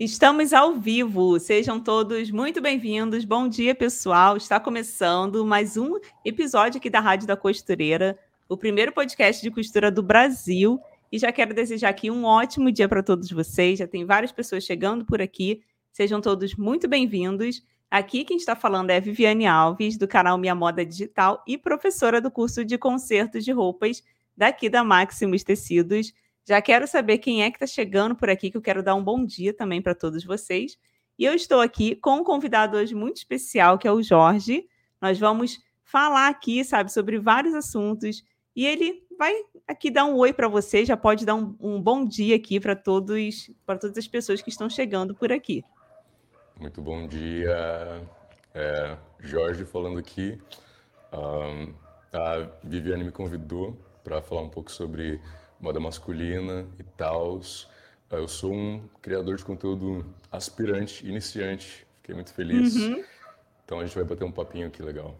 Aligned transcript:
Estamos 0.00 0.54
ao 0.54 0.76
vivo, 0.76 1.38
sejam 1.38 1.78
todos 1.78 2.30
muito 2.30 2.62
bem-vindos. 2.62 3.22
Bom 3.26 3.46
dia, 3.46 3.74
pessoal. 3.74 4.34
Está 4.34 4.58
começando 4.58 5.44
mais 5.44 5.76
um 5.76 5.98
episódio 6.24 6.78
aqui 6.78 6.88
da 6.88 7.00
Rádio 7.00 7.28
da 7.28 7.36
Costureira, 7.36 8.18
o 8.48 8.56
primeiro 8.56 8.92
podcast 8.92 9.42
de 9.42 9.50
costura 9.50 9.90
do 9.90 10.02
Brasil. 10.02 10.80
E 11.12 11.18
já 11.18 11.30
quero 11.30 11.52
desejar 11.52 11.90
aqui 11.90 12.10
um 12.10 12.24
ótimo 12.24 12.72
dia 12.72 12.88
para 12.88 13.02
todos 13.02 13.30
vocês. 13.30 13.78
Já 13.78 13.86
tem 13.86 14.06
várias 14.06 14.32
pessoas 14.32 14.64
chegando 14.64 15.04
por 15.04 15.20
aqui. 15.20 15.60
Sejam 15.92 16.18
todos 16.18 16.54
muito 16.54 16.88
bem-vindos. 16.88 17.62
Aqui 17.90 18.24
quem 18.24 18.38
está 18.38 18.56
falando 18.56 18.88
é 18.88 19.02
Viviane 19.02 19.46
Alves, 19.46 19.98
do 19.98 20.08
canal 20.08 20.38
Minha 20.38 20.54
Moda 20.54 20.82
Digital 20.82 21.44
e 21.46 21.58
professora 21.58 22.22
do 22.22 22.30
curso 22.30 22.64
de 22.64 22.78
consertos 22.78 23.44
de 23.44 23.52
roupas 23.52 24.02
daqui 24.34 24.70
da 24.70 24.82
Maximus 24.82 25.44
Tecidos. 25.44 26.14
Já 26.46 26.60
quero 26.60 26.86
saber 26.86 27.18
quem 27.18 27.42
é 27.42 27.50
que 27.50 27.56
está 27.56 27.66
chegando 27.66 28.14
por 28.14 28.28
aqui, 28.30 28.50
que 28.50 28.56
eu 28.56 28.62
quero 28.62 28.82
dar 28.82 28.94
um 28.94 29.04
bom 29.04 29.24
dia 29.24 29.52
também 29.54 29.80
para 29.80 29.94
todos 29.94 30.24
vocês. 30.24 30.78
E 31.18 31.24
eu 31.24 31.34
estou 31.34 31.60
aqui 31.60 31.94
com 31.96 32.16
um 32.16 32.24
convidado 32.24 32.76
hoje 32.76 32.94
muito 32.94 33.18
especial, 33.18 33.78
que 33.78 33.86
é 33.86 33.92
o 33.92 34.02
Jorge. 34.02 34.66
Nós 35.00 35.18
vamos 35.18 35.58
falar 35.84 36.28
aqui, 36.28 36.64
sabe, 36.64 36.92
sobre 36.92 37.18
vários 37.18 37.54
assuntos. 37.54 38.24
E 38.56 38.66
ele 38.66 39.06
vai 39.18 39.34
aqui 39.68 39.90
dar 39.90 40.06
um 40.06 40.16
oi 40.16 40.32
para 40.32 40.48
vocês, 40.48 40.88
já 40.88 40.96
pode 40.96 41.26
dar 41.26 41.34
um, 41.34 41.54
um 41.60 41.80
bom 41.80 42.04
dia 42.04 42.34
aqui 42.36 42.58
para 42.58 42.74
todos, 42.74 43.50
para 43.66 43.78
todas 43.78 43.98
as 43.98 44.08
pessoas 44.08 44.40
que 44.40 44.48
estão 44.48 44.68
chegando 44.68 45.14
por 45.14 45.30
aqui. 45.30 45.62
Muito 46.58 46.82
bom 46.82 47.06
dia, 47.06 48.02
é, 48.54 48.96
Jorge 49.18 49.64
falando 49.64 49.98
aqui. 49.98 50.38
Um, 51.12 51.74
a 52.12 52.48
Viviane 52.64 53.04
me 53.04 53.12
convidou 53.12 53.78
para 54.02 54.20
falar 54.22 54.42
um 54.42 54.48
pouco 54.48 54.70
sobre 54.70 55.20
moda 55.60 55.78
masculina 55.78 56.66
e 56.78 56.82
tal. 56.82 57.40
Eu 58.10 58.26
sou 58.26 58.52
um 58.52 58.82
criador 59.00 59.36
de 59.36 59.44
conteúdo 59.44 60.04
aspirante, 60.32 61.06
iniciante. 61.06 61.86
Fiquei 62.00 62.14
muito 62.14 62.32
feliz. 62.32 62.74
Uhum. 62.76 63.04
Então 63.64 63.80
a 63.80 63.86
gente 63.86 63.94
vai 63.94 64.04
bater 64.04 64.24
um 64.24 64.32
papinho 64.32 64.66
aqui 64.66 64.82
legal. 64.82 65.16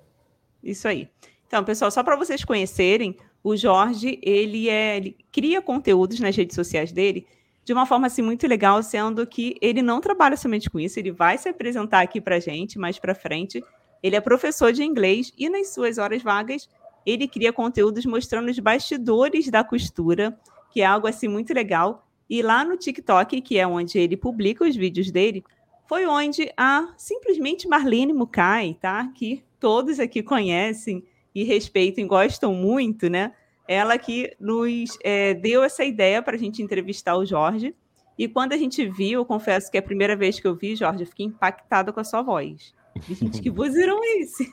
Isso 0.62 0.88
aí. 0.88 1.08
Então, 1.46 1.64
pessoal, 1.64 1.90
só 1.90 2.02
para 2.02 2.16
vocês 2.16 2.44
conhecerem, 2.44 3.16
o 3.42 3.56
Jorge, 3.56 4.18
ele 4.22 4.68
é, 4.68 4.96
ele 4.96 5.16
cria 5.32 5.62
conteúdos 5.62 6.20
nas 6.20 6.36
redes 6.36 6.54
sociais 6.54 6.92
dele 6.92 7.26
de 7.64 7.72
uma 7.72 7.86
forma 7.86 8.06
assim 8.06 8.22
muito 8.22 8.46
legal, 8.46 8.82
sendo 8.82 9.26
que 9.26 9.56
ele 9.60 9.82
não 9.82 10.00
trabalha 10.00 10.36
somente 10.36 10.68
com 10.68 10.80
isso, 10.80 10.98
ele 10.98 11.12
vai 11.12 11.38
se 11.38 11.48
apresentar 11.48 12.00
aqui 12.00 12.20
para 12.20 12.40
gente 12.40 12.78
mais 12.78 12.98
para 12.98 13.14
frente. 13.14 13.62
Ele 14.02 14.16
é 14.16 14.20
professor 14.20 14.72
de 14.72 14.82
inglês 14.82 15.32
e 15.38 15.48
nas 15.48 15.68
suas 15.68 15.98
horas 15.98 16.22
vagas 16.22 16.68
ele 17.10 17.28
cria 17.28 17.52
conteúdos 17.52 18.06
mostrando 18.06 18.50
os 18.50 18.58
bastidores 18.58 19.48
da 19.50 19.64
costura, 19.64 20.38
que 20.70 20.80
é 20.80 20.84
algo 20.84 21.06
assim 21.06 21.28
muito 21.28 21.52
legal. 21.52 22.06
E 22.28 22.42
lá 22.42 22.64
no 22.64 22.76
TikTok, 22.76 23.40
que 23.40 23.58
é 23.58 23.66
onde 23.66 23.98
ele 23.98 24.16
publica 24.16 24.64
os 24.64 24.76
vídeos 24.76 25.10
dele, 25.10 25.42
foi 25.88 26.06
onde 26.06 26.52
a 26.56 26.94
simplesmente 26.96 27.66
Marlene 27.66 28.12
Mukai, 28.12 28.76
tá? 28.80 29.08
Que 29.14 29.42
todos 29.58 29.98
aqui 29.98 30.22
conhecem 30.22 31.04
e 31.34 31.42
respeitam 31.42 32.04
e 32.04 32.06
gostam 32.06 32.54
muito, 32.54 33.10
né? 33.10 33.32
Ela 33.66 33.98
que 33.98 34.32
nos 34.38 34.96
é, 35.02 35.34
deu 35.34 35.64
essa 35.64 35.84
ideia 35.84 36.22
para 36.22 36.36
a 36.36 36.38
gente 36.38 36.62
entrevistar 36.62 37.16
o 37.16 37.24
Jorge. 37.24 37.74
E 38.16 38.28
quando 38.28 38.52
a 38.52 38.56
gente 38.56 38.86
viu, 38.88 39.20
eu 39.20 39.24
confesso 39.24 39.70
que 39.70 39.76
é 39.76 39.80
a 39.80 39.82
primeira 39.82 40.14
vez 40.14 40.38
que 40.38 40.46
eu 40.46 40.54
vi, 40.54 40.76
Jorge, 40.76 41.02
eu 41.02 41.06
fiquei 41.06 41.26
impactada 41.26 41.92
com 41.92 41.98
a 41.98 42.04
sua 42.04 42.22
voz. 42.22 42.74
Gente, 42.96 43.40
que 43.40 43.50
vozeirão 43.50 44.02
é 44.02 44.18
esse? 44.18 44.50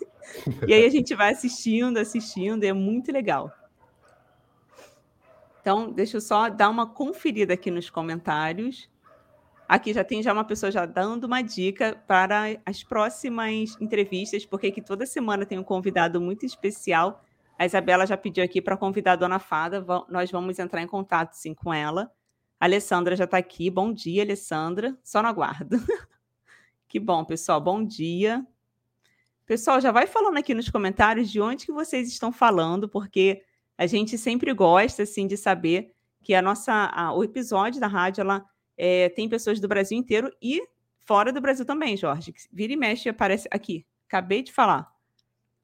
E 0.67 0.73
aí 0.73 0.85
a 0.85 0.89
gente 0.89 1.15
vai 1.15 1.31
assistindo, 1.31 1.97
assistindo, 1.97 2.63
e 2.63 2.67
é 2.67 2.73
muito 2.73 3.11
legal. 3.11 3.51
Então, 5.61 5.91
deixa 5.91 6.17
eu 6.17 6.21
só 6.21 6.49
dar 6.49 6.69
uma 6.69 6.87
conferida 6.87 7.53
aqui 7.53 7.69
nos 7.69 7.89
comentários. 7.89 8.89
Aqui 9.67 9.93
já 9.93 10.01
tem 10.01 10.23
já 10.23 10.31
uma 10.31 10.45
pessoa 10.45 10.71
já 10.71 10.85
dando 10.85 11.25
uma 11.25 11.41
dica 11.41 12.01
para 12.07 12.57
as 12.65 12.83
próximas 12.83 13.75
entrevistas, 13.81 14.45
porque 14.45 14.67
aqui 14.67 14.81
toda 14.81 15.05
semana 15.05 15.45
tem 15.45 15.59
um 15.59 15.63
convidado 15.63 16.21
muito 16.21 16.45
especial. 16.45 17.21
A 17.59 17.65
Isabela 17.65 18.05
já 18.05 18.15
pediu 18.15 18.45
aqui 18.45 18.61
para 18.61 18.77
convidar 18.77 19.13
a 19.13 19.15
Dona 19.17 19.39
Fada. 19.39 19.85
Nós 20.07 20.31
vamos 20.31 20.57
entrar 20.57 20.81
em 20.81 20.87
contato 20.87 21.33
sim 21.33 21.53
com 21.53 21.73
ela. 21.73 22.09
A 22.59 22.65
Alessandra 22.65 23.15
já 23.15 23.25
está 23.25 23.37
aqui. 23.37 23.69
Bom 23.69 23.91
dia, 23.91 24.23
Alessandra. 24.23 24.97
Só 25.03 25.21
no 25.21 25.27
aguardo. 25.27 25.77
Que 26.97 26.99
bom, 26.99 27.23
pessoal. 27.23 27.61
Bom 27.61 27.85
dia. 27.85 28.43
Pessoal, 29.45 29.79
já 29.79 29.91
vai 29.91 30.07
falando 30.07 30.37
aqui 30.37 30.55
nos 30.55 30.67
comentários 30.67 31.29
de 31.29 31.39
onde 31.39 31.63
que 31.63 31.71
vocês 31.71 32.07
estão 32.07 32.31
falando, 32.31 32.89
porque 32.89 33.43
a 33.77 33.85
gente 33.85 34.17
sempre 34.17 34.51
gosta 34.51 35.03
assim 35.03 35.27
de 35.27 35.37
saber 35.37 35.93
que 36.23 36.33
a 36.33 36.41
nossa 36.41 36.73
a, 36.73 37.13
o 37.13 37.23
episódio 37.23 37.79
da 37.79 37.85
rádio 37.85 38.21
ela 38.21 38.43
é, 38.75 39.09
tem 39.09 39.29
pessoas 39.29 39.59
do 39.59 39.67
Brasil 39.67 39.95
inteiro 39.95 40.31
e 40.41 40.67
fora 41.01 41.31
do 41.31 41.39
Brasil 41.39 41.63
também, 41.63 41.95
Jorge. 41.95 42.33
Vira 42.51 42.73
e 42.73 42.75
mexe 42.75 43.07
aparece 43.09 43.47
aqui. 43.51 43.85
Acabei 44.07 44.41
de 44.41 44.51
falar. 44.51 44.91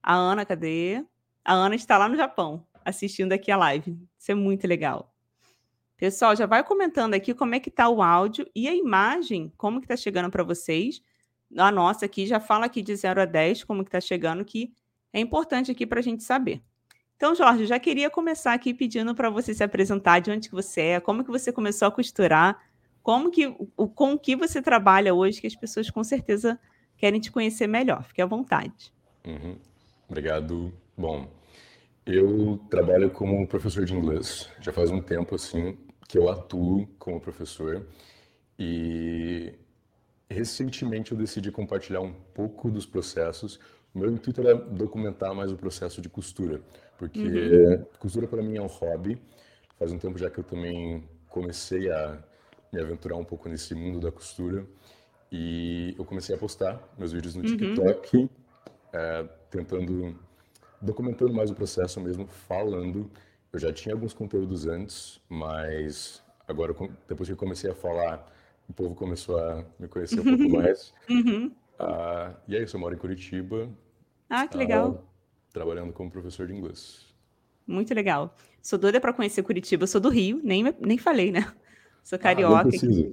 A 0.03 0.13
Ana, 0.13 0.45
cadê? 0.45 1.03
A 1.43 1.53
Ana 1.55 1.73
está 1.73 1.97
lá 1.97 2.07
no 2.07 2.15
Japão, 2.15 2.63
assistindo 2.85 3.33
aqui 3.33 3.49
a 3.49 3.57
live. 3.57 3.97
Isso 4.19 4.31
é 4.31 4.35
muito 4.35 4.67
legal. 4.67 5.11
Pessoal, 5.97 6.35
já 6.35 6.45
vai 6.45 6.63
comentando 6.63 7.15
aqui 7.15 7.33
como 7.33 7.55
é 7.55 7.59
que 7.59 7.69
está 7.69 7.89
o 7.89 8.03
áudio 8.03 8.47
e 8.55 8.67
a 8.67 8.75
imagem, 8.75 9.51
como 9.57 9.79
que 9.79 9.85
está 9.85 9.97
chegando 9.97 10.29
para 10.29 10.43
vocês 10.43 11.01
a 11.57 11.71
nossa 11.71 12.05
aqui 12.05 12.25
já 12.25 12.39
fala 12.39 12.65
aqui 12.65 12.81
de 12.81 12.95
0 12.95 13.21
a 13.21 13.25
10, 13.25 13.63
como 13.63 13.83
que 13.83 13.89
está 13.89 14.01
chegando, 14.01 14.43
que 14.43 14.71
é 15.11 15.19
importante 15.19 15.71
aqui 15.71 15.85
para 15.85 15.99
a 15.99 16.03
gente 16.03 16.23
saber. 16.23 16.61
Então, 17.15 17.35
Jorge, 17.35 17.65
já 17.65 17.79
queria 17.79 18.09
começar 18.09 18.53
aqui 18.53 18.73
pedindo 18.73 19.15
para 19.15 19.29
você 19.29 19.53
se 19.53 19.63
apresentar, 19.63 20.19
de 20.19 20.31
onde 20.31 20.49
que 20.49 20.55
você 20.55 20.81
é, 20.81 20.99
como 20.99 21.23
que 21.23 21.31
você 21.31 21.51
começou 21.51 21.87
a 21.87 21.91
costurar, 21.91 22.59
como 23.01 23.31
que, 23.31 23.47
o, 23.77 23.87
com 23.87 24.17
que 24.17 24.35
você 24.35 24.61
trabalha 24.61 25.13
hoje, 25.13 25.39
que 25.39 25.47
as 25.47 25.55
pessoas 25.55 25.89
com 25.89 26.03
certeza 26.03 26.59
querem 26.97 27.19
te 27.19 27.31
conhecer 27.31 27.67
melhor. 27.67 28.03
Fique 28.03 28.21
à 28.21 28.25
vontade. 28.25 28.91
Uhum. 29.25 29.57
Obrigado. 30.09 30.73
Bom, 30.97 31.29
eu 32.05 32.59
trabalho 32.69 33.09
como 33.09 33.47
professor 33.47 33.85
de 33.85 33.93
inglês. 33.93 34.49
Já 34.59 34.71
faz 34.71 34.91
um 34.91 35.01
tempo, 35.01 35.35
assim, 35.35 35.77
que 36.07 36.17
eu 36.17 36.29
atuo 36.29 36.87
como 36.99 37.21
professor. 37.21 37.85
E 38.57 39.53
recentemente 40.33 41.11
eu 41.11 41.17
decidi 41.17 41.51
compartilhar 41.51 42.01
um 42.01 42.13
pouco 42.33 42.69
dos 42.69 42.85
processos. 42.85 43.59
O 43.93 43.99
meu 43.99 44.11
intuito 44.11 44.41
era 44.41 44.55
documentar 44.55 45.33
mais 45.33 45.51
o 45.51 45.55
processo 45.55 46.01
de 46.01 46.09
costura, 46.09 46.61
porque 46.97 47.19
uhum. 47.19 47.85
costura 47.99 48.27
para 48.27 48.41
mim 48.41 48.57
é 48.57 48.61
um 48.61 48.67
hobby. 48.67 49.21
Faz 49.77 49.91
um 49.91 49.99
tempo 49.99 50.17
já 50.17 50.29
que 50.29 50.39
eu 50.39 50.43
também 50.43 51.07
comecei 51.29 51.91
a 51.91 52.17
me 52.71 52.81
aventurar 52.81 53.15
um 53.15 53.23
pouco 53.23 53.47
nesse 53.47 53.75
mundo 53.75 53.99
da 53.99 54.11
costura 54.11 54.65
e 55.31 55.95
eu 55.97 56.05
comecei 56.05 56.35
a 56.35 56.37
postar 56.37 56.81
meus 56.97 57.11
vídeos 57.11 57.35
no 57.35 57.41
uhum. 57.41 57.57
TikTok, 57.57 58.29
é, 58.93 59.23
tentando 59.49 60.15
documentando 60.81 61.33
mais 61.33 61.49
o 61.49 61.55
processo 61.55 61.99
mesmo, 62.01 62.27
falando. 62.27 63.09
Eu 63.51 63.59
já 63.59 63.71
tinha 63.71 63.95
alguns 63.95 64.13
conteúdos 64.13 64.67
antes, 64.67 65.19
mas 65.29 66.21
agora 66.47 66.73
depois 67.07 67.29
que 67.29 67.33
eu 67.33 67.37
comecei 67.37 67.69
a 67.69 67.73
falar 67.73 68.27
o 68.67 68.73
povo 68.73 68.95
começou 68.95 69.37
a 69.37 69.65
me 69.79 69.87
conhecer 69.87 70.19
um 70.19 70.23
pouco 70.23 70.49
mais. 70.49 70.93
Uhum. 71.09 71.51
Uh, 71.79 72.35
e 72.47 72.55
é 72.55 72.63
isso, 72.63 72.75
eu 72.75 72.79
moro 72.79 72.95
em 72.95 72.97
Curitiba. 72.97 73.69
Ah, 74.29 74.47
que 74.47 74.55
legal. 74.55 74.91
Uh, 74.91 75.03
trabalhando 75.51 75.91
como 75.91 76.09
professor 76.09 76.47
de 76.47 76.53
inglês. 76.53 77.05
Muito 77.67 77.93
legal. 77.93 78.35
Sou 78.61 78.79
doida 78.79 79.01
para 79.01 79.11
conhecer 79.11 79.43
Curitiba. 79.43 79.83
Eu 79.83 79.87
sou 79.87 79.99
do 79.99 80.09
Rio, 80.09 80.39
nem, 80.43 80.63
nem 80.79 80.97
falei, 80.97 81.31
né? 81.31 81.51
Sou 82.03 82.19
carioca. 82.19 82.55
Ah, 82.55 82.63
não 82.63 82.69
precisa. 82.69 83.11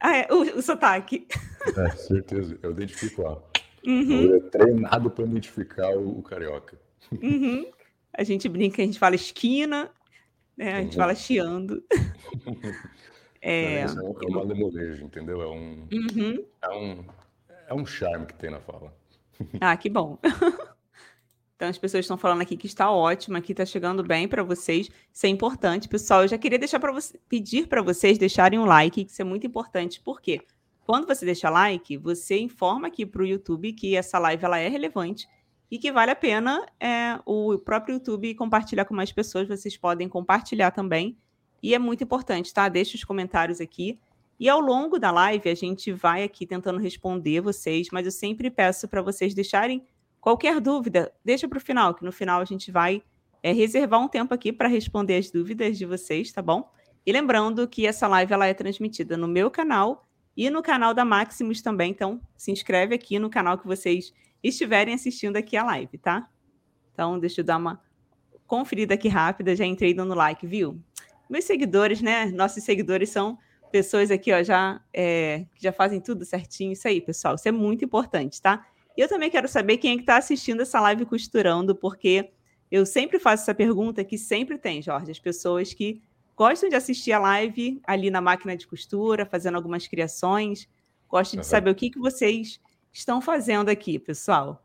Ah, 0.00 0.16
é, 0.16 0.28
o, 0.30 0.58
o 0.58 0.62
sotaque. 0.62 1.26
É, 1.76 1.90
certeza. 1.90 2.58
Eu 2.62 2.70
identifico 2.70 3.22
lá. 3.22 3.42
Uhum. 3.84 4.22
Eu 4.22 4.36
é 4.36 4.40
treinado 4.40 5.10
para 5.10 5.24
identificar 5.24 5.90
o, 5.90 6.20
o 6.20 6.22
carioca. 6.22 6.80
Uhum. 7.20 7.70
A 8.12 8.22
gente 8.22 8.48
brinca, 8.48 8.80
a 8.80 8.86
gente 8.86 8.98
fala 8.98 9.16
esquina, 9.16 9.90
né? 10.56 10.74
a 10.74 10.80
gente 10.80 10.92
uhum. 10.92 11.02
fala 11.02 11.14
chiando. 11.14 11.84
É, 13.40 13.80
é, 13.80 13.86
um, 13.86 14.14
é 14.20 14.26
uma 14.28 14.42
lemolejo, 14.42 15.04
entendeu? 15.04 15.42
É 15.42 15.48
um, 15.48 15.88
uhum. 15.92 16.44
é, 16.62 16.68
um, 16.70 17.04
é 17.68 17.74
um 17.74 17.86
charme 17.86 18.26
que 18.26 18.34
tem 18.34 18.50
na 18.50 18.60
fala. 18.60 18.96
Ah, 19.60 19.76
que 19.76 19.88
bom. 19.88 20.18
Então, 21.58 21.68
as 21.68 21.76
pessoas 21.76 22.04
estão 22.04 22.16
falando 22.16 22.40
aqui 22.40 22.56
que 22.56 22.68
está 22.68 22.88
ótimo, 22.88 23.36
aqui 23.36 23.50
está 23.50 23.66
chegando 23.66 24.04
bem 24.04 24.28
para 24.28 24.44
vocês. 24.44 24.88
Isso 25.12 25.26
é 25.26 25.28
importante, 25.28 25.88
pessoal. 25.88 26.22
Eu 26.22 26.28
já 26.28 26.38
queria 26.38 26.56
deixar 26.56 26.78
para 26.78 26.92
você, 26.92 27.18
pedir 27.28 27.66
para 27.66 27.82
vocês 27.82 28.16
deixarem 28.16 28.60
um 28.60 28.64
like, 28.64 29.04
que 29.04 29.10
isso 29.10 29.20
é 29.20 29.24
muito 29.24 29.44
importante. 29.44 30.00
Por 30.00 30.20
quê? 30.20 30.40
Quando 30.86 31.04
você 31.04 31.26
deixa 31.26 31.50
like, 31.50 31.96
você 31.96 32.38
informa 32.38 32.86
aqui 32.86 33.04
para 33.04 33.22
o 33.22 33.26
YouTube 33.26 33.72
que 33.72 33.96
essa 33.96 34.20
live 34.20 34.44
ela 34.44 34.56
é 34.60 34.68
relevante 34.68 35.28
e 35.68 35.78
que 35.78 35.90
vale 35.90 36.12
a 36.12 36.16
pena 36.16 36.64
é, 36.78 37.18
o 37.26 37.58
próprio 37.58 37.94
YouTube 37.94 38.36
compartilhar 38.36 38.84
com 38.84 38.94
mais 38.94 39.10
pessoas. 39.10 39.48
Vocês 39.48 39.76
podem 39.76 40.08
compartilhar 40.08 40.70
também 40.70 41.18
e 41.62 41.74
é 41.74 41.78
muito 41.78 42.04
importante, 42.04 42.52
tá? 42.52 42.68
Deixa 42.68 42.96
os 42.96 43.04
comentários 43.04 43.60
aqui. 43.60 43.98
E 44.38 44.48
ao 44.48 44.60
longo 44.60 44.98
da 44.98 45.10
live, 45.10 45.50
a 45.50 45.54
gente 45.54 45.90
vai 45.92 46.22
aqui 46.22 46.46
tentando 46.46 46.78
responder 46.78 47.40
vocês, 47.40 47.88
mas 47.92 48.06
eu 48.06 48.12
sempre 48.12 48.50
peço 48.50 48.86
para 48.86 49.02
vocês 49.02 49.34
deixarem 49.34 49.84
qualquer 50.20 50.60
dúvida, 50.60 51.12
deixa 51.24 51.48
para 51.48 51.58
o 51.58 51.60
final, 51.60 51.94
que 51.94 52.04
no 52.04 52.12
final 52.12 52.40
a 52.40 52.44
gente 52.44 52.70
vai 52.70 53.02
é, 53.42 53.52
reservar 53.52 54.00
um 54.00 54.08
tempo 54.08 54.32
aqui 54.34 54.52
para 54.52 54.68
responder 54.68 55.16
as 55.16 55.30
dúvidas 55.30 55.76
de 55.76 55.84
vocês, 55.84 56.32
tá 56.32 56.42
bom? 56.42 56.70
E 57.04 57.12
lembrando 57.12 57.66
que 57.66 57.86
essa 57.86 58.06
live 58.06 58.32
ela 58.32 58.46
é 58.46 58.54
transmitida 58.54 59.16
no 59.16 59.26
meu 59.26 59.50
canal 59.50 60.06
e 60.36 60.50
no 60.50 60.62
canal 60.62 60.94
da 60.94 61.04
Maximus 61.04 61.62
também. 61.62 61.90
Então, 61.90 62.20
se 62.36 62.52
inscreve 62.52 62.94
aqui 62.94 63.18
no 63.18 63.30
canal 63.30 63.58
que 63.58 63.66
vocês 63.66 64.12
estiverem 64.42 64.94
assistindo 64.94 65.36
aqui 65.36 65.56
a 65.56 65.64
live, 65.64 65.98
tá? 65.98 66.28
Então, 66.92 67.18
deixa 67.18 67.40
eu 67.40 67.44
dar 67.44 67.56
uma 67.56 67.80
conferida 68.46 68.94
aqui 68.94 69.08
rápida. 69.08 69.56
Já 69.56 69.64
entrei 69.64 69.94
dando 69.94 70.14
like, 70.14 70.46
viu? 70.46 70.80
Meus 71.28 71.44
seguidores, 71.44 72.00
né? 72.00 72.26
Nossos 72.26 72.62
seguidores 72.64 73.10
são 73.10 73.38
pessoas 73.70 74.10
aqui, 74.10 74.32
ó, 74.32 74.42
já 74.42 74.80
é, 74.92 75.44
que 75.54 75.62
já 75.62 75.72
fazem 75.72 76.00
tudo 76.00 76.24
certinho. 76.24 76.72
Isso 76.72 76.88
aí, 76.88 77.00
pessoal. 77.00 77.34
Isso 77.34 77.48
é 77.48 77.52
muito 77.52 77.84
importante, 77.84 78.40
tá? 78.40 78.66
E 78.96 79.00
eu 79.00 79.08
também 79.08 79.30
quero 79.30 79.46
saber 79.46 79.78
quem 79.78 79.92
é 79.92 79.94
que 79.96 80.02
está 80.02 80.16
assistindo 80.16 80.62
essa 80.62 80.80
live 80.80 81.04
costurando, 81.04 81.74
porque 81.74 82.30
eu 82.70 82.84
sempre 82.84 83.18
faço 83.18 83.44
essa 83.44 83.54
pergunta 83.54 84.04
que 84.04 84.18
sempre 84.18 84.58
tem, 84.58 84.82
Jorge, 84.82 85.10
as 85.10 85.18
pessoas 85.18 85.72
que 85.72 86.02
gostam 86.36 86.68
de 86.68 86.76
assistir 86.76 87.12
a 87.12 87.18
live 87.18 87.80
ali 87.86 88.10
na 88.10 88.20
máquina 88.20 88.56
de 88.56 88.66
costura, 88.66 89.26
fazendo 89.26 89.56
algumas 89.56 89.86
criações. 89.86 90.68
Gosto 91.08 91.32
de 91.32 91.38
uhum. 91.38 91.44
saber 91.44 91.70
o 91.70 91.74
que, 91.74 91.90
que 91.90 91.98
vocês 91.98 92.60
estão 92.92 93.20
fazendo 93.20 93.68
aqui, 93.68 93.98
pessoal. 93.98 94.64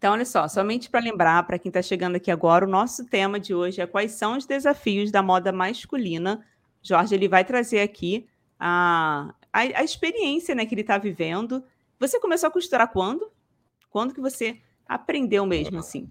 Então, 0.00 0.14
olha 0.14 0.24
só, 0.24 0.48
somente 0.48 0.88
para 0.88 0.98
lembrar, 0.98 1.46
para 1.46 1.58
quem 1.58 1.68
está 1.68 1.82
chegando 1.82 2.16
aqui 2.16 2.30
agora, 2.30 2.64
o 2.64 2.68
nosso 2.68 3.04
tema 3.04 3.38
de 3.38 3.54
hoje 3.54 3.82
é 3.82 3.86
quais 3.86 4.12
são 4.12 4.34
os 4.34 4.46
desafios 4.46 5.10
da 5.10 5.22
moda 5.22 5.52
masculina. 5.52 6.42
Jorge, 6.82 7.14
ele 7.14 7.28
vai 7.28 7.44
trazer 7.44 7.80
aqui 7.80 8.26
a, 8.58 9.34
a, 9.52 9.58
a 9.58 9.84
experiência 9.84 10.54
né, 10.54 10.64
que 10.64 10.72
ele 10.72 10.80
está 10.80 10.96
vivendo. 10.96 11.62
Você 11.98 12.18
começou 12.18 12.46
a 12.46 12.50
costurar 12.50 12.90
quando? 12.90 13.30
Quando 13.90 14.14
que 14.14 14.22
você 14.22 14.58
aprendeu 14.88 15.44
mesmo 15.44 15.78
assim? 15.78 16.10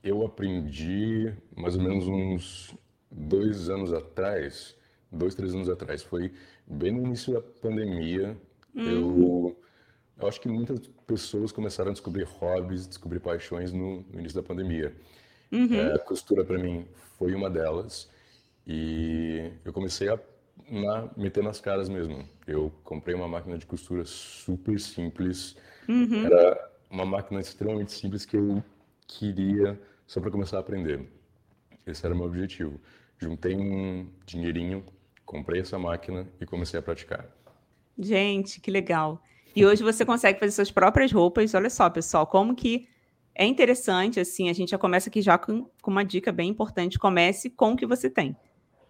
Eu 0.00 0.24
aprendi 0.24 1.34
mais 1.56 1.74
ou 1.74 1.82
menos 1.82 2.06
uns 2.06 2.76
dois 3.10 3.68
anos 3.68 3.92
atrás, 3.92 4.76
dois, 5.10 5.34
três 5.34 5.52
anos 5.52 5.68
atrás, 5.68 6.04
foi 6.04 6.32
bem 6.64 6.92
no 6.92 7.04
início 7.08 7.32
da 7.32 7.40
pandemia. 7.40 8.40
Eu, 8.72 9.04
uhum. 9.08 9.56
Eu 10.20 10.28
acho 10.28 10.40
que 10.40 10.48
muitas 10.48 10.80
pessoas 11.06 11.52
começaram 11.52 11.90
a 11.90 11.92
descobrir 11.92 12.24
hobbies, 12.24 12.86
descobrir 12.86 13.20
paixões 13.20 13.72
no, 13.72 14.02
no 14.02 14.20
início 14.20 14.40
da 14.40 14.46
pandemia. 14.46 14.94
Uhum. 15.50 15.74
É, 15.74 15.94
a 15.94 15.98
costura 15.98 16.44
para 16.44 16.58
mim 16.58 16.86
foi 17.18 17.34
uma 17.34 17.48
delas 17.48 18.10
e 18.66 19.50
eu 19.64 19.72
comecei 19.72 20.08
a 20.08 20.18
na, 20.68 21.08
meter 21.16 21.42
nas 21.42 21.60
caras 21.60 21.88
mesmo. 21.88 22.28
Eu 22.46 22.72
comprei 22.84 23.14
uma 23.14 23.28
máquina 23.28 23.56
de 23.56 23.64
costura 23.64 24.04
super 24.04 24.78
simples. 24.78 25.56
Uhum. 25.88 26.26
Era 26.26 26.70
uma 26.90 27.06
máquina 27.06 27.40
extremamente 27.40 27.92
simples 27.92 28.26
que 28.26 28.36
eu 28.36 28.62
queria 29.06 29.80
só 30.06 30.20
para 30.20 30.30
começar 30.30 30.56
a 30.58 30.60
aprender. 30.60 31.08
Esse 31.86 32.04
era 32.04 32.14
o 32.14 32.18
meu 32.18 32.26
objetivo 32.26 32.78
juntei 33.18 33.56
um 33.56 34.08
dinheirinho, 34.24 34.84
comprei 35.26 35.60
essa 35.60 35.78
máquina 35.78 36.26
e 36.40 36.46
comecei 36.46 36.78
a 36.78 36.82
praticar. 36.82 37.26
Gente, 37.98 38.60
que 38.60 38.70
legal. 38.70 39.22
E 39.58 39.66
hoje 39.66 39.82
você 39.82 40.04
consegue 40.04 40.38
fazer 40.38 40.52
suas 40.52 40.70
próprias 40.70 41.10
roupas. 41.10 41.52
Olha 41.52 41.68
só, 41.68 41.90
pessoal, 41.90 42.24
como 42.28 42.54
que 42.54 42.86
é 43.34 43.44
interessante, 43.44 44.20
assim, 44.20 44.48
a 44.48 44.52
gente 44.52 44.70
já 44.70 44.78
começa 44.78 45.08
aqui 45.08 45.20
já 45.20 45.36
com, 45.36 45.68
com 45.82 45.90
uma 45.90 46.04
dica 46.04 46.30
bem 46.30 46.48
importante. 46.48 46.96
Comece 46.96 47.50
com 47.50 47.72
o 47.72 47.76
que 47.76 47.84
você 47.84 48.08
tem. 48.08 48.36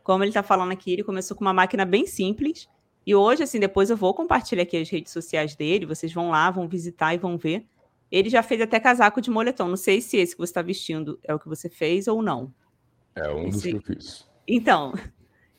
Como 0.02 0.22
ele 0.22 0.28
está 0.28 0.42
falando 0.42 0.70
aqui, 0.70 0.92
ele 0.92 1.02
começou 1.02 1.34
com 1.34 1.42
uma 1.42 1.54
máquina 1.54 1.86
bem 1.86 2.06
simples. 2.06 2.68
E 3.06 3.14
hoje, 3.14 3.44
assim, 3.44 3.58
depois 3.58 3.88
eu 3.88 3.96
vou 3.96 4.12
compartilhar 4.12 4.64
aqui 4.64 4.76
as 4.76 4.90
redes 4.90 5.10
sociais 5.10 5.56
dele. 5.56 5.86
Vocês 5.86 6.12
vão 6.12 6.28
lá, 6.28 6.50
vão 6.50 6.68
visitar 6.68 7.14
e 7.14 7.16
vão 7.16 7.38
ver. 7.38 7.66
Ele 8.12 8.28
já 8.28 8.42
fez 8.42 8.60
até 8.60 8.78
casaco 8.78 9.22
de 9.22 9.30
moletom. 9.30 9.68
Não 9.68 9.76
sei 9.76 10.02
se 10.02 10.18
esse 10.18 10.34
que 10.34 10.38
você 10.38 10.50
está 10.50 10.60
vestindo 10.60 11.18
é 11.24 11.34
o 11.34 11.38
que 11.38 11.48
você 11.48 11.70
fez 11.70 12.06
ou 12.08 12.20
não. 12.20 12.52
É 13.14 13.30
um 13.30 13.48
dos 13.48 13.62
que 13.62 13.70
eu 13.70 13.80
fiz. 13.80 14.28
Então, 14.46 14.92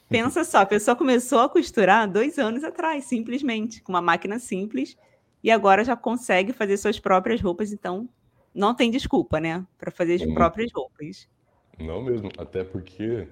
pensa 0.09 0.43
só, 0.43 0.59
a 0.59 0.65
pessoa 0.65 0.95
começou 0.95 1.39
a 1.39 1.49
costurar 1.49 2.09
dois 2.11 2.37
anos 2.37 2.63
atrás, 2.63 3.05
simplesmente, 3.05 3.81
com 3.81 3.91
uma 3.91 4.01
máquina 4.01 4.39
simples, 4.39 4.97
e 5.43 5.51
agora 5.51 5.83
já 5.83 5.95
consegue 5.95 6.51
fazer 6.51 6.77
suas 6.77 6.99
próprias 6.99 7.39
roupas, 7.39 7.71
então 7.71 8.09
não 8.53 8.73
tem 8.73 8.91
desculpa, 8.91 9.39
né, 9.39 9.65
para 9.77 9.91
fazer 9.91 10.15
as 10.15 10.33
próprias 10.33 10.71
roupas. 10.73 11.29
Não 11.77 12.01
mesmo, 12.01 12.29
até 12.37 12.63
porque 12.63 13.27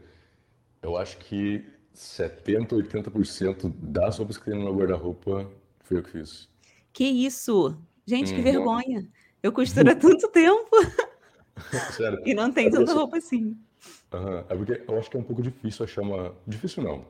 eu 0.81 0.95
acho 0.95 1.17
que 1.17 1.65
70, 1.91 2.75
80% 2.75 3.73
das 3.75 4.17
roupas 4.17 4.37
que 4.37 4.45
tem 4.45 4.53
no 4.53 4.65
meu 4.65 4.75
guarda-roupa 4.75 5.51
foi 5.79 5.97
eu 5.97 6.03
que 6.03 6.11
fiz. 6.11 6.47
Que 6.93 7.05
isso? 7.05 7.75
Gente, 8.05 8.31
que 8.31 8.37
uhum. 8.37 8.43
vergonha. 8.43 9.09
Eu 9.41 9.51
costuro 9.51 9.91
há 9.91 9.95
tanto 9.95 10.27
tempo. 10.29 10.69
Sério. 11.91 12.21
E 12.25 12.33
não 12.33 12.51
tem 12.51 12.69
tanta 12.69 12.93
roupa 12.93 13.17
assim. 13.17 13.57
Uhum. 14.13 14.37
É 14.49 14.55
porque 14.55 14.83
eu 14.87 14.97
acho 14.97 15.09
que 15.09 15.17
é 15.17 15.19
um 15.19 15.23
pouco 15.23 15.41
difícil 15.41 15.85
achar 15.85 16.01
uma. 16.01 16.35
Difícil 16.45 16.83
não. 16.83 17.05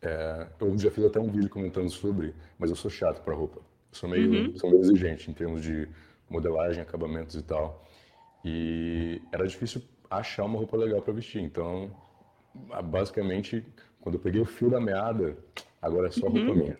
É, 0.00 0.46
eu 0.60 0.78
já 0.78 0.90
fiz 0.90 1.04
até 1.04 1.20
um 1.20 1.30
vídeo 1.30 1.48
comentando 1.48 1.88
sobre, 1.88 2.34
mas 2.58 2.70
eu 2.70 2.76
sou 2.76 2.90
chato 2.90 3.22
para 3.22 3.34
roupa. 3.34 3.58
Eu 3.58 3.64
sou 3.92 4.08
meio, 4.08 4.30
uhum. 4.30 4.56
sou 4.56 4.70
meio 4.70 4.82
exigente 4.82 5.30
em 5.30 5.34
termos 5.34 5.62
de 5.62 5.88
modelagem, 6.28 6.82
acabamentos 6.82 7.36
e 7.36 7.42
tal. 7.42 7.86
E 8.44 9.22
era 9.32 9.46
difícil 9.46 9.82
achar 10.10 10.44
uma 10.44 10.58
roupa 10.58 10.76
legal 10.76 11.00
para 11.02 11.12
vestir. 11.12 11.40
Então, 11.40 11.94
basicamente, 12.84 13.64
quando 14.00 14.16
eu 14.16 14.20
peguei 14.20 14.40
o 14.40 14.44
fio 14.44 14.70
da 14.70 14.80
meada, 14.80 15.36
agora 15.80 16.08
é 16.08 16.10
só 16.10 16.26
uhum. 16.26 16.32
roupa 16.32 16.54
minha. 16.54 16.78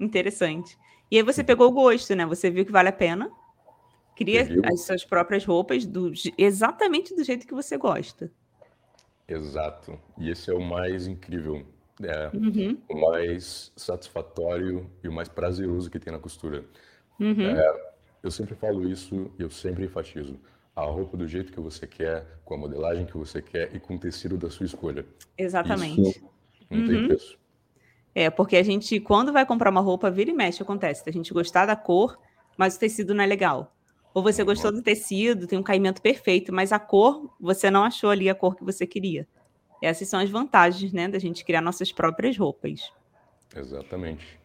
Interessante. 0.00 0.76
E 1.10 1.16
aí 1.16 1.22
você 1.22 1.42
pegou 1.42 1.68
o 1.68 1.72
gosto, 1.72 2.14
né? 2.14 2.26
Você 2.26 2.50
viu 2.50 2.64
que 2.64 2.72
vale 2.72 2.88
a 2.88 2.92
pena. 2.92 3.30
Cria 4.16 4.48
as 4.64 4.80
suas 4.80 5.04
próprias 5.04 5.44
roupas 5.44 5.86
do, 5.86 6.12
exatamente 6.36 7.14
do 7.14 7.22
jeito 7.22 7.46
que 7.46 7.54
você 7.54 7.76
gosta. 7.76 8.32
Exato. 9.28 9.98
E 10.16 10.30
esse 10.30 10.50
é 10.50 10.54
o 10.54 10.60
mais 10.60 11.06
incrível, 11.06 11.66
é, 12.02 12.30
uhum. 12.34 12.78
o 12.88 13.00
mais 13.10 13.70
satisfatório 13.76 14.90
e 15.04 15.08
o 15.08 15.12
mais 15.12 15.28
prazeroso 15.28 15.90
que 15.90 15.98
tem 15.98 16.12
na 16.12 16.18
costura. 16.18 16.64
Uhum. 17.20 17.50
É, 17.50 17.92
eu 18.22 18.30
sempre 18.30 18.54
falo 18.54 18.88
isso 18.88 19.30
e 19.38 19.42
eu 19.42 19.50
sempre 19.50 19.84
enfatizo. 19.84 20.40
A 20.74 20.82
roupa 20.84 21.16
do 21.16 21.26
jeito 21.26 21.52
que 21.52 21.60
você 21.60 21.86
quer, 21.86 22.24
com 22.44 22.54
a 22.54 22.58
modelagem 22.58 23.04
que 23.04 23.16
você 23.16 23.42
quer 23.42 23.74
e 23.74 23.80
com 23.80 23.96
o 23.96 23.98
tecido 23.98 24.38
da 24.38 24.48
sua 24.48 24.64
escolha. 24.64 25.04
Exatamente. 25.36 26.00
Isso 26.00 26.24
não 26.70 26.86
tem 26.86 26.96
uhum. 26.96 27.08
preço. 27.08 27.38
É, 28.14 28.30
porque 28.30 28.56
a 28.56 28.62
gente, 28.62 28.98
quando 29.00 29.32
vai 29.32 29.44
comprar 29.44 29.70
uma 29.70 29.80
roupa, 29.80 30.10
vira 30.10 30.30
e 30.30 30.32
mexe, 30.32 30.62
acontece. 30.62 31.02
A 31.06 31.12
gente 31.12 31.32
gostar 31.32 31.66
da 31.66 31.76
cor, 31.76 32.18
mas 32.56 32.76
o 32.76 32.80
tecido 32.80 33.14
não 33.14 33.22
é 33.22 33.26
legal. 33.26 33.76
Ou 34.14 34.22
você 34.22 34.42
gostou 34.42 34.72
do 34.72 34.82
tecido, 34.82 35.46
tem 35.46 35.58
um 35.58 35.62
caimento 35.62 36.02
perfeito, 36.02 36.52
mas 36.52 36.72
a 36.72 36.78
cor, 36.78 37.34
você 37.38 37.70
não 37.70 37.84
achou 37.84 38.10
ali 38.10 38.28
a 38.28 38.34
cor 38.34 38.56
que 38.56 38.64
você 38.64 38.86
queria. 38.86 39.28
Essas 39.82 40.08
são 40.08 40.18
as 40.18 40.28
vantagens, 40.28 40.92
né, 40.92 41.08
da 41.08 41.18
gente 41.18 41.44
criar 41.44 41.60
nossas 41.60 41.92
próprias 41.92 42.36
roupas. 42.36 42.90
Exatamente. 43.54 44.38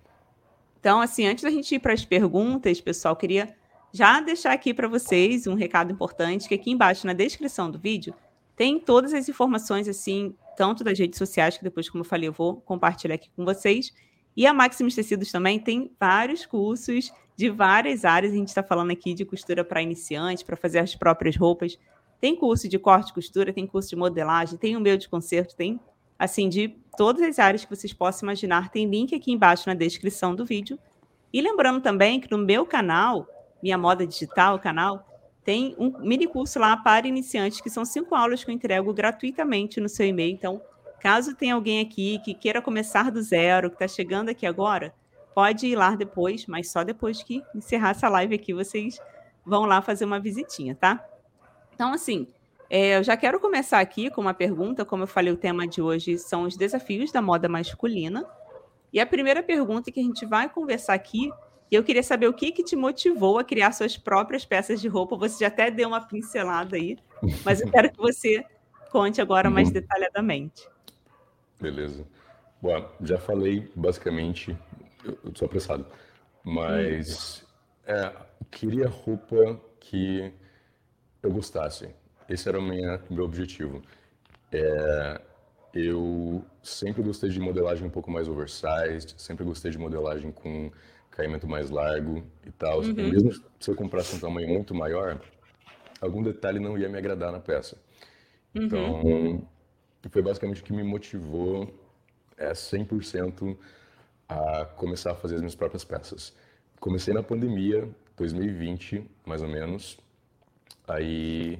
Então, 0.79 1.01
assim, 1.01 1.25
antes 1.25 1.43
da 1.43 1.49
gente 1.49 1.73
ir 1.73 1.79
para 1.79 1.93
as 1.93 2.05
perguntas, 2.05 2.81
pessoal, 2.81 3.15
queria 3.15 3.55
já 3.91 4.19
deixar 4.19 4.51
aqui 4.51 4.73
para 4.73 4.87
vocês 4.87 5.47
um 5.47 5.53
recado 5.53 5.91
importante, 5.91 6.47
que 6.47 6.55
aqui 6.55 6.71
embaixo 6.71 7.07
na 7.07 7.13
descrição 7.13 7.71
do 7.71 7.79
vídeo 7.79 8.13
tem 8.55 8.79
todas 8.79 9.13
as 9.13 9.29
informações, 9.29 9.87
assim, 9.87 10.35
tanto 10.57 10.83
das 10.83 10.97
redes 10.99 11.17
sociais, 11.17 11.57
que 11.57 11.63
depois, 11.63 11.89
como 11.89 12.03
eu 12.03 12.07
falei, 12.07 12.27
eu 12.27 12.33
vou 12.33 12.61
compartilhar 12.61 13.15
aqui 13.15 13.29
com 13.35 13.45
vocês, 13.45 13.93
e 14.35 14.45
a 14.45 14.53
Maximus 14.53 14.95
Tecidos 14.95 15.31
também 15.31 15.59
tem 15.59 15.91
vários 15.99 16.45
cursos 16.45 17.11
de 17.35 17.49
várias 17.49 18.05
áreas. 18.05 18.33
A 18.33 18.35
gente 18.35 18.49
está 18.49 18.63
falando 18.63 18.91
aqui 18.91 19.13
de 19.13 19.25
costura 19.25 19.63
para 19.63 19.81
iniciantes, 19.81 20.43
para 20.43 20.55
fazer 20.55 20.79
as 20.79 20.95
próprias 20.95 21.35
roupas. 21.35 21.77
Tem 22.19 22.35
curso 22.35 22.69
de 22.69 22.79
corte 22.79 23.11
e 23.11 23.13
costura, 23.13 23.51
tem 23.51 23.67
curso 23.67 23.89
de 23.89 23.95
modelagem, 23.95 24.57
tem 24.57 24.77
o 24.77 24.79
meu 24.79 24.97
de 24.97 25.09
concerto, 25.09 25.55
tem 25.55 25.79
assim 26.17 26.47
de 26.47 26.69
todas 26.97 27.21
as 27.21 27.37
áreas 27.39 27.65
que 27.65 27.75
vocês 27.75 27.91
possam 27.91 28.27
imaginar. 28.27 28.69
Tem 28.69 28.89
link 28.89 29.13
aqui 29.13 29.31
embaixo 29.31 29.67
na 29.67 29.73
descrição 29.73 30.33
do 30.33 30.45
vídeo. 30.45 30.79
E 31.33 31.41
lembrando 31.41 31.81
também 31.81 32.19
que 32.19 32.31
no 32.31 32.37
meu 32.37 32.65
canal, 32.65 33.27
Minha 33.61 33.77
Moda 33.77 34.05
Digital, 34.05 34.59
canal, 34.59 35.05
tem 35.43 35.75
um 35.77 35.99
mini 35.99 36.27
curso 36.27 36.59
lá 36.59 36.77
para 36.77 37.07
iniciantes, 37.07 37.59
que 37.59 37.69
são 37.69 37.83
cinco 37.83 38.15
aulas 38.15 38.43
que 38.43 38.49
eu 38.49 38.55
entrego 38.55 38.93
gratuitamente 38.93 39.81
no 39.81 39.89
seu 39.89 40.05
e-mail. 40.05 40.33
Então, 40.33 40.61
caso 41.01 41.35
tenha 41.35 41.55
alguém 41.55 41.81
aqui 41.81 42.19
que 42.23 42.33
queira 42.33 42.61
começar 42.61 43.11
do 43.11 43.21
zero, 43.21 43.69
que 43.69 43.75
está 43.75 43.87
chegando 43.87 44.29
aqui 44.29 44.45
agora, 44.45 44.93
pode 45.33 45.67
ir 45.67 45.75
lá 45.75 45.95
depois, 45.95 46.45
mas 46.47 46.71
só 46.71 46.83
depois 46.83 47.23
que 47.23 47.43
encerrar 47.55 47.91
essa 47.91 48.09
live 48.09 48.35
aqui, 48.35 48.53
vocês 48.53 48.99
vão 49.45 49.65
lá 49.65 49.81
fazer 49.81 50.05
uma 50.05 50.19
visitinha, 50.19 50.75
tá? 50.75 51.05
Então, 51.73 51.91
assim, 51.91 52.27
é, 52.69 52.97
eu 52.97 53.03
já 53.03 53.17
quero 53.17 53.39
começar 53.39 53.79
aqui 53.79 54.09
com 54.09 54.21
uma 54.21 54.33
pergunta. 54.33 54.85
Como 54.85 55.03
eu 55.03 55.07
falei, 55.07 55.33
o 55.33 55.37
tema 55.37 55.67
de 55.67 55.81
hoje 55.81 56.17
são 56.17 56.43
os 56.43 56.55
desafios 56.55 57.11
da 57.11 57.21
moda 57.21 57.49
masculina. 57.49 58.25
E 58.91 58.99
a 58.99 59.05
primeira 59.05 59.41
pergunta 59.41 59.91
que 59.91 59.99
a 59.99 60.03
gente 60.03 60.25
vai 60.25 60.49
conversar 60.49 60.93
aqui, 60.93 61.31
eu 61.71 61.83
queria 61.83 62.03
saber 62.03 62.27
o 62.27 62.33
que, 62.33 62.51
que 62.51 62.63
te 62.63 62.75
motivou 62.75 63.39
a 63.39 63.43
criar 63.43 63.71
suas 63.71 63.97
próprias 63.97 64.45
peças 64.45 64.79
de 64.79 64.87
roupa. 64.87 65.15
Você 65.17 65.43
já 65.43 65.47
até 65.47 65.71
deu 65.71 65.87
uma 65.87 66.01
pincelada 66.01 66.75
aí, 66.75 66.97
mas 67.43 67.59
eu 67.61 67.69
quero 67.69 67.91
que 67.91 67.97
você 67.97 68.45
conte 68.91 69.19
agora 69.19 69.49
mais 69.49 69.67
uhum. 69.69 69.73
detalhadamente. 69.73 70.67
Beleza. 71.59 72.05
Bom, 72.61 72.89
já 73.01 73.17
falei 73.17 73.69
basicamente 73.75 74.55
eu 75.05 75.31
sou 75.35 75.45
apressado. 75.45 75.85
Mas 76.43 77.45
é, 77.85 78.11
queria 78.51 78.87
roupa 78.87 79.59
que 79.79 80.31
eu 81.21 81.31
gostasse. 81.31 81.89
Esse 82.29 82.49
era 82.49 82.59
o 82.59 82.61
minha, 82.61 83.01
meu 83.09 83.25
objetivo. 83.25 83.81
É, 84.51 85.21
eu 85.73 86.45
sempre 86.61 87.01
gostei 87.01 87.29
de 87.29 87.39
modelagem 87.39 87.85
um 87.85 87.89
pouco 87.89 88.11
mais 88.11 88.27
oversized, 88.27 89.15
sempre 89.17 89.43
gostei 89.43 89.71
de 89.71 89.77
modelagem 89.77 90.31
com 90.31 90.71
caimento 91.11 91.47
mais 91.47 91.69
largo 91.69 92.23
e 92.45 92.51
tal. 92.51 92.81
Uhum. 92.81 92.93
Mesmo 92.93 93.31
se 93.59 93.69
eu 93.69 93.75
comprasse 93.75 94.15
um 94.15 94.19
tamanho 94.19 94.49
muito 94.49 94.73
maior, 94.73 95.19
algum 96.01 96.21
detalhe 96.21 96.59
não 96.59 96.77
ia 96.77 96.89
me 96.89 96.97
agradar 96.97 97.31
na 97.31 97.39
peça. 97.39 97.77
Uhum. 98.55 98.63
Então, 98.63 99.47
foi 100.09 100.21
basicamente 100.21 100.61
o 100.61 100.63
que 100.63 100.73
me 100.73 100.83
motivou 100.83 101.73
é 102.37 102.51
100% 102.51 103.57
a 104.27 104.65
começar 104.65 105.11
a 105.11 105.15
fazer 105.15 105.35
as 105.35 105.41
minhas 105.41 105.55
próprias 105.55 105.83
peças. 105.83 106.33
Comecei 106.79 107.13
na 107.13 107.23
pandemia, 107.23 107.87
2020, 108.17 109.05
mais 109.25 109.41
ou 109.41 109.47
menos. 109.47 109.97
Aí, 110.87 111.59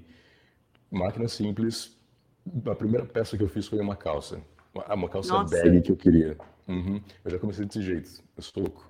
máquina 0.92 1.28
simples. 1.28 1.98
A 2.66 2.76
primeira 2.76 3.06
peça 3.06 3.38
que 3.38 3.44
eu 3.44 3.48
fiz 3.48 3.68
foi 3.68 3.80
uma 3.80 3.96
calça. 3.96 4.42
Uma 4.90 5.08
calça 5.08 5.34
Nossa. 5.34 5.56
bag 5.56 5.82
que 5.82 5.92
eu 5.92 5.96
queria. 5.96 6.38
Uhum. 6.68 7.02
Eu 7.24 7.32
já 7.32 7.40
comecei 7.40 7.66
desse 7.66 7.82
jeito. 7.82 8.22
Eu 8.36 8.44
sou 8.44 8.64
louco. 8.64 8.88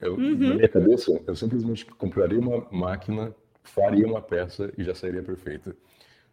Eu, 0.00 0.14
uhum. 0.14 0.36
Na 0.36 0.54
minha 0.54 0.68
cabeça, 0.68 1.20
eu 1.26 1.34
simplesmente 1.34 1.86
compraria 1.86 2.38
uma 2.38 2.66
máquina, 2.70 3.34
faria 3.62 4.06
uma 4.06 4.20
peça 4.20 4.72
e 4.76 4.84
já 4.84 4.94
sairia 4.94 5.22
perfeita. 5.22 5.74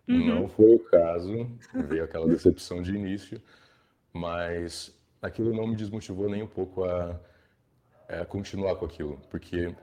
Uhum. 0.08 0.28
Não 0.28 0.50
foi 0.50 0.76
o 0.76 0.80
caso, 0.80 1.50
veio 1.88 2.04
aquela 2.04 2.28
decepção 2.28 2.82
de 2.82 2.94
início, 2.94 3.42
mas 4.12 4.94
aquilo 5.24 5.54
não 5.54 5.66
me 5.66 5.76
desmotivou 5.76 6.30
nem 6.30 6.44
um 6.44 6.48
pouco 6.48 6.84
a, 6.84 7.20
a 8.10 8.26
continuar 8.26 8.76
com 8.76 8.86
aquilo, 8.86 9.20
porque 9.32 9.74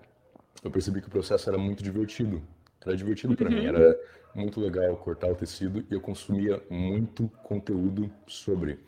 eu 0.62 0.70
percebi 0.70 1.00
que 1.00 1.08
o 1.08 1.10
processo 1.10 1.48
era 1.48 1.58
muito 1.58 1.82
divertido. 1.82 2.42
Era 2.84 2.96
divertido 2.96 3.34
para 3.34 3.48
uhum. 3.48 3.56
mim, 3.56 3.66
era 3.66 3.98
muito 4.34 4.60
legal 4.60 4.96
cortar 4.98 5.30
o 5.30 5.34
tecido 5.34 5.84
e 5.90 5.94
eu 5.94 6.00
consumia 6.00 6.62
muito 6.68 7.28
conteúdo 7.42 8.10
sobre. 8.26 8.78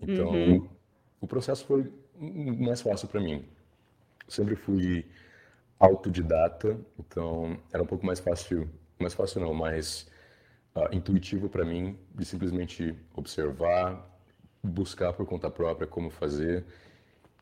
Então, 0.00 0.30
uhum. 0.30 0.68
o 1.20 1.26
processo 1.26 1.64
foi 1.66 1.92
mais 2.18 2.80
fácil 2.80 3.06
para 3.08 3.20
mim. 3.20 3.44
Sempre 4.26 4.56
fui 4.56 5.04
autodidata, 5.78 6.78
então 6.98 7.58
era 7.72 7.82
um 7.82 7.86
pouco 7.86 8.06
mais 8.06 8.18
fácil, 8.18 8.68
mais 8.98 9.12
fácil 9.12 9.40
não, 9.40 9.52
mais 9.52 10.08
uh, 10.74 10.94
intuitivo 10.94 11.48
para 11.48 11.64
mim 11.64 11.98
de 12.14 12.24
simplesmente 12.24 12.96
observar, 13.14 14.11
buscar 14.62 15.12
por 15.12 15.26
conta 15.26 15.50
própria 15.50 15.86
como 15.86 16.10
fazer. 16.10 16.64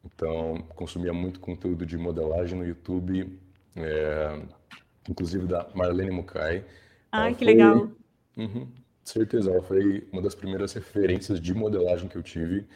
Então, 0.04 0.64
consumia 0.74 1.12
muito 1.12 1.40
conteúdo 1.40 1.84
de 1.84 1.96
modelagem 1.98 2.58
no 2.58 2.66
YouTube, 2.66 3.38
é, 3.76 4.42
inclusive 5.08 5.46
da 5.46 5.68
Marlene 5.74 6.10
Mukai. 6.10 6.64
Ai, 7.12 7.32
que 7.32 7.44
foi, 7.44 7.46
legal. 7.46 7.90
Uhum, 8.36 8.68
certeza, 9.04 9.50
ela 9.50 9.62
foi 9.62 10.08
uma 10.12 10.22
das 10.22 10.34
primeiras 10.34 10.72
referências 10.72 11.40
de 11.40 11.52
modelagem 11.52 12.08
que 12.08 12.16
eu 12.16 12.22
tive 12.22 12.66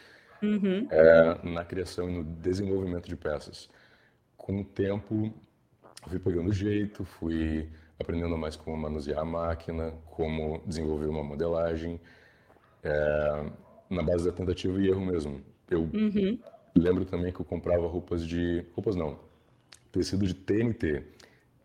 uhum. 0.43 0.87
é, 0.91 1.39
na 1.43 1.65
criação 1.65 2.11
e 2.11 2.13
no 2.13 2.25
desenvolvimento 2.25 3.09
de 3.09 3.17
peças. 3.17 3.69
Com 4.37 4.61
o 4.61 4.65
tempo, 4.65 5.33
fui 6.07 6.19
pegando 6.19 6.53
jeito, 6.53 7.05
fui 7.05 7.69
aprendendo 7.99 8.37
mais 8.37 8.57
como 8.57 8.77
manusear 8.77 9.21
a 9.21 9.25
máquina, 9.25 9.95
como 10.07 10.63
desenvolver 10.67 11.07
uma 11.07 11.23
modelagem, 11.23 12.01
é, 12.83 13.45
na 13.95 14.03
base 14.03 14.25
da 14.25 14.33
tentativa 14.33 14.81
e 14.81 14.89
erro 14.89 15.05
mesmo. 15.05 15.41
Eu 15.71 15.83
uhum. 15.83 16.39
lembro 16.77 17.05
também 17.05 17.33
que 17.33 17.41
eu 17.41 17.45
comprava 17.45 17.87
roupas 17.87 18.27
de. 18.27 18.65
roupas 18.75 18.97
não, 18.97 19.19
tecido 19.93 20.27
de 20.27 20.35
TNT. 20.35 21.03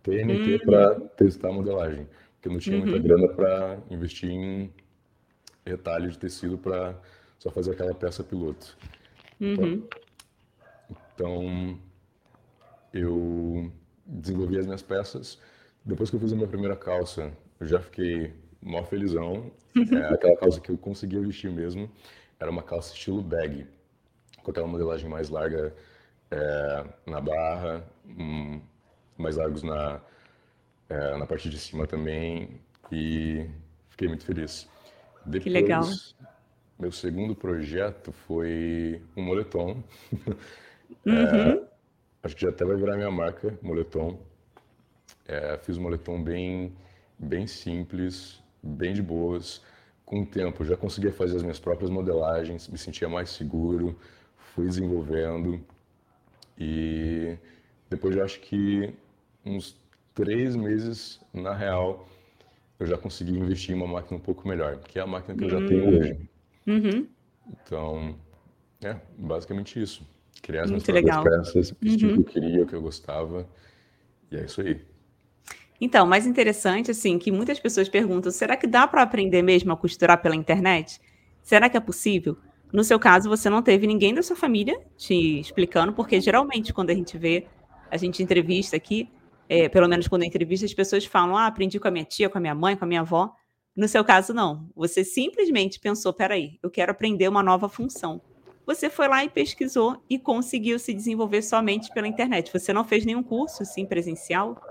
TNT 0.02 0.54
uhum. 0.54 0.60
para 0.60 1.00
testar 1.18 1.50
a 1.50 1.54
modelagem, 1.54 2.08
porque 2.34 2.48
eu 2.48 2.54
não 2.54 2.60
tinha 2.60 2.78
muita 2.78 2.96
uhum. 2.96 3.04
grana 3.04 3.28
para 3.30 3.80
investir 3.90 4.30
em 4.30 4.72
retalho 5.66 6.10
de 6.10 6.18
tecido 6.18 6.58
para 6.58 7.00
só 7.38 7.52
fazer 7.52 7.72
aquela 7.72 7.94
peça 7.94 8.24
piloto. 8.24 8.78
Uhum. 9.42 9.84
Então, 11.14 11.78
eu 12.94 13.72
desenvolvi 14.06 14.58
as 14.58 14.66
minhas 14.66 14.82
peças 14.82 15.38
depois 15.86 16.10
que 16.10 16.16
eu 16.16 16.20
fiz 16.20 16.32
a 16.32 16.36
minha 16.36 16.48
primeira 16.48 16.76
calça, 16.76 17.32
eu 17.60 17.68
já 17.68 17.80
fiquei 17.80 18.34
mó 18.62 18.84
felizão. 18.84 19.52
É, 19.80 20.14
aquela 20.14 20.36
calça 20.36 20.60
que 20.60 20.72
eu 20.72 20.78
conseguia 20.78 21.22
vestir 21.22 21.50
mesmo 21.52 21.90
era 22.40 22.50
uma 22.50 22.64
calça 22.64 22.94
estilo 22.94 23.22
bag, 23.22 23.68
com 24.44 24.52
aquela 24.52 24.68
modelagem 24.68 25.10
mais 25.10 25.30
larga 25.30 25.76
é, 26.32 26.86
na 27.06 27.20
barra, 27.20 27.84
um, 28.08 28.62
mais 29.18 29.36
largos 29.36 29.62
na, 29.62 30.00
é, 30.88 31.18
na 31.18 31.26
parte 31.26 31.50
de 31.50 31.58
cima 31.58 31.86
também. 31.86 32.60
E 32.92 33.48
fiquei 33.90 34.08
muito 34.08 34.26
feliz. 34.26 34.68
Depois, 35.26 35.44
que 35.44 35.50
legal. 35.50 35.84
Meu 36.80 36.92
segundo 36.92 37.36
projeto 37.36 38.12
foi 38.12 39.02
um 39.16 39.24
moletom. 39.24 39.84
Uhum. 41.06 41.14
É, 41.16 41.62
acho 42.24 42.36
que 42.36 42.42
já 42.42 42.50
até 42.50 42.66
vai 42.66 42.76
virar 42.76 42.98
minha 42.98 43.12
marca, 43.12 43.58
moletom. 43.62 44.20
É, 45.28 45.56
fiz 45.60 45.78
um 45.78 45.84
moletom 45.84 46.22
bem, 46.22 46.76
bem 47.18 47.46
simples, 47.46 48.42
bem 48.62 48.92
de 48.92 49.02
boas. 49.02 49.62
Com 50.10 50.24
o 50.24 50.26
tempo, 50.26 50.66
já 50.66 50.76
conseguia 50.76 51.12
fazer 51.12 51.36
as 51.36 51.44
minhas 51.44 51.60
próprias 51.60 51.92
modelagens, 51.92 52.68
me 52.68 52.80
sentia 52.80 53.08
mais 53.08 53.30
seguro, 53.30 53.96
fui 54.56 54.66
desenvolvendo. 54.66 55.64
E 56.58 57.38
depois 57.88 58.16
eu 58.16 58.24
acho 58.24 58.40
que 58.40 58.92
uns 59.46 59.80
três 60.16 60.56
meses, 60.56 61.22
na 61.32 61.54
real, 61.54 62.10
eu 62.80 62.88
já 62.88 62.98
consegui 62.98 63.38
investir 63.38 63.76
em 63.76 63.78
uma 63.78 63.86
máquina 63.86 64.18
um 64.18 64.20
pouco 64.20 64.48
melhor, 64.48 64.80
que 64.80 64.98
é 64.98 65.04
a 65.04 65.06
máquina 65.06 65.38
que 65.38 65.44
eu 65.44 65.50
já 65.50 65.68
tenho 65.68 65.86
hum. 65.86 66.00
hoje. 66.00 66.30
Uhum. 66.66 67.08
Então, 67.64 68.16
é 68.82 68.96
basicamente 69.16 69.80
isso. 69.80 70.02
Criar 70.42 70.64
as 70.64 70.72
minhas 70.72 70.88
Muito 70.88 71.04
próprias 71.04 71.24
legal. 71.24 71.44
peças, 71.44 71.76
vestir 71.80 72.08
uhum. 72.08 72.14
o 72.14 72.16
que 72.16 72.22
eu 72.22 72.34
queria, 72.34 72.64
o 72.64 72.66
que 72.66 72.74
eu 72.74 72.82
gostava. 72.82 73.48
E 74.32 74.38
é 74.38 74.46
isso 74.46 74.60
aí. 74.60 74.82
Então, 75.82 76.06
mais 76.06 76.28
interessante, 76.28 76.92
assim, 76.92 77.18
que 77.18 77.32
muitas 77.32 77.60
pessoas 77.60 77.88
perguntam: 77.88 78.32
será 78.32 78.58
que 78.58 78.68
dá 78.68 78.88
para 78.88 79.02
aprender 79.02 79.42
mesmo 79.42 79.72
a 79.72 79.78
costurar 79.78 80.22
pela 80.22 80.36
internet? 80.36 81.00
Será 81.42 81.70
que 81.70 81.78
é 81.78 81.80
possível? 81.80 82.38
No 82.72 82.84
seu 82.84 83.00
caso, 83.00 83.30
você 83.30 83.50
não 83.50 83.64
teve 83.64 83.88
ninguém 83.88 84.14
da 84.14 84.22
sua 84.22 84.36
família 84.36 84.80
te 84.96 85.40
explicando, 85.40 85.94
porque 85.94 86.22
geralmente 86.22 86.72
quando 86.72 86.92
a 86.92 86.94
gente 86.94 87.18
vê, 87.18 87.48
a 87.90 87.98
gente 87.98 88.22
entrevista 88.22 88.76
aqui, 88.76 89.10
é, 89.48 89.68
pelo 89.68 89.88
menos 89.88 90.08
quando 90.08 90.24
entrevista, 90.24 90.66
as 90.66 90.74
pessoas 90.74 91.06
falam: 91.06 91.36
ah, 91.36 91.48
aprendi 91.48 91.80
com 91.80 91.88
a 91.88 91.92
minha 91.92 92.06
tia, 92.06 92.30
com 92.30 92.38
a 92.38 92.42
minha 92.42 92.56
mãe, 92.56 92.76
com 92.76 92.86
a 92.86 92.88
minha 92.88 93.02
avó. 93.02 93.34
No 93.76 93.88
seu 93.88 94.04
caso, 94.04 94.34
não. 94.34 94.70
Você 94.76 95.04
simplesmente 95.04 95.80
pensou: 95.80 96.14
peraí, 96.14 96.60
eu 96.62 96.70
quero 96.70 96.92
aprender 96.92 97.28
uma 97.28 97.42
nova 97.42 97.70
função. 97.70 98.22
Você 98.66 98.88
foi 98.88 99.08
lá 99.08 99.24
e 99.24 99.30
pesquisou 99.30 100.04
e 100.08 100.20
conseguiu 100.20 100.78
se 100.78 100.94
desenvolver 100.94 101.42
somente 101.42 101.92
pela 101.92 102.08
internet. 102.08 102.52
Você 102.54 102.72
não 102.72 102.84
fez 102.84 103.04
nenhum 103.04 103.24
curso, 103.24 103.64
assim, 103.64 103.84
presencial? 103.84 104.62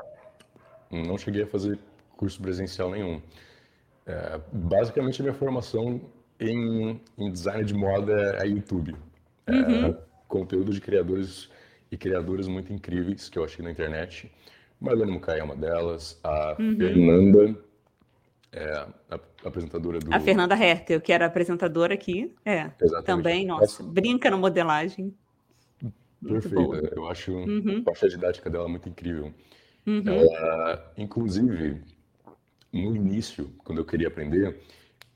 Não 0.90 1.18
cheguei 1.18 1.42
a 1.42 1.46
fazer 1.46 1.78
curso 2.16 2.40
presencial 2.40 2.90
nenhum. 2.90 3.20
É, 4.06 4.40
basicamente, 4.52 5.20
a 5.20 5.24
minha 5.24 5.34
formação 5.34 6.00
em, 6.40 7.00
em, 7.18 7.30
design 7.30 7.64
de 7.64 7.74
moda 7.74 8.38
é, 8.40 8.46
YouTube. 8.46 8.96
É, 9.46 9.52
uhum. 9.52 9.96
Conteúdo 10.26 10.72
de 10.72 10.80
criadores 10.80 11.50
e 11.90 11.96
criadoras 11.96 12.48
muito 12.48 12.72
incríveis 12.72 13.28
que 13.28 13.38
eu 13.38 13.44
achei 13.44 13.64
na 13.64 13.70
internet. 13.70 14.30
Marlene 14.80 15.12
Mukai 15.12 15.40
é 15.40 15.44
uma 15.44 15.56
delas. 15.56 16.18
A 16.22 16.56
uhum. 16.58 16.76
Fernanda 16.76 17.58
é 18.52 18.72
a 19.10 19.20
apresentadora 19.44 19.98
do... 19.98 20.14
A 20.14 20.20
Fernanda 20.20 20.54
Hertel, 20.54 21.00
que 21.00 21.12
era 21.12 21.26
apresentadora 21.26 21.94
aqui. 21.94 22.34
É, 22.44 22.70
Exatamente. 22.80 23.04
também, 23.04 23.46
nossa, 23.46 23.82
brinca 23.82 24.30
na 24.30 24.36
modelagem. 24.36 25.14
Perfeita. 26.26 26.92
Eu 26.94 27.08
acho, 27.08 27.32
uhum. 27.32 27.82
eu 27.86 27.92
acho 27.92 28.06
a 28.06 28.08
didática 28.08 28.50
dela 28.50 28.68
muito 28.68 28.88
incrível. 28.88 29.32
Uhum. 29.88 30.02
Ela, 30.06 30.92
inclusive, 30.98 31.80
no 32.70 32.94
início, 32.94 33.50
quando 33.64 33.78
eu 33.78 33.84
queria 33.86 34.08
aprender, 34.08 34.60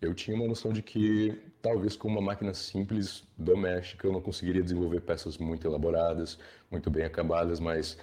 eu 0.00 0.14
tinha 0.14 0.34
uma 0.34 0.46
noção 0.48 0.72
de 0.72 0.80
que 0.80 1.38
talvez 1.60 1.94
com 1.94 2.08
uma 2.08 2.22
máquina 2.22 2.54
simples, 2.54 3.22
doméstica, 3.36 4.06
eu 4.06 4.12
não 4.12 4.20
conseguiria 4.22 4.62
desenvolver 4.62 5.00
peças 5.00 5.36
muito 5.36 5.66
elaboradas, 5.66 6.38
muito 6.70 6.90
bem 6.90 7.04
acabadas, 7.04 7.60
mas 7.60 7.98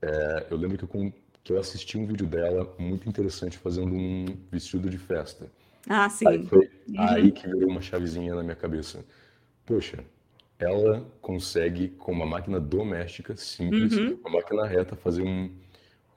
é, 0.00 0.46
eu 0.50 0.56
lembro 0.56 0.78
que 0.78 0.96
eu, 0.96 1.12
que 1.44 1.52
eu 1.52 1.58
assisti 1.60 1.98
um 1.98 2.06
vídeo 2.06 2.26
dela 2.26 2.74
muito 2.78 3.06
interessante 3.06 3.58
fazendo 3.58 3.94
um 3.94 4.24
vestido 4.50 4.88
de 4.88 4.98
festa. 4.98 5.46
Ah, 5.86 6.08
sim. 6.08 6.26
Aí 6.26 6.46
foi 6.46 6.70
uhum. 6.88 7.00
aí 7.00 7.30
que 7.30 7.46
virou 7.46 7.68
uma 7.68 7.82
chavezinha 7.82 8.34
na 8.34 8.42
minha 8.42 8.56
cabeça. 8.56 9.04
Poxa, 9.66 10.02
ela 10.58 11.06
consegue, 11.20 11.88
com 11.88 12.12
uma 12.12 12.26
máquina 12.26 12.58
doméstica 12.58 13.36
simples, 13.36 13.92
uhum. 13.92 14.18
uma 14.24 14.38
máquina 14.38 14.66
reta, 14.66 14.96
fazer 14.96 15.22
um, 15.22 15.50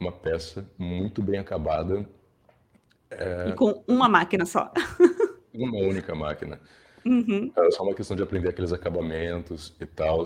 uma 0.01 0.11
peça 0.11 0.67
muito 0.77 1.21
bem 1.21 1.39
acabada. 1.39 2.07
É... 3.11 3.49
E 3.49 3.53
com 3.53 3.83
uma 3.87 4.09
máquina 4.09 4.45
só. 4.45 4.71
uma 5.53 5.77
única 5.77 6.15
máquina. 6.15 6.59
Uhum. 7.05 7.51
Era 7.55 7.71
só 7.71 7.83
uma 7.83 7.93
questão 7.93 8.17
de 8.17 8.23
aprender 8.23 8.49
aqueles 8.49 8.73
acabamentos 8.73 9.75
e 9.79 9.85
tal. 9.85 10.25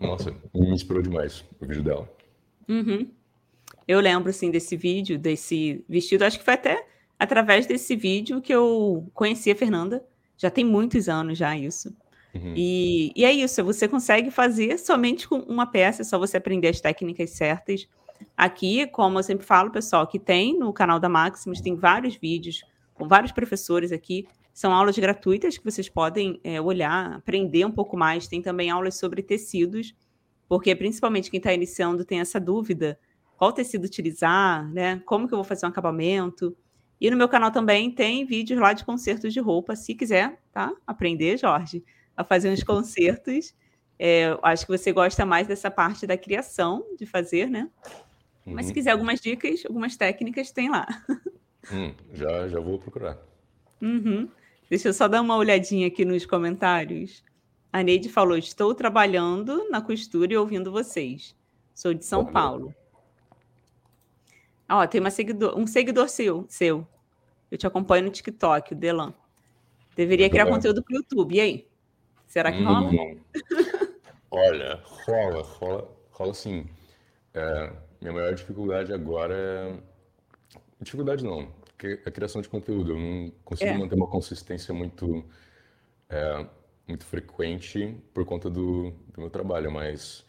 Nossa, 0.00 0.34
me 0.54 0.70
inspirou 0.70 1.02
demais 1.02 1.44
o 1.60 1.66
vídeo 1.66 1.82
dela. 1.82 2.08
Uhum. 2.68 3.08
Eu 3.86 4.00
lembro, 4.00 4.30
assim, 4.30 4.50
desse 4.50 4.76
vídeo, 4.76 5.18
desse 5.18 5.84
vestido. 5.88 6.24
Acho 6.24 6.38
que 6.38 6.44
foi 6.44 6.54
até 6.54 6.86
através 7.18 7.66
desse 7.66 7.94
vídeo 7.94 8.40
que 8.40 8.52
eu 8.52 9.08
conheci 9.12 9.50
a 9.50 9.56
Fernanda. 9.56 10.04
Já 10.36 10.50
tem 10.50 10.64
muitos 10.64 11.08
anos 11.08 11.38
já 11.38 11.56
isso. 11.56 11.94
Uhum. 12.34 12.54
E, 12.56 13.12
e 13.14 13.24
é 13.24 13.32
isso, 13.32 13.62
você 13.62 13.86
consegue 13.86 14.30
fazer 14.30 14.78
somente 14.78 15.28
com 15.28 15.36
uma 15.40 15.66
peça, 15.66 16.00
é 16.00 16.04
só 16.04 16.18
você 16.18 16.38
aprender 16.38 16.68
as 16.68 16.80
técnicas 16.80 17.30
certas. 17.30 17.86
Aqui, 18.36 18.86
como 18.86 19.18
eu 19.18 19.22
sempre 19.22 19.46
falo, 19.46 19.70
pessoal, 19.70 20.06
que 20.06 20.18
tem 20.18 20.58
no 20.58 20.72
canal 20.72 20.98
da 20.98 21.08
Maximus, 21.08 21.60
tem 21.60 21.76
vários 21.76 22.16
vídeos 22.16 22.64
com 22.94 23.06
vários 23.06 23.32
professores 23.32 23.92
aqui. 23.92 24.26
São 24.52 24.72
aulas 24.72 24.98
gratuitas 24.98 25.56
que 25.56 25.64
vocês 25.64 25.88
podem 25.88 26.40
é, 26.44 26.60
olhar, 26.60 27.14
aprender 27.14 27.64
um 27.64 27.70
pouco 27.70 27.96
mais. 27.96 28.28
Tem 28.28 28.42
também 28.42 28.70
aulas 28.70 28.98
sobre 28.98 29.22
tecidos, 29.22 29.94
porque 30.48 30.74
principalmente 30.74 31.30
quem 31.30 31.38
está 31.38 31.52
iniciando 31.52 32.04
tem 32.04 32.20
essa 32.20 32.38
dúvida: 32.38 32.98
qual 33.36 33.52
tecido 33.52 33.84
utilizar, 33.84 34.70
né? 34.72 35.00
Como 35.06 35.26
que 35.26 35.34
eu 35.34 35.38
vou 35.38 35.44
fazer 35.44 35.66
um 35.66 35.70
acabamento? 35.70 36.56
E 37.00 37.10
no 37.10 37.16
meu 37.16 37.28
canal 37.28 37.50
também 37.50 37.90
tem 37.90 38.24
vídeos 38.24 38.60
lá 38.60 38.72
de 38.72 38.84
concertos 38.84 39.32
de 39.32 39.40
roupa, 39.40 39.74
se 39.74 39.94
quiser, 39.94 40.40
tá? 40.52 40.72
Aprender, 40.86 41.36
Jorge 41.38 41.82
a 42.16 42.24
fazer 42.24 42.50
uns 42.50 42.62
concertos. 42.62 43.54
É, 43.98 44.36
acho 44.42 44.66
que 44.66 44.76
você 44.76 44.92
gosta 44.92 45.24
mais 45.24 45.46
dessa 45.46 45.70
parte 45.70 46.06
da 46.06 46.16
criação, 46.16 46.84
de 46.98 47.06
fazer, 47.06 47.48
né? 47.48 47.68
Uhum. 48.46 48.54
Mas 48.54 48.66
se 48.66 48.70
uhum. 48.70 48.74
quiser 48.74 48.90
algumas 48.90 49.20
dicas, 49.20 49.64
algumas 49.66 49.96
técnicas, 49.96 50.50
tem 50.50 50.70
lá. 50.70 50.86
Hum, 51.72 51.94
já, 52.12 52.48
já 52.48 52.58
vou 52.58 52.78
procurar. 52.78 53.18
Uhum. 53.80 54.28
Deixa 54.68 54.88
eu 54.88 54.92
só 54.92 55.06
dar 55.06 55.20
uma 55.20 55.36
olhadinha 55.36 55.86
aqui 55.86 56.04
nos 56.04 56.26
comentários. 56.26 57.22
A 57.72 57.82
Neide 57.82 58.08
falou: 58.08 58.36
Estou 58.36 58.74
trabalhando 58.74 59.68
na 59.70 59.80
costura 59.80 60.32
e 60.32 60.36
ouvindo 60.36 60.72
vocês. 60.72 61.36
Sou 61.74 61.94
de 61.94 62.04
São 62.04 62.26
Paulo. 62.26 62.74
Ó, 64.68 64.86
tem 64.86 65.00
uma 65.00 65.10
seguidor, 65.10 65.58
um 65.58 65.66
seguidor 65.66 66.08
seu, 66.08 66.46
seu. 66.48 66.86
Eu 67.50 67.58
te 67.58 67.66
acompanho 67.66 68.04
no 68.04 68.10
TikTok, 68.10 68.72
o 68.72 68.76
Delan. 68.76 69.12
Deveria 69.94 70.30
criar 70.30 70.46
conteúdo 70.46 70.82
para 70.82 70.94
o 70.94 70.96
YouTube. 70.96 71.34
E 71.34 71.40
aí? 71.40 71.68
Será 72.26 72.50
que 72.50 72.62
rola? 72.62 72.88
Hum, 72.88 73.20
olha, 74.30 74.80
rola, 74.82 75.42
rola, 75.42 75.96
rola 76.10 76.34
sim. 76.34 76.66
É, 77.34 77.72
minha 78.02 78.12
maior 78.12 78.34
dificuldade 78.34 78.92
agora 78.92 79.34
é. 79.34 79.78
Dificuldade 80.80 81.22
não, 81.22 81.48
a 82.04 82.10
criação 82.10 82.42
de 82.42 82.48
conteúdo. 82.48 82.92
Eu 82.92 82.98
não 82.98 83.32
consigo 83.44 83.70
é. 83.70 83.78
manter 83.78 83.94
uma 83.94 84.08
consistência 84.08 84.74
muito, 84.74 85.24
é, 86.08 86.46
muito 86.88 87.06
frequente 87.06 87.96
por 88.12 88.24
conta 88.24 88.50
do, 88.50 88.90
do 89.12 89.20
meu 89.20 89.30
trabalho, 89.30 89.70
mas, 89.70 90.26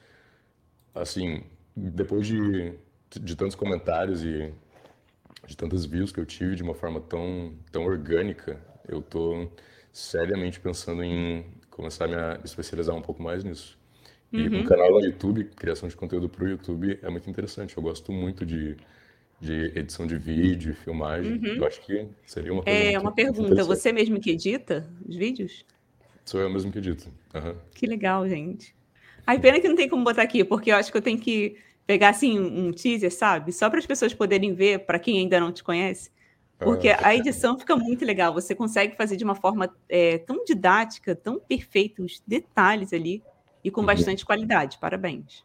assim, 0.94 1.44
depois 1.76 2.28
de, 2.28 2.74
de 3.10 3.36
tantos 3.36 3.56
comentários 3.56 4.24
e 4.24 4.54
de 5.48 5.58
tantas 5.58 5.86
views 5.86 6.12
que 6.12 6.20
eu 6.20 6.26
tive 6.26 6.56
de 6.56 6.62
uma 6.62 6.76
forma 6.76 7.02
tão, 7.02 7.58
tão 7.72 7.84
orgânica, 7.84 8.62
eu 8.88 9.02
tô 9.02 9.50
seriamente 9.92 10.60
pensando 10.60 11.04
em 11.04 11.44
começar 11.72 12.06
a 12.06 12.38
me 12.38 12.44
especializar 12.46 12.96
um 12.96 13.02
pouco 13.02 13.24
mais 13.24 13.44
nisso. 13.44 13.83
E 14.34 14.48
uhum. 14.48 14.62
o 14.62 14.64
canal 14.66 14.92
no 14.92 15.00
YouTube, 15.00 15.44
criação 15.56 15.88
de 15.88 15.96
conteúdo 15.96 16.28
para 16.28 16.44
o 16.44 16.50
YouTube, 16.50 16.98
é 17.04 17.10
muito 17.12 17.30
interessante. 17.30 17.78
Eu 17.78 17.84
gosto 17.84 18.12
muito 18.12 18.44
de, 18.44 18.76
de 19.40 19.72
edição 19.76 20.08
de 20.08 20.18
vídeo, 20.18 20.74
filmagem. 20.74 21.34
Uhum. 21.34 21.58
Eu 21.58 21.68
acho 21.68 21.80
que 21.82 22.08
seria 22.26 22.52
uma 22.52 22.64
coisa 22.64 22.80
É 22.80 22.98
uma 22.98 23.12
pergunta. 23.12 23.64
Você 23.64 23.94
mesmo 23.94 24.20
que 24.20 24.32
edita 24.32 24.90
os 25.08 25.16
vídeos? 25.16 25.64
Sou 26.26 26.42
eu 26.42 26.50
mesmo 26.50 26.72
que 26.72 26.80
edito. 26.80 27.10
Uhum. 27.36 27.56
Que 27.76 27.86
legal, 27.86 28.28
gente. 28.28 28.76
Ai, 29.28 29.40
pena 29.40 29.60
que 29.60 29.68
não 29.68 29.76
tem 29.76 29.88
como 29.88 30.04
botar 30.04 30.24
aqui, 30.24 30.44
porque 30.44 30.72
eu 30.72 30.78
acho 30.78 30.92
que 30.92 30.98
eu 30.98 31.02
tenho 31.02 31.20
que 31.20 31.56
pegar 31.86 32.10
assim 32.10 32.40
um 32.40 32.72
teaser, 32.72 33.14
sabe? 33.14 33.54
Só 33.54 33.70
para 33.70 33.78
as 33.78 33.86
pessoas 33.86 34.16
poderem 34.16 34.56
ver, 34.56 34.80
para 34.80 34.98
quem 34.98 35.20
ainda 35.20 35.40
não 35.40 35.52
te 35.52 35.64
conhece. 35.64 36.10
Porque 36.58 36.90
ah. 36.90 37.00
a 37.04 37.16
edição 37.16 37.60
fica 37.60 37.76
muito 37.76 38.04
legal. 38.04 38.34
Você 38.34 38.56
consegue 38.56 38.96
fazer 38.96 39.16
de 39.16 39.24
uma 39.24 39.36
forma 39.36 39.72
é, 39.88 40.18
tão 40.18 40.44
didática, 40.44 41.16
tão 41.16 41.40
perfeita, 41.40 42.02
os 42.02 42.20
detalhes 42.26 42.94
ali 42.94 43.22
e 43.64 43.72
com 43.72 43.82
uhum. 43.82 43.88
bastante 43.88 44.26
qualidade. 44.26 44.78
Parabéns. 44.78 45.44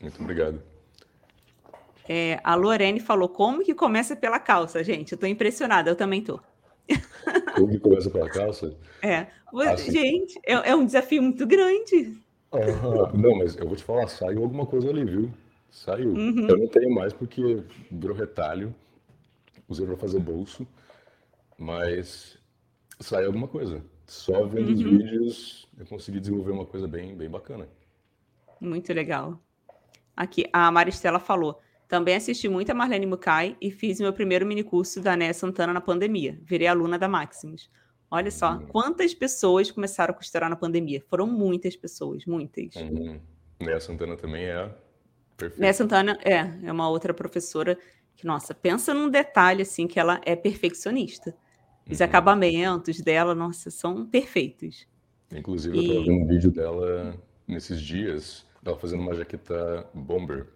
Muito 0.00 0.20
obrigado. 0.20 0.62
É, 2.08 2.38
a 2.44 2.54
Lorene 2.54 3.00
falou: 3.00 3.28
como 3.28 3.64
que 3.64 3.74
começa 3.74 4.14
pela 4.14 4.38
calça, 4.38 4.82
gente? 4.84 5.12
Eu 5.12 5.18
tô 5.18 5.26
impressionada, 5.26 5.90
eu 5.90 5.96
também 5.96 6.22
tô. 6.22 6.40
Como 7.56 7.68
que 7.68 7.80
começa 7.80 8.08
pela 8.08 8.28
calça? 8.28 8.76
É. 9.02 9.26
Ah, 9.52 9.74
gente, 9.74 10.38
é, 10.44 10.52
é, 10.52 10.76
um 10.76 10.86
desafio 10.86 11.20
muito 11.20 11.44
grande. 11.44 12.16
não, 13.12 13.38
mas 13.38 13.56
eu 13.56 13.66
vou 13.66 13.74
te 13.74 13.82
falar, 13.82 14.06
saiu 14.06 14.42
alguma 14.42 14.66
coisa 14.66 14.88
ali, 14.90 15.04
viu? 15.04 15.32
Saiu. 15.68 16.10
Uhum. 16.10 16.46
Eu 16.46 16.58
não 16.58 16.68
tenho 16.68 16.94
mais 16.94 17.12
porque 17.12 17.64
virou 17.90 18.14
retalho 18.14 18.72
usei 19.68 19.86
para 19.86 19.96
fazer 19.96 20.20
bolso, 20.20 20.66
mas 21.58 22.38
saiu 23.00 23.26
alguma 23.26 23.48
coisa. 23.48 23.82
Só 24.06 24.46
vendo 24.46 24.68
uhum. 24.68 24.74
os 24.74 24.82
vídeos 24.82 25.68
eu 25.78 25.86
consegui 25.86 26.20
desenvolver 26.20 26.52
uma 26.52 26.66
coisa 26.66 26.86
bem, 26.86 27.16
bem 27.16 27.28
bacana. 27.28 27.68
Muito 28.60 28.92
legal. 28.92 29.40
Aqui, 30.16 30.46
a 30.52 30.70
Maristela 30.70 31.18
falou. 31.18 31.60
Também 31.88 32.16
assisti 32.16 32.48
muito 32.48 32.70
a 32.70 32.74
Marlene 32.74 33.06
Mukai 33.06 33.56
e 33.60 33.70
fiz 33.70 34.00
meu 34.00 34.12
primeiro 34.12 34.46
minicurso 34.46 35.00
da 35.00 35.16
Néa 35.16 35.34
Santana 35.34 35.72
na 35.72 35.80
pandemia. 35.80 36.38
Virei 36.42 36.66
aluna 36.66 36.98
da 36.98 37.06
Maximus. 37.06 37.70
Olha 38.10 38.30
só, 38.30 38.52
uhum. 38.52 38.66
quantas 38.66 39.12
pessoas 39.14 39.70
começaram 39.70 40.12
a 40.12 40.16
costurar 40.16 40.48
na 40.48 40.56
pandemia? 40.56 41.02
Foram 41.08 41.26
muitas 41.26 41.76
pessoas, 41.76 42.24
muitas. 42.24 42.74
Uhum. 42.76 43.20
Néa 43.60 43.80
Santana 43.80 44.16
também 44.16 44.44
é 44.44 44.68
perfeita. 45.36 45.60
Néa 45.60 45.72
Santana 45.72 46.18
é, 46.24 46.66
é 46.66 46.72
uma 46.72 46.88
outra 46.88 47.12
professora 47.12 47.78
que, 48.16 48.26
nossa, 48.26 48.54
pensa 48.54 48.94
num 48.94 49.08
detalhe 49.08 49.62
assim 49.62 49.86
que 49.86 50.00
ela 50.00 50.20
é 50.24 50.34
perfeccionista. 50.34 51.36
Os 51.90 52.00
uhum. 52.00 52.06
acabamentos 52.06 53.00
dela, 53.00 53.34
nossa, 53.34 53.70
são 53.70 54.04
perfeitos. 54.04 54.86
Inclusive, 55.32 55.76
e... 55.76 55.78
eu 55.78 55.82
estava 55.82 56.04
vendo 56.04 56.24
um 56.24 56.26
vídeo 56.26 56.50
dela 56.50 57.16
nesses 57.46 57.80
dias, 57.80 58.44
ela 58.64 58.76
fazendo 58.76 59.00
uma 59.00 59.14
jaqueta 59.14 59.88
bomber, 59.94 60.48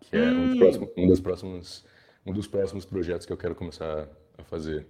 que 0.00 0.16
é 0.16 0.22
hum. 0.22 0.52
um, 0.52 0.58
próximos, 0.58 0.90
um, 0.96 1.06
dos 1.06 1.20
próximos, 1.20 1.84
um 2.26 2.32
dos 2.32 2.46
próximos 2.46 2.84
projetos 2.84 3.26
que 3.26 3.32
eu 3.32 3.36
quero 3.36 3.54
começar 3.54 4.08
a 4.36 4.44
fazer. 4.44 4.86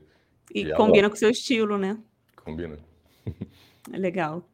E, 0.55 0.63
e 0.63 0.75
combina 0.75 1.01
ela... 1.01 1.11
com 1.11 1.17
o 1.17 1.19
seu 1.19 1.31
estilo, 1.31 1.77
né? 1.77 1.99
Combina. 2.37 2.79
é 3.93 3.99
legal. 3.99 4.49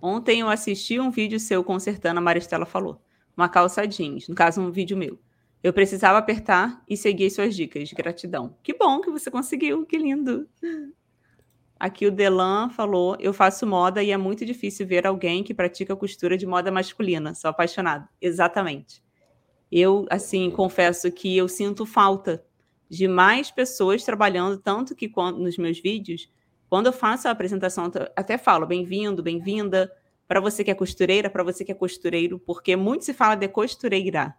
Ontem 0.00 0.40
eu 0.40 0.48
assisti 0.48 1.00
um 1.00 1.10
vídeo 1.10 1.40
seu 1.40 1.64
consertando, 1.64 2.18
a 2.18 2.22
Maristela 2.22 2.64
falou, 2.64 3.02
uma 3.36 3.48
calça 3.48 3.86
jeans, 3.86 4.28
no 4.28 4.34
caso 4.34 4.60
um 4.60 4.70
vídeo 4.70 4.96
meu. 4.96 5.18
Eu 5.62 5.72
precisava 5.72 6.18
apertar 6.18 6.82
e 6.88 6.96
seguir 6.96 7.30
suas 7.30 7.54
dicas. 7.54 7.92
Gratidão. 7.92 8.56
Que 8.62 8.72
bom 8.72 9.00
que 9.00 9.10
você 9.10 9.30
conseguiu, 9.30 9.84
que 9.84 9.98
lindo. 9.98 10.48
Aqui 11.78 12.06
o 12.06 12.10
Delan 12.10 12.70
falou: 12.70 13.16
Eu 13.18 13.32
faço 13.32 13.66
moda 13.66 14.02
e 14.02 14.10
é 14.10 14.16
muito 14.16 14.44
difícil 14.44 14.86
ver 14.86 15.06
alguém 15.06 15.42
que 15.42 15.54
pratica 15.54 15.96
costura 15.96 16.36
de 16.36 16.46
moda 16.46 16.70
masculina. 16.70 17.34
Sou 17.34 17.50
apaixonado. 17.50 18.08
Exatamente. 18.20 19.02
Eu, 19.70 20.06
assim, 20.10 20.50
confesso 20.50 21.10
que 21.12 21.36
eu 21.36 21.48
sinto 21.48 21.84
falta 21.84 22.44
de 22.88 23.06
mais 23.06 23.50
pessoas 23.50 24.02
trabalhando, 24.02 24.56
tanto 24.56 24.94
que 24.94 25.08
quando, 25.08 25.38
nos 25.38 25.58
meus 25.58 25.78
vídeos, 25.78 26.30
quando 26.70 26.86
eu 26.86 26.92
faço 26.92 27.28
a 27.28 27.30
apresentação, 27.30 27.90
até 28.16 28.38
falo 28.38 28.66
bem-vindo, 28.66 29.22
bem-vinda, 29.22 29.92
para 30.26 30.40
você 30.40 30.64
que 30.64 30.70
é 30.70 30.74
costureira, 30.74 31.28
para 31.28 31.44
você 31.44 31.64
que 31.64 31.72
é 31.72 31.74
costureiro, 31.74 32.38
porque 32.38 32.76
muito 32.76 33.04
se 33.04 33.12
fala 33.12 33.34
de 33.34 33.46
costureira. 33.48 34.34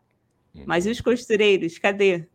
Mas 0.65 0.86
e 0.86 0.89
os 0.89 1.02
costureiros, 1.02 1.78
cadê? 1.78 2.28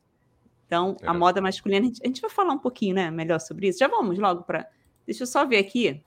Então, 0.66 0.96
é. 1.02 1.06
a 1.06 1.14
moda 1.14 1.40
masculina, 1.40 1.82
a 1.82 1.88
gente, 1.88 2.00
a 2.02 2.06
gente, 2.06 2.20
vai 2.20 2.30
falar 2.30 2.52
um 2.52 2.58
pouquinho, 2.58 2.94
né, 2.94 3.10
melhor 3.10 3.40
sobre 3.40 3.68
isso. 3.68 3.78
Já 3.78 3.88
vamos 3.88 4.18
logo 4.18 4.42
para. 4.42 4.68
Deixa 5.06 5.22
eu 5.22 5.26
só 5.26 5.44
ver 5.44 5.58
aqui. 5.58 6.02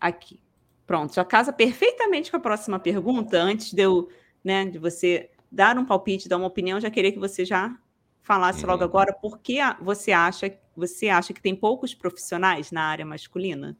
Aqui. 0.00 0.38
Pronto, 0.86 1.14
já 1.14 1.24
casa 1.24 1.52
perfeitamente 1.52 2.30
com 2.30 2.36
a 2.36 2.40
próxima 2.40 2.78
pergunta. 2.78 3.40
Antes 3.40 3.72
de 3.72 3.82
eu, 3.82 4.08
né, 4.42 4.64
de 4.66 4.78
você 4.78 5.30
dar 5.50 5.76
um 5.78 5.84
palpite, 5.84 6.28
dar 6.28 6.36
uma 6.36 6.46
opinião, 6.46 6.80
já 6.80 6.90
queria 6.90 7.12
que 7.12 7.18
você 7.18 7.44
já 7.44 7.76
falasse 8.22 8.64
uhum. 8.64 8.70
logo 8.70 8.84
agora 8.84 9.12
por 9.12 9.38
que 9.38 9.58
você 9.80 10.12
acha, 10.12 10.52
você 10.76 11.08
acha 11.08 11.32
que 11.32 11.40
tem 11.40 11.54
poucos 11.54 11.94
profissionais 11.94 12.70
na 12.70 12.82
área 12.82 13.04
masculina? 13.04 13.76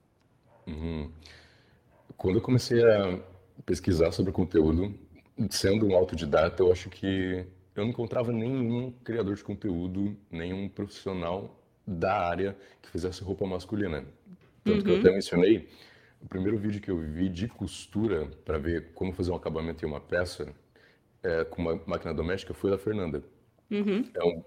Uhum. 0.66 1.10
Quando 2.16 2.36
eu 2.36 2.42
comecei 2.42 2.82
a 2.82 3.18
pesquisar 3.64 4.12
sobre 4.12 4.30
o 4.30 4.34
conteúdo, 4.34 4.94
sendo 5.48 5.86
um 5.86 5.94
autodidata, 5.94 6.62
eu 6.62 6.72
acho 6.72 6.90
que 6.90 7.46
eu 7.74 7.84
não 7.84 7.90
encontrava 7.90 8.32
nenhum 8.32 8.92
criador 9.04 9.36
de 9.36 9.44
conteúdo, 9.44 10.16
nenhum 10.30 10.68
profissional 10.68 11.62
da 11.86 12.28
área 12.28 12.56
que 12.82 12.90
fizesse 12.90 13.22
roupa 13.22 13.46
masculina. 13.46 14.04
Tanto 14.64 14.78
uhum. 14.78 14.82
que 14.82 14.88
eu 14.88 14.94
uhum. 14.94 15.00
até 15.00 15.10
mencionei, 15.12 15.68
o 16.20 16.26
primeiro 16.26 16.58
vídeo 16.58 16.80
que 16.80 16.90
eu 16.90 16.98
vi 16.98 17.28
de 17.28 17.48
costura 17.48 18.26
para 18.44 18.58
ver 18.58 18.92
como 18.92 19.12
fazer 19.12 19.30
um 19.30 19.36
acabamento 19.36 19.84
em 19.84 19.88
uma 19.88 20.00
peça 20.00 20.52
é, 21.22 21.44
com 21.44 21.62
uma 21.62 21.80
máquina 21.86 22.12
doméstica 22.12 22.52
foi 22.52 22.70
da 22.70 22.78
Fernanda. 22.78 23.22
Uhum. 23.70 24.04
É 24.14 24.24
um, 24.24 24.42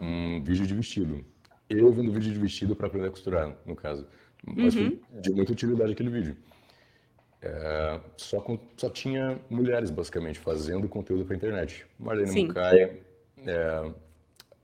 um 0.00 0.42
vídeo 0.42 0.66
de 0.66 0.74
vestido. 0.74 1.24
Eu 1.68 1.90
vendo 1.92 2.12
vídeo 2.12 2.32
de 2.32 2.38
vestido 2.38 2.76
para 2.76 2.88
aprender 2.88 3.08
a 3.08 3.10
costurar, 3.10 3.56
no 3.64 3.74
caso. 3.74 4.06
Mas 4.46 4.74
uhum. 4.74 4.98
foi 5.10 5.20
de 5.20 5.32
muita 5.32 5.52
utilidade 5.52 5.92
aquele 5.92 6.10
vídeo. 6.10 6.36
É, 7.46 8.00
só, 8.16 8.40
com, 8.40 8.58
só 8.74 8.88
tinha 8.88 9.38
mulheres, 9.50 9.90
basicamente, 9.90 10.38
fazendo 10.38 10.88
conteúdo 10.88 11.26
para 11.26 11.36
internet. 11.36 11.84
Marlene 11.98 12.46
Mucaia, 12.46 12.98
é, 13.46 13.92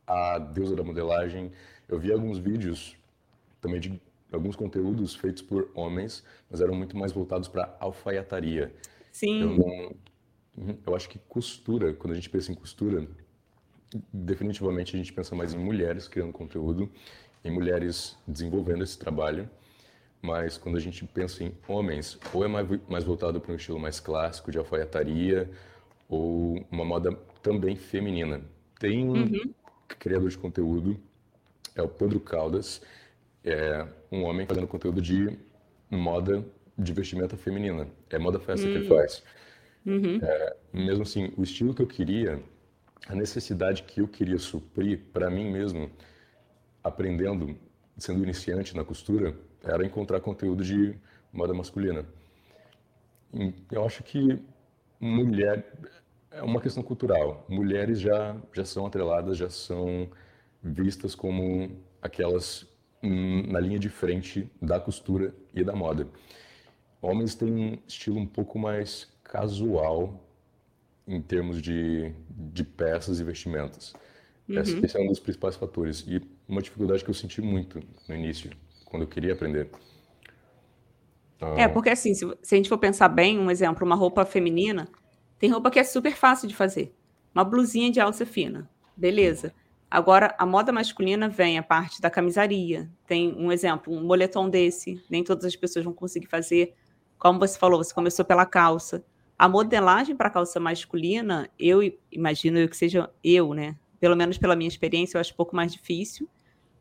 a 0.06 0.38
deusa 0.38 0.74
da 0.74 0.82
modelagem. 0.82 1.52
Eu 1.86 1.98
vi 1.98 2.10
alguns 2.10 2.38
vídeos 2.38 2.96
também 3.60 3.80
de 3.80 4.00
alguns 4.32 4.56
conteúdos 4.56 5.14
feitos 5.14 5.42
por 5.42 5.70
homens, 5.74 6.24
mas 6.50 6.62
eram 6.62 6.74
muito 6.74 6.96
mais 6.96 7.12
voltados 7.12 7.48
para 7.48 7.76
alfaiataria. 7.78 8.72
Sim. 9.12 9.42
Eu, 9.42 9.50
não, 9.50 9.96
uhum, 10.56 10.78
eu 10.86 10.96
acho 10.96 11.06
que 11.06 11.18
costura, 11.28 11.92
quando 11.92 12.12
a 12.12 12.16
gente 12.16 12.30
pensa 12.30 12.50
em 12.50 12.54
costura, 12.54 13.06
definitivamente 14.10 14.96
a 14.96 14.98
gente 14.98 15.12
pensa 15.12 15.34
mais 15.34 15.52
em 15.52 15.58
mulheres 15.58 16.08
criando 16.08 16.32
conteúdo, 16.32 16.90
em 17.44 17.50
mulheres 17.50 18.16
desenvolvendo 18.26 18.82
esse 18.84 18.98
trabalho. 18.98 19.50
Mas 20.22 20.58
quando 20.58 20.76
a 20.76 20.80
gente 20.80 21.04
pensa 21.06 21.42
em 21.42 21.52
homens, 21.66 22.18
ou 22.32 22.44
é 22.44 22.48
mais, 22.48 22.68
mais 22.88 23.04
voltado 23.04 23.40
para 23.40 23.52
um 23.52 23.56
estilo 23.56 23.78
mais 23.78 24.00
clássico 24.00 24.50
de 24.50 24.58
alfaiataria, 24.58 25.50
ou 26.08 26.64
uma 26.70 26.84
moda 26.84 27.12
também 27.42 27.76
feminina. 27.76 28.42
Tem 28.78 29.04
um 29.04 29.12
uhum. 29.12 29.54
criador 29.98 30.28
de 30.28 30.36
conteúdo, 30.36 31.00
é 31.74 31.82
o 31.82 31.88
Pedro 31.88 32.20
Caldas, 32.20 32.82
é 33.44 33.86
um 34.12 34.24
homem 34.24 34.46
fazendo 34.46 34.66
conteúdo 34.66 35.00
de 35.00 35.38
moda 35.90 36.44
de 36.76 36.92
vestimenta 36.92 37.36
feminina. 37.36 37.86
É 38.10 38.18
moda 38.18 38.38
festa 38.38 38.66
uhum. 38.66 38.72
que 38.72 38.78
ele 38.78 38.86
hum. 38.86 38.96
faz. 38.96 39.22
Uhum. 39.86 40.18
É, 40.22 40.56
mesmo 40.72 41.02
assim, 41.02 41.32
o 41.36 41.42
estilo 41.42 41.74
que 41.74 41.82
eu 41.82 41.86
queria, 41.86 42.42
a 43.08 43.14
necessidade 43.14 43.82
que 43.82 44.00
eu 44.00 44.08
queria 44.08 44.38
suprir 44.38 45.00
para 45.12 45.30
mim 45.30 45.50
mesmo, 45.50 45.90
aprendendo, 46.82 47.56
sendo 47.96 48.22
iniciante 48.22 48.76
na 48.76 48.84
costura, 48.84 49.34
era 49.62 49.84
encontrar 49.84 50.20
conteúdo 50.20 50.64
de 50.64 50.96
moda 51.32 51.54
masculina. 51.54 52.04
Eu 53.70 53.84
acho 53.84 54.02
que 54.02 54.38
mulher 54.98 55.72
é 56.30 56.42
uma 56.42 56.60
questão 56.60 56.82
cultural. 56.82 57.44
Mulheres 57.48 58.00
já 58.00 58.36
já 58.52 58.64
são 58.64 58.86
atreladas, 58.86 59.36
já 59.36 59.50
são 59.50 60.08
vistas 60.62 61.14
como 61.14 61.70
aquelas 62.02 62.66
na 63.02 63.58
linha 63.60 63.78
de 63.78 63.88
frente 63.88 64.50
da 64.60 64.78
costura 64.78 65.34
e 65.54 65.64
da 65.64 65.74
moda. 65.74 66.06
Homens 67.00 67.34
têm 67.34 67.50
um 67.50 67.78
estilo 67.86 68.18
um 68.18 68.26
pouco 68.26 68.58
mais 68.58 69.08
casual 69.24 70.22
em 71.06 71.20
termos 71.20 71.62
de, 71.62 72.12
de 72.28 72.62
peças 72.62 73.18
e 73.20 73.24
vestimentas. 73.24 73.94
Uhum. 74.48 74.58
Esse 74.58 74.96
é 74.96 75.00
um 75.00 75.06
dos 75.06 75.18
principais 75.18 75.56
fatores. 75.56 76.04
E 76.06 76.20
uma 76.46 76.60
dificuldade 76.60 77.02
que 77.02 77.10
eu 77.10 77.14
senti 77.14 77.40
muito 77.40 77.80
no 78.08 78.14
início, 78.14 78.50
quando 78.90 79.02
eu 79.02 79.08
queria 79.08 79.32
aprender. 79.32 79.70
É, 81.56 81.66
porque 81.66 81.88
assim, 81.88 82.12
se, 82.12 82.26
se 82.42 82.54
a 82.54 82.56
gente 82.56 82.68
for 82.68 82.76
pensar 82.76 83.08
bem, 83.08 83.38
um 83.38 83.50
exemplo, 83.50 83.86
uma 83.86 83.94
roupa 83.94 84.26
feminina, 84.26 84.88
tem 85.38 85.48
roupa 85.48 85.70
que 85.70 85.78
é 85.78 85.84
super 85.84 86.14
fácil 86.14 86.46
de 86.46 86.54
fazer. 86.54 86.94
Uma 87.34 87.44
blusinha 87.44 87.90
de 87.90 87.98
alça 88.00 88.26
fina, 88.26 88.68
beleza. 88.94 89.54
Agora, 89.90 90.34
a 90.38 90.44
moda 90.44 90.70
masculina 90.70 91.28
vem 91.28 91.58
a 91.58 91.62
parte 91.62 92.00
da 92.00 92.10
camisaria. 92.10 92.90
Tem 93.06 93.34
um 93.36 93.50
exemplo, 93.50 93.92
um 93.92 94.04
moletom 94.04 94.50
desse, 94.50 95.02
nem 95.08 95.24
todas 95.24 95.44
as 95.44 95.56
pessoas 95.56 95.84
vão 95.84 95.94
conseguir 95.94 96.26
fazer. 96.26 96.74
Como 97.18 97.38
você 97.38 97.58
falou, 97.58 97.82
você 97.82 97.94
começou 97.94 98.24
pela 98.24 98.44
calça. 98.44 99.04
A 99.38 99.48
modelagem 99.48 100.14
para 100.14 100.30
calça 100.30 100.60
masculina, 100.60 101.48
eu 101.58 101.80
imagino 102.12 102.68
que 102.68 102.76
seja 102.76 103.10
eu, 103.24 103.54
né? 103.54 103.76
Pelo 103.98 104.14
menos 104.14 104.36
pela 104.36 104.54
minha 104.54 104.68
experiência, 104.68 105.16
eu 105.16 105.20
acho 105.20 105.32
um 105.32 105.36
pouco 105.36 105.56
mais 105.56 105.72
difícil, 105.72 106.28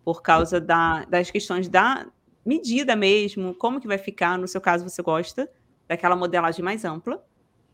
por 0.09 0.23
causa 0.23 0.59
da, 0.59 1.05
das 1.05 1.29
questões 1.29 1.69
da 1.69 2.07
medida 2.43 2.95
mesmo, 2.95 3.53
como 3.53 3.79
que 3.79 3.85
vai 3.85 3.99
ficar. 3.99 4.39
No 4.39 4.47
seu 4.47 4.59
caso, 4.59 4.89
você 4.89 5.03
gosta 5.03 5.47
daquela 5.87 6.15
modelagem 6.15 6.65
mais 6.65 6.83
ampla. 6.83 7.23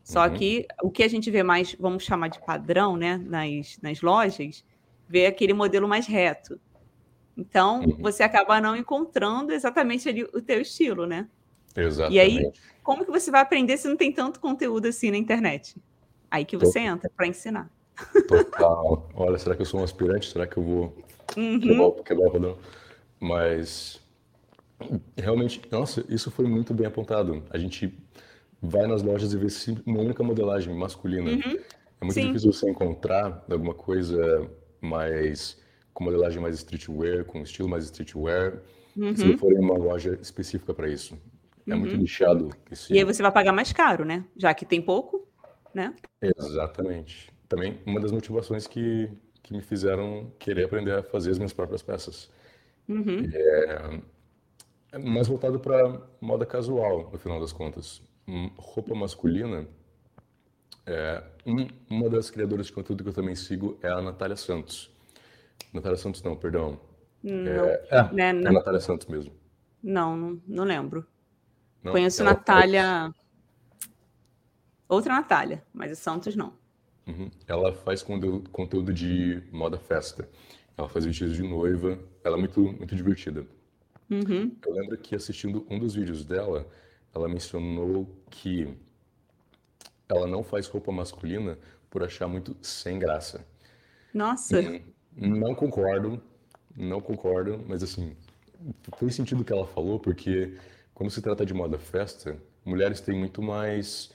Só 0.04 0.26
uhum. 0.26 0.34
que 0.34 0.66
o 0.82 0.90
que 0.90 1.02
a 1.02 1.08
gente 1.08 1.30
vê 1.30 1.42
mais, 1.42 1.74
vamos 1.80 2.04
chamar 2.04 2.28
de 2.28 2.38
padrão, 2.44 2.94
né, 2.94 3.16
nas, 3.16 3.78
nas 3.80 4.02
lojas, 4.02 4.62
ver 5.08 5.24
aquele 5.24 5.54
modelo 5.54 5.88
mais 5.88 6.06
reto. 6.06 6.60
Então, 7.34 7.80
uhum. 7.80 7.96
você 8.00 8.22
acaba 8.22 8.60
não 8.60 8.76
encontrando 8.76 9.50
exatamente 9.50 10.06
ali 10.06 10.24
o 10.24 10.42
teu 10.42 10.60
estilo, 10.60 11.06
né? 11.06 11.26
Exatamente. 11.74 12.16
E 12.16 12.20
aí, 12.20 12.52
como 12.82 13.02
que 13.02 13.10
você 13.10 13.30
vai 13.30 13.40
aprender 13.40 13.78
se 13.78 13.88
não 13.88 13.96
tem 13.96 14.12
tanto 14.12 14.40
conteúdo 14.40 14.88
assim 14.88 15.10
na 15.10 15.16
internet? 15.16 15.74
Aí 16.30 16.44
que 16.44 16.58
você 16.58 16.80
Total. 16.80 16.96
entra 16.96 17.10
para 17.16 17.26
ensinar. 17.26 17.70
Total. 18.28 19.08
Olha, 19.14 19.38
será 19.38 19.54
que 19.54 19.62
eu 19.62 19.66
sou 19.66 19.80
um 19.80 19.84
aspirante? 19.84 20.30
Será 20.30 20.46
que 20.46 20.56
eu 20.56 20.62
vou 20.62 20.96
uhum. 21.36 21.60
quebrar, 21.60 21.90
quebrar 22.04 22.26
o 22.26 22.30
rodão? 22.30 22.58
Mas, 23.18 24.00
realmente, 25.16 25.60
nossa, 25.70 26.04
isso 26.08 26.30
foi 26.30 26.46
muito 26.46 26.74
bem 26.74 26.86
apontado. 26.86 27.42
A 27.50 27.58
gente 27.58 27.96
vai 28.60 28.86
nas 28.86 29.02
lojas 29.02 29.32
e 29.32 29.36
vê 29.36 29.46
uma 29.86 30.00
única 30.00 30.22
modelagem 30.22 30.74
masculina. 30.74 31.30
Uhum. 31.30 31.58
É 32.00 32.04
muito 32.04 32.14
Sim. 32.14 32.26
difícil 32.26 32.52
você 32.52 32.70
encontrar 32.70 33.44
alguma 33.50 33.74
coisa 33.74 34.48
mais 34.80 35.58
com 35.94 36.04
modelagem 36.04 36.40
mais 36.40 36.56
streetwear, 36.56 37.24
com 37.24 37.40
estilo 37.40 37.68
mais 37.68 37.84
streetwear, 37.84 38.60
uhum. 38.94 39.16
se 39.16 39.24
não 39.24 39.38
for 39.38 39.50
em 39.50 39.58
uma 39.58 39.78
loja 39.78 40.18
específica 40.20 40.74
para 40.74 40.90
isso. 40.90 41.18
É 41.66 41.72
uhum. 41.72 41.80
muito 41.80 41.96
nichado. 41.96 42.50
Esse... 42.70 42.92
E 42.92 42.98
aí 42.98 43.04
você 43.04 43.22
vai 43.22 43.32
pagar 43.32 43.52
mais 43.52 43.72
caro, 43.72 44.04
né? 44.04 44.24
Já 44.36 44.52
que 44.52 44.66
tem 44.66 44.80
pouco, 44.82 45.26
né? 45.74 45.94
Exatamente. 46.20 47.32
Também 47.48 47.78
uma 47.86 48.00
das 48.00 48.12
motivações 48.12 48.66
que, 48.66 49.10
que 49.42 49.52
me 49.52 49.62
fizeram 49.62 50.32
querer 50.38 50.64
aprender 50.64 50.92
a 50.92 51.02
fazer 51.02 51.30
as 51.30 51.38
minhas 51.38 51.52
próprias 51.52 51.82
peças. 51.82 52.30
Uhum. 52.88 53.28
É, 53.32 54.00
é 54.92 54.98
mais 54.98 55.28
voltado 55.28 55.58
para 55.60 56.00
moda 56.20 56.46
casual, 56.46 57.10
no 57.12 57.18
final 57.18 57.40
das 57.40 57.52
contas. 57.52 58.02
Hum, 58.28 58.50
roupa 58.56 58.94
masculina 58.94 59.66
é, 60.86 61.20
um, 61.44 61.66
uma 61.90 62.08
das 62.08 62.30
criadoras 62.30 62.66
de 62.66 62.72
conteúdo 62.72 63.02
que 63.02 63.10
eu 63.10 63.14
também 63.14 63.34
sigo 63.34 63.76
é 63.82 63.88
a 63.88 64.00
Natália 64.00 64.36
Santos. 64.36 64.94
Natália 65.72 65.98
Santos 65.98 66.22
não, 66.22 66.36
perdão. 66.36 66.80
Não, 67.22 67.64
é, 67.64 67.86
é, 67.90 68.12
né, 68.12 68.26
é 68.28 68.30
a 68.30 68.52
Natália 68.52 68.80
Santos 68.80 69.08
mesmo. 69.08 69.32
Não, 69.82 70.16
não, 70.16 70.42
não 70.46 70.64
lembro. 70.64 71.04
Não, 71.82 71.92
Conheço 71.92 72.22
Natália... 72.22 73.12
Faz... 73.12 73.26
Outra 74.88 75.14
Natália, 75.14 75.64
mas 75.74 75.90
a 75.90 75.96
Santos 75.96 76.36
não. 76.36 76.52
Uhum. 77.06 77.30
Ela 77.46 77.72
faz 77.72 78.02
conteúdo 78.02 78.92
de 78.92 79.42
moda 79.52 79.78
festa. 79.78 80.28
Ela 80.76 80.88
faz 80.88 81.04
vestidos 81.04 81.36
de 81.36 81.42
noiva. 81.42 81.98
Ela 82.24 82.36
é 82.36 82.38
muito, 82.38 82.60
muito 82.60 82.94
divertida. 82.94 83.46
Uhum. 84.10 84.56
Eu 84.64 84.72
lembro 84.72 84.98
que 84.98 85.14
assistindo 85.14 85.66
um 85.70 85.78
dos 85.78 85.94
vídeos 85.94 86.24
dela, 86.24 86.66
ela 87.14 87.28
mencionou 87.28 88.08
que 88.30 88.76
ela 90.08 90.26
não 90.26 90.42
faz 90.42 90.66
roupa 90.68 90.92
masculina 90.92 91.58
por 91.90 92.02
achar 92.02 92.28
muito 92.28 92.56
sem 92.60 92.98
graça. 92.98 93.44
Nossa. 94.12 94.60
Hum, 94.60 94.80
não 95.16 95.54
concordo, 95.54 96.20
não 96.76 97.00
concordo, 97.00 97.64
mas 97.66 97.82
assim, 97.82 98.16
fez 98.98 99.14
sentido 99.14 99.40
o 99.40 99.44
que 99.44 99.52
ela 99.52 99.66
falou, 99.66 99.98
porque 99.98 100.56
quando 100.94 101.10
se 101.10 101.20
trata 101.20 101.44
de 101.44 101.54
moda 101.54 101.78
festa, 101.78 102.36
mulheres 102.64 103.00
têm 103.00 103.18
muito 103.18 103.42
mais 103.42 104.12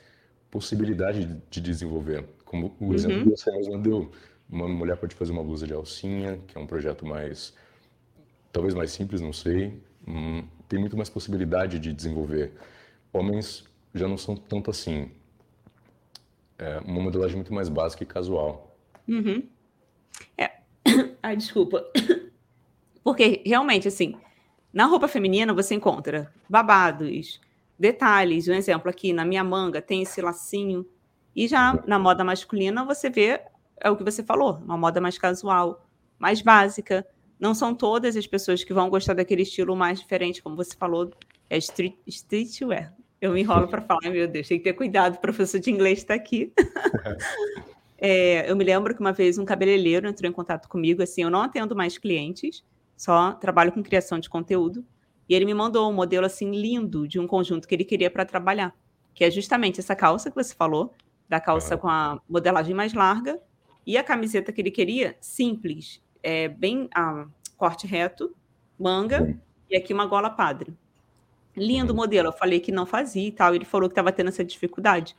possibilidade 0.49 1.41
de 1.49 1.62
desenvolver. 1.62 2.25
Como 2.51 2.75
o 2.79 2.85
uhum. 2.85 2.93
exemplo 2.93 3.23
que 3.23 3.37
você 3.37 3.51
mesmo 3.51 3.77
deu. 3.77 4.11
Uma 4.49 4.67
mulher 4.67 4.97
pode 4.97 5.15
fazer 5.15 5.31
uma 5.31 5.43
blusa 5.43 5.65
de 5.65 5.73
alcinha, 5.73 6.37
que 6.45 6.57
é 6.57 6.61
um 6.61 6.67
projeto 6.67 7.05
mais. 7.05 7.53
talvez 8.51 8.73
mais 8.73 8.91
simples, 8.91 9.21
não 9.21 9.31
sei. 9.31 9.81
Hum, 10.05 10.43
tem 10.67 10.77
muito 10.77 10.97
mais 10.97 11.09
possibilidade 11.09 11.79
de 11.79 11.93
desenvolver. 11.93 12.51
Homens 13.13 13.63
já 13.93 14.07
não 14.07 14.17
são 14.17 14.35
tanto 14.35 14.69
assim 14.69 15.09
é 16.61 16.79
uma 16.85 17.01
modelagem 17.01 17.35
muito 17.35 17.53
mais 17.53 17.67
básica 17.67 18.03
e 18.03 18.05
casual. 18.05 18.77
Uhum. 19.07 19.43
É. 20.37 20.51
Ai, 21.21 21.35
desculpa. 21.35 21.83
Porque 23.03 23.41
realmente, 23.43 23.87
assim, 23.87 24.15
na 24.71 24.85
roupa 24.85 25.07
feminina 25.07 25.53
você 25.53 25.73
encontra 25.73 26.31
babados, 26.47 27.41
detalhes. 27.79 28.47
Um 28.47 28.53
exemplo 28.53 28.89
aqui, 28.89 29.11
na 29.11 29.25
minha 29.25 29.43
manga 29.43 29.81
tem 29.81 30.03
esse 30.03 30.21
lacinho. 30.21 30.85
E 31.35 31.47
já 31.47 31.73
uhum. 31.73 31.81
na 31.87 31.97
moda 31.97 32.23
masculina 32.23 32.83
você 32.85 33.09
vê, 33.09 33.41
é 33.79 33.89
o 33.89 33.95
que 33.95 34.03
você 34.03 34.23
falou, 34.23 34.59
uma 34.63 34.77
moda 34.77 35.01
mais 35.01 35.17
casual, 35.17 35.85
mais 36.19 36.41
básica. 36.41 37.05
Não 37.39 37.55
são 37.55 37.73
todas 37.73 38.15
as 38.15 38.27
pessoas 38.27 38.63
que 38.63 38.73
vão 38.73 38.89
gostar 38.89 39.13
daquele 39.13 39.41
estilo 39.41 39.75
mais 39.75 39.99
diferente, 39.99 40.43
como 40.43 40.55
você 40.55 40.75
falou, 40.75 41.11
é 41.49 41.57
street, 41.57 41.95
streetwear. 42.07 42.93
Eu 43.19 43.33
me 43.33 43.41
enrolo 43.41 43.67
para 43.67 43.81
falar, 43.81 44.09
meu 44.09 44.27
Deus, 44.27 44.47
tem 44.47 44.57
que 44.57 44.63
ter 44.63 44.73
cuidado, 44.73 45.15
o 45.15 45.19
professor 45.19 45.59
de 45.59 45.69
inglês 45.69 45.99
está 45.99 46.13
aqui. 46.13 46.51
é, 47.97 48.49
eu 48.49 48.55
me 48.55 48.63
lembro 48.63 48.93
que 48.93 48.99
uma 48.99 49.11
vez 49.11 49.37
um 49.37 49.45
cabeleireiro 49.45 50.07
entrou 50.07 50.29
em 50.29 50.33
contato 50.33 50.67
comigo, 50.67 51.01
assim, 51.01 51.23
eu 51.23 51.29
não 51.29 51.41
atendo 51.41 51.75
mais 51.75 51.97
clientes, 51.97 52.63
só 52.95 53.33
trabalho 53.33 53.71
com 53.71 53.81
criação 53.81 54.19
de 54.19 54.29
conteúdo, 54.29 54.85
e 55.27 55.33
ele 55.35 55.45
me 55.45 55.53
mandou 55.53 55.89
um 55.89 55.93
modelo, 55.93 56.25
assim, 56.25 56.51
lindo 56.51 57.07
de 57.07 57.19
um 57.19 57.27
conjunto 57.27 57.67
que 57.67 57.75
ele 57.75 57.85
queria 57.85 58.09
para 58.09 58.25
trabalhar, 58.25 58.75
que 59.13 59.23
é 59.23 59.31
justamente 59.31 59.79
essa 59.79 59.95
calça 59.95 60.29
que 60.29 60.35
você 60.35 60.53
falou, 60.53 60.93
da 61.31 61.39
calça 61.39 61.77
com 61.77 61.87
a 61.87 62.19
modelagem 62.27 62.75
mais 62.75 62.93
larga, 62.93 63.39
e 63.87 63.97
a 63.97 64.03
camiseta 64.03 64.51
que 64.51 64.59
ele 64.59 64.69
queria, 64.69 65.15
simples, 65.21 66.03
é, 66.21 66.49
bem 66.49 66.89
a 66.93 67.25
corte 67.55 67.87
reto, 67.87 68.35
manga, 68.77 69.39
e 69.69 69.77
aqui 69.77 69.93
uma 69.93 70.05
gola 70.05 70.29
padre. 70.29 70.73
Lindo 71.55 71.95
modelo. 71.95 72.27
Eu 72.27 72.33
falei 72.33 72.59
que 72.59 72.69
não 72.69 72.85
fazia 72.85 73.29
e 73.29 73.31
tal. 73.31 73.55
Ele 73.55 73.63
falou 73.63 73.87
que 73.87 73.93
estava 73.93 74.11
tendo 74.11 74.27
essa 74.27 74.43
dificuldade. 74.43 75.15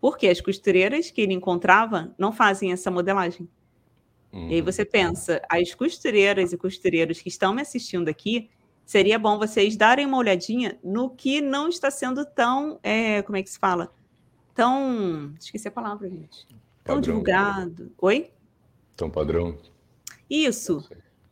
Porque 0.00 0.28
as 0.28 0.40
costureiras 0.40 1.10
que 1.10 1.20
ele 1.20 1.34
encontrava 1.34 2.14
não 2.16 2.32
fazem 2.32 2.70
essa 2.70 2.88
modelagem. 2.88 3.48
Uhum. 4.32 4.48
E 4.48 4.54
aí 4.54 4.60
você 4.60 4.84
pensa, 4.84 5.42
as 5.48 5.74
costureiras 5.74 6.52
e 6.52 6.56
costureiros 6.56 7.20
que 7.20 7.28
estão 7.28 7.52
me 7.52 7.62
assistindo 7.62 8.08
aqui, 8.08 8.48
seria 8.84 9.18
bom 9.18 9.36
vocês 9.36 9.76
darem 9.76 10.06
uma 10.06 10.18
olhadinha 10.18 10.78
no 10.82 11.10
que 11.10 11.40
não 11.40 11.68
está 11.68 11.90
sendo 11.90 12.24
tão, 12.24 12.78
é, 12.84 13.20
como 13.22 13.36
é 13.36 13.42
que 13.42 13.50
se 13.50 13.58
fala? 13.58 13.90
Tão, 14.56 15.34
esqueci 15.38 15.68
a 15.68 15.70
palavra, 15.70 16.08
gente. 16.08 16.46
Tão 16.82 16.98
divulgado. 16.98 17.92
Oi? 17.98 18.30
Tão 18.96 19.10
padrão. 19.10 19.58
Isso. 20.30 20.88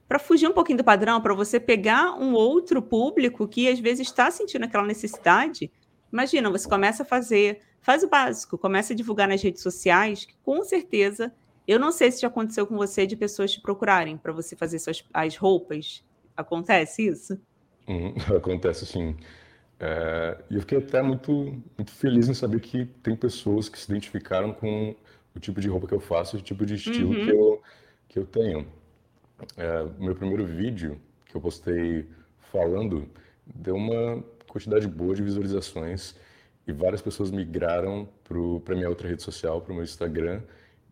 Para 0.06 0.18
fugir 0.18 0.46
um 0.46 0.52
pouquinho 0.52 0.76
do 0.76 0.84
padrão, 0.84 1.22
para 1.22 1.32
você 1.32 1.58
pegar 1.58 2.12
um 2.20 2.34
outro 2.34 2.82
público 2.82 3.48
que 3.48 3.66
às 3.66 3.80
vezes 3.80 4.06
está 4.06 4.30
sentindo 4.30 4.66
aquela 4.66 4.84
necessidade. 4.84 5.72
Imagina, 6.12 6.50
você 6.50 6.68
começa 6.68 7.02
a 7.02 7.06
fazer, 7.06 7.60
faz 7.80 8.02
o 8.02 8.08
básico, 8.08 8.58
começa 8.58 8.92
a 8.92 8.96
divulgar 8.96 9.26
nas 9.26 9.42
redes 9.42 9.62
sociais, 9.62 10.26
que 10.26 10.34
com 10.44 10.62
certeza, 10.62 11.32
eu 11.66 11.80
não 11.80 11.90
sei 11.90 12.12
se 12.12 12.20
já 12.20 12.28
aconteceu 12.28 12.66
com 12.66 12.76
você 12.76 13.06
de 13.06 13.16
pessoas 13.16 13.52
te 13.52 13.60
procurarem 13.60 14.18
para 14.18 14.34
você 14.34 14.54
fazer 14.54 14.78
suas, 14.78 15.02
as 15.14 15.34
roupas. 15.34 16.04
Acontece 16.36 17.06
isso? 17.06 17.40
Hum, 17.88 18.12
acontece 18.36 18.84
sim. 18.84 19.16
É, 19.78 20.38
e 20.50 20.54
eu 20.54 20.60
fiquei 20.60 20.78
até 20.78 21.02
muito, 21.02 21.32
muito 21.76 21.90
feliz 21.92 22.28
em 22.28 22.34
saber 22.34 22.60
que 22.60 22.84
tem 23.02 23.16
pessoas 23.16 23.68
que 23.68 23.78
se 23.78 23.90
identificaram 23.90 24.52
com 24.52 24.94
o 25.34 25.40
tipo 25.40 25.60
de 25.60 25.68
roupa 25.68 25.86
que 25.86 25.94
eu 25.94 26.00
faço, 26.00 26.36
o 26.36 26.40
tipo 26.40 26.64
de 26.64 26.74
estilo 26.74 27.10
uhum. 27.10 27.24
que, 27.24 27.30
eu, 27.30 27.62
que 28.08 28.18
eu 28.18 28.24
tenho. 28.24 28.66
É, 29.56 29.84
meu 29.98 30.14
primeiro 30.14 30.46
vídeo 30.46 31.00
que 31.26 31.36
eu 31.36 31.40
postei 31.40 32.06
falando 32.52 33.08
deu 33.44 33.74
uma 33.74 34.22
quantidade 34.48 34.86
boa 34.86 35.14
de 35.14 35.22
visualizações 35.22 36.14
e 36.66 36.72
várias 36.72 37.02
pessoas 37.02 37.30
migraram 37.30 38.08
para 38.62 38.74
minha 38.74 38.88
outra 38.88 39.08
rede 39.08 39.22
social, 39.22 39.60
para 39.60 39.72
o 39.72 39.74
meu 39.74 39.84
Instagram, 39.84 40.40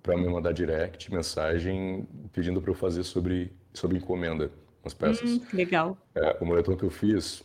para 0.03 0.16
me 0.16 0.29
mandar 0.29 0.53
direct, 0.53 1.11
mensagem, 1.12 2.07
pedindo 2.33 2.61
para 2.61 2.71
eu 2.71 2.75
fazer 2.75 3.05
sobre, 3.05 3.53
sobre 3.73 3.97
encomenda, 3.97 4.51
umas 4.83 4.92
peças. 4.92 5.31
Hum, 5.31 5.40
legal. 5.53 5.97
É, 6.14 6.37
o 6.40 6.45
moletom 6.45 6.77
que 6.77 6.83
eu 6.83 6.90
fiz, 6.90 7.42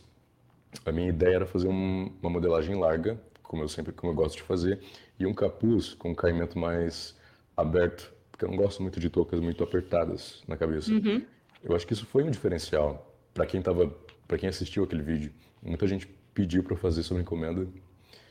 a 0.84 0.92
minha 0.92 1.08
ideia 1.08 1.36
era 1.36 1.46
fazer 1.46 1.68
um, 1.68 2.12
uma 2.20 2.30
modelagem 2.30 2.74
larga, 2.76 3.20
como 3.42 3.62
eu 3.62 3.68
sempre 3.68 3.92
como 3.92 4.12
eu 4.12 4.16
gosto 4.16 4.36
de 4.36 4.42
fazer, 4.42 4.80
e 5.18 5.26
um 5.26 5.34
capuz 5.34 5.94
com 5.94 6.10
um 6.10 6.14
caimento 6.14 6.58
mais 6.58 7.16
aberto, 7.56 8.12
porque 8.30 8.44
eu 8.44 8.50
não 8.50 8.56
gosto 8.56 8.82
muito 8.82 9.00
de 9.00 9.10
toucas 9.10 9.40
muito 9.40 9.64
apertadas 9.64 10.42
na 10.46 10.56
cabeça. 10.56 10.92
Uhum. 10.92 11.24
Eu 11.62 11.74
acho 11.74 11.86
que 11.86 11.92
isso 11.92 12.06
foi 12.06 12.22
um 12.22 12.30
diferencial 12.30 13.14
para 13.34 13.46
quem 13.46 13.60
tava, 13.60 13.88
para 14.26 14.38
quem 14.38 14.48
assistiu 14.48 14.84
aquele 14.84 15.02
vídeo. 15.02 15.32
Muita 15.62 15.86
gente 15.86 16.06
pediu 16.32 16.62
para 16.62 16.76
fazer 16.76 17.02
sobre 17.02 17.22
encomenda. 17.22 17.66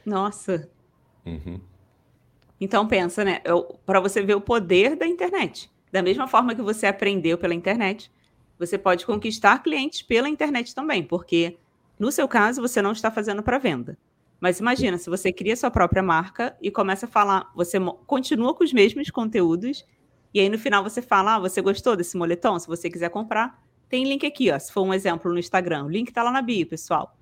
Nossa. 0.06 0.70
Uhum. 1.26 1.60
Então 2.60 2.88
pensa, 2.88 3.24
né? 3.24 3.42
Para 3.86 4.00
você 4.00 4.22
ver 4.22 4.36
o 4.36 4.42
poder 4.42 4.96
da 4.96 5.06
internet. 5.06 5.70
Da 5.92 6.02
mesma 6.02 6.28
forma 6.28 6.56
que 6.56 6.62
você 6.62 6.88
aprendeu 6.88 7.38
pela 7.38 7.54
internet, 7.54 8.12
você 8.58 8.78
pode 8.78 9.06
conquistar 9.06 9.62
clientes 9.62 10.02
pela 10.02 10.28
internet 10.28 10.74
também, 10.74 11.04
porque 11.04 11.58
no 12.00 12.12
seu 12.12 12.28
caso 12.28 12.62
você 12.62 12.82
não 12.82 12.92
está 12.92 13.10
fazendo 13.10 13.42
para 13.42 13.58
venda. 13.58 13.98
Mas 14.40 14.60
imagina, 14.60 14.98
se 14.98 15.10
você 15.10 15.32
cria 15.32 15.56
sua 15.56 15.72
própria 15.72 16.04
marca 16.04 16.56
e 16.62 16.70
começa 16.70 17.06
a 17.08 17.10
falar, 17.10 17.52
você 17.56 17.80
continua 18.06 18.54
com 18.54 18.64
os 18.64 18.72
mesmos 18.72 19.10
conteúdos, 19.10 19.86
e 20.34 20.40
aí 20.40 20.50
no 20.50 20.60
final 20.60 20.84
você 20.84 21.02
fala, 21.02 21.36
ah, 21.36 21.40
você 21.40 21.62
gostou 21.62 21.96
desse 21.96 22.16
moletom? 22.16 22.60
Se 22.60 22.68
você 22.68 22.90
quiser 22.90 23.10
comprar, 23.10 23.60
tem 23.90 24.04
link 24.04 24.26
aqui, 24.26 24.52
ó. 24.52 24.60
Se 24.60 24.72
for 24.72 24.84
um 24.84 24.94
exemplo 24.94 25.32
no 25.32 25.40
Instagram, 25.40 25.86
o 25.86 25.90
link 25.90 26.10
está 26.10 26.22
lá 26.22 26.32
na 26.32 26.42
bio, 26.42 26.68
pessoal. 26.68 27.18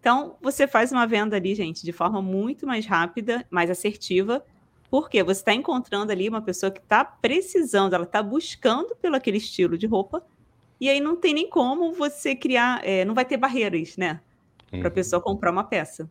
Então, 0.00 0.36
você 0.40 0.66
faz 0.66 0.92
uma 0.92 1.06
venda 1.06 1.36
ali, 1.36 1.54
gente, 1.54 1.84
de 1.84 1.92
forma 1.92 2.22
muito 2.22 2.66
mais 2.66 2.86
rápida, 2.86 3.44
mais 3.50 3.68
assertiva, 3.68 4.44
porque 4.88 5.22
você 5.22 5.40
está 5.40 5.52
encontrando 5.52 6.12
ali 6.12 6.28
uma 6.28 6.40
pessoa 6.40 6.70
que 6.70 6.78
está 6.78 7.04
precisando, 7.04 7.94
ela 7.94 8.04
está 8.04 8.22
buscando 8.22 8.94
pelo 8.96 9.16
aquele 9.16 9.38
estilo 9.38 9.76
de 9.76 9.86
roupa, 9.86 10.24
e 10.80 10.88
aí 10.88 11.00
não 11.00 11.16
tem 11.16 11.34
nem 11.34 11.48
como 11.48 11.92
você 11.92 12.34
criar, 12.34 12.80
é, 12.86 13.04
não 13.04 13.14
vai 13.14 13.24
ter 13.24 13.36
barreiras, 13.36 13.96
né? 13.96 14.20
Para 14.70 14.80
a 14.80 14.84
uhum. 14.84 14.90
pessoa 14.90 15.22
comprar 15.22 15.50
uma 15.50 15.64
peça. 15.64 16.08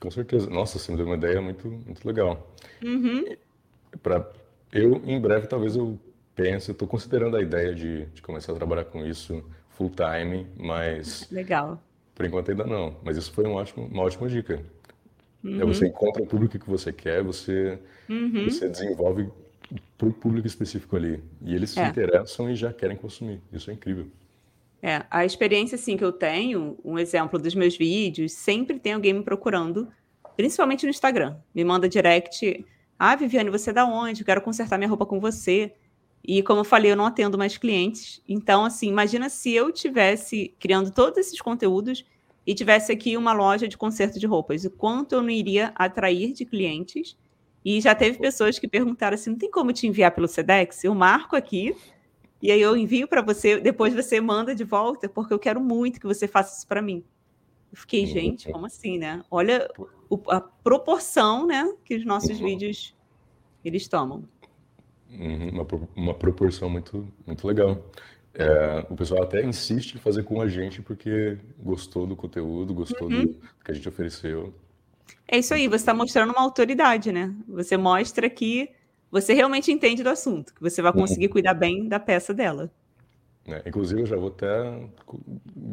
Com 0.00 0.10
certeza. 0.10 0.48
Nossa, 0.48 0.78
você 0.78 0.90
me 0.90 0.96
deu 0.96 1.06
uma 1.06 1.16
ideia 1.16 1.40
muito, 1.40 1.68
muito 1.68 2.06
legal. 2.06 2.54
Uhum. 2.82 3.24
Pra, 4.02 4.28
eu, 4.72 5.00
em 5.04 5.20
breve, 5.20 5.46
talvez 5.46 5.76
eu 5.76 5.98
pense, 6.34 6.70
estou 6.70 6.88
considerando 6.88 7.36
a 7.36 7.42
ideia 7.42 7.74
de, 7.74 8.06
de 8.06 8.22
começar 8.22 8.52
a 8.52 8.56
trabalhar 8.56 8.84
com 8.84 9.04
isso 9.04 9.44
full 9.70 9.90
time, 9.90 10.46
mas. 10.56 11.28
Legal. 11.30 11.80
Por 12.14 12.26
enquanto 12.26 12.50
ainda 12.50 12.64
não. 12.64 12.96
Mas 13.02 13.16
isso 13.16 13.32
foi 13.32 13.46
um 13.46 13.54
ótimo, 13.54 13.86
uma 13.86 14.02
ótima 14.02 14.28
dica. 14.28 14.54
É 14.54 15.46
uhum. 15.46 15.62
É 15.62 15.64
você 15.64 15.86
encontra 15.86 16.22
o 16.22 16.26
público 16.26 16.58
que 16.58 16.68
você 16.68 16.92
quer, 16.92 17.22
você, 17.22 17.78
uhum. 18.08 18.44
você 18.44 18.68
desenvolve 18.68 19.28
para 19.96 20.08
o 20.08 20.12
público 20.12 20.46
específico 20.46 20.96
ali. 20.96 21.22
E 21.42 21.54
eles 21.54 21.76
é. 21.76 21.84
se 21.84 21.90
interessam 21.90 22.50
e 22.50 22.56
já 22.56 22.72
querem 22.72 22.96
consumir. 22.96 23.40
Isso 23.52 23.70
é 23.70 23.74
incrível. 23.74 24.06
É, 24.82 25.04
a 25.10 25.24
experiência 25.24 25.76
assim 25.76 25.96
que 25.96 26.04
eu 26.04 26.12
tenho, 26.12 26.76
um 26.84 26.98
exemplo 26.98 27.38
dos 27.38 27.54
meus 27.54 27.76
vídeos, 27.76 28.32
sempre 28.32 28.78
tem 28.78 28.92
alguém 28.92 29.14
me 29.14 29.22
procurando, 29.22 29.88
principalmente 30.36 30.84
no 30.84 30.90
Instagram. 30.90 31.36
Me 31.54 31.64
manda 31.64 31.88
direct, 31.88 32.64
ah, 32.98 33.16
Viviane, 33.16 33.50
você 33.50 33.70
é 33.70 33.72
da 33.72 33.86
onde? 33.86 34.20
Eu 34.20 34.26
quero 34.26 34.42
consertar 34.42 34.76
minha 34.76 34.88
roupa 34.88 35.06
com 35.06 35.18
você. 35.18 35.72
E 36.22 36.42
como 36.42 36.60
eu 36.60 36.64
falei, 36.64 36.92
eu 36.92 36.96
não 36.96 37.06
atendo 37.06 37.38
mais 37.38 37.56
clientes. 37.56 38.22
Então, 38.28 38.64
assim, 38.64 38.88
imagina 38.88 39.28
se 39.28 39.52
eu 39.52 39.72
tivesse 39.72 40.54
criando 40.58 40.90
todos 40.90 41.18
esses 41.18 41.40
conteúdos 41.40 42.04
e 42.46 42.54
tivesse 42.54 42.92
aqui 42.92 43.16
uma 43.16 43.32
loja 43.32 43.66
de 43.66 43.76
conserto 43.76 44.18
de 44.18 44.26
roupas, 44.26 44.64
o 44.64 44.70
quanto 44.70 45.14
eu 45.14 45.22
não 45.22 45.30
iria 45.30 45.72
atrair 45.74 46.32
de 46.32 46.44
clientes. 46.44 47.16
E 47.64 47.80
já 47.80 47.94
teve 47.94 48.18
pessoas 48.18 48.58
que 48.58 48.68
perguntaram 48.68 49.14
assim: 49.14 49.30
não 49.30 49.38
tem 49.38 49.50
como 49.50 49.72
te 49.72 49.86
enviar 49.86 50.10
pelo 50.10 50.28
Sedex? 50.28 50.84
Eu 50.84 50.94
marco 50.94 51.34
aqui 51.34 51.74
e 52.44 52.52
aí 52.52 52.60
eu 52.60 52.76
envio 52.76 53.08
para 53.08 53.22
você, 53.22 53.58
depois 53.58 53.94
você 53.94 54.20
manda 54.20 54.54
de 54.54 54.64
volta, 54.64 55.08
porque 55.08 55.32
eu 55.32 55.38
quero 55.38 55.60
muito 55.62 55.98
que 55.98 56.06
você 56.06 56.28
faça 56.28 56.58
isso 56.58 56.66
para 56.66 56.82
mim. 56.82 57.02
Eu 57.72 57.78
fiquei, 57.78 58.04
gente, 58.04 58.52
como 58.52 58.66
assim, 58.66 58.98
né? 58.98 59.24
Olha 59.30 59.66
o, 60.10 60.20
a 60.28 60.40
proporção, 60.40 61.46
né, 61.46 61.72
que 61.86 61.96
os 61.96 62.04
nossos 62.04 62.38
uhum. 62.38 62.46
vídeos 62.46 62.94
eles 63.64 63.88
tomam. 63.88 64.24
Uhum, 65.10 65.48
uma, 65.48 65.66
uma 65.96 66.14
proporção 66.14 66.68
muito, 66.68 67.08
muito 67.26 67.46
legal. 67.46 67.82
É, 68.34 68.86
o 68.90 68.94
pessoal 68.94 69.22
até 69.22 69.42
insiste 69.42 69.94
em 69.94 69.98
fazer 69.98 70.24
com 70.24 70.40
a 70.40 70.46
gente 70.46 70.82
porque 70.82 71.38
gostou 71.58 72.06
do 72.06 72.14
conteúdo, 72.14 72.74
gostou 72.74 73.08
uhum. 73.08 73.26
do 73.26 73.34
que 73.64 73.70
a 73.70 73.72
gente 73.72 73.88
ofereceu. 73.88 74.52
É 75.26 75.38
isso 75.38 75.54
aí, 75.54 75.66
você 75.68 75.76
está 75.76 75.94
mostrando 75.94 76.30
uma 76.30 76.42
autoridade, 76.42 77.10
né? 77.10 77.34
Você 77.48 77.76
mostra 77.76 78.28
que 78.28 78.70
você 79.10 79.32
realmente 79.32 79.70
entende 79.70 80.02
do 80.02 80.08
assunto, 80.08 80.54
que 80.54 80.60
você 80.60 80.82
vai 80.82 80.92
uhum. 80.92 81.00
conseguir 81.00 81.28
cuidar 81.28 81.54
bem 81.54 81.88
da 81.88 82.00
peça 82.00 82.34
dela. 82.34 82.70
É, 83.46 83.62
inclusive, 83.66 84.00
eu 84.02 84.06
já 84.06 84.16
vou 84.16 84.28
até 84.28 84.88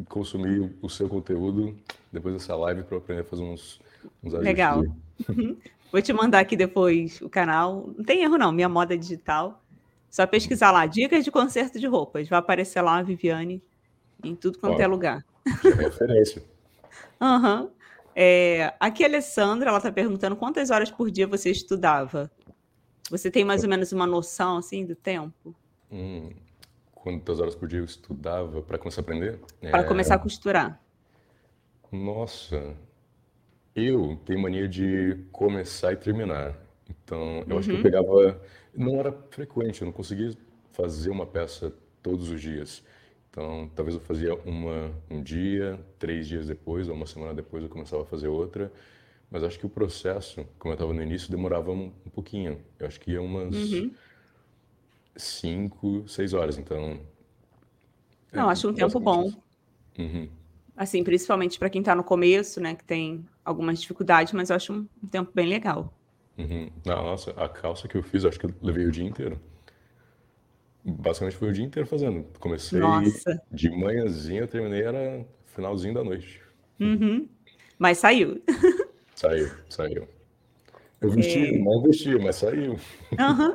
consumir 0.08 0.74
o 0.82 0.88
seu 0.88 1.08
conteúdo 1.08 1.76
depois 2.12 2.34
dessa 2.34 2.54
live 2.54 2.82
para 2.82 2.98
aprender 2.98 3.22
a 3.22 3.24
fazer 3.24 3.42
uns, 3.42 3.80
uns 4.22 4.34
ajustes. 4.34 4.44
Legal. 4.44 4.84
Uhum. 5.28 5.56
Vou 5.90 6.00
te 6.00 6.12
mandar 6.12 6.40
aqui 6.40 6.56
depois 6.56 7.20
o 7.20 7.28
canal. 7.28 7.90
Não 7.96 8.04
tem 8.04 8.22
erro, 8.22 8.38
não. 8.38 8.52
Minha 8.52 8.68
moda 8.68 8.96
digital. 8.96 9.62
Só 10.10 10.26
pesquisar 10.26 10.70
lá, 10.70 10.86
dicas 10.86 11.24
de 11.24 11.30
conserto 11.30 11.80
de 11.80 11.86
roupas. 11.86 12.28
Vai 12.28 12.38
aparecer 12.38 12.82
lá 12.82 12.98
a 12.98 13.02
Viviane 13.02 13.62
em 14.22 14.34
tudo 14.34 14.58
quanto 14.58 14.78
Ó, 14.78 14.82
é 14.82 14.86
lugar. 14.86 15.24
É 15.64 15.82
referência. 15.82 16.42
Uhum. 17.20 17.70
É, 18.14 18.74
aqui 18.78 19.04
a 19.04 19.06
Alessandra, 19.06 19.68
ela 19.70 19.78
está 19.78 19.90
perguntando 19.90 20.36
quantas 20.36 20.70
horas 20.70 20.90
por 20.90 21.10
dia 21.10 21.26
você 21.26 21.50
estudava? 21.50 22.30
Você 23.10 23.30
tem 23.30 23.44
mais 23.44 23.62
ou 23.62 23.68
menos 23.68 23.92
uma 23.92 24.06
noção 24.06 24.58
assim 24.58 24.84
do 24.84 24.94
tempo? 24.94 25.54
Hum, 25.90 26.30
quantas 26.94 27.40
horas 27.40 27.54
por 27.54 27.68
dia 27.68 27.80
eu 27.80 27.84
estudava 27.84 28.62
para 28.62 28.78
começar 28.78 29.00
a 29.00 29.02
aprender? 29.02 29.40
Para 29.60 29.80
é... 29.80 29.84
começar 29.84 30.14
a 30.14 30.18
costurar. 30.18 30.80
Nossa, 31.90 32.74
eu 33.74 34.18
tenho 34.24 34.40
mania 34.40 34.68
de 34.68 35.18
começar 35.30 35.92
e 35.92 35.96
terminar. 35.96 36.56
Então, 36.88 37.44
eu 37.46 37.52
uhum. 37.52 37.58
acho 37.58 37.68
que 37.68 37.74
eu 37.74 37.76
uhum. 37.76 37.82
pegava. 37.82 38.40
Não 38.74 38.98
era 38.98 39.12
frequente, 39.30 39.82
eu 39.82 39.86
não 39.86 39.92
conseguia 39.92 40.32
fazer 40.72 41.10
uma 41.10 41.26
peça 41.26 41.72
todos 42.02 42.30
os 42.30 42.40
dias. 42.40 42.82
Então, 43.32 43.70
talvez 43.74 43.96
eu 43.96 44.00
fazia 44.02 44.34
uma 44.44 44.92
um 45.10 45.22
dia, 45.22 45.80
três 45.98 46.28
dias 46.28 46.46
depois, 46.46 46.86
ou 46.90 46.94
uma 46.94 47.06
semana 47.06 47.32
depois 47.32 47.62
eu 47.62 47.68
começava 47.70 48.02
a 48.02 48.04
fazer 48.04 48.28
outra. 48.28 48.70
Mas 49.30 49.42
acho 49.42 49.58
que 49.58 49.64
o 49.64 49.70
processo, 49.70 50.46
como 50.58 50.72
eu 50.72 50.74
estava 50.74 50.92
no 50.92 51.02
início, 51.02 51.30
demorava 51.30 51.72
um, 51.72 51.90
um, 52.06 52.10
pouquinho. 52.10 52.60
Eu 52.78 52.86
acho 52.86 53.00
que 53.00 53.12
ia 53.12 53.22
umas 53.22 53.56
uhum. 53.56 53.90
cinco, 55.16 56.06
seis 56.06 56.34
horas. 56.34 56.58
Então. 56.58 57.00
É 58.30 58.36
Não, 58.36 58.50
é, 58.50 58.52
acho 58.52 58.68
um 58.68 58.74
tempo 58.74 59.00
bom. 59.00 59.32
Uhum. 59.98 60.28
Assim, 60.76 61.02
principalmente 61.02 61.58
para 61.58 61.70
quem 61.70 61.80
está 61.80 61.94
no 61.94 62.04
começo, 62.04 62.60
né, 62.60 62.74
que 62.74 62.84
tem 62.84 63.24
algumas 63.42 63.80
dificuldades, 63.80 64.34
mas 64.34 64.50
eu 64.50 64.56
acho 64.56 64.74
um, 64.74 64.86
um 65.02 65.06
tempo 65.06 65.30
bem 65.34 65.48
legal. 65.48 65.90
Uhum. 66.36 66.70
Nossa, 66.84 67.30
a 67.30 67.48
calça 67.48 67.88
que 67.88 67.96
eu 67.96 68.02
fiz, 68.02 68.26
acho 68.26 68.38
que 68.38 68.44
eu 68.44 68.54
levei 68.60 68.84
o 68.84 68.90
dia 68.92 69.04
inteiro. 69.04 69.40
Basicamente 70.84 71.36
foi 71.36 71.48
o 71.48 71.52
dia 71.52 71.64
inteiro 71.64 71.88
fazendo. 71.88 72.26
Comecei 72.40 72.78
Nossa. 72.78 73.40
de 73.50 73.70
manhãzinha, 73.70 74.46
terminei, 74.46 74.82
era 74.82 75.24
finalzinho 75.46 75.94
da 75.94 76.02
noite. 76.02 76.40
Uhum. 76.80 77.28
Mas 77.78 77.98
saiu. 77.98 78.42
Saiu, 79.14 79.52
saiu. 79.68 80.08
Eu 81.00 81.10
vesti, 81.10 81.54
é... 81.54 81.58
não 81.58 81.80
vesti, 81.82 82.18
mas 82.18 82.36
saiu. 82.36 82.72
Uhum. 82.72 83.54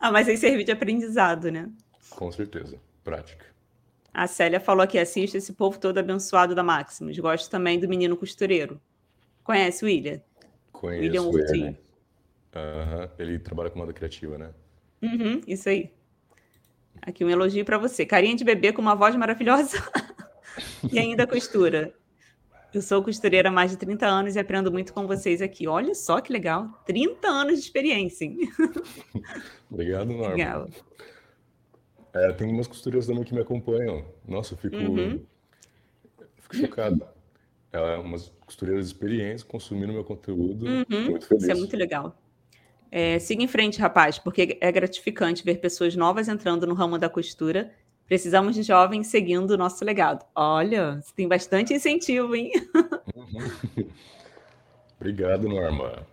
ah, 0.00 0.10
mas 0.10 0.26
aí 0.28 0.36
serviu 0.36 0.64
de 0.64 0.72
aprendizado, 0.72 1.52
né? 1.52 1.70
Com 2.10 2.32
certeza, 2.32 2.76
prática. 3.04 3.46
A 4.12 4.26
Célia 4.26 4.58
falou 4.58 4.84
que 4.86 4.98
assiste 4.98 5.36
esse 5.36 5.52
povo 5.52 5.78
todo 5.78 5.98
abençoado 5.98 6.52
da 6.52 6.64
Maximus. 6.64 7.16
Gosto 7.18 7.48
também 7.48 7.78
do 7.78 7.88
menino 7.88 8.16
costureiro. 8.16 8.80
Conhece 9.44 9.84
o 9.84 9.86
William? 9.86 10.20
Conheço 10.72 11.02
William 11.02 11.28
ele. 11.28 11.68
Urti. 11.68 11.78
Aham, 12.56 13.10
Ele 13.18 13.38
trabalha 13.38 13.70
com 13.70 13.78
moda 13.78 13.92
criativa, 13.92 14.38
né? 14.38 14.50
Uhum, 15.02 15.42
isso 15.46 15.68
aí. 15.68 15.92
Aqui 17.06 17.24
um 17.24 17.30
elogio 17.30 17.64
para 17.64 17.78
você. 17.78 18.04
Carinha 18.04 18.34
de 18.34 18.44
bebê 18.44 18.72
com 18.72 18.82
uma 18.82 18.94
voz 18.96 19.14
maravilhosa 19.14 19.78
e 20.92 20.98
ainda 20.98 21.26
costura. 21.26 21.94
Eu 22.74 22.82
sou 22.82 23.02
costureira 23.02 23.48
há 23.48 23.52
mais 23.52 23.70
de 23.70 23.76
30 23.78 24.06
anos 24.06 24.34
e 24.36 24.38
aprendo 24.40 24.70
muito 24.72 24.92
com 24.92 25.06
vocês 25.06 25.40
aqui. 25.40 25.66
Olha 25.68 25.94
só 25.94 26.20
que 26.20 26.32
legal. 26.32 26.68
30 26.84 27.26
anos 27.28 27.54
de 27.60 27.60
experiência, 27.60 28.24
hein? 28.24 28.38
Obrigado, 29.70 30.08
Norma. 30.08 30.34
Legal. 30.34 30.68
É, 32.12 32.32
tem 32.32 32.50
umas 32.52 32.66
costureiras 32.66 33.06
também 33.06 33.22
que 33.24 33.32
me 33.34 33.40
acompanham. 33.40 34.04
Nossa, 34.26 34.54
eu 34.54 34.58
fico, 34.58 34.76
Uhum. 34.76 35.24
fico 36.38 36.56
chocado. 36.56 37.06
É, 37.72 37.96
umas 37.98 38.32
costureiras 38.44 38.86
experientes 38.86 39.44
consumindo 39.44 39.92
meu 39.92 40.04
conteúdo. 40.04 40.66
Uhum. 40.66 40.84
Muito 41.10 41.24
Isso 41.24 41.34
é 41.34 41.40
feliz. 41.40 41.58
muito 41.58 41.76
legal. 41.76 42.16
É, 42.90 43.18
siga 43.18 43.42
em 43.42 43.48
frente, 43.48 43.80
rapaz, 43.80 44.18
porque 44.18 44.58
é 44.60 44.72
gratificante 44.72 45.44
ver 45.44 45.58
pessoas 45.58 45.96
novas 45.96 46.28
entrando 46.28 46.66
no 46.66 46.74
ramo 46.74 46.98
da 46.98 47.08
costura. 47.08 47.72
Precisamos 48.06 48.54
de 48.54 48.62
jovens 48.62 49.08
seguindo 49.08 49.50
o 49.50 49.56
nosso 49.56 49.84
legado. 49.84 50.24
Olha, 50.34 51.00
você 51.02 51.12
tem 51.14 51.26
bastante 51.26 51.74
incentivo, 51.74 52.36
hein? 52.36 52.52
Obrigado, 54.98 55.48
Norma. 55.48 56.06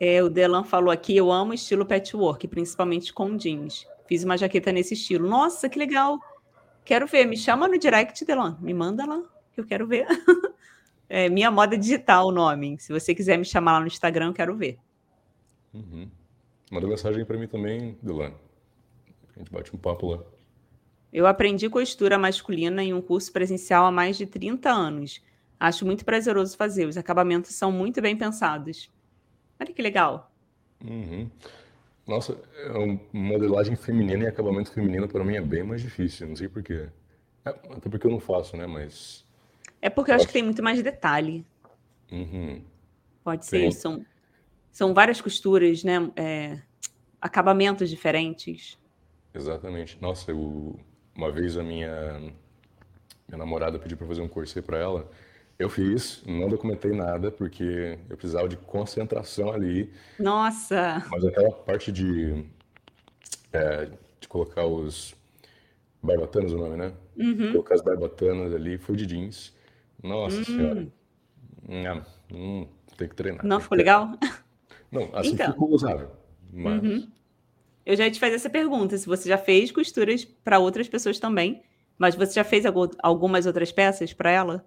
É, 0.00 0.22
o 0.22 0.28
Delan 0.28 0.64
falou 0.64 0.90
aqui, 0.90 1.16
eu 1.16 1.30
amo 1.30 1.54
estilo 1.54 1.86
patchwork, 1.86 2.48
principalmente 2.48 3.12
com 3.12 3.36
jeans. 3.36 3.86
Fiz 4.06 4.24
uma 4.24 4.36
jaqueta 4.36 4.72
nesse 4.72 4.94
estilo. 4.94 5.28
Nossa, 5.28 5.68
que 5.68 5.78
legal! 5.78 6.18
Quero 6.84 7.06
ver, 7.06 7.26
me 7.26 7.36
chama 7.36 7.68
no 7.68 7.78
direct, 7.78 8.24
Delan. 8.24 8.58
Me 8.60 8.74
manda 8.74 9.06
lá, 9.06 9.22
que 9.52 9.60
eu 9.60 9.66
quero 9.66 9.86
ver. 9.86 10.06
É, 11.06 11.28
Minha 11.28 11.50
Moda 11.50 11.76
Digital 11.76 12.28
o 12.28 12.32
nome. 12.32 12.78
Se 12.80 12.90
você 12.90 13.14
quiser 13.14 13.36
me 13.36 13.44
chamar 13.44 13.72
lá 13.72 13.80
no 13.80 13.86
Instagram, 13.86 14.28
eu 14.28 14.32
quero 14.32 14.56
ver. 14.56 14.78
Uhum. 15.74 16.08
Manda 16.70 16.86
mensagem 16.86 17.24
pra 17.24 17.36
mim 17.36 17.48
também, 17.48 17.98
Delane. 18.02 18.34
A 19.34 19.38
gente 19.38 19.50
bate 19.50 19.74
um 19.74 19.78
papo 19.78 20.12
lá. 20.12 20.22
Eu 21.12 21.26
aprendi 21.26 21.68
costura 21.68 22.18
masculina 22.18 22.82
em 22.82 22.94
um 22.94 23.02
curso 23.02 23.32
presencial 23.32 23.86
há 23.86 23.90
mais 23.92 24.16
de 24.16 24.26
30 24.26 24.70
anos. 24.70 25.22
Acho 25.58 25.84
muito 25.86 26.04
prazeroso 26.04 26.56
fazer. 26.56 26.86
Os 26.86 26.96
acabamentos 26.96 27.54
são 27.54 27.70
muito 27.70 28.00
bem 28.00 28.16
pensados. 28.16 28.90
Olha 29.60 29.72
que 29.72 29.82
legal. 29.82 30.32
Uhum. 30.84 31.30
Nossa, 32.06 32.36
é 32.56 32.98
modelagem 33.12 33.76
feminina 33.76 34.24
e 34.24 34.26
acabamento 34.26 34.72
feminino 34.72 35.08
para 35.08 35.24
mim 35.24 35.36
é 35.36 35.40
bem 35.40 35.62
mais 35.62 35.80
difícil, 35.80 36.28
não 36.28 36.36
sei 36.36 36.48
por 36.48 36.62
quê. 36.62 36.88
É, 37.44 37.50
até 37.50 37.88
porque 37.88 38.06
eu 38.06 38.10
não 38.10 38.20
faço, 38.20 38.56
né? 38.56 38.66
Mas. 38.66 39.24
É 39.80 39.88
porque 39.88 40.10
eu 40.10 40.16
acho 40.16 40.26
que 40.26 40.32
tem 40.32 40.42
muito 40.42 40.62
mais 40.62 40.82
detalhe. 40.82 41.46
Uhum. 42.10 42.62
Pode 43.22 43.46
ser 43.46 43.60
Sim. 43.60 43.68
isso. 43.68 44.06
São, 44.74 44.92
várias 44.92 45.20
costuras, 45.20 45.84
né? 45.84 46.10
É, 46.16 46.58
acabamentos 47.20 47.88
diferentes. 47.88 48.76
Exatamente. 49.32 49.96
Nossa, 50.02 50.32
eu, 50.32 50.76
uma 51.14 51.30
vez 51.30 51.56
a 51.56 51.62
minha, 51.62 52.18
minha 53.28 53.38
namorada 53.38 53.78
pediu 53.78 53.96
para 53.96 54.08
fazer 54.08 54.20
um 54.20 54.26
corset 54.26 54.60
para 54.66 54.76
ela. 54.76 55.08
Eu 55.56 55.70
fiz, 55.70 56.24
não 56.26 56.48
documentei 56.48 56.90
nada, 56.90 57.30
porque 57.30 57.96
eu 58.10 58.16
precisava 58.16 58.48
de 58.48 58.56
concentração 58.56 59.52
ali. 59.52 59.92
Nossa! 60.18 61.04
Mas 61.08 61.24
aquela 61.24 61.52
parte 61.52 61.92
de, 61.92 62.44
é, 63.52 63.88
de 64.20 64.26
colocar 64.26 64.66
os 64.66 65.14
barbatanas, 66.02 66.52
o 66.52 66.58
nome, 66.58 66.76
né? 66.76 66.92
Uhum. 67.16 67.52
Colocar 67.52 67.76
as 67.76 67.80
barbatanas 67.82 68.52
ali, 68.52 68.76
foi 68.76 68.96
de 68.96 69.06
jeans. 69.06 69.54
Nossa 70.02 70.40
Hum. 70.40 70.44
senhora. 70.44 70.88
Não, 71.68 72.04
hum, 72.32 72.66
tem 72.98 73.08
que 73.08 73.14
treinar. 73.14 73.46
Não 73.46 73.60
ficou 73.60 73.78
treinar. 73.78 74.18
Não, 74.94 75.10
assim 75.14 75.32
Então. 75.34 75.52
ficou 75.52 75.70
usável. 75.70 76.10
Mas, 76.52 76.82
Uhum. 76.82 77.10
Eu 77.86 77.96
já 77.96 78.04
ia 78.06 78.10
te 78.10 78.20
fazer 78.20 78.36
essa 78.36 78.50
pergunta, 78.50 78.96
se 78.98 79.06
você 79.06 79.28
já 79.28 79.38
fez 79.38 79.70
costuras 79.72 80.24
para 80.24 80.58
outras 80.58 80.88
pessoas 80.88 81.18
também, 81.18 81.62
mas 81.98 82.14
você 82.14 82.34
já 82.34 82.44
fez 82.44 82.64
algu- 82.66 82.90
algumas 83.02 83.46
outras 83.46 83.72
peças 83.72 84.12
para 84.14 84.30
ela? 84.30 84.66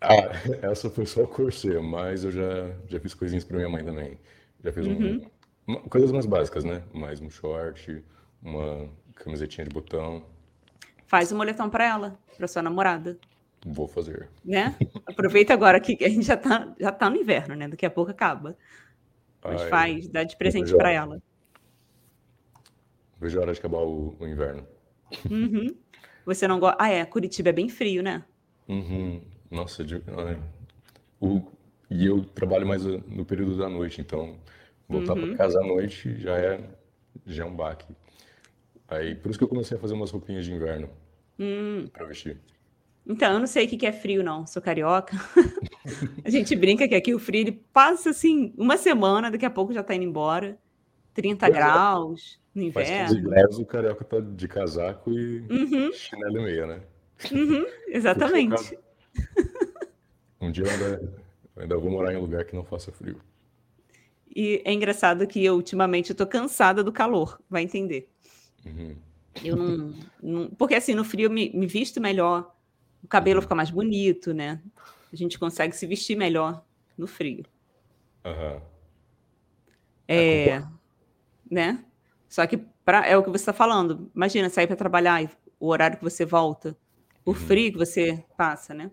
ah, 0.00 0.30
essa 0.62 0.90
foi 0.90 1.06
só 1.06 1.22
o 1.22 1.28
corset, 1.28 1.78
mas 1.80 2.24
eu 2.24 2.30
já, 2.30 2.72
já 2.88 3.00
fiz 3.00 3.14
coisinhas 3.14 3.44
para 3.44 3.56
minha 3.56 3.68
mãe 3.68 3.84
também. 3.84 4.18
Já 4.62 4.72
fiz 4.72 4.86
um- 4.86 4.92
Uhum. 4.96 5.30
uma- 5.66 5.80
coisas 5.82 6.12
mais 6.12 6.26
básicas, 6.26 6.64
né? 6.64 6.82
Mais 6.92 7.20
um 7.20 7.30
short, 7.30 8.02
uma 8.42 8.88
camisetinha 9.16 9.66
de 9.66 9.74
botão. 9.74 10.24
Faz 11.06 11.32
um 11.32 11.36
moletom 11.36 11.68
para 11.68 11.84
ela, 11.84 12.18
para 12.36 12.46
sua 12.48 12.62
namorada, 12.62 13.18
Vou 13.66 13.86
fazer. 13.88 14.28
né? 14.44 14.74
Aproveita 15.06 15.52
agora 15.52 15.80
que 15.80 16.02
a 16.04 16.08
gente 16.08 16.22
já 16.26 16.36
tá, 16.36 16.72
já 16.78 16.90
tá 16.92 17.10
no 17.10 17.16
inverno, 17.16 17.54
né? 17.54 17.68
Daqui 17.68 17.84
a 17.84 17.90
pouco 17.90 18.10
acaba. 18.10 18.56
Mas 19.42 19.62
Ai, 19.62 19.68
faz, 19.68 20.08
dá 20.08 20.22
de 20.24 20.36
presente 20.36 20.74
para 20.76 20.90
ela. 20.90 21.20
Vejo 23.18 23.38
a 23.38 23.42
hora 23.42 23.52
de 23.52 23.58
acabar 23.58 23.78
o, 23.78 24.16
o 24.18 24.26
inverno. 24.26 24.66
Uhum. 25.30 25.74
Você 26.24 26.46
não 26.46 26.58
gosta. 26.60 26.76
Ah, 26.80 26.90
é, 26.90 27.04
Curitiba 27.04 27.48
é 27.50 27.52
bem 27.52 27.68
frio, 27.68 28.02
né? 28.02 28.24
Uhum. 28.68 29.22
Nossa, 29.50 29.82
de- 29.84 30.02
o, 31.20 31.42
e 31.90 32.06
eu 32.06 32.24
trabalho 32.24 32.66
mais 32.66 32.84
no 32.84 33.24
período 33.24 33.56
da 33.56 33.68
noite, 33.68 34.00
então 34.00 34.38
voltar 34.88 35.14
Uhum. 35.14 35.28
para 35.28 35.36
casa 35.36 35.58
à 35.60 35.66
noite 35.66 36.18
já 36.20 36.36
é, 36.38 36.60
já 37.26 37.42
é 37.44 37.46
um 37.46 37.54
baque. 37.54 37.86
Aí, 38.88 39.14
por 39.14 39.30
isso 39.30 39.38
que 39.38 39.44
eu 39.44 39.48
comecei 39.48 39.76
a 39.76 39.80
fazer 39.80 39.94
umas 39.94 40.10
roupinhas 40.10 40.44
de 40.44 40.52
inverno 40.52 40.88
Hum. 41.38 41.86
para 41.92 42.04
vestir. 42.06 42.38
Então, 43.06 43.32
eu 43.34 43.40
não 43.40 43.46
sei 43.46 43.66
o 43.66 43.68
que 43.68 43.86
é 43.86 43.92
frio, 43.92 44.22
não. 44.22 44.46
Sou 44.46 44.62
carioca. 44.62 45.16
A 46.24 46.30
gente 46.30 46.54
brinca 46.56 46.88
que 46.88 46.94
aqui 46.94 47.14
o 47.14 47.18
frio 47.18 47.40
ele 47.40 47.52
passa 47.72 48.10
assim 48.10 48.52
uma 48.56 48.76
semana, 48.76 49.30
daqui 49.30 49.46
a 49.46 49.50
pouco 49.50 49.72
já 49.72 49.82
tá 49.82 49.94
indo 49.94 50.04
embora. 50.04 50.58
30 51.14 51.48
Pois 51.48 51.66
é. 51.66 51.86
graus 51.88 52.40
no 52.54 52.62
Faz 52.72 52.90
15 52.90 53.20
inverno. 53.20 53.20
graus, 53.20 53.58
o 53.58 53.66
carioca 53.66 54.04
tá 54.04 54.20
de 54.20 54.48
casaco 54.48 55.12
e 55.12 55.44
Uhum, 55.50 55.90
chinelo 55.90 56.38
e 56.38 56.42
meia, 56.44 56.66
né? 56.66 56.82
uhum, 57.30 57.66
exatamente. 57.88 58.78
Um 60.40 60.50
dia 60.50 60.64
eu 60.64 60.70
ainda, 60.70 61.00
eu 61.56 61.62
ainda 61.62 61.78
vou 61.78 61.90
morar 61.90 62.12
em 62.12 62.16
um 62.16 62.20
lugar 62.22 62.44
que 62.44 62.54
não 62.54 62.64
faça 62.64 62.90
frio. 62.92 63.20
E 64.34 64.62
é 64.64 64.72
engraçado 64.72 65.26
que 65.26 65.44
eu 65.44 65.54
ultimamente 65.56 66.10
eu 66.10 66.16
tô 66.16 66.26
cansada 66.26 66.82
do 66.84 66.92
calor, 66.92 67.38
vai 67.50 67.62
entender. 67.62 68.08
Uhum. 68.64 68.96
Eu 69.42 69.56
não, 69.56 69.94
não- 70.22 70.50
porque 70.50 70.74
assim 70.74 70.94
no 70.94 71.04
frio 71.04 71.26
eu 71.26 71.30
me, 71.30 71.50
me 71.54 71.66
visto 71.66 72.00
melhor, 72.00 72.54
o 73.02 73.08
cabelo 73.08 73.42
fica 73.42 73.54
mais 73.54 73.70
bonito, 73.70 74.32
né? 74.34 74.60
A 75.12 75.16
gente 75.16 75.38
consegue 75.38 75.74
se 75.74 75.86
vestir 75.86 76.16
melhor 76.16 76.64
no 76.96 77.06
frio. 77.06 77.44
Aham. 78.24 78.62
É, 80.06 80.62
né? 81.50 81.84
Só 82.28 82.46
que 82.46 82.56
pra, 82.84 83.06
é 83.06 83.16
o 83.16 83.22
que 83.22 83.30
você 83.30 83.42
está 83.42 83.52
falando. 83.52 84.10
Imagina 84.14 84.48
sair 84.50 84.66
para 84.66 84.76
trabalhar 84.76 85.22
e 85.22 85.28
o 85.58 85.68
horário 85.68 85.96
que 85.98 86.04
você 86.04 86.24
volta, 86.24 86.76
o 87.24 87.30
Uhum. 87.30 87.36
frio 87.36 87.72
que 87.72 87.78
você 87.78 88.24
passa, 88.36 88.72
né? 88.74 88.90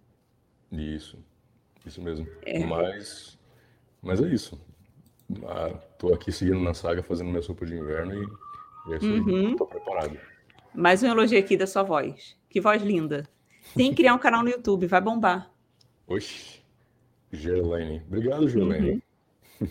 Isso, 0.72 1.18
isso 1.86 2.02
mesmo. 2.02 2.28
É. 2.46 2.66
Mas, 2.66 3.40
mas 4.02 4.22
é 4.22 4.28
isso. 4.28 4.60
Ah, 5.46 5.70
tô 5.98 6.14
aqui 6.14 6.32
seguindo 6.32 6.60
na 6.60 6.74
saga, 6.74 7.04
fazendo 7.04 7.30
minha 7.30 7.42
sopa 7.42 7.66
de 7.66 7.76
inverno 7.76 8.14
e, 8.14 8.90
e 8.90 8.94
é 8.94 8.98
isso 8.98 9.06
aí. 9.06 9.20
Uhum. 9.20 9.56
Tô 9.56 9.66
preparado. 9.66 10.20
Mais 10.74 11.02
um 11.04 11.08
elogio 11.08 11.40
aqui 11.40 11.58
da 11.58 11.66
sua 11.68 11.84
voz. 11.84 12.38
Que 12.50 12.62
voz 12.62 12.82
linda. 12.82 13.28
Tem 13.76 13.90
que 13.90 13.98
criar 13.98 14.14
um 14.14 14.20
canal 14.20 14.44
no 14.44 14.50
YouTube, 14.50 14.88
vai 14.88 15.02
bombar. 15.02 15.52
Oxi, 16.08 16.62
Gerlaine. 17.32 18.02
Obrigado, 18.08 18.48
Gerlaine. 18.48 19.04
Uhum. 19.60 19.68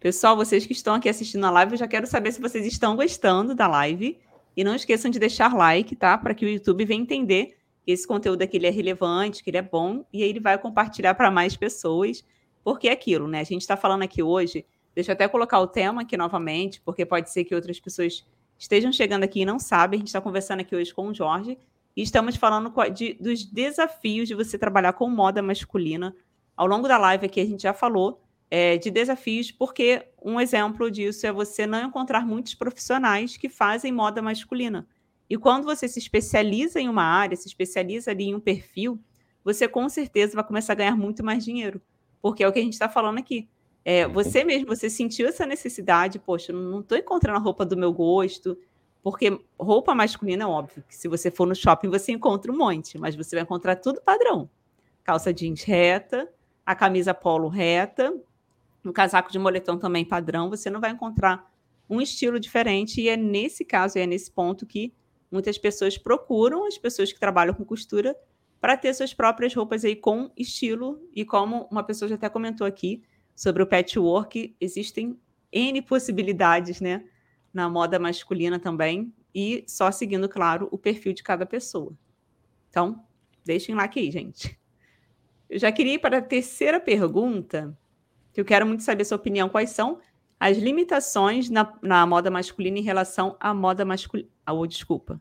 Pessoal, 0.00 0.36
vocês 0.36 0.64
que 0.64 0.72
estão 0.72 0.94
aqui 0.94 1.08
assistindo 1.08 1.44
a 1.44 1.50
live, 1.50 1.72
eu 1.72 1.78
já 1.78 1.88
quero 1.88 2.06
saber 2.06 2.30
se 2.30 2.40
vocês 2.40 2.64
estão 2.64 2.94
gostando 2.94 3.54
da 3.54 3.66
live. 3.66 4.18
E 4.56 4.64
não 4.64 4.74
esqueçam 4.74 5.10
de 5.10 5.18
deixar 5.18 5.54
like, 5.54 5.94
tá? 5.96 6.16
Para 6.16 6.34
que 6.34 6.44
o 6.44 6.48
YouTube 6.48 6.84
venha 6.84 7.00
entender 7.00 7.56
que 7.84 7.92
esse 7.92 8.06
conteúdo 8.06 8.42
aqui 8.42 8.56
ele 8.56 8.66
é 8.66 8.70
relevante, 8.70 9.42
que 9.42 9.50
ele 9.50 9.56
é 9.56 9.62
bom, 9.62 10.04
e 10.12 10.22
aí 10.22 10.28
ele 10.28 10.40
vai 10.40 10.58
compartilhar 10.58 11.14
para 11.14 11.30
mais 11.30 11.56
pessoas. 11.56 12.24
Porque 12.62 12.88
é 12.88 12.92
aquilo, 12.92 13.26
né? 13.26 13.40
A 13.40 13.44
gente 13.44 13.62
está 13.62 13.76
falando 13.76 14.02
aqui 14.02 14.22
hoje. 14.22 14.64
Deixa 14.94 15.10
eu 15.10 15.14
até 15.14 15.28
colocar 15.28 15.60
o 15.60 15.66
tema 15.66 16.02
aqui 16.02 16.16
novamente, 16.16 16.80
porque 16.80 17.06
pode 17.06 17.30
ser 17.30 17.44
que 17.44 17.54
outras 17.54 17.78
pessoas 17.78 18.26
estejam 18.58 18.92
chegando 18.92 19.24
aqui 19.24 19.40
e 19.40 19.44
não 19.44 19.58
sabem. 19.58 19.98
A 19.98 20.00
gente 20.00 20.08
está 20.08 20.20
conversando 20.20 20.60
aqui 20.60 20.74
hoje 20.74 20.92
com 20.92 21.08
o 21.08 21.14
Jorge 21.14 21.58
e 21.98 22.02
estamos 22.02 22.36
falando 22.36 22.72
de- 22.94 23.14
dos 23.14 23.44
desafios 23.44 24.28
de 24.28 24.34
você 24.36 24.56
trabalhar 24.56 24.92
com 24.92 25.10
moda 25.10 25.42
masculina. 25.42 26.14
Ao 26.56 26.64
longo 26.64 26.86
da 26.86 26.96
live 26.96 27.26
aqui 27.26 27.40
a 27.40 27.44
gente 27.44 27.64
já 27.64 27.74
falou 27.74 28.22
é, 28.48 28.76
de 28.76 28.88
desafios, 28.88 29.50
porque 29.50 30.06
um 30.24 30.40
exemplo 30.40 30.88
disso 30.92 31.26
é 31.26 31.32
você 31.32 31.66
não 31.66 31.88
encontrar 31.88 32.24
muitos 32.24 32.54
profissionais 32.54 33.36
que 33.36 33.48
fazem 33.48 33.90
moda 33.90 34.22
masculina. 34.22 34.86
E 35.28 35.36
quando 35.36 35.64
você 35.64 35.88
se 35.88 35.98
especializa 35.98 36.80
em 36.80 36.88
uma 36.88 37.02
área, 37.02 37.36
se 37.36 37.48
especializa 37.48 38.12
ali 38.12 38.26
em 38.26 38.34
um 38.36 38.40
perfil, 38.40 39.00
você 39.42 39.66
com 39.66 39.88
certeza 39.88 40.36
vai 40.36 40.44
começar 40.44 40.74
a 40.74 40.76
ganhar 40.76 40.96
muito 40.96 41.24
mais 41.24 41.44
dinheiro. 41.44 41.82
Porque 42.22 42.44
é 42.44 42.48
o 42.48 42.52
que 42.52 42.60
a 42.60 42.62
gente 42.62 42.74
está 42.74 42.88
falando 42.88 43.18
aqui. 43.18 43.48
É, 43.84 44.06
você 44.06 44.44
mesmo, 44.44 44.68
você 44.68 44.88
sentiu 44.88 45.26
essa 45.26 45.44
necessidade, 45.44 46.20
poxa, 46.20 46.52
não 46.52 46.78
estou 46.78 46.96
encontrando 46.96 47.38
a 47.40 47.42
roupa 47.42 47.66
do 47.66 47.76
meu 47.76 47.92
gosto, 47.92 48.56
Porque 49.02 49.40
roupa 49.58 49.94
masculina 49.94 50.48
óbvio 50.48 50.84
que 50.88 50.94
se 50.94 51.08
você 51.08 51.30
for 51.30 51.46
no 51.46 51.54
shopping 51.54 51.88
você 51.88 52.12
encontra 52.12 52.50
um 52.52 52.56
monte, 52.56 52.98
mas 52.98 53.14
você 53.14 53.36
vai 53.36 53.42
encontrar 53.42 53.76
tudo 53.76 54.00
padrão. 54.00 54.48
Calça 55.04 55.32
jeans 55.32 55.62
reta, 55.62 56.28
a 56.66 56.74
camisa 56.74 57.14
polo 57.14 57.48
reta, 57.48 58.12
um 58.84 58.92
casaco 58.92 59.30
de 59.30 59.38
moletom 59.38 59.78
também 59.78 60.04
padrão, 60.04 60.50
você 60.50 60.68
não 60.68 60.80
vai 60.80 60.90
encontrar 60.90 61.50
um 61.88 62.00
estilo 62.00 62.38
diferente 62.38 63.00
e 63.00 63.08
é 63.08 63.16
nesse 63.16 63.64
caso, 63.64 63.98
é 63.98 64.06
nesse 64.06 64.30
ponto 64.30 64.66
que 64.66 64.92
muitas 65.30 65.56
pessoas 65.56 65.96
procuram 65.96 66.66
as 66.66 66.76
pessoas 66.76 67.12
que 67.12 67.18
trabalham 67.18 67.54
com 67.54 67.64
costura 67.64 68.16
para 68.60 68.76
ter 68.76 68.92
suas 68.92 69.14
próprias 69.14 69.54
roupas 69.54 69.84
aí 69.84 69.94
com 69.94 70.30
estilo 70.36 71.00
e 71.14 71.24
como 71.24 71.68
uma 71.70 71.82
pessoa 71.82 72.08
já 72.08 72.16
até 72.16 72.28
comentou 72.28 72.66
aqui 72.66 73.02
sobre 73.34 73.62
o 73.62 73.66
patchwork, 73.66 74.54
existem 74.60 75.18
N 75.52 75.80
possibilidades, 75.82 76.80
né? 76.80 77.04
Na 77.52 77.68
moda 77.68 77.98
masculina 77.98 78.58
também, 78.58 79.12
e 79.34 79.64
só 79.66 79.90
seguindo, 79.90 80.28
claro, 80.28 80.68
o 80.70 80.78
perfil 80.78 81.12
de 81.12 81.22
cada 81.22 81.46
pessoa. 81.46 81.92
Então, 82.70 83.04
deixem 83.44 83.74
lá 83.74 83.84
aqui, 83.84 84.10
gente. 84.10 84.58
Eu 85.48 85.58
já 85.58 85.72
queria 85.72 85.94
ir 85.94 85.98
para 85.98 86.18
a 86.18 86.22
terceira 86.22 86.78
pergunta, 86.78 87.76
que 88.32 88.40
eu 88.40 88.44
quero 88.44 88.66
muito 88.66 88.82
saber 88.82 89.04
sua 89.04 89.16
opinião. 89.16 89.48
Quais 89.48 89.70
são 89.70 89.98
as 90.38 90.58
limitações 90.58 91.48
na, 91.48 91.72
na 91.82 92.06
moda 92.06 92.30
masculina 92.30 92.78
em 92.78 92.82
relação 92.82 93.36
à 93.40 93.54
moda 93.54 93.84
masculina? 93.84 94.28
Oh, 94.48 94.66
desculpa. 94.66 95.20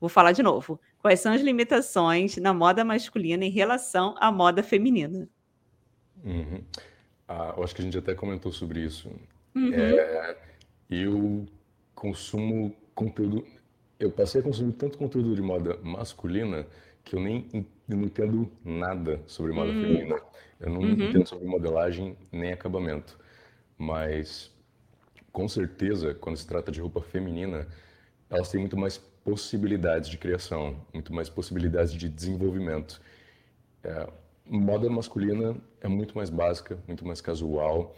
Vou 0.00 0.08
falar 0.08 0.32
de 0.32 0.42
novo. 0.42 0.80
Quais 0.98 1.20
são 1.20 1.32
as 1.32 1.40
limitações 1.40 2.36
na 2.36 2.52
moda 2.52 2.84
masculina 2.84 3.44
em 3.44 3.50
relação 3.50 4.14
à 4.18 4.30
moda 4.32 4.62
feminina? 4.62 5.28
Uhum. 6.24 6.62
Ah, 7.28 7.54
eu 7.56 7.62
acho 7.62 7.74
que 7.74 7.80
a 7.80 7.84
gente 7.84 7.98
até 7.98 8.14
comentou 8.14 8.52
sobre 8.52 8.80
isso. 8.80 9.10
Uhum. 9.54 9.72
É, 9.72 10.36
eu 10.90 11.46
consumo 11.94 12.74
conteúdo. 12.94 13.44
Eu 13.98 14.10
passei 14.10 14.40
a 14.40 14.44
consumir 14.44 14.72
tanto 14.72 14.98
conteúdo 14.98 15.34
de 15.34 15.42
moda 15.42 15.78
masculina 15.82 16.66
que 17.04 17.14
eu 17.14 17.20
nem 17.20 17.46
eu 17.88 17.96
não 17.96 18.04
entendo 18.04 18.50
nada 18.64 19.20
sobre 19.26 19.52
moda 19.52 19.70
uhum. 19.70 19.82
feminina. 19.82 20.20
Eu 20.58 20.70
não 20.70 20.80
uhum. 20.80 20.92
entendo 20.92 21.26
sobre 21.26 21.46
modelagem 21.46 22.16
nem 22.32 22.52
acabamento. 22.52 23.18
Mas, 23.78 24.50
com 25.32 25.46
certeza, 25.46 26.14
quando 26.14 26.36
se 26.36 26.46
trata 26.46 26.72
de 26.72 26.80
roupa 26.80 27.00
feminina, 27.00 27.66
elas 28.28 28.50
têm 28.50 28.60
muito 28.60 28.76
mais 28.76 28.98
possibilidades 28.98 30.08
de 30.08 30.18
criação, 30.18 30.76
muito 30.92 31.12
mais 31.12 31.28
possibilidades 31.28 31.92
de 31.92 32.08
desenvolvimento. 32.08 33.00
É, 33.84 34.08
moda 34.44 34.88
masculina 34.90 35.56
é 35.80 35.88
muito 35.88 36.16
mais 36.16 36.30
básica, 36.30 36.78
muito 36.88 37.06
mais 37.06 37.20
casual 37.20 37.94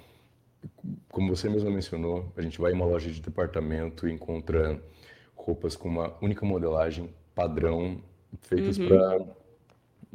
como 1.11 1.35
você 1.35 1.49
mesmo 1.49 1.71
mencionou, 1.71 2.33
a 2.37 2.43
gente 2.43 2.61
vai 2.61 2.73
em 2.73 2.75
uma 2.75 2.85
loja 2.85 3.11
de 3.11 3.21
departamento 3.21 4.09
e 4.09 4.13
encontra 4.13 4.83
roupas 5.37 5.77
com 5.77 5.89
uma 5.89 6.17
única 6.21 6.45
modelagem 6.45 7.15
padrão 7.35 8.03
feitas 8.41 8.79
uhum. 8.79 8.89
para 8.89 9.39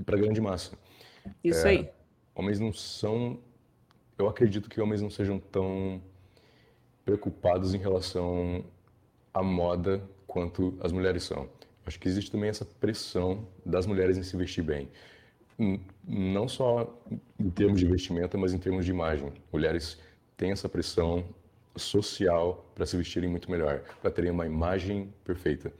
para 0.06 0.18
grande 0.18 0.42
massa. 0.42 0.78
Isso 1.44 1.68
é, 1.68 1.72
aí. 1.72 1.90
Homens 2.36 2.60
não 2.60 2.74
são, 2.74 3.40
eu 4.18 4.28
acredito 4.28 4.70
que 4.70 4.82
homens 4.82 5.02
não 5.02 5.10
sejam 5.10 5.40
tão 5.40 6.02
preocupados 7.06 7.74
em 7.74 7.78
relação 7.78 8.66
à 9.34 9.44
moda 9.44 10.02
quanto 10.26 10.78
as 10.82 10.92
mulheres 10.92 11.24
são. 11.24 11.48
Acho 11.86 12.00
que 12.00 12.08
existe 12.08 12.32
também 12.32 12.50
essa 12.50 12.66
pressão 12.66 13.48
das 13.66 13.86
mulheres 13.86 14.18
em 14.18 14.24
se 14.24 14.36
vestir 14.36 14.64
bem. 14.64 14.90
Não 16.08 16.48
só 16.48 17.00
em 17.40 17.50
termos 17.50 17.80
de 17.80 17.86
vestimenta, 17.86 18.38
mas 18.38 18.54
em 18.54 18.58
termos 18.58 18.86
de 18.86 18.92
imagem. 18.92 19.32
Mulheres 19.52 20.00
tem 20.44 20.52
essa 20.52 20.68
pressão 20.68 21.24
social 21.74 22.70
para 22.76 22.86
se 22.86 22.98
vestirem 22.98 23.30
muito 23.30 23.50
melhor, 23.50 23.82
para 24.02 24.12
terem 24.12 24.30
uma 24.30 24.46
imagem 24.46 25.14
perfeita. 25.24 25.72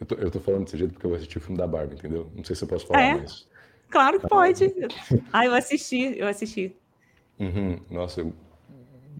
Eu 0.00 0.04
tô, 0.04 0.14
eu 0.16 0.30
tô 0.32 0.40
falando 0.40 0.64
desse 0.64 0.76
jeito 0.76 0.94
porque 0.94 1.06
eu 1.06 1.10
vou 1.10 1.16
assistir 1.16 1.38
o 1.38 1.40
filme 1.40 1.56
da 1.56 1.64
Barbie, 1.64 1.94
entendeu? 1.94 2.28
Não 2.34 2.42
sei 2.42 2.56
se 2.56 2.64
eu 2.64 2.68
posso 2.68 2.88
falar, 2.88 3.00
é? 3.00 3.14
mas... 3.14 3.48
Claro 3.88 4.18
que 4.18 4.26
pode. 4.26 4.64
ah, 5.32 5.46
eu 5.46 5.54
assisti, 5.54 6.18
eu 6.18 6.26
assisti. 6.26 6.74
Uhum. 7.38 7.78
Nossa, 7.88 8.22
eu 8.22 8.32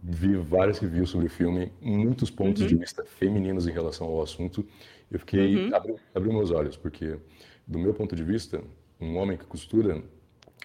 vi 0.02 0.34
vários 0.38 0.80
reviews 0.80 1.10
sobre 1.10 1.28
o 1.28 1.30
filme, 1.30 1.72
muitos 1.80 2.28
pontos 2.28 2.62
uhum. 2.62 2.68
de 2.68 2.74
vista 2.74 3.04
femininos 3.04 3.68
em 3.68 3.72
relação 3.72 4.08
ao 4.08 4.22
assunto. 4.22 4.66
Eu 5.08 5.20
fiquei, 5.20 5.68
uhum. 5.68 5.76
abri, 5.76 5.94
abri 6.12 6.30
meus 6.30 6.50
olhos, 6.50 6.76
porque 6.76 7.16
do 7.64 7.78
meu 7.78 7.94
ponto 7.94 8.16
de 8.16 8.24
vista, 8.24 8.60
um 9.00 9.18
homem 9.18 9.38
que 9.38 9.44
costura, 9.44 10.02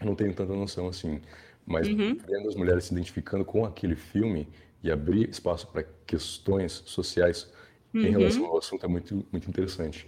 eu 0.01 0.05
não 0.07 0.15
tenho 0.15 0.33
tanta 0.33 0.51
noção 0.53 0.87
assim. 0.87 1.21
Mas 1.69 1.87
uhum. 1.87 2.17
vendo 2.27 2.49
as 2.49 2.55
mulheres 2.55 2.85
se 2.85 2.93
identificando 2.93 3.45
com 3.45 3.63
aquele 3.63 3.95
filme 3.95 4.47
e 4.81 4.91
abrir 4.91 5.29
espaço 5.29 5.67
para 5.67 5.83
questões 6.07 6.81
sociais 6.83 7.47
uhum. 7.93 8.01
em 8.01 8.09
relação 8.09 8.45
ao 8.47 8.57
assunto 8.57 8.83
é 8.83 8.89
muito, 8.89 9.23
muito 9.31 9.47
interessante. 9.47 10.07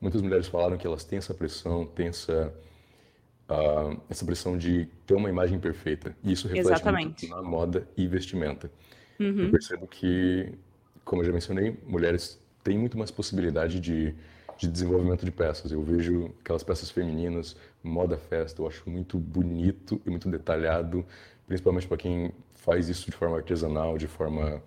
Muitas 0.00 0.22
mulheres 0.22 0.48
falaram 0.48 0.78
que 0.78 0.86
elas 0.86 1.04
têm 1.04 1.18
essa 1.18 1.34
pressão, 1.34 1.84
têm 1.84 2.06
essa, 2.06 2.52
uh, 3.46 4.00
essa 4.08 4.24
pressão 4.24 4.56
de 4.56 4.88
ter 5.06 5.14
uma 5.14 5.28
imagem 5.28 5.60
perfeita. 5.60 6.16
E 6.24 6.32
isso 6.32 6.48
reflete 6.48 7.28
na 7.28 7.42
moda 7.42 7.86
e 7.94 8.08
vestimenta. 8.08 8.70
Uhum. 9.20 9.44
Eu 9.44 9.50
percebo 9.50 9.86
que, 9.86 10.50
como 11.04 11.20
eu 11.20 11.26
já 11.26 11.32
mencionei, 11.32 11.76
mulheres 11.86 12.40
têm 12.64 12.78
muito 12.78 12.96
mais 12.96 13.10
possibilidade 13.10 13.78
de 13.78 14.14
de 14.62 14.70
desenvolvimento 14.70 15.24
de 15.24 15.32
peças. 15.32 15.72
Eu 15.72 15.82
vejo 15.82 16.32
aquelas 16.40 16.62
peças 16.62 16.88
femininas, 16.88 17.56
moda 17.82 18.16
festa, 18.16 18.62
eu 18.62 18.68
acho 18.68 18.88
muito 18.88 19.18
bonito 19.18 20.00
e 20.06 20.10
muito 20.10 20.30
detalhado, 20.30 21.04
principalmente 21.48 21.88
para 21.88 21.96
quem 21.96 22.32
faz 22.54 22.88
isso 22.88 23.06
de 23.06 23.16
forma 23.16 23.38
artesanal, 23.38 23.98
de 23.98 24.06
forma 24.06 24.62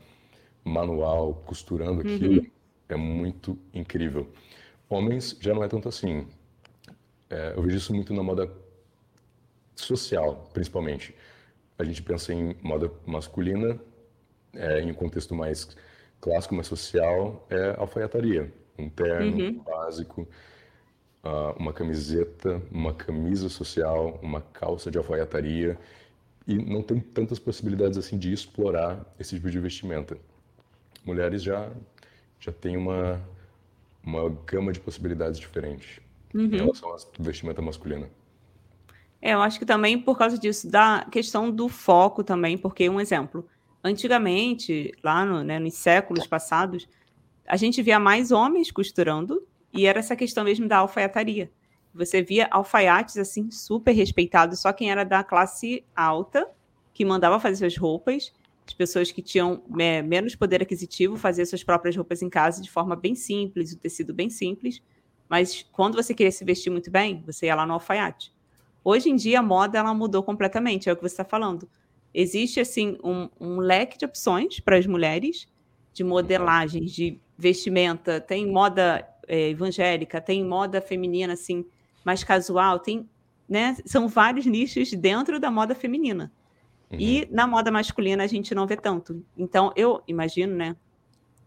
manual, 0.65 1.35
costurando 1.45 2.01
aquilo. 2.01 2.41
Uhum. 2.41 2.51
É 2.89 2.95
muito 2.97 3.57
incrível. 3.73 4.27
Homens 4.89 5.37
já 5.39 5.53
não 5.53 5.63
é 5.63 5.67
tanto 5.69 5.87
assim. 5.87 6.27
É, 7.29 7.53
eu 7.55 7.61
vejo 7.63 7.77
isso 7.77 7.93
muito 7.93 8.13
na 8.13 8.21
moda 8.21 8.51
social, 9.75 10.49
principalmente. 10.53 11.15
A 11.79 11.85
gente 11.85 12.03
pensa 12.03 12.33
em 12.33 12.55
moda 12.61 12.91
masculina, 13.05 13.79
é, 14.53 14.81
em 14.81 14.91
um 14.91 14.93
contexto 14.93 15.33
mais 15.33 15.69
clássico, 16.19 16.53
mais 16.53 16.67
social, 16.67 17.47
é 17.49 17.75
alfaiataria 17.77 18.51
um 18.77 18.89
terno 18.89 19.37
uhum. 19.37 19.63
básico, 19.63 20.27
uh, 21.23 21.57
uma 21.57 21.73
camiseta, 21.73 22.61
uma 22.71 22.93
camisa 22.93 23.49
social, 23.49 24.19
uma 24.21 24.41
calça 24.41 24.91
de 24.91 24.97
alfaiataria 24.97 25.77
e 26.47 26.55
não 26.55 26.81
tem 26.83 26.99
tantas 26.99 27.39
possibilidades 27.39 27.97
assim 27.97 28.17
de 28.17 28.31
explorar 28.31 29.05
esse 29.19 29.35
tipo 29.35 29.49
de 29.49 29.59
vestimenta. 29.59 30.17
Mulheres 31.03 31.43
já 31.43 31.71
já 32.39 32.51
têm 32.51 32.77
uma 32.77 33.21
uma 34.03 34.29
gama 34.45 34.71
de 34.71 34.79
possibilidades 34.79 35.39
diferentes 35.39 35.99
uhum. 36.33 36.43
em 36.45 36.57
relação 36.57 36.93
à 36.93 36.97
vestimenta 37.19 37.61
masculina. 37.61 38.07
É, 39.21 39.33
eu 39.33 39.41
acho 39.41 39.57
que 39.57 39.65
também 39.65 39.99
por 39.99 40.15
causa 40.15 40.37
disso, 40.37 40.69
da 40.69 41.07
questão 41.11 41.49
do 41.49 41.67
foco 41.67 42.23
também, 42.23 42.57
porque 42.57 42.87
um 42.87 43.01
exemplo, 43.01 43.47
antigamente, 43.83 44.93
lá 45.03 45.25
no, 45.25 45.43
né, 45.43 45.57
nos 45.57 45.73
séculos 45.73 46.27
passados, 46.27 46.87
a 47.47 47.57
gente 47.57 47.81
via 47.81 47.99
mais 47.99 48.31
homens 48.31 48.71
costurando 48.71 49.45
e 49.73 49.85
era 49.85 49.99
essa 49.99 50.15
questão 50.15 50.43
mesmo 50.43 50.67
da 50.67 50.77
alfaiataria. 50.77 51.51
Você 51.93 52.21
via 52.21 52.47
alfaiates 52.51 53.17
assim 53.17 53.49
super 53.51 53.91
respeitados, 53.91 54.59
só 54.59 54.73
quem 54.73 54.91
era 54.91 55.03
da 55.03 55.23
classe 55.23 55.83
alta 55.95 56.49
que 56.93 57.05
mandava 57.05 57.39
fazer 57.39 57.57
suas 57.57 57.77
roupas, 57.77 58.33
as 58.67 58.73
pessoas 58.73 59.11
que 59.11 59.21
tinham 59.21 59.61
é, 59.79 60.01
menos 60.01 60.35
poder 60.35 60.61
aquisitivo 60.61 61.15
faziam 61.15 61.45
suas 61.45 61.63
próprias 61.63 61.95
roupas 61.95 62.21
em 62.21 62.29
casa 62.29 62.61
de 62.61 62.71
forma 62.71 62.95
bem 62.95 63.13
simples, 63.13 63.73
o 63.73 63.77
tecido 63.77 64.13
bem 64.13 64.29
simples. 64.29 64.81
Mas 65.29 65.65
quando 65.71 65.95
você 65.95 66.13
queria 66.13 66.31
se 66.31 66.43
vestir 66.43 66.69
muito 66.69 66.89
bem, 66.89 67.23
você 67.25 67.45
ia 67.45 67.55
lá 67.55 67.65
no 67.65 67.73
alfaiate. 67.73 68.33
Hoje 68.83 69.09
em 69.09 69.15
dia 69.15 69.39
a 69.39 69.43
moda 69.43 69.77
ela 69.77 69.93
mudou 69.93 70.23
completamente, 70.23 70.89
é 70.89 70.93
o 70.93 70.95
que 70.95 71.01
você 71.01 71.13
está 71.13 71.25
falando. 71.25 71.69
Existe 72.13 72.59
assim 72.59 72.97
um, 73.03 73.29
um 73.39 73.57
leque 73.57 73.97
de 73.97 74.05
opções 74.05 74.59
para 74.59 74.77
as 74.77 74.87
mulheres 74.87 75.47
de 75.93 76.03
modelagens, 76.03 76.91
de 76.91 77.19
vestimenta, 77.37 78.19
tem 78.19 78.49
moda 78.49 79.07
é, 79.27 79.49
evangélica, 79.49 80.21
tem 80.21 80.43
moda 80.43 80.81
feminina, 80.81 81.33
assim, 81.33 81.65
mais 82.03 82.23
casual, 82.23 82.79
tem, 82.79 83.09
né? 83.47 83.75
São 83.85 84.07
vários 84.07 84.45
nichos 84.45 84.91
dentro 84.91 85.39
da 85.39 85.51
moda 85.51 85.75
feminina. 85.75 86.31
Uhum. 86.91 86.99
E 86.99 87.27
na 87.31 87.47
moda 87.47 87.71
masculina 87.71 88.23
a 88.23 88.27
gente 88.27 88.53
não 88.53 88.67
vê 88.67 88.77
tanto. 88.77 89.23
Então, 89.37 89.73
eu 89.75 90.01
imagino, 90.07 90.55
né, 90.55 90.75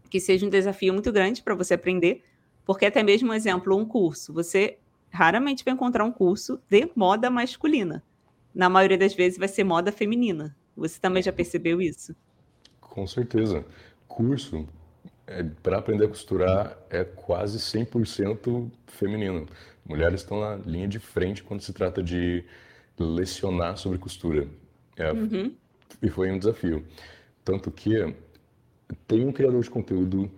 que 0.09 0.19
seja 0.19 0.45
um 0.45 0.49
desafio 0.49 0.93
muito 0.93 1.11
grande 1.11 1.41
para 1.41 1.55
você 1.55 1.75
aprender, 1.75 2.23
porque 2.65 2.85
até 2.85 3.01
mesmo 3.01 3.31
um 3.31 3.33
exemplo, 3.33 3.75
um 3.75 3.85
curso, 3.85 4.33
você 4.33 4.77
raramente 5.09 5.63
vai 5.63 5.73
encontrar 5.73 6.03
um 6.03 6.11
curso 6.11 6.59
de 6.69 6.89
moda 6.95 7.29
masculina. 7.29 8.03
Na 8.53 8.69
maioria 8.69 8.97
das 8.97 9.13
vezes 9.13 9.39
vai 9.39 9.47
ser 9.47 9.63
moda 9.63 9.91
feminina. 9.91 10.55
Você 10.75 10.99
também 10.99 11.21
já 11.21 11.31
percebeu 11.31 11.81
isso? 11.81 12.15
Com 12.79 13.05
certeza. 13.07 13.65
Curso 14.07 14.67
é, 15.29 15.43
para 15.61 15.77
aprender 15.77 16.05
a 16.05 16.07
costurar 16.07 16.75
é 16.89 17.03
quase 17.03 17.59
100% 17.59 18.71
feminino. 18.87 19.45
Mulheres 19.85 20.21
estão 20.21 20.39
na 20.41 20.55
linha 20.55 20.87
de 20.87 20.97
frente 20.97 21.43
quando 21.43 21.61
se 21.61 21.71
trata 21.71 22.01
de 22.01 22.43
lecionar 22.97 23.77
sobre 23.77 23.99
costura. 23.99 24.47
É, 24.97 25.11
uhum. 25.11 25.53
E 26.01 26.09
foi 26.09 26.31
um 26.31 26.39
desafio. 26.39 26.83
Tanto 27.45 27.69
que 27.69 28.13
tem 29.07 29.23
um 29.25 29.31
criador 29.31 29.61
de 29.61 29.69
conteúdo 29.69 30.31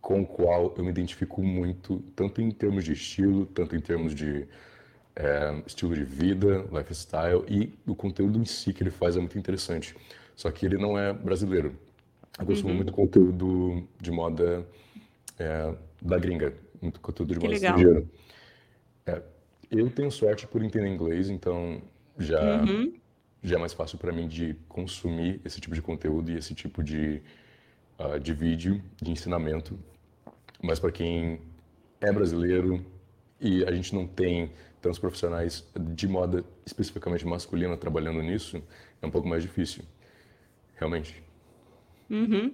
com 0.00 0.22
o 0.22 0.26
qual 0.26 0.74
eu 0.78 0.82
me 0.82 0.90
identifico 0.90 1.42
muito, 1.42 2.02
tanto 2.16 2.40
em 2.40 2.50
termos 2.50 2.84
de 2.84 2.94
estilo, 2.94 3.44
tanto 3.44 3.76
em 3.76 3.80
termos 3.80 4.14
de 4.14 4.48
é, 5.14 5.62
estilo 5.66 5.94
de 5.94 6.04
vida, 6.04 6.64
lifestyle 6.72 7.44
e 7.46 7.74
o 7.86 7.94
conteúdo 7.94 8.38
em 8.38 8.46
si 8.46 8.72
que 8.72 8.82
ele 8.82 8.90
faz 8.90 9.14
é 9.14 9.18
muito 9.18 9.38
interessante. 9.38 9.94
Só 10.34 10.50
que 10.50 10.64
ele 10.64 10.78
não 10.78 10.98
é 10.98 11.12
brasileiro. 11.12 11.78
Eu 12.38 12.46
consumo 12.46 12.70
uhum. 12.70 12.76
muito 12.76 12.92
conteúdo 12.92 13.88
de 14.00 14.10
moda 14.10 14.66
é, 15.38 15.74
da 16.00 16.18
gringa, 16.18 16.54
muito 16.80 17.00
conteúdo 17.00 17.34
de 17.34 17.40
que 17.40 17.46
moda 17.46 17.56
estrangeira. 17.56 18.04
É, 19.06 19.22
eu 19.70 19.90
tenho 19.90 20.10
sorte 20.10 20.46
por 20.46 20.62
entender 20.62 20.88
inglês, 20.88 21.28
então 21.28 21.82
já, 22.18 22.62
uhum. 22.62 22.94
já 23.42 23.56
é 23.56 23.58
mais 23.58 23.72
fácil 23.72 23.98
para 23.98 24.12
mim 24.12 24.28
de 24.28 24.54
consumir 24.68 25.40
esse 25.44 25.60
tipo 25.60 25.74
de 25.74 25.82
conteúdo 25.82 26.30
e 26.30 26.36
esse 26.36 26.54
tipo 26.54 26.82
de, 26.82 27.20
uh, 27.98 28.18
de 28.18 28.32
vídeo, 28.32 28.82
de 29.02 29.10
ensinamento. 29.10 29.78
Mas 30.62 30.78
para 30.78 30.92
quem 30.92 31.40
é 32.00 32.12
brasileiro 32.12 32.84
e 33.40 33.64
a 33.64 33.72
gente 33.72 33.94
não 33.94 34.06
tem 34.06 34.50
tantos 34.80 34.98
profissionais 34.98 35.66
de 35.76 36.06
moda 36.06 36.44
especificamente 36.64 37.26
masculina 37.26 37.76
trabalhando 37.76 38.22
nisso, 38.22 38.62
é 39.02 39.06
um 39.06 39.10
pouco 39.10 39.28
mais 39.28 39.42
difícil, 39.42 39.82
realmente. 40.76 41.27
Uhum. 42.10 42.52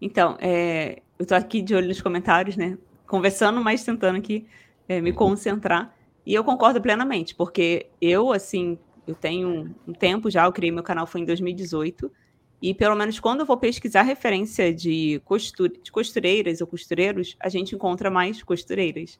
Então, 0.00 0.36
é, 0.40 1.02
eu 1.18 1.24
estou 1.24 1.36
aqui 1.36 1.60
de 1.60 1.74
olho 1.74 1.88
nos 1.88 2.00
comentários, 2.00 2.56
né? 2.56 2.78
Conversando, 3.06 3.62
mas 3.62 3.84
tentando 3.84 4.16
aqui 4.16 4.46
é, 4.88 5.00
me 5.00 5.12
concentrar. 5.12 5.94
E 6.24 6.34
eu 6.34 6.44
concordo 6.44 6.80
plenamente, 6.80 7.34
porque 7.34 7.86
eu, 8.00 8.32
assim, 8.32 8.78
eu 9.06 9.14
tenho 9.14 9.74
um 9.86 9.92
tempo 9.92 10.30
já, 10.30 10.44
eu 10.44 10.52
criei 10.52 10.70
meu 10.70 10.82
canal 10.82 11.06
foi 11.06 11.22
em 11.22 11.24
2018, 11.24 12.10
e 12.60 12.74
pelo 12.74 12.94
menos 12.94 13.18
quando 13.18 13.40
eu 13.40 13.46
vou 13.46 13.56
pesquisar 13.56 14.02
referência 14.02 14.74
de, 14.74 15.20
costura, 15.24 15.72
de 15.82 15.90
costureiras 15.90 16.60
ou 16.60 16.66
costureiros, 16.66 17.36
a 17.40 17.48
gente 17.48 17.74
encontra 17.74 18.10
mais 18.10 18.42
costureiras. 18.42 19.18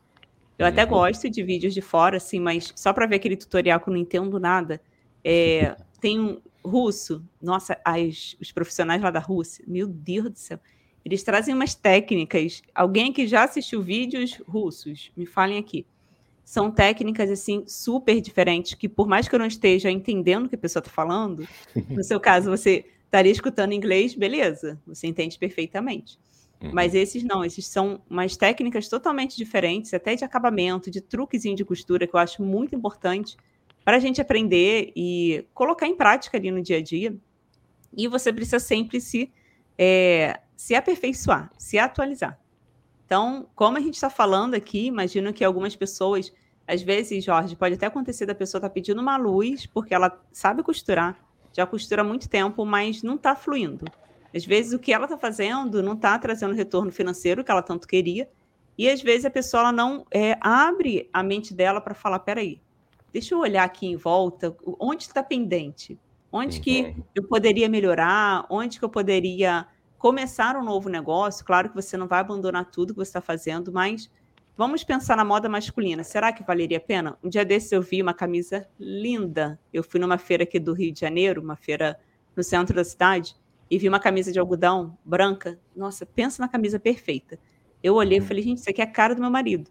Eu 0.59 0.66
até 0.66 0.83
uhum. 0.83 0.91
gosto 0.91 1.31
de 1.31 1.43
vídeos 1.43 1.72
de 1.72 1.81
fora, 1.81 2.16
assim, 2.16 2.41
mas 2.41 2.72
só 2.74 2.93
para 2.93 3.07
ver 3.07 3.16
aquele 3.16 3.37
tutorial 3.37 3.79
que 3.81 3.89
eu 3.89 3.93
não 3.93 4.01
entendo 4.01 4.41
nada. 4.41 4.81
É, 5.24 5.76
tem 6.01 6.18
um 6.18 6.41
russo, 6.64 7.24
nossa, 7.40 7.78
as, 7.84 8.36
os 8.40 8.52
profissionais 8.52 9.02
lá 9.02 9.11
da 9.11 9.20
Rússia, 9.20 9.64
meu 9.66 9.86
Deus 9.86 10.30
do 10.30 10.38
céu. 10.38 10.59
Eles 11.04 11.22
trazem 11.22 11.54
umas 11.54 11.74
técnicas. 11.74 12.62
Alguém 12.74 13.12
que 13.12 13.26
já 13.26 13.44
assistiu 13.44 13.82
vídeos 13.82 14.40
russos, 14.46 15.11
me 15.16 15.24
falem 15.24 15.59
aqui. 15.59 15.86
São 16.44 16.70
técnicas, 16.70 17.30
assim, 17.30 17.64
super 17.66 18.20
diferentes, 18.20 18.74
que 18.74 18.88
por 18.88 19.06
mais 19.06 19.28
que 19.28 19.34
eu 19.34 19.38
não 19.38 19.46
esteja 19.46 19.90
entendendo 19.90 20.46
o 20.46 20.48
que 20.48 20.54
a 20.54 20.59
pessoa 20.59 20.80
está 20.80 20.90
falando, 20.90 21.46
no 21.88 22.02
seu 22.02 22.18
caso, 22.18 22.50
você 22.50 22.86
estaria 23.04 23.32
escutando 23.32 23.72
inglês, 23.72 24.14
beleza, 24.14 24.80
você 24.86 25.06
entende 25.06 25.38
perfeitamente. 25.38 26.18
Uhum. 26.61 26.70
Mas 26.72 26.94
esses 26.94 27.22
não, 27.22 27.44
esses 27.44 27.66
são 27.66 28.00
umas 28.09 28.36
técnicas 28.36 28.88
totalmente 28.88 29.36
diferentes, 29.36 29.94
até 29.94 30.14
de 30.14 30.24
acabamento, 30.24 30.90
de 30.90 31.00
truquezinho 31.00 31.56
de 31.56 31.64
costura, 31.64 32.06
que 32.06 32.14
eu 32.14 32.20
acho 32.20 32.42
muito 32.42 32.74
importante 32.74 33.36
para 33.89 33.97
a 33.97 34.01
gente 34.01 34.20
aprender 34.20 34.93
e 34.95 35.47
colocar 35.55 35.86
em 35.86 35.97
prática 35.97 36.36
ali 36.36 36.51
no 36.51 36.61
dia 36.61 36.76
a 36.76 36.82
dia. 36.82 37.16
E 37.97 38.07
você 38.07 38.30
precisa 38.30 38.61
sempre 38.61 39.01
se, 39.01 39.32
é, 39.78 40.41
se 40.55 40.74
aperfeiçoar, 40.74 41.51
se 41.57 41.78
atualizar. 41.78 42.39
Então, 43.07 43.49
como 43.55 43.78
a 43.78 43.80
gente 43.80 43.95
está 43.95 44.11
falando 44.11 44.53
aqui, 44.53 44.84
imagino 44.84 45.32
que 45.32 45.43
algumas 45.43 45.74
pessoas, 45.74 46.30
às 46.66 46.82
vezes, 46.82 47.24
Jorge, 47.24 47.57
pode 47.57 47.76
até 47.76 47.86
acontecer 47.86 48.26
da 48.26 48.34
pessoa 48.34 48.59
estar 48.59 48.68
tá 48.68 48.74
pedindo 48.74 49.01
uma 49.01 49.16
luz 49.16 49.64
porque 49.64 49.95
ela 49.95 50.22
sabe 50.32 50.62
costurar, 50.62 51.18
já 51.55 51.66
costura 51.66 52.03
há 52.03 52.05
muito 52.05 52.28
tempo, 52.28 52.66
mas 52.66 53.03
não 53.03 53.14
está 53.14 53.34
fluindo. 53.34 53.86
Às 54.36 54.45
vezes 54.45 54.74
o 54.74 54.78
que 54.78 54.93
ela 54.93 55.07
está 55.07 55.16
fazendo 55.16 55.82
não 55.82 55.95
está 55.95 56.18
trazendo 56.18 56.53
retorno 56.53 56.93
financeiro 56.93 57.43
que 57.43 57.51
ela 57.51 57.62
tanto 57.62 57.89
queria, 57.89 58.28
e 58.76 58.86
às 58.86 59.01
vezes 59.01 59.24
a 59.24 59.30
pessoa 59.30 59.72
não 59.72 60.05
é, 60.11 60.36
abre 60.43 61.09
a 61.11 61.22
mente 61.22 61.55
dela 61.55 61.80
para 61.80 61.95
falar: 61.95 62.18
peraí, 62.18 62.61
deixa 63.12 63.34
eu 63.34 63.40
olhar 63.40 63.64
aqui 63.64 63.86
em 63.86 63.96
volta, 63.96 64.56
onde 64.78 65.04
está 65.04 65.22
pendente? 65.22 65.98
Onde 66.30 66.61
que 66.61 66.82
uhum. 66.82 67.02
eu 67.14 67.22
poderia 67.24 67.68
melhorar? 67.68 68.46
Onde 68.50 68.78
que 68.78 68.84
eu 68.84 68.88
poderia 68.88 69.66
começar 69.98 70.56
um 70.56 70.62
novo 70.62 70.88
negócio? 70.88 71.44
Claro 71.44 71.70
que 71.70 71.74
você 71.74 71.96
não 71.96 72.06
vai 72.06 72.20
abandonar 72.20 72.70
tudo 72.70 72.92
que 72.92 72.98
você 72.98 73.09
está 73.09 73.20
fazendo, 73.20 73.72
mas 73.72 74.11
vamos 74.56 74.84
pensar 74.84 75.16
na 75.16 75.24
moda 75.24 75.48
masculina. 75.48 76.04
Será 76.04 76.32
que 76.32 76.44
valeria 76.44 76.78
a 76.78 76.80
pena? 76.80 77.18
Um 77.24 77.28
dia 77.28 77.44
desses 77.44 77.72
eu 77.72 77.80
vi 77.80 78.02
uma 78.02 78.12
camisa 78.12 78.68
linda. 78.78 79.59
Eu 79.72 79.82
fui 79.82 79.98
numa 79.98 80.18
feira 80.18 80.42
aqui 80.42 80.59
do 80.59 80.74
Rio 80.74 80.92
de 80.92 81.00
Janeiro, 81.00 81.40
uma 81.40 81.56
feira 81.56 81.98
no 82.36 82.42
centro 82.42 82.76
da 82.76 82.84
cidade, 82.84 83.34
e 83.70 83.78
vi 83.78 83.88
uma 83.88 83.98
camisa 83.98 84.30
de 84.30 84.38
algodão 84.38 84.96
branca. 85.04 85.59
Nossa, 85.74 86.04
pensa 86.04 86.42
na 86.42 86.48
camisa 86.48 86.78
perfeita. 86.78 87.38
Eu 87.82 87.94
olhei 87.94 88.18
e 88.18 88.20
uhum. 88.20 88.26
falei, 88.26 88.42
gente, 88.42 88.59
isso 88.59 88.70
aqui 88.70 88.80
é 88.80 88.84
a 88.84 88.90
cara 88.90 89.14
do 89.14 89.20
meu 89.20 89.30
marido. 89.30 89.70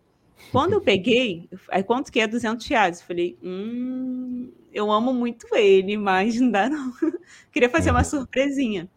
Quando 0.51 0.73
eu 0.73 0.81
peguei, 0.81 1.49
aí 1.69 1.83
quanto 1.83 2.11
que 2.11 2.19
é 2.19 2.27
200 2.27 2.65
reais? 2.67 2.99
Eu 2.99 3.05
falei, 3.07 3.37
hum, 3.43 4.51
eu 4.73 4.91
amo 4.91 5.13
muito 5.13 5.47
ele, 5.55 5.97
mas 5.97 6.39
não 6.39 6.51
dá 6.51 6.69
não. 6.69 6.93
Queria 7.51 7.69
fazer 7.69 7.91
uma 7.91 7.99
uhum. 7.99 8.05
surpresinha. 8.05 8.89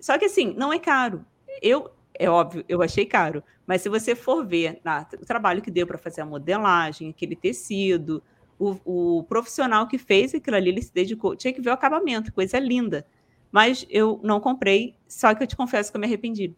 Só 0.00 0.18
que 0.18 0.24
assim, 0.24 0.54
não 0.56 0.72
é 0.72 0.78
caro. 0.78 1.24
Eu, 1.62 1.90
é 2.14 2.28
óbvio, 2.28 2.64
eu 2.68 2.82
achei 2.82 3.04
caro. 3.04 3.42
Mas 3.66 3.82
se 3.82 3.88
você 3.88 4.14
for 4.14 4.44
ver 4.44 4.80
ah, 4.84 5.06
o 5.14 5.24
trabalho 5.24 5.62
que 5.62 5.70
deu 5.70 5.86
para 5.86 5.98
fazer 5.98 6.22
a 6.22 6.26
modelagem, 6.26 7.10
aquele 7.10 7.36
tecido, 7.36 8.22
o, 8.58 9.18
o, 9.18 9.22
profissional 9.24 9.86
que 9.86 9.96
fez 9.96 10.34
aquilo 10.34 10.56
ali, 10.56 10.70
ele 10.70 10.82
se 10.82 10.92
dedicou. 10.92 11.36
Tinha 11.36 11.52
que 11.52 11.60
ver 11.60 11.70
o 11.70 11.74
acabamento, 11.74 12.32
coisa 12.32 12.58
linda. 12.58 13.06
Mas 13.52 13.86
eu 13.88 14.20
não 14.22 14.40
comprei, 14.40 14.94
só 15.08 15.34
que 15.34 15.42
eu 15.42 15.46
te 15.46 15.56
confesso 15.56 15.90
que 15.90 15.96
eu 15.96 16.00
me 16.00 16.06
arrependi. 16.06 16.54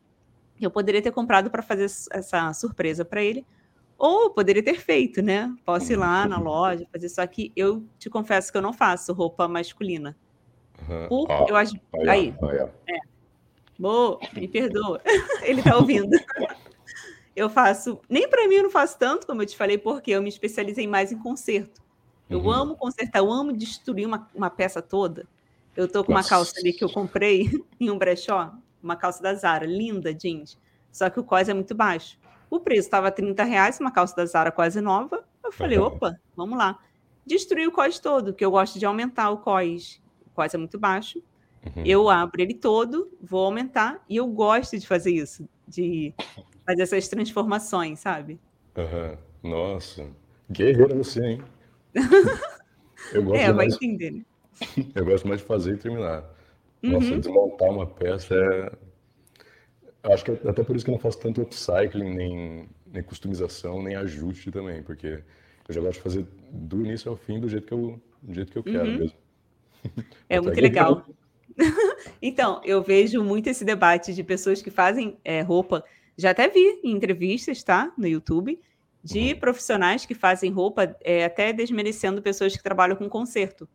Eu 0.60 0.70
poderia 0.70 1.02
ter 1.02 1.10
comprado 1.10 1.50
para 1.50 1.62
fazer 1.62 1.84
essa 1.84 2.52
surpresa 2.52 3.04
para 3.04 3.22
ele, 3.22 3.44
ou 4.02 4.30
poderia 4.30 4.64
ter 4.64 4.80
feito, 4.80 5.22
né? 5.22 5.54
Posso 5.64 5.92
ir 5.92 5.96
lá 5.96 6.26
na 6.26 6.36
loja, 6.36 6.84
fazer 6.90 7.08
só 7.08 7.24
que 7.24 7.52
eu 7.54 7.86
te 8.00 8.10
confesso 8.10 8.50
que 8.50 8.58
eu 8.58 8.62
não 8.62 8.72
faço 8.72 9.12
roupa 9.12 9.46
masculina. 9.46 10.16
Uhum. 10.88 11.06
Por, 11.06 11.28
oh, 11.30 11.46
eu 11.48 11.54
acho. 11.54 11.76
Aí. 12.08 12.34
Yeah. 12.42 12.72
É. 12.88 12.98
Boa, 13.78 14.18
me 14.34 14.48
perdoa. 14.48 15.00
Ele 15.46 15.62
tá 15.62 15.76
ouvindo. 15.76 16.10
eu 17.36 17.48
faço. 17.48 18.00
Nem 18.08 18.28
para 18.28 18.48
mim 18.48 18.56
eu 18.56 18.64
não 18.64 18.70
faço 18.72 18.98
tanto, 18.98 19.24
como 19.24 19.40
eu 19.40 19.46
te 19.46 19.56
falei, 19.56 19.78
porque 19.78 20.10
eu 20.10 20.20
me 20.20 20.28
especializei 20.28 20.88
mais 20.88 21.12
em 21.12 21.18
conserto. 21.18 21.80
Eu 22.28 22.40
uhum. 22.40 22.50
amo 22.50 22.76
consertar, 22.76 23.20
eu 23.20 23.30
amo 23.30 23.52
destruir 23.52 24.04
uma, 24.04 24.28
uma 24.34 24.50
peça 24.50 24.82
toda. 24.82 25.28
Eu 25.76 25.86
tô 25.86 26.02
com 26.02 26.10
Nossa. 26.10 26.24
uma 26.24 26.28
calça 26.28 26.58
ali 26.58 26.72
que 26.72 26.82
eu 26.82 26.90
comprei 26.90 27.48
em 27.78 27.88
um 27.88 27.96
brechó, 27.96 28.52
uma 28.82 28.96
calça 28.96 29.22
da 29.22 29.32
Zara, 29.32 29.64
linda 29.64 30.12
jeans. 30.12 30.58
Só 30.90 31.08
que 31.08 31.20
o 31.20 31.24
cós 31.24 31.48
é 31.48 31.54
muito 31.54 31.72
baixo. 31.72 32.18
O 32.52 32.60
preço 32.60 32.80
estava 32.80 33.10
30 33.10 33.44
reais, 33.44 33.80
uma 33.80 33.90
calça 33.90 34.14
da 34.14 34.26
Zara 34.26 34.52
quase 34.52 34.78
nova. 34.82 35.24
Eu 35.42 35.50
falei, 35.50 35.78
opa, 35.78 36.20
vamos 36.36 36.58
lá. 36.58 36.78
Destruí 37.24 37.66
o 37.66 37.72
cós 37.72 37.98
todo, 37.98 38.34
que 38.34 38.44
eu 38.44 38.50
gosto 38.50 38.78
de 38.78 38.84
aumentar 38.84 39.30
o 39.30 39.38
cós. 39.38 40.02
O 40.26 40.30
cós 40.34 40.52
é 40.52 40.58
muito 40.58 40.78
baixo. 40.78 41.22
Uhum. 41.64 41.82
Eu 41.82 42.10
abro 42.10 42.42
ele 42.42 42.52
todo, 42.52 43.10
vou 43.22 43.46
aumentar, 43.46 44.04
e 44.06 44.16
eu 44.16 44.26
gosto 44.26 44.78
de 44.78 44.86
fazer 44.86 45.12
isso, 45.12 45.48
de 45.66 46.12
fazer 46.66 46.82
essas 46.82 47.08
transformações, 47.08 48.00
sabe? 48.00 48.38
Uhum. 48.76 49.50
Nossa, 49.50 50.06
guerreira 50.50 50.94
você, 50.94 51.24
hein? 51.24 51.42
Eu 53.14 53.24
gosto 53.24 53.40
é, 53.40 53.46
vai 53.46 53.66
mais... 53.66 53.74
entender, 53.76 54.10
né? 54.10 54.24
Eu 54.94 55.06
gosto 55.06 55.26
mais 55.26 55.40
de 55.40 55.46
fazer 55.46 55.74
e 55.74 55.78
terminar. 55.78 56.22
Nossa, 56.82 57.06
uhum. 57.06 57.18
desmontar 57.18 57.70
uma 57.70 57.86
peça 57.86 58.34
é. 58.34 58.72
Acho 60.02 60.24
que 60.24 60.30
é 60.32 60.38
até 60.48 60.64
por 60.64 60.74
isso 60.74 60.84
que 60.84 60.90
eu 60.90 60.94
não 60.94 61.00
faço 61.00 61.18
tanto 61.18 61.42
upcycling, 61.42 62.14
nem, 62.14 62.68
nem 62.86 63.02
customização, 63.02 63.82
nem 63.82 63.94
ajuste 63.94 64.50
também, 64.50 64.82
porque 64.82 65.22
eu 65.68 65.74
já 65.74 65.80
gosto 65.80 65.98
de 65.98 66.02
fazer 66.02 66.26
do 66.50 66.80
início 66.80 67.10
ao 67.10 67.16
fim 67.16 67.38
do 67.38 67.48
jeito 67.48 67.66
que 67.66 67.74
eu, 67.74 68.00
do 68.20 68.34
jeito 68.34 68.50
que 68.50 68.58
eu 68.58 68.62
quero 68.62 68.90
uhum. 68.90 68.98
mesmo. 68.98 69.16
É 70.28 70.40
muito 70.40 70.60
legal. 70.60 71.04
então, 72.22 72.60
eu 72.64 72.82
vejo 72.82 73.22
muito 73.22 73.48
esse 73.48 73.64
debate 73.64 74.14
de 74.14 74.22
pessoas 74.22 74.62
que 74.62 74.70
fazem 74.70 75.18
é, 75.24 75.40
roupa. 75.40 75.84
Já 76.16 76.30
até 76.30 76.48
vi 76.48 76.80
em 76.84 76.92
entrevistas, 76.92 77.64
tá? 77.64 77.92
No 77.98 78.06
YouTube, 78.06 78.60
de 79.02 79.32
uhum. 79.32 79.40
profissionais 79.40 80.06
que 80.06 80.14
fazem 80.14 80.52
roupa, 80.52 80.96
é, 81.00 81.24
até 81.24 81.52
desmerecendo 81.52 82.22
pessoas 82.22 82.56
que 82.56 82.62
trabalham 82.62 82.96
com 82.96 83.08
conserto 83.08 83.68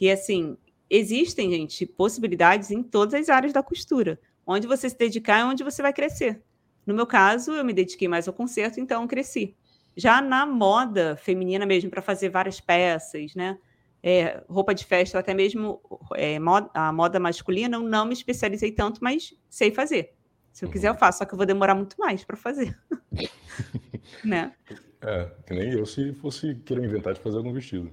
que 0.00 0.10
assim, 0.10 0.56
existem, 0.88 1.50
gente, 1.50 1.84
possibilidades 1.84 2.70
em 2.70 2.82
todas 2.82 3.12
as 3.12 3.28
áreas 3.28 3.52
da 3.52 3.62
costura. 3.62 4.18
Onde 4.50 4.66
você 4.66 4.90
se 4.90 4.98
dedicar 4.98 5.38
é 5.38 5.44
onde 5.44 5.62
você 5.62 5.80
vai 5.80 5.92
crescer. 5.92 6.42
No 6.84 6.92
meu 6.92 7.06
caso, 7.06 7.52
eu 7.52 7.64
me 7.64 7.72
dediquei 7.72 8.08
mais 8.08 8.26
ao 8.26 8.34
concerto, 8.34 8.80
então 8.80 9.06
cresci. 9.06 9.54
Já 9.96 10.20
na 10.20 10.44
moda 10.44 11.16
feminina 11.16 11.64
mesmo, 11.64 11.88
para 11.88 12.02
fazer 12.02 12.30
várias 12.30 12.60
peças, 12.60 13.32
né? 13.36 13.56
É, 14.02 14.42
roupa 14.48 14.74
de 14.74 14.84
festa, 14.84 15.20
até 15.20 15.32
mesmo 15.34 15.80
é, 16.16 16.38
moda, 16.40 16.68
a 16.74 16.92
moda 16.92 17.20
masculina, 17.20 17.76
eu 17.76 17.82
não 17.82 18.04
me 18.06 18.12
especializei 18.12 18.72
tanto, 18.72 18.98
mas 19.04 19.34
sei 19.48 19.70
fazer. 19.70 20.14
Se 20.52 20.64
eu 20.64 20.70
quiser, 20.70 20.88
eu 20.88 20.96
faço, 20.96 21.18
só 21.18 21.24
que 21.24 21.32
eu 21.32 21.36
vou 21.36 21.46
demorar 21.46 21.76
muito 21.76 21.94
mais 21.96 22.24
para 22.24 22.36
fazer. 22.36 22.76
né? 24.24 24.52
É, 25.00 25.30
que 25.46 25.54
nem 25.54 25.72
eu 25.74 25.86
se 25.86 26.12
fosse 26.14 26.56
querer 26.56 26.84
inventar 26.84 27.14
de 27.14 27.20
fazer 27.20 27.36
algum 27.36 27.52
vestido. 27.52 27.88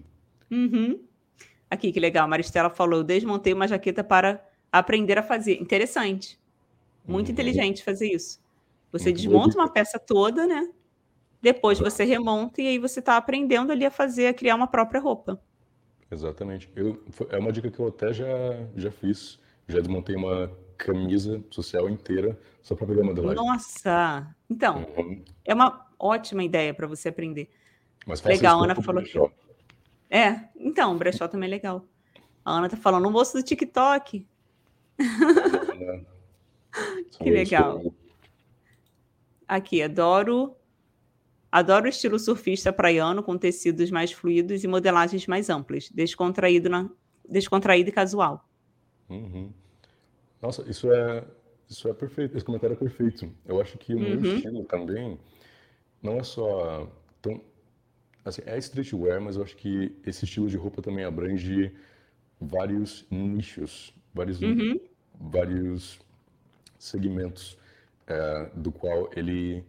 Uhum. 0.49 0.99
Aqui, 1.69 1.91
que 1.91 1.99
legal. 1.99 2.25
A 2.25 2.27
Maristela 2.27 2.71
falou: 2.71 3.03
desmontei 3.03 3.53
uma 3.53 3.67
jaqueta 3.67 4.03
para 4.03 4.43
aprender 4.71 5.19
a 5.19 5.23
fazer. 5.23 5.61
Interessante. 5.61 6.39
Muito 7.07 7.27
uhum. 7.27 7.33
inteligente 7.33 7.83
fazer 7.83 8.11
isso. 8.11 8.39
Você 8.91 9.11
desmonta 9.11 9.57
uma 9.57 9.71
peça 9.71 9.97
toda, 9.97 10.45
né? 10.45 10.69
Depois 11.41 11.79
você 11.79 12.03
remonta 12.03 12.61
e 12.61 12.67
aí 12.67 12.79
você 12.79 12.99
está 12.99 13.15
aprendendo 13.15 13.71
ali 13.71 13.85
a 13.85 13.91
fazer, 13.91 14.27
a 14.27 14.33
criar 14.33 14.55
uma 14.55 14.67
própria 14.67 14.99
roupa. 14.99 15.39
Exatamente. 16.11 16.69
Eu, 16.75 17.03
é 17.29 17.37
uma 17.37 17.51
dica 17.51 17.69
que 17.69 17.79
eu 17.79 17.87
até 17.87 18.13
já, 18.13 18.27
já 18.75 18.91
fiz. 18.91 19.39
Já 19.67 19.79
desmontei 19.79 20.15
uma 20.15 20.51
camisa 20.77 21.43
social 21.49 21.89
inteira 21.89 22.37
só 22.61 22.75
para 22.75 22.87
pegar 22.87 23.03
modelagem. 23.03 23.35
Nossa! 23.35 24.35
Então, 24.49 24.87
uhum. 24.97 25.23
é 25.43 25.53
uma 25.53 25.85
ótima 25.99 26.43
ideia 26.43 26.73
para 26.73 26.87
você 26.87 27.09
aprender. 27.09 27.49
Mas 28.05 28.21
legal, 28.23 28.61
a 28.61 28.63
Ana 28.63 28.75
falou 28.81 29.03
que. 29.03 29.19
É, 30.09 30.47
então, 30.55 30.95
o 30.95 30.97
brechó 30.97 31.27
também 31.27 31.47
é 31.47 31.51
legal. 31.51 31.85
A 32.43 32.57
Ana 32.57 32.69
tá 32.69 32.77
falando, 32.77 33.03
no 33.03 33.11
moço 33.11 33.37
do 33.37 33.43
TikTok. 33.43 34.25
É. 35.79 36.16
que 37.19 37.29
legal. 37.29 37.93
Aqui, 39.47 39.81
adoro. 39.81 40.55
Adoro 41.51 41.85
o 41.85 41.89
estilo 41.89 42.19
surfista 42.19 42.73
praiano 42.73 43.23
com 43.23 43.37
tecidos 43.37 43.89
mais 43.89 44.11
fluidos 44.11 44.63
e 44.63 44.67
modelagens 44.67 45.25
mais 45.27 45.49
amplas, 45.49 45.89
descontraído, 45.89 46.69
na... 46.69 46.89
descontraído 47.27 47.89
e 47.89 47.93
casual. 47.93 48.47
Uhum. 49.09 49.51
Nossa, 50.41 50.69
isso 50.69 50.91
é, 50.91 51.23
isso 51.69 51.87
é 51.87 51.93
perfeito. 51.93 52.35
Esse 52.35 52.45
comentário 52.45 52.73
é 52.73 52.77
perfeito. 52.77 53.31
Eu 53.45 53.61
acho 53.61 53.77
que 53.77 53.95
o 53.95 53.99
meu 53.99 54.17
uhum. 54.17 54.35
estilo 54.35 54.63
também 54.65 55.17
não 56.01 56.17
é 56.17 56.23
só 56.23 56.91
tão, 57.21 57.41
assim, 58.23 58.41
é 58.45 58.57
streetwear, 58.57 59.21
mas 59.21 59.37
eu 59.37 59.43
acho 59.43 59.55
que 59.55 59.95
esse 60.05 60.25
estilo 60.25 60.47
de 60.47 60.57
roupa 60.57 60.81
também 60.81 61.05
abrange 61.05 61.73
vários 62.39 63.05
nichos, 63.09 63.93
vários, 64.13 64.41
uhum. 64.41 64.79
vários 65.19 65.99
segmentos 66.77 67.57
é, 68.07 68.49
do 68.55 68.71
qual 68.71 69.09
ele 69.15 69.63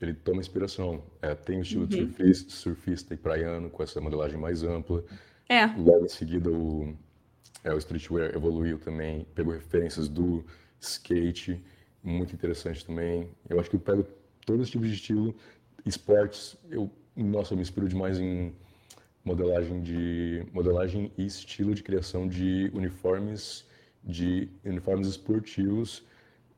ele 0.00 0.14
toma 0.14 0.40
inspiração. 0.40 1.02
É, 1.20 1.34
tem 1.34 1.58
o 1.58 1.62
estilo 1.62 1.84
uhum. 1.84 1.90
surfista, 1.90 2.50
surfista 2.50 3.14
e 3.14 3.16
praiano, 3.16 3.68
com 3.68 3.82
essa 3.82 4.00
modelagem 4.00 4.38
mais 4.38 4.62
ampla. 4.62 5.04
É. 5.48 5.66
Logo 5.66 6.04
em 6.04 6.08
seguida, 6.08 6.50
o, 6.50 6.94
é, 7.62 7.74
o 7.74 7.78
streetwear 7.78 8.34
evoluiu 8.34 8.78
também, 8.78 9.26
pegou 9.34 9.52
referências 9.52 10.08
do 10.08 10.44
skate, 10.80 11.62
muito 12.02 12.34
interessante 12.34 12.84
também. 12.84 13.28
Eu 13.48 13.60
acho 13.60 13.68
que 13.68 13.76
eu 13.76 13.80
pego 13.80 14.06
todo 14.46 14.62
esse 14.62 14.70
tipo 14.70 14.84
de 14.84 14.94
estilo. 14.94 15.34
Esportes, 15.84 16.56
eu, 16.70 16.90
nossa, 17.14 17.52
eu 17.52 17.56
me 17.56 17.62
inspiro 17.62 17.88
demais 17.88 18.18
em 18.18 18.54
modelagem 19.22 19.82
de 19.82 20.46
modelagem 20.50 21.12
e 21.18 21.26
estilo 21.26 21.74
de 21.74 21.82
criação 21.82 22.26
de 22.26 22.70
uniformes 22.72 23.68
de 24.02 24.48
uniformes 24.64 25.08
esportivos 25.08 26.02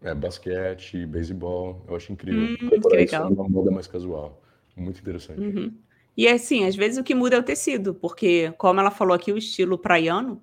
é, 0.03 0.15
basquete, 0.15 1.07
beisebol, 1.07 1.85
eu 1.89 1.97
acho 1.97 2.13
incrível. 2.13 2.57
Hum, 2.61 2.81
que 2.81 2.97
legal. 2.97 3.31
uma 3.31 3.49
moda 3.49 3.71
mais 3.71 3.87
casual. 3.87 4.43
Muito 4.77 5.01
interessante. 5.01 5.41
Uhum. 5.41 5.73
E 6.17 6.29
assim, 6.29 6.65
às 6.67 6.77
vezes 6.77 6.99
o 6.99 7.05
que 7.05 7.15
muda 7.15 7.37
é 7.37 7.39
o 7.39 7.43
tecido, 7.43 7.95
porque, 7.95 8.53
como 8.59 8.81
ela 8.81 8.91
falou 8.91 9.15
aqui, 9.15 9.33
o 9.33 9.39
estilo 9.39 9.79
praiano, 9.79 10.43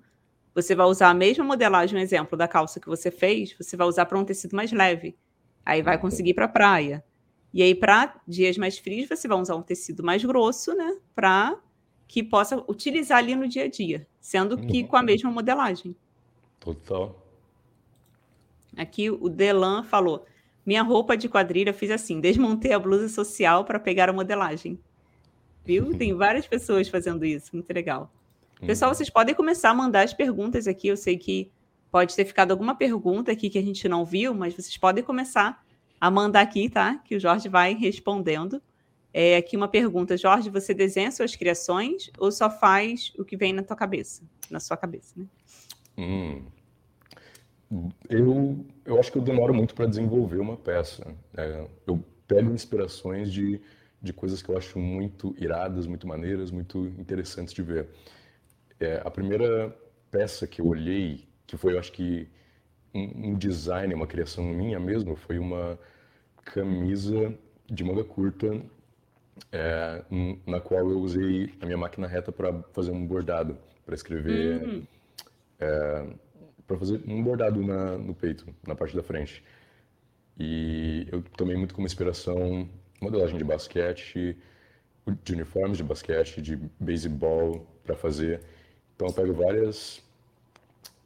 você 0.54 0.74
vai 0.74 0.86
usar 0.86 1.10
a 1.10 1.14
mesma 1.14 1.44
modelagem, 1.44 1.98
um 1.98 2.02
exemplo 2.02 2.36
da 2.36 2.48
calça 2.48 2.80
que 2.80 2.88
você 2.88 3.10
fez, 3.10 3.54
você 3.56 3.76
vai 3.76 3.86
usar 3.86 4.06
para 4.06 4.18
um 4.18 4.24
tecido 4.24 4.56
mais 4.56 4.72
leve. 4.72 5.16
Aí 5.64 5.82
vai 5.82 5.96
uhum. 5.96 6.02
conseguir 6.02 6.34
para 6.34 6.48
praia. 6.48 7.04
E 7.52 7.62
aí, 7.62 7.74
para 7.74 8.20
dias 8.26 8.56
mais 8.56 8.78
frios, 8.78 9.08
você 9.08 9.28
vai 9.28 9.38
usar 9.38 9.56
um 9.56 9.62
tecido 9.62 10.02
mais 10.02 10.24
grosso, 10.24 10.74
né? 10.74 10.96
Para 11.14 11.56
que 12.08 12.22
possa 12.22 12.56
utilizar 12.68 13.18
ali 13.18 13.36
no 13.36 13.46
dia 13.46 13.64
a 13.64 13.68
dia, 13.68 14.06
sendo 14.20 14.56
que 14.56 14.84
com 14.84 14.96
a 14.96 15.00
uhum. 15.00 15.06
mesma 15.06 15.30
modelagem. 15.30 15.94
Total. 16.58 17.16
Aqui 18.76 19.10
o 19.10 19.28
Delan 19.28 19.82
falou: 19.82 20.26
minha 20.64 20.82
roupa 20.82 21.16
de 21.16 21.28
quadrilha 21.28 21.72
fiz 21.72 21.90
assim, 21.90 22.20
desmontei 22.20 22.72
a 22.72 22.78
blusa 22.78 23.08
social 23.08 23.64
para 23.64 23.80
pegar 23.80 24.08
a 24.08 24.12
modelagem. 24.12 24.78
Viu? 25.64 25.96
Tem 25.96 26.14
várias 26.14 26.46
pessoas 26.46 26.88
fazendo 26.88 27.24
isso, 27.24 27.50
muito 27.52 27.70
legal. 27.72 28.12
Pessoal, 28.66 28.90
uhum. 28.90 28.94
vocês 28.94 29.10
podem 29.10 29.34
começar 29.34 29.70
a 29.70 29.74
mandar 29.74 30.02
as 30.02 30.12
perguntas 30.12 30.66
aqui. 30.66 30.88
Eu 30.88 30.96
sei 30.96 31.16
que 31.16 31.50
pode 31.90 32.14
ter 32.14 32.24
ficado 32.24 32.50
alguma 32.50 32.74
pergunta 32.74 33.32
aqui 33.32 33.48
que 33.48 33.58
a 33.58 33.62
gente 33.62 33.88
não 33.88 34.04
viu, 34.04 34.34
mas 34.34 34.54
vocês 34.54 34.76
podem 34.76 35.02
começar 35.02 35.64
a 36.00 36.10
mandar 36.10 36.40
aqui, 36.40 36.68
tá? 36.68 36.96
Que 37.04 37.16
o 37.16 37.20
Jorge 37.20 37.48
vai 37.48 37.74
respondendo. 37.74 38.62
É 39.12 39.36
aqui 39.36 39.56
uma 39.56 39.68
pergunta, 39.68 40.16
Jorge, 40.16 40.48
você 40.50 40.72
desenha 40.72 41.10
suas 41.10 41.34
criações 41.34 42.10
ou 42.18 42.30
só 42.30 42.48
faz 42.48 43.12
o 43.18 43.24
que 43.24 43.36
vem 43.36 43.52
na 43.52 43.62
tua 43.62 43.76
cabeça, 43.76 44.22
na 44.48 44.60
sua 44.60 44.76
cabeça, 44.76 45.14
né? 45.16 45.26
Hum, 45.98 46.44
eu, 48.08 48.66
eu 48.84 48.98
acho 48.98 49.12
que 49.12 49.18
eu 49.18 49.22
demoro 49.22 49.54
muito 49.54 49.74
para 49.74 49.86
desenvolver 49.86 50.38
uma 50.38 50.56
peça. 50.56 51.06
É, 51.36 51.66
eu 51.86 52.02
pego 52.26 52.52
inspirações 52.52 53.32
de, 53.32 53.60
de 54.02 54.12
coisas 54.12 54.42
que 54.42 54.48
eu 54.48 54.56
acho 54.56 54.78
muito 54.78 55.34
iradas, 55.38 55.86
muito 55.86 56.06
maneiras, 56.06 56.50
muito 56.50 56.86
interessantes 56.98 57.54
de 57.54 57.62
ver. 57.62 57.88
É, 58.78 59.00
a 59.04 59.10
primeira 59.10 59.76
peça 60.10 60.46
que 60.46 60.60
eu 60.60 60.66
olhei, 60.66 61.28
que 61.46 61.56
foi, 61.56 61.74
eu 61.74 61.78
acho 61.78 61.92
que 61.92 62.28
um, 62.92 63.30
um 63.30 63.34
design, 63.38 63.94
uma 63.94 64.06
criação 64.06 64.44
minha 64.44 64.80
mesmo, 64.80 65.14
foi 65.14 65.38
uma 65.38 65.78
camisa 66.44 67.32
de 67.70 67.84
manga 67.84 68.02
curta 68.02 68.60
é, 69.52 70.02
na 70.44 70.60
qual 70.60 70.90
eu 70.90 70.98
usei 70.98 71.54
a 71.60 71.66
minha 71.66 71.78
máquina 71.78 72.08
reta 72.08 72.32
para 72.32 72.62
fazer 72.72 72.90
um 72.90 73.06
bordado, 73.06 73.56
para 73.86 73.94
escrever. 73.94 74.62
Uhum. 74.62 74.86
Para 76.70 76.78
fazer 76.78 77.00
um 77.04 77.20
bordado 77.20 77.60
na, 77.66 77.98
no 77.98 78.14
peito, 78.14 78.46
na 78.64 78.76
parte 78.76 78.94
da 78.94 79.02
frente. 79.02 79.42
E 80.38 81.04
eu 81.10 81.20
tomei 81.36 81.56
muito 81.56 81.74
como 81.74 81.84
inspiração 81.84 82.68
modelagem 83.00 83.36
de 83.36 83.42
basquete, 83.42 84.36
de 85.24 85.32
uniformes 85.32 85.78
de 85.78 85.82
basquete, 85.82 86.40
de 86.40 86.56
beisebol 86.78 87.66
para 87.82 87.96
fazer. 87.96 88.40
Então 88.94 89.08
eu 89.08 89.12
pego 89.12 89.32
várias 89.32 90.00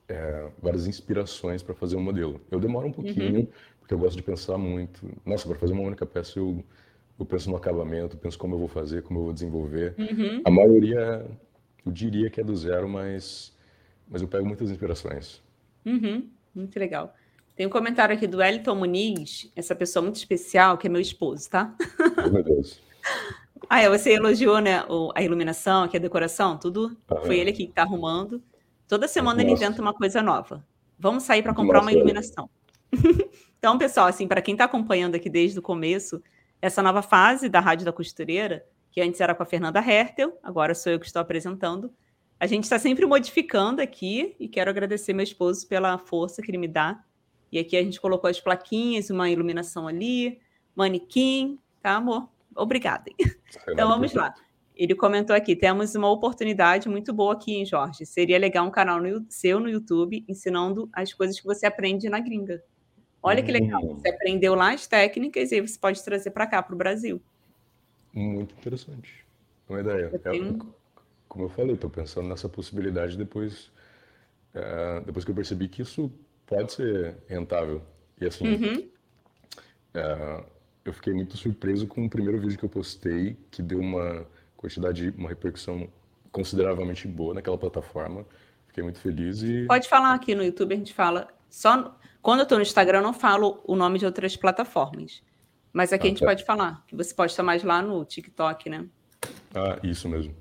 é, 0.06 0.48
várias 0.60 0.86
inspirações 0.86 1.62
para 1.62 1.74
fazer 1.74 1.96
um 1.96 2.02
modelo. 2.02 2.42
Eu 2.50 2.60
demoro 2.60 2.88
um 2.88 2.92
pouquinho, 2.92 3.40
uhum. 3.40 3.48
porque 3.80 3.94
eu 3.94 3.98
gosto 3.98 4.16
de 4.16 4.22
pensar 4.22 4.58
muito. 4.58 5.10
Nossa, 5.24 5.48
para 5.48 5.56
fazer 5.56 5.72
uma 5.72 5.82
única 5.82 6.04
peça 6.04 6.38
eu, 6.38 6.62
eu 7.18 7.24
penso 7.24 7.48
no 7.48 7.56
acabamento, 7.56 8.18
penso 8.18 8.38
como 8.38 8.54
eu 8.54 8.58
vou 8.58 8.68
fazer, 8.68 9.02
como 9.02 9.20
eu 9.20 9.24
vou 9.24 9.32
desenvolver. 9.32 9.94
Uhum. 9.96 10.42
A 10.44 10.50
maioria, 10.50 11.26
eu 11.86 11.90
diria 11.90 12.28
que 12.28 12.38
é 12.38 12.44
do 12.44 12.54
zero, 12.54 12.86
mas, 12.86 13.56
mas 14.06 14.20
eu 14.20 14.28
pego 14.28 14.44
muitas 14.46 14.70
inspirações. 14.70 15.42
Uhum, 15.84 16.28
muito 16.54 16.78
legal. 16.78 17.14
Tem 17.56 17.66
um 17.66 17.70
comentário 17.70 18.14
aqui 18.14 18.26
do 18.26 18.42
Elton 18.42 18.74
Muniz, 18.74 19.50
essa 19.54 19.74
pessoa 19.76 20.02
muito 20.02 20.16
especial, 20.16 20.76
que 20.76 20.86
é 20.86 20.90
meu 20.90 21.00
esposo, 21.00 21.48
tá? 21.48 21.74
Oh, 22.26 22.30
meu 22.30 22.42
Deus. 22.42 22.80
ah, 23.70 23.80
é, 23.80 23.88
você 23.88 24.14
elogiou, 24.14 24.58
né, 24.58 24.84
a 25.14 25.22
iluminação, 25.22 25.84
aqui 25.84 25.96
a 25.96 26.00
decoração, 26.00 26.58
tudo. 26.58 26.96
Ah, 27.08 27.20
Foi 27.20 27.36
é. 27.36 27.40
ele 27.40 27.50
aqui 27.50 27.64
que 27.64 27.70
está 27.70 27.82
arrumando. 27.82 28.42
Toda 28.88 29.06
semana 29.06 29.36
Nossa. 29.36 29.46
ele 29.46 29.52
inventa 29.52 29.80
uma 29.80 29.94
coisa 29.94 30.20
nova. 30.20 30.66
Vamos 30.98 31.22
sair 31.22 31.42
para 31.42 31.54
comprar 31.54 31.78
Nossa, 31.78 31.90
uma 31.90 31.92
iluminação. 31.92 32.50
então, 33.58 33.78
pessoal, 33.78 34.08
assim, 34.08 34.26
para 34.26 34.42
quem 34.42 34.54
está 34.54 34.64
acompanhando 34.64 35.14
aqui 35.14 35.30
desde 35.30 35.58
o 35.58 35.62
começo, 35.62 36.20
essa 36.60 36.82
nova 36.82 37.02
fase 37.02 37.48
da 37.48 37.60
Rádio 37.60 37.84
da 37.84 37.92
Costureira, 37.92 38.64
que 38.90 39.00
antes 39.00 39.20
era 39.20 39.34
com 39.34 39.42
a 39.42 39.46
Fernanda 39.46 39.80
Hertel, 39.80 40.38
agora 40.42 40.74
sou 40.74 40.92
eu 40.92 40.98
que 40.98 41.06
estou 41.06 41.20
apresentando, 41.20 41.92
a 42.38 42.46
gente 42.46 42.64
está 42.64 42.78
sempre 42.78 43.06
modificando 43.06 43.80
aqui 43.80 44.34
e 44.38 44.48
quero 44.48 44.70
agradecer 44.70 45.12
meu 45.12 45.24
esposo 45.24 45.66
pela 45.66 45.98
força 45.98 46.42
que 46.42 46.50
ele 46.50 46.58
me 46.58 46.68
dá. 46.68 47.02
E 47.50 47.58
aqui 47.58 47.76
a 47.76 47.82
gente 47.82 48.00
colocou 48.00 48.28
as 48.28 48.40
plaquinhas, 48.40 49.10
uma 49.10 49.30
iluminação 49.30 49.86
ali, 49.86 50.40
manequim, 50.74 51.58
tá, 51.80 51.92
amor? 51.92 52.28
Obrigada. 52.54 53.04
Então 53.68 53.88
vamos 53.88 54.12
lá. 54.12 54.34
Ele 54.74 54.94
comentou 54.94 55.34
aqui: 55.34 55.54
temos 55.54 55.94
uma 55.94 56.10
oportunidade 56.10 56.88
muito 56.88 57.12
boa 57.12 57.34
aqui, 57.34 57.54
hein, 57.54 57.64
Jorge? 57.64 58.04
Seria 58.04 58.38
legal 58.38 58.66
um 58.66 58.70
canal 58.70 59.00
no, 59.00 59.24
seu 59.28 59.60
no 59.60 59.68
YouTube 59.68 60.24
ensinando 60.28 60.88
as 60.92 61.12
coisas 61.12 61.38
que 61.38 61.46
você 61.46 61.66
aprende 61.66 62.08
na 62.08 62.18
gringa. 62.18 62.62
Olha 63.22 63.42
que 63.42 63.52
legal. 63.52 63.82
Hum. 63.82 63.94
Você 63.94 64.08
aprendeu 64.08 64.54
lá 64.54 64.72
as 64.72 64.86
técnicas 64.86 65.52
e 65.52 65.54
aí 65.54 65.60
você 65.60 65.78
pode 65.78 66.04
trazer 66.04 66.30
para 66.30 66.46
cá, 66.46 66.62
para 66.62 66.74
o 66.74 66.78
Brasil. 66.78 67.22
Muito 68.12 68.54
interessante. 68.54 69.24
Uma 69.68 69.80
ideia. 69.80 70.10
Eu 70.12 70.18
tenho 70.18 70.74
como 71.28 71.44
eu 71.44 71.48
falei, 71.48 71.74
estou 71.74 71.90
pensando 71.90 72.28
nessa 72.28 72.48
possibilidade 72.48 73.16
depois, 73.16 73.70
é, 74.54 75.00
depois 75.00 75.24
que 75.24 75.30
eu 75.30 75.34
percebi 75.34 75.68
que 75.68 75.82
isso 75.82 76.10
pode 76.46 76.72
ser 76.72 77.16
rentável. 77.26 77.82
E 78.20 78.26
assim, 78.26 78.54
uhum. 78.54 78.88
é, 79.94 80.44
eu 80.84 80.92
fiquei 80.92 81.12
muito 81.12 81.36
surpreso 81.36 81.86
com 81.86 82.04
o 82.04 82.10
primeiro 82.10 82.40
vídeo 82.40 82.58
que 82.58 82.64
eu 82.64 82.68
postei, 82.68 83.36
que 83.50 83.62
deu 83.62 83.80
uma 83.80 84.26
quantidade, 84.56 85.12
uma 85.16 85.28
repercussão 85.28 85.88
consideravelmente 86.30 87.08
boa 87.08 87.34
naquela 87.34 87.58
plataforma. 87.58 88.24
Fiquei 88.68 88.82
muito 88.82 88.98
feliz 88.98 89.42
e... 89.42 89.66
Pode 89.66 89.88
falar 89.88 90.14
aqui 90.14 90.34
no 90.34 90.42
YouTube, 90.42 90.74
a 90.74 90.78
gente 90.78 90.94
fala... 90.94 91.28
Só 91.48 91.96
Quando 92.20 92.40
eu 92.40 92.42
estou 92.42 92.58
no 92.58 92.62
Instagram, 92.62 92.98
eu 92.98 93.02
não 93.02 93.12
falo 93.12 93.62
o 93.64 93.76
nome 93.76 93.98
de 93.98 94.04
outras 94.04 94.36
plataformas. 94.36 95.22
Mas 95.72 95.92
aqui 95.92 96.06
ah, 96.06 96.06
a 96.06 96.10
gente 96.10 96.20
tá. 96.20 96.26
pode 96.26 96.44
falar, 96.44 96.84
que 96.86 96.96
você 96.96 97.14
pode 97.14 97.32
estar 97.32 97.42
mais 97.44 97.62
lá 97.62 97.80
no 97.80 98.04
TikTok, 98.04 98.68
né? 98.68 98.86
Ah, 99.54 99.78
isso 99.82 100.08
mesmo. 100.08 100.34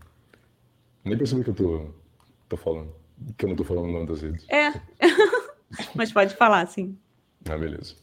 Nem 1.03 1.17
percebi 1.17 1.43
que 1.43 1.49
eu 1.49 1.53
tô, 1.55 1.89
tô 2.49 2.57
falando. 2.57 2.93
Que 3.37 3.45
eu 3.45 3.49
não 3.49 3.55
tô 3.55 3.63
falando 3.63 3.85
o 3.85 3.91
nome 3.91 4.07
das 4.07 4.21
redes. 4.21 4.45
É. 4.49 4.71
Mas 5.95 6.11
pode 6.11 6.35
falar, 6.35 6.65
sim. 6.67 6.97
Ah, 7.49 7.57
beleza. 7.57 7.95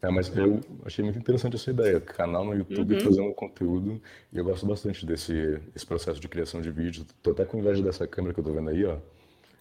É, 0.00 0.08
mas 0.08 0.28
eu 0.36 0.60
achei 0.84 1.04
muito 1.04 1.18
interessante 1.18 1.56
essa 1.56 1.70
ideia. 1.70 2.00
Canal 2.00 2.44
no 2.44 2.54
YouTube 2.54 2.94
Uhum. 2.94 3.00
fazendo 3.00 3.34
conteúdo. 3.34 4.00
E 4.32 4.38
eu 4.38 4.44
gosto 4.44 4.64
bastante 4.64 5.04
desse 5.04 5.60
esse 5.74 5.84
processo 5.84 6.20
de 6.20 6.28
criação 6.28 6.60
de 6.60 6.70
vídeo. 6.70 7.04
Tô 7.20 7.32
até 7.32 7.44
com 7.44 7.58
inveja 7.58 7.82
dessa 7.82 8.06
câmera 8.06 8.32
que 8.32 8.38
eu 8.38 8.44
tô 8.44 8.52
vendo 8.52 8.70
aí, 8.70 8.84
ó. 8.84 8.98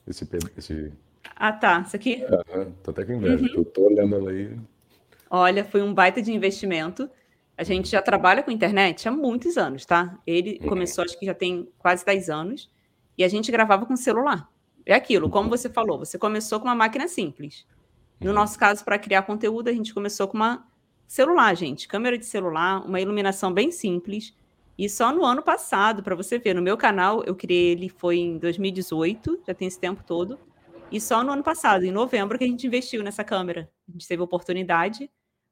Esse, 0.07 0.29
esse, 0.55 0.93
Ah, 1.35 1.51
tá. 1.51 1.81
Isso 1.81 1.95
aqui? 1.95 2.23
aham, 2.23 2.71
tô 2.83 2.91
até 2.91 3.03
com 3.03 3.13
inveja. 3.13 3.49
Eu 3.51 3.65
tô 3.65 3.87
olhando 3.87 4.15
ela 4.15 4.29
aí. 4.29 4.55
Olha, 5.29 5.65
foi 5.65 5.81
um 5.81 5.91
baita 5.93 6.21
de 6.21 6.31
investimento. 6.31 7.09
A 7.57 7.63
gente 7.63 7.89
já 7.89 8.01
trabalha 8.01 8.43
com 8.43 8.51
internet 8.51 9.07
há 9.07 9.11
muitos 9.11 9.57
anos, 9.57 9.85
tá? 9.85 10.17
Ele 10.27 10.59
começou, 10.59 11.03
acho 11.03 11.17
que 11.19 11.25
já 11.25 11.33
tem 11.33 11.67
quase 11.79 12.05
10 12.05 12.29
anos, 12.29 12.69
e 13.17 13.23
a 13.23 13.27
gente 13.27 13.51
gravava 13.51 13.85
com 13.85 13.95
celular. 13.95 14.47
É 14.85 14.93
aquilo, 14.93 15.29
como 15.29 15.49
você 15.49 15.67
falou, 15.67 15.97
você 15.97 16.17
começou 16.17 16.59
com 16.59 16.67
uma 16.67 16.75
máquina 16.75 17.07
simples. 17.07 17.65
No 18.21 18.31
nosso 18.31 18.57
caso, 18.57 18.85
para 18.85 18.99
criar 18.99 19.23
conteúdo, 19.23 19.69
a 19.69 19.73
gente 19.73 19.93
começou 19.93 20.27
com 20.27 20.37
uma 20.37 20.67
celular, 21.07 21.55
gente, 21.55 21.87
câmera 21.87 22.17
de 22.17 22.25
celular, 22.25 22.85
uma 22.85 23.01
iluminação 23.01 23.51
bem 23.51 23.71
simples. 23.71 24.35
E 24.77 24.87
só 24.87 25.11
no 25.11 25.25
ano 25.25 25.41
passado, 25.41 26.03
para 26.03 26.15
você 26.15 26.37
ver, 26.37 26.53
no 26.53 26.61
meu 26.61 26.77
canal, 26.77 27.23
eu 27.23 27.35
criei 27.35 27.71
ele 27.71 27.89
foi 27.89 28.17
em 28.17 28.37
2018, 28.37 29.41
já 29.47 29.53
tem 29.53 29.67
esse 29.67 29.79
tempo 29.79 30.03
todo. 30.05 30.37
E 30.91 31.01
só 31.01 31.23
no 31.23 31.31
ano 31.31 31.43
passado, 31.43 31.83
em 31.83 31.91
novembro, 31.91 32.37
que 32.37 32.43
a 32.43 32.47
gente 32.47 32.67
investiu 32.67 33.03
nessa 33.03 33.23
câmera. 33.23 33.69
A 33.89 33.91
gente 33.91 34.07
teve 34.07 34.21
oportunidade. 34.21 35.09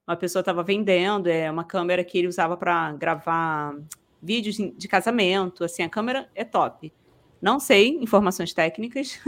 Uma 0.08 0.16
pessoa 0.16 0.41
estava 0.41 0.62
vendendo, 0.62 1.28
é 1.28 1.49
uma 1.49 1.64
câmera 1.64 2.03
que 2.03 2.18
ele 2.18 2.28
usava 2.28 2.56
para 2.56 2.93
gravar 2.93 3.76
vídeos 4.22 4.56
de 4.56 4.88
casamento. 4.88 5.64
Assim, 5.64 5.84
a 5.84 5.89
câmera 5.89 6.30
é 6.36 6.43
top. 6.43 6.93
Não 7.41 7.60
sei 7.60 7.89
informações 8.01 8.53
técnicas, 8.53 9.20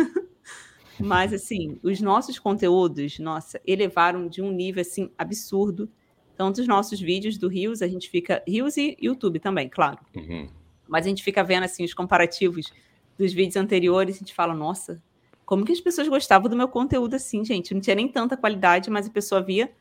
mas 0.99 1.34
assim, 1.34 1.80
os 1.84 1.99
nossos 1.99 2.39
conteúdos, 2.39 3.19
nossa, 3.19 3.59
elevaram 3.65 4.28
de 4.28 4.41
um 4.41 4.51
nível 4.51 4.82
assim 4.82 5.11
absurdo. 5.17 5.89
Tanto 6.36 6.61
os 6.61 6.67
nossos 6.67 6.99
vídeos 6.99 7.38
do 7.38 7.47
Rios, 7.47 7.82
a 7.82 7.88
gente 7.88 8.09
fica 8.09 8.43
Rios 8.47 8.78
e 8.78 8.95
YouTube 9.01 9.39
também, 9.39 9.67
claro. 9.67 9.99
Uhum. 10.15 10.47
Mas 10.88 11.05
a 11.05 11.09
gente 11.09 11.23
fica 11.23 11.43
vendo 11.43 11.63
assim 11.63 11.84
os 11.84 11.93
comparativos 11.93 12.71
dos 13.17 13.34
vídeos 13.34 13.55
anteriores 13.55 14.15
a 14.15 14.19
gente 14.19 14.34
fala, 14.34 14.53
nossa, 14.53 15.01
como 15.45 15.65
que 15.65 15.71
as 15.71 15.82
pessoas 15.82 16.07
gostavam 16.07 16.49
do 16.49 16.55
meu 16.55 16.67
conteúdo 16.67 17.15
assim, 17.15 17.43
gente? 17.43 17.73
Não 17.73 17.82
tinha 17.82 17.95
nem 17.95 18.07
tanta 18.07 18.38
qualidade, 18.38 18.89
mas 18.89 19.07
a 19.07 19.09
pessoa 19.09 19.41
via 19.41 19.71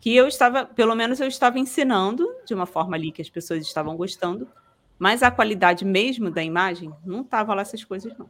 que 0.00 0.14
eu 0.14 0.28
estava, 0.28 0.64
pelo 0.64 0.94
menos 0.94 1.20
eu 1.20 1.26
estava 1.26 1.58
ensinando 1.58 2.28
de 2.44 2.54
uma 2.54 2.66
forma 2.66 2.96
ali 2.96 3.10
que 3.10 3.22
as 3.22 3.28
pessoas 3.28 3.62
estavam 3.62 3.96
gostando, 3.96 4.46
mas 4.98 5.22
a 5.22 5.30
qualidade 5.30 5.84
mesmo 5.84 6.30
da 6.30 6.42
imagem 6.42 6.92
não 7.04 7.22
estava 7.22 7.54
lá 7.54 7.62
essas 7.62 7.84
coisas 7.84 8.16
não. 8.18 8.28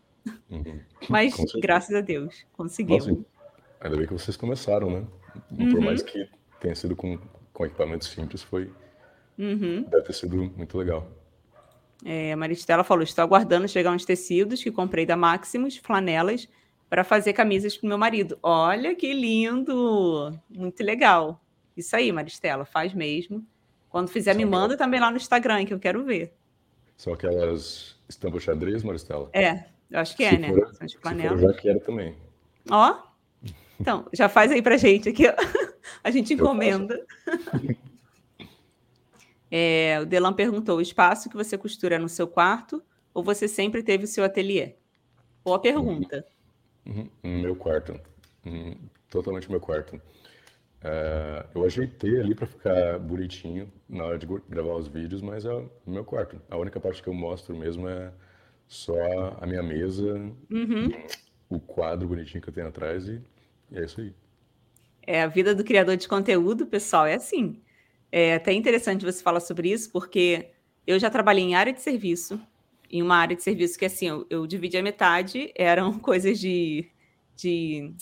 Uhum. 0.51 0.81
Mas 1.09 1.35
graças 1.61 1.95
a 1.95 2.01
Deus 2.03 2.45
conseguimos. 2.53 3.07
Nossa, 3.07 3.25
ainda 3.81 3.97
bem 3.97 4.07
que 4.07 4.12
vocês 4.12 4.37
começaram, 4.37 4.91
né? 4.91 5.07
Por 5.49 5.79
Uhum. 5.79 5.81
mais 5.81 6.03
que 6.03 6.29
tenha 6.61 6.75
sido 6.75 6.95
com, 6.97 7.19
com 7.53 7.64
equipamentos 7.64 8.09
simples, 8.09 8.43
foi, 8.43 8.71
Uhum. 9.39 9.85
deve 9.89 10.03
ter 10.03 10.12
sido 10.12 10.37
muito 10.37 10.77
legal. 10.77 11.09
É, 12.05 12.33
a 12.33 12.37
Maristela 12.37 12.85
falou: 12.85 13.03
estou 13.03 13.23
aguardando 13.23 13.66
chegar 13.69 13.93
uns 13.93 14.05
tecidos 14.05 14.62
que 14.62 14.71
comprei 14.71 15.07
da 15.07 15.16
Maximus, 15.16 15.77
flanelas, 15.77 16.49
para 16.91 17.05
fazer 17.05 17.33
camisas 17.33 17.77
para 17.77 17.89
meu 17.89 17.99
marido. 17.99 18.39
Olha 18.43 18.95
que 18.95 19.12
lindo! 19.12 20.39
Muito 20.51 20.83
legal. 20.83 21.41
Isso 21.79 21.95
aí, 21.95 22.11
Maristela, 22.11 22.64
faz 22.64 22.93
mesmo. 22.93 23.47
Quando 23.89 24.09
fizer, 24.11 24.35
me 24.35 24.45
manda 24.45 24.76
também 24.76 24.99
lá 25.01 25.11
no 25.11 25.16
Instagram, 25.16 25.64
que 25.64 25.72
eu 25.72 25.79
quero 25.79 26.05
ver. 26.05 26.35
São 26.97 27.12
aquelas 27.12 27.97
estampas 28.09 28.43
xadrez, 28.43 28.83
Maristela? 28.83 29.31
É, 29.33 29.64
eu 29.91 30.01
acho 30.01 30.16
que 30.16 30.24
é, 30.24 30.31
Se 30.31 30.39
né? 30.39 30.49
for- 30.49 30.74
São 30.74 30.87
de 30.87 30.99
flanela. 30.99 31.35
eu 31.37 31.39
já 31.39 31.53
quero 31.55 31.81
também. 31.81 32.16
Ó, 32.68 32.99
então, 33.81 34.07
já 34.12 34.29
faz 34.29 34.51
aí 34.51 34.61
pra 34.61 34.76
gente 34.76 35.09
aqui, 35.09 35.26
ó. 35.29 35.35
A 36.05 36.11
gente 36.11 36.35
encomenda. 36.35 37.01
É, 39.51 39.99
o 40.03 40.05
Delan 40.05 40.35
perguntou: 40.35 40.76
o 40.76 40.81
espaço 40.83 41.31
que 41.31 41.35
você 41.37 41.57
costura 41.57 41.95
é 41.97 41.99
no 41.99 42.09
seu 42.09 42.26
quarto 42.29 42.83
ou 43.14 43.22
você 43.24 43.49
sempre 43.49 43.83
teve 43.83 44.05
o 44.05 44.07
seu 44.07 44.22
ateliê? 44.22 44.74
Boa 45.43 45.59
pergunta. 45.59 46.26
Uhum, 46.85 47.09
no 47.22 47.31
meu 47.41 47.57
quarto. 47.57 47.99
Uhum, 48.45 48.76
totalmente 49.09 49.51
meu 49.51 49.59
quarto. 49.59 49.99
É, 50.83 51.47
eu 51.55 51.64
ajeitei 51.64 52.20
ali 52.20 52.35
para 52.35 52.47
ficar 52.47 52.99
bonitinho 52.99 53.72
na 53.89 54.05
hora 54.05 54.18
de 54.18 54.26
gravar 54.49 54.74
os 54.76 54.87
vídeos, 54.89 55.20
mas 55.22 55.45
é 55.45 55.53
o 55.53 55.70
meu 55.87 56.05
quarto. 56.05 56.41
A 56.51 56.57
única 56.57 56.81
parte 56.81 57.03
que 57.03 57.09
eu 57.09 57.14
mostro 57.14 57.57
mesmo 57.57 57.89
é 57.89 58.12
só 58.66 58.95
a 59.41 59.47
minha 59.47 59.62
mesa, 59.62 60.14
Uhum. 60.51 60.91
o 61.49 61.59
quadro 61.61 62.09
bonitinho 62.09 62.43
que 62.43 62.49
eu 62.49 62.55
tenho 62.55 62.68
atrás 62.68 63.09
e, 63.09 63.20
e 63.70 63.79
é 63.79 63.85
isso 63.85 64.01
aí. 64.01 64.14
É, 65.07 65.22
a 65.22 65.26
vida 65.26 65.55
do 65.55 65.64
criador 65.64 65.97
de 65.97 66.07
conteúdo, 66.07 66.66
pessoal, 66.66 67.07
é 67.07 67.14
assim. 67.14 67.62
É 68.12 68.35
até 68.35 68.53
interessante 68.53 69.05
você 69.05 69.22
falar 69.22 69.41
sobre 69.41 69.70
isso, 69.70 69.91
porque 69.91 70.51
eu 70.87 70.99
já 70.99 71.11
trabalhei 71.11 71.45
em 71.45 71.55
área 71.55 71.72
de 71.72 71.81
serviço, 71.81 72.41
em 72.91 73.03
uma 73.03 73.16
área 73.16 73.37
de 73.37 73.43
serviço 73.43 73.79
que, 73.79 73.85
assim, 73.87 74.07
eu, 74.09 74.26
eu 74.31 74.47
dividi 74.47 74.76
a 74.76 74.83
metade, 74.83 75.53
eram 75.57 75.97
coisas 76.01 76.39
de, 76.39 76.91
de... 77.37 77.93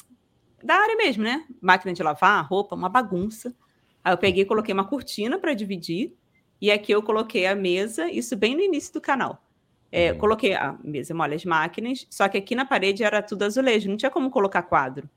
da 0.62 0.74
área 0.74 0.96
mesmo, 0.96 1.22
né? 1.22 1.44
Máquina 1.60 1.92
de 1.92 2.02
lavar, 2.02 2.46
roupa, 2.46 2.74
uma 2.74 2.88
bagunça. 2.88 3.54
Aí 4.02 4.12
eu 4.12 4.18
peguei 4.18 4.42
e 4.42 4.46
coloquei 4.46 4.72
uma 4.72 4.84
cortina 4.84 5.38
para 5.38 5.52
dividir, 5.54 6.14
e 6.60 6.70
aqui 6.70 6.92
eu 6.92 7.02
coloquei 7.02 7.46
a 7.46 7.54
mesa, 7.54 8.10
isso 8.10 8.36
bem 8.36 8.54
no 8.54 8.62
início 8.62 8.92
do 8.92 9.00
canal. 9.00 9.42
É, 9.90 10.12
Uhum. 10.12 10.18
Coloquei 10.18 10.54
a 10.54 10.76
mesa, 10.82 11.14
molha 11.14 11.36
as 11.36 11.44
máquinas, 11.44 12.06
só 12.10 12.28
que 12.28 12.38
aqui 12.38 12.54
na 12.54 12.64
parede 12.64 13.04
era 13.04 13.22
tudo 13.22 13.44
azulejo, 13.44 13.88
não 13.88 13.96
tinha 13.96 14.10
como 14.10 14.30
colocar 14.30 14.62
quadro. 14.62 15.08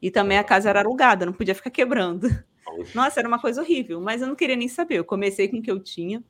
E 0.00 0.10
também 0.10 0.38
a 0.38 0.44
casa 0.44 0.68
era 0.70 0.80
alugada, 0.80 1.26
não 1.26 1.32
podia 1.32 1.54
ficar 1.54 1.70
quebrando. 1.70 2.28
Nossa, 2.94 3.20
era 3.20 3.28
uma 3.28 3.40
coisa 3.40 3.60
horrível, 3.60 4.00
mas 4.00 4.22
eu 4.22 4.28
não 4.28 4.36
queria 4.36 4.56
nem 4.56 4.68
saber. 4.68 4.96
Eu 4.96 5.04
comecei 5.04 5.48
com 5.48 5.58
o 5.58 5.62
que 5.62 5.70
eu 5.70 5.80
tinha. 5.80 6.22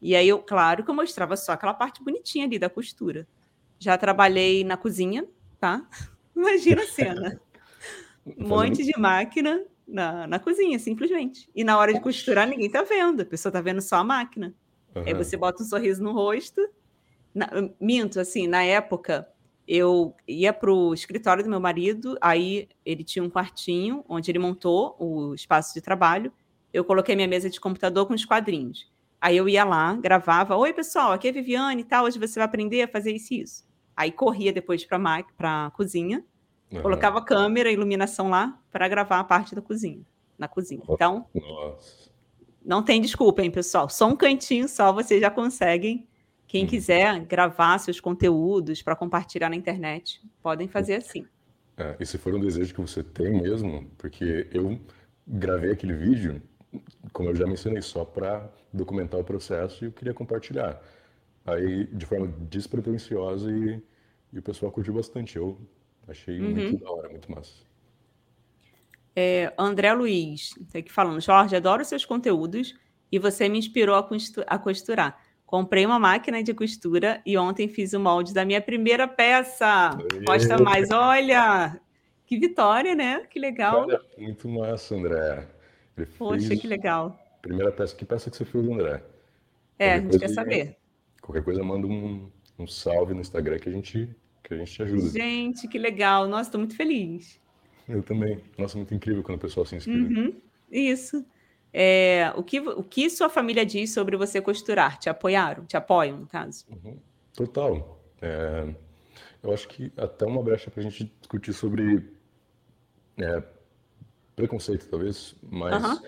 E 0.00 0.14
aí, 0.14 0.28
eu, 0.28 0.38
claro 0.40 0.84
que 0.84 0.90
eu 0.90 0.94
mostrava 0.94 1.36
só 1.36 1.52
aquela 1.52 1.74
parte 1.74 2.02
bonitinha 2.02 2.44
ali 2.44 2.58
da 2.58 2.68
costura. 2.68 3.26
Já 3.78 3.96
trabalhei 3.96 4.64
na 4.64 4.76
cozinha, 4.76 5.26
tá? 5.58 5.86
Imagina 6.36 6.82
a 6.82 6.86
cena. 6.86 7.40
Um 8.36 8.48
monte 8.48 8.84
de 8.84 8.98
máquina 8.98 9.64
na, 9.86 10.26
na 10.26 10.38
cozinha, 10.38 10.78
simplesmente. 10.78 11.48
E 11.54 11.64
na 11.64 11.78
hora 11.78 11.92
de 11.92 12.00
costurar, 12.00 12.46
ninguém 12.46 12.70
tá 12.70 12.82
vendo. 12.82 13.22
A 13.22 13.26
pessoa 13.26 13.52
tá 13.52 13.60
vendo 13.60 13.80
só 13.80 13.96
a 13.96 14.04
máquina. 14.04 14.54
Aí 14.94 15.12
Aham. 15.12 15.24
você 15.24 15.36
bota 15.36 15.62
um 15.62 15.66
sorriso 15.66 16.02
no 16.02 16.12
rosto. 16.12 16.60
Na- 17.34 17.50
minto, 17.80 18.20
assim, 18.20 18.46
na 18.46 18.62
época, 18.62 19.28
eu 19.66 20.14
ia 20.26 20.52
para 20.52 20.72
o 20.72 20.94
escritório 20.94 21.44
do 21.44 21.50
meu 21.50 21.60
marido, 21.60 22.16
aí 22.20 22.68
ele 22.84 23.04
tinha 23.04 23.22
um 23.22 23.30
quartinho 23.30 24.04
onde 24.08 24.30
ele 24.30 24.38
montou 24.38 24.96
o 24.98 25.34
espaço 25.34 25.74
de 25.74 25.80
trabalho. 25.80 26.32
Eu 26.72 26.84
coloquei 26.84 27.14
minha 27.14 27.28
mesa 27.28 27.48
de 27.48 27.60
computador 27.60 28.06
com 28.06 28.14
os 28.14 28.24
quadrinhos. 28.24 28.90
Aí 29.20 29.36
eu 29.36 29.48
ia 29.48 29.64
lá, 29.64 29.94
gravava: 29.96 30.56
Oi, 30.56 30.72
pessoal, 30.72 31.12
aqui 31.12 31.28
é 31.28 31.32
Viviane 31.32 31.82
e 31.82 31.84
tal, 31.84 32.04
hoje 32.04 32.18
você 32.18 32.38
vai 32.38 32.44
aprender 32.46 32.82
a 32.82 32.88
fazer 32.88 33.12
isso 33.12 33.34
e 33.34 33.40
isso. 33.42 33.68
Aí 33.96 34.12
corria 34.12 34.52
depois 34.52 34.84
para 34.84 35.66
a 35.66 35.70
cozinha, 35.72 36.24
Aham. 36.72 36.82
colocava 36.82 37.18
a 37.18 37.22
câmera, 37.22 37.70
iluminação 37.70 38.28
lá, 38.28 38.58
para 38.70 38.86
gravar 38.88 39.20
a 39.20 39.24
parte 39.24 39.54
da 39.54 39.62
cozinha, 39.62 40.02
na 40.38 40.46
cozinha. 40.48 40.82
Então, 40.88 41.26
Nossa. 41.34 42.10
não 42.64 42.82
tem 42.82 43.00
desculpa, 43.00 43.42
hein, 43.42 43.50
pessoal? 43.50 43.88
Só 43.88 44.06
um 44.06 44.16
cantinho 44.16 44.68
só 44.68 44.92
vocês 44.92 45.20
já 45.20 45.30
conseguem. 45.30 46.06
Quem 46.46 46.62
Uhum. 46.62 46.68
quiser 46.68 47.20
gravar 47.26 47.78
seus 47.78 48.00
conteúdos 48.00 48.82
para 48.82 48.96
compartilhar 48.96 49.50
na 49.50 49.56
internet, 49.56 50.20
podem 50.42 50.66
fazer 50.68 50.94
assim. 50.96 51.26
É, 51.76 51.94
e 52.00 52.06
se 52.06 52.18
for 52.18 52.34
um 52.34 52.40
desejo 52.40 52.74
que 52.74 52.80
você 52.80 53.02
tem 53.02 53.30
mesmo, 53.40 53.90
porque 53.98 54.48
eu 54.52 54.80
gravei 55.26 55.72
aquele 55.72 55.92
vídeo, 55.94 56.42
como 57.12 57.28
eu 57.28 57.34
já 57.36 57.46
mencionei, 57.46 57.80
só 57.82 58.04
para 58.04 58.50
documentar 58.72 59.20
o 59.20 59.24
processo 59.24 59.84
e 59.84 59.88
eu 59.88 59.92
queria 59.92 60.12
compartilhar. 60.14 60.82
Aí, 61.46 61.86
de 61.86 62.04
forma 62.04 62.26
despretensiosa 62.50 63.50
e, 63.50 63.82
e 64.32 64.38
o 64.38 64.42
pessoal 64.42 64.72
curtiu 64.72 64.92
bastante. 64.94 65.36
Eu 65.36 65.58
achei 66.08 66.40
Uhum. 66.40 66.50
muito 66.54 66.78
da 66.84 66.90
hora, 66.90 67.08
muito 67.08 67.30
massa. 67.30 67.52
É, 69.14 69.52
André 69.58 69.92
Luiz, 69.92 70.50
tá 70.72 70.78
aqui 70.78 70.92
falando, 70.92 71.20
Jorge, 71.20 71.56
adoro 71.56 71.84
seus 71.84 72.04
conteúdos 72.04 72.74
e 73.10 73.18
você 73.18 73.48
me 73.48 73.58
inspirou 73.58 73.96
a, 73.96 74.02
costu- 74.02 74.44
a 74.46 74.58
costurar. 74.58 75.20
Comprei 75.44 75.84
uma 75.86 75.98
máquina 75.98 76.42
de 76.42 76.52
costura 76.54 77.20
e 77.26 77.36
ontem 77.36 77.68
fiz 77.68 77.92
o 77.94 78.00
molde 78.00 78.32
da 78.34 78.44
minha 78.44 78.60
primeira 78.60 79.08
peça. 79.08 79.90
Posta 80.24 80.56
Aê! 80.56 80.62
mais, 80.62 80.90
olha! 80.90 81.80
Que 82.26 82.38
vitória, 82.38 82.94
né? 82.94 83.20
Que 83.30 83.38
legal. 83.40 83.86
Muito 84.18 84.46
massa, 84.48 84.94
André. 84.94 85.48
Ele 85.96 86.06
Poxa, 86.06 86.54
que 86.54 86.66
legal. 86.66 87.18
primeira 87.40 87.72
peça. 87.72 87.96
Que 87.96 88.04
peça 88.04 88.30
que 88.30 88.36
você 88.36 88.44
fez, 88.44 88.68
André? 88.68 89.02
É, 89.78 89.94
a 89.94 90.00
Qualquer 90.00 90.02
gente 90.02 90.10
coisa 90.10 90.18
quer 90.26 90.28
saber. 90.34 90.76
Qualquer 91.22 91.42
coisa, 91.42 91.62
manda 91.64 91.86
um, 91.86 92.30
um 92.58 92.66
salve 92.66 93.14
no 93.14 93.20
Instagram 93.22 93.58
que 93.58 93.68
a 93.70 93.72
gente, 93.72 94.14
que 94.48 94.54
a 94.54 94.56
gente 94.56 94.72
te 94.72 94.82
ajuda. 94.82 95.10
Gente, 95.10 95.68
que 95.68 95.78
legal. 95.78 96.26
Nossa, 96.26 96.48
estou 96.48 96.58
muito 96.58 96.74
feliz. 96.74 97.40
Eu 97.88 98.02
também. 98.02 98.42
Nossa, 98.56 98.76
muito 98.76 98.94
incrível 98.94 99.22
quando 99.22 99.36
o 99.36 99.40
pessoal 99.40 99.64
se 99.66 99.76
inspira. 99.76 99.98
Uhum, 99.98 100.40
isso. 100.70 101.24
É, 101.72 102.32
o, 102.34 102.42
que, 102.42 102.60
o 102.60 102.82
que 102.82 103.10
sua 103.10 103.28
família 103.28 103.64
diz 103.64 103.92
sobre 103.92 104.16
você 104.16 104.40
costurar? 104.40 104.98
Te 104.98 105.08
apoiaram? 105.10 105.66
Te 105.66 105.76
apoiam, 105.76 106.18
no 106.18 106.26
caso? 106.26 106.64
Uhum. 106.70 106.98
Total. 107.34 108.02
É, 108.20 108.74
eu 109.42 109.52
acho 109.52 109.68
que 109.68 109.92
até 109.96 110.24
uma 110.26 110.42
brecha 110.42 110.70
para 110.70 110.80
a 110.80 110.82
gente 110.82 111.12
discutir 111.20 111.52
sobre 111.52 112.10
é, 113.18 113.42
preconceito, 114.34 114.88
talvez, 114.88 115.36
mas 115.42 115.74
Aham. 115.74 116.02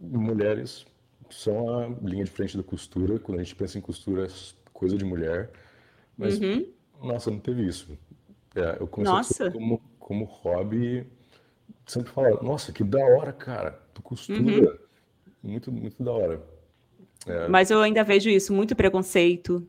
mulheres 0.00 0.86
são 1.30 1.78
a 1.78 1.88
linha 2.02 2.24
de 2.24 2.30
frente 2.30 2.56
da 2.56 2.62
costura. 2.62 3.18
Quando 3.18 3.40
a 3.40 3.42
gente 3.42 3.56
pensa 3.56 3.78
em 3.78 3.80
costura, 3.80 4.26
é 4.26 4.28
coisa 4.72 4.96
de 4.96 5.04
mulher. 5.04 5.50
Mas, 6.16 6.38
Uhum. 6.40 6.66
Nossa, 7.02 7.30
não 7.30 7.38
teve 7.38 7.66
isso. 7.66 7.96
É, 8.54 8.78
eu 8.80 8.86
comecei 8.86 9.14
Nossa. 9.14 9.50
como, 9.50 9.82
como 9.98 10.24
hobby. 10.24 11.06
Sempre 11.86 12.10
falo, 12.12 12.42
nossa, 12.42 12.72
que 12.72 12.82
da 12.82 13.04
hora, 13.04 13.32
cara. 13.32 13.72
Tu 13.92 13.98
Uhum. 13.98 14.02
costura. 14.02 14.80
Muito, 15.42 15.70
muito 15.70 16.02
da 16.02 16.12
hora. 16.12 16.42
É, 17.26 17.48
Mas 17.48 17.70
eu 17.70 17.80
ainda 17.80 18.02
vejo 18.02 18.28
isso, 18.30 18.52
muito 18.52 18.74
preconceito, 18.74 19.66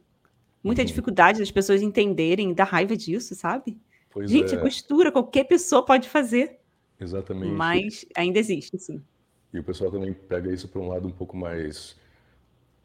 muita 0.64 0.82
uhum. 0.82 0.86
dificuldade 0.86 1.40
das 1.40 1.52
pessoas 1.52 1.82
entenderem, 1.82 2.54
da 2.54 2.64
raiva 2.64 2.96
disso, 2.96 3.36
sabe? 3.36 3.78
Pois 4.10 4.30
Gente, 4.30 4.56
é, 4.56 4.58
costura, 4.58 5.12
qualquer 5.12 5.44
pessoa 5.44 5.84
pode 5.84 6.08
fazer, 6.10 6.60
exatamente. 7.00 7.52
mas 7.52 8.06
ainda 8.16 8.40
existe, 8.40 8.78
sim. 8.80 9.04
E 9.54 9.60
o 9.60 9.64
pessoal 9.64 9.92
também 9.92 10.14
pega 10.14 10.52
isso 10.52 10.68
para 10.68 10.82
um 10.82 10.90
lado 10.90 11.08
um 11.08 11.12
pouco 11.12 11.36
mais 11.38 11.96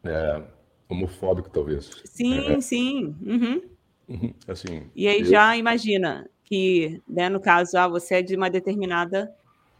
é, 0.03 0.43
homofóbico, 0.89 1.49
talvez. 1.49 1.89
Sim, 2.05 2.61
sim. 2.61 3.15
uhum. 3.21 3.61
Uhum. 4.07 4.33
Assim, 4.47 4.89
E 4.95 5.07
aí 5.07 5.21
eu. 5.21 5.25
já 5.25 5.55
imagina 5.57 6.29
que, 6.43 7.01
né, 7.07 7.29
no 7.29 7.39
caso, 7.41 7.77
ah, 7.77 7.87
você 7.87 8.15
é 8.15 8.21
de 8.21 8.35
uma 8.35 8.49
determinada, 8.49 9.31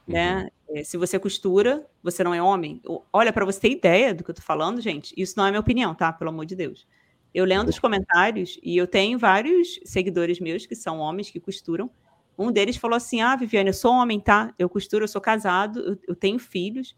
Uhum. 0.07 0.13
né? 0.15 0.49
Se 0.83 0.97
você 0.97 1.19
costura, 1.19 1.85
você 2.01 2.23
não 2.23 2.33
é 2.33 2.41
homem. 2.41 2.81
Olha, 3.13 3.31
para 3.31 3.45
você 3.45 3.59
ter 3.61 3.71
ideia 3.71 4.13
do 4.13 4.23
que 4.23 4.31
eu 4.31 4.35
tô 4.35 4.41
falando, 4.41 4.81
gente, 4.81 5.13
isso 5.17 5.35
não 5.37 5.45
é 5.45 5.51
minha 5.51 5.59
opinião, 5.61 5.93
tá? 5.93 6.11
Pelo 6.11 6.31
amor 6.31 6.45
de 6.45 6.55
Deus. 6.55 6.87
Eu 7.33 7.45
lendo 7.45 7.69
os 7.69 7.75
Uhum. 7.75 7.81
comentários, 7.81 8.59
e 8.63 8.75
eu 8.77 8.87
tenho 8.87 9.19
vários 9.19 9.79
seguidores 9.85 10.39
meus 10.39 10.65
que 10.65 10.75
são 10.75 10.99
homens 10.99 11.29
que 11.29 11.39
costuram. 11.39 11.91
Um 12.37 12.51
deles 12.51 12.75
falou 12.77 12.97
assim: 12.97 13.21
Ah, 13.21 13.35
Viviane, 13.35 13.69
eu 13.69 13.73
sou 13.73 13.91
homem, 13.93 14.19
tá? 14.19 14.53
Eu 14.57 14.69
costuro, 14.69 15.03
eu 15.03 15.07
sou 15.07 15.21
casado, 15.21 15.79
eu, 15.79 15.97
eu 16.09 16.15
tenho 16.15 16.39
filhos. 16.39 16.95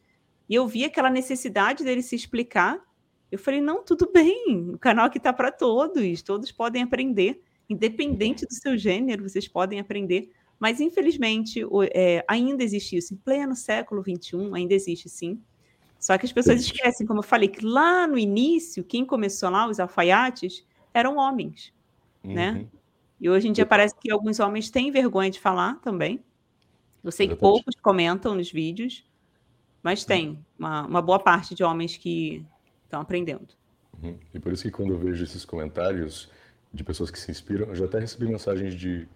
E 0.50 0.56
eu 0.56 0.68
vi 0.68 0.86
aquela 0.86 1.10
necessidade 1.10 1.84
dele 1.84 2.02
se 2.02 2.16
explicar. 2.16 2.80
Eu 3.36 3.40
falei: 3.40 3.60
Não, 3.62 3.84
tudo 3.84 4.10
bem, 4.12 4.70
o 4.74 4.78
canal 4.80 5.06
aqui 5.08 5.20
tá 5.20 5.34
para 5.34 5.52
todos, 5.52 6.22
todos 6.22 6.52
podem 6.52 6.82
aprender, 6.84 7.42
independente 7.70 8.44
Uhum. 8.44 8.48
do 8.48 8.54
seu 8.54 8.78
gênero, 8.78 9.28
vocês 9.28 9.48
podem 9.48 9.80
aprender. 9.80 10.32
Mas, 10.58 10.80
infelizmente, 10.80 11.66
o- 11.66 11.84
é, 11.84 12.24
ainda 12.30 12.64
existe 12.64 12.96
isso. 12.96 13.14
Em 13.14 13.18
pleno 13.18 13.54
século 13.56 14.02
XXI, 14.02 14.54
ainda 14.54 14.74
existe 14.74 15.10
sim. 15.10 15.42
Só 16.00 16.18
que 16.18 16.26
as 16.26 16.32
pessoas 16.32 16.62
esquecem, 16.62 17.06
como 17.06 17.20
eu 17.20 17.24
falei, 17.24 17.50
que 17.50 17.66
lá 17.66 18.08
no 18.08 18.18
início, 18.18 18.84
quem 18.84 19.04
começou 19.06 19.50
lá, 19.50 19.68
os 19.68 19.80
alfaiates, 19.80 20.66
eram 20.94 21.18
homens, 21.18 21.74
né? 22.24 22.52
Uhum. 22.52 22.68
E 23.20 23.30
hoje 23.30 23.48
em 23.50 23.52
dia 23.52 23.66
parece 23.66 23.96
que 24.00 24.10
alguns 24.12 24.40
homens 24.40 24.70
têm 24.70 24.92
vergonha 24.92 25.30
de 25.30 25.40
falar 25.40 25.80
também. 25.82 26.24
Eu 27.04 27.12
sei 27.12 27.28
que 27.28 27.36
poucos 27.36 27.76
comentam 27.82 28.34
nos 28.34 28.50
vídeos, 28.52 29.04
mas 29.84 30.02
Uhum. 30.04 30.08
tem 30.08 30.46
uma, 30.58 30.86
uma 30.86 31.02
boa 31.02 31.20
parte 31.20 31.54
de 31.54 31.64
homens 31.66 31.98
que 31.98 32.46
estão 32.96 33.02
aprendendo. 33.02 33.48
Uhum. 34.02 34.18
E 34.34 34.40
por 34.40 34.54
isso 34.54 34.64
que 34.64 34.72
quando 34.72 34.94
eu 34.94 34.98
vejo 34.98 35.24
esses 35.24 35.46
comentários 35.46 36.30
de 36.74 36.84
pessoas 36.84 37.12
que 37.12 37.20
se 37.20 37.32
inspiram, 37.32 37.68
eu 37.68 37.76
já 37.76 37.86
até 37.86 38.00
recebi 38.00 38.28
mensagens 38.28 38.74
de 38.74 39.08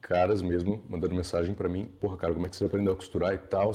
caras 0.00 0.42
mesmo 0.42 0.82
mandando 0.88 1.14
mensagem 1.14 1.54
para 1.54 1.68
mim, 1.68 1.86
porra, 2.00 2.16
cara, 2.16 2.32
como 2.32 2.46
é 2.46 2.48
que 2.48 2.56
você 2.56 2.64
aprendeu 2.64 2.92
a 2.92 2.96
costurar 2.96 3.34
e 3.34 3.38
tal? 3.38 3.72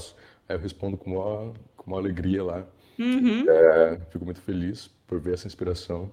Aí 0.48 0.56
eu 0.56 0.60
respondo 0.60 0.96
com 0.96 1.18
uma, 1.18 1.52
com 1.76 1.90
uma 1.90 1.98
alegria 1.98 2.42
lá. 2.42 2.66
Uhum, 2.98 3.48
É, 3.48 4.00
fico 4.10 4.24
muito 4.24 4.40
feliz 4.40 4.88
por 5.06 5.20
ver 5.20 5.34
essa 5.34 5.46
inspiração. 5.46 6.10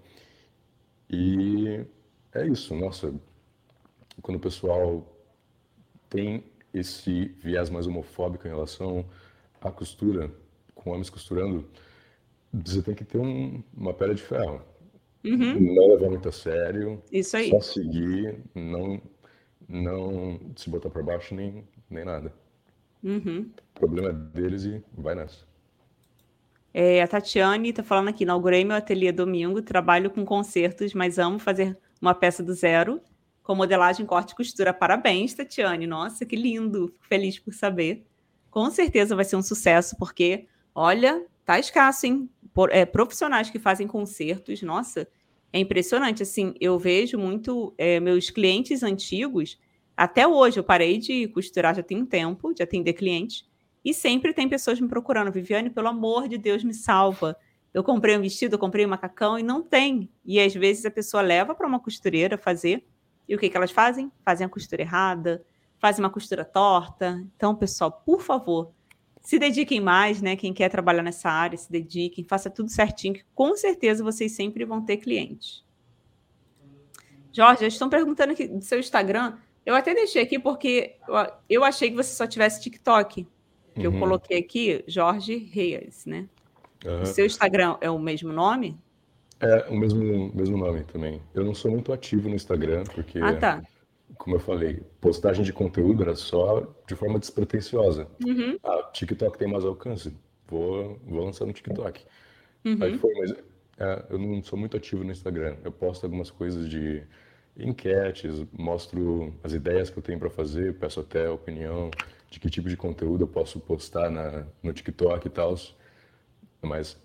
E 1.10 1.86
é 2.34 2.48
isso, 2.48 2.76
nossa, 2.76 3.14
quando 4.22 4.38
o 4.38 4.40
pessoal 4.40 5.06
tem 6.10 6.44
esse 6.74 7.26
viés 7.40 7.70
mais 7.70 7.88
homofóbico 7.88 8.48
em 8.48 8.50
relação 8.50 9.06
à 9.62 9.72
costura, 9.72 10.32
com 10.76 10.92
homens 10.92 11.10
costurando, 11.10 11.68
você 12.54 12.82
tem 12.82 12.96
que 12.96 13.04
ter 13.06 13.18
um- 13.18 13.64
uma 13.76 13.94
pele 13.94 14.16
de 14.16 14.22
ferro. 14.22 14.62
uhum, 15.24 15.60
Não 15.76 15.88
levar 15.90 16.10
muito 16.10 16.30
a 16.30 16.32
sério, 16.32 17.02
isso 17.12 17.36
aí. 17.36 17.50
só 17.50 17.60
seguir, 17.60 18.40
não, 18.56 19.02
não 19.68 20.40
se 20.56 20.70
botar 20.70 20.90
para 20.90 21.04
baixo 21.04 21.36
nem, 21.36 21.68
nem 21.90 22.06
nada. 22.06 22.34
Uhum. 23.04 23.50
O 23.76 23.80
problema 23.80 24.10
é 24.10 24.14
deles 24.14 24.64
e 24.64 24.82
vai 24.98 25.16
nessa. 25.16 25.48
É, 26.74 27.02
a 27.02 27.08
Tatiane 27.08 27.70
está 27.70 27.84
falando 27.84 28.10
aqui, 28.10 28.24
inaugurei 28.24 28.64
meu 28.64 28.76
ateliê 28.78 29.12
domingo, 29.12 29.62
trabalho 29.62 30.10
com 30.10 30.24
concertos, 30.24 30.94
mas 30.94 31.18
amo 31.18 31.40
fazer 31.40 31.78
uma 32.02 32.14
peça 32.14 32.44
do 32.44 32.54
zero, 32.54 33.02
com 33.44 33.56
modelagem, 33.56 34.06
corte 34.06 34.32
e 34.32 34.36
costura. 34.36 34.72
Parabéns, 34.74 35.34
Tatiane. 35.34 35.88
Nossa, 35.88 36.26
que 36.26 36.36
lindo. 36.36 36.90
Fico 36.90 37.08
feliz 37.08 37.40
por 37.40 37.54
saber. 37.54 38.06
Com 38.52 38.70
certeza 38.70 39.16
vai 39.16 39.26
ser 39.26 39.36
um 39.36 39.42
sucesso, 39.42 39.96
porque, 39.98 40.46
olha, 40.74 41.26
tá 41.44 41.60
escasso, 41.60 42.06
hein? 42.06 42.30
É, 42.70 42.86
profissionais 42.86 43.50
que 43.50 43.60
fazem 43.60 43.88
concertos, 43.88 44.62
nossa, 44.62 45.08
é 45.54 45.60
impressionante. 45.60 46.24
Assim, 46.24 46.54
eu 46.60 46.78
vejo 46.78 47.18
muito 47.18 47.74
é, 47.78 48.00
meus 48.00 48.30
clientes 48.30 48.84
antigos, 48.84 49.58
até 50.00 50.26
hoje, 50.26 50.58
eu 50.58 50.64
parei 50.64 50.98
de 50.98 51.28
costurar 51.28 51.76
já 51.76 51.84
tem 51.84 52.02
um 52.02 52.06
tempo, 52.06 52.54
de 52.54 52.64
atender 52.64 52.94
clientes, 52.94 53.46
e 53.84 53.94
sempre 53.94 54.34
tem 54.34 54.48
pessoas 54.48 54.80
me 54.80 54.88
procurando. 54.88 55.30
Viviane, 55.30 55.70
pelo 55.70 55.90
amor 55.90 56.30
de 56.30 56.38
Deus, 56.38 56.64
me 56.64 56.74
salva. 56.74 57.36
Eu 57.74 57.84
comprei 57.84 58.18
um 58.18 58.22
vestido, 58.22 58.56
eu 58.56 58.60
comprei 58.60 58.86
um 58.86 58.90
macacão 58.90 59.38
e 59.38 59.44
não 59.44 59.62
tem. 59.62 60.10
E 60.24 60.40
às 60.40 60.54
vezes 60.54 60.86
a 60.86 60.90
pessoa 60.90 61.22
leva 61.22 61.54
para 61.54 61.68
uma 61.68 61.82
costureira 61.82 62.38
fazer. 62.38 62.88
E 63.28 63.36
o 63.36 63.38
que, 63.38 63.50
que 63.50 63.58
elas 63.58 63.72
fazem? 63.72 64.10
Fazem 64.24 64.48
a 64.48 64.50
costura 64.50 64.82
errada, 64.82 65.44
fazem 65.80 66.02
uma 66.02 66.10
costura 66.10 66.46
torta. 66.46 67.22
Então, 67.36 67.54
pessoal, 67.54 67.92
por 67.92 68.22
favor, 68.22 68.72
se 69.30 69.38
dediquem 69.38 69.80
mais, 69.80 70.24
né? 70.24 70.36
Quem 70.36 70.52
quer 70.52 70.70
trabalhar 70.70 71.04
nessa 71.04 71.30
área, 71.30 71.56
se 71.56 71.72
dediquem, 71.72 72.24
faça 72.24 72.50
tudo 72.50 72.68
certinho, 72.72 73.14
que 73.14 73.24
com 73.36 73.56
certeza 73.56 74.04
vocês 74.04 74.32
sempre 74.32 74.66
vão 74.66 74.84
ter 74.84 74.98
clientes. 74.98 75.64
Jorge, 77.32 77.68
estão 77.68 77.88
perguntando 77.92 78.34
aqui 78.34 78.48
do 78.48 78.60
seu 78.64 78.80
Instagram. 78.80 79.38
Eu 79.64 79.76
até 79.76 79.94
deixei 79.94 80.24
aqui 80.24 80.40
porque 80.40 80.96
eu, 81.08 81.14
eu 81.48 81.64
achei 81.64 81.92
que 81.92 81.96
você 81.96 82.12
só 82.12 82.26
tivesse 82.26 82.60
TikTok. 82.64 83.28
Que 83.76 83.86
eu 83.86 83.92
Uhum. 83.92 84.00
coloquei 84.00 84.40
aqui, 84.40 84.84
Jorge 84.88 85.36
Reis, 85.38 86.08
né? 86.08 86.28
O 86.84 86.88
Aham. 86.88 87.06
seu 87.06 87.28
Instagram 87.28 87.78
é 87.82 87.90
o 87.92 88.00
mesmo 88.00 88.34
nome? 88.34 88.80
É 89.40 89.70
o 89.70 89.78
mesmo, 89.78 90.34
mesmo 90.34 90.58
nome 90.58 90.86
também. 90.86 91.22
Eu 91.36 91.46
não 91.46 91.54
sou 91.54 91.70
muito 91.70 91.94
ativo 91.94 92.30
no 92.30 92.36
Instagram, 92.36 92.84
porque, 92.96 93.20
Ah, 93.20 93.36
tá. 93.36 93.62
Como 94.20 94.38
eu 94.38 94.42
falei, 94.42 94.82
postagem 95.02 95.46
de 95.46 95.54
conteúdo 95.54 96.04
era 96.04 96.16
só 96.16 96.62
de 96.88 96.96
forma 96.96 97.20
despretensiosa. 97.20 98.08
Uhum, 98.26 98.60
Ah, 98.64 98.84
TikTok 98.94 99.38
tem 99.40 99.50
mais 99.50 99.66
alcance, 99.66 100.16
vou, 100.48 101.00
vou 101.06 101.26
lançar 101.26 101.46
no 101.48 101.54
TikTok. 101.54 102.06
Aí 102.80 102.92
uhum, 102.92 102.98
foi, 102.98 103.14
mas 103.16 103.32
é, 103.80 104.06
eu 104.12 104.20
não 104.20 104.44
sou 104.44 104.60
muito 104.60 104.78
ativo 104.78 105.04
no 105.04 105.12
Instagram. 105.12 105.58
Eu 105.64 105.72
posto 105.72 106.06
algumas 106.06 106.32
coisas 106.32 106.70
de 106.70 107.04
enquetes, 107.58 108.46
mostro 108.54 109.34
as 109.44 109.54
ideias 109.54 109.90
que 109.92 110.00
eu 110.00 110.04
tenho 110.04 110.20
para 110.20 110.30
fazer, 110.32 110.80
peço 110.80 111.02
até 111.02 111.30
opinião 111.30 111.92
de 112.30 112.40
que 112.40 112.50
tipo 112.50 112.70
de 112.70 112.78
conteúdo 112.78 113.24
eu 113.26 113.30
posso 113.30 113.60
postar 113.62 114.12
na, 114.12 114.48
no 114.64 114.74
TikTok 114.74 115.28
e 115.28 115.32
tal. 115.32 115.56
Mas 116.62 116.98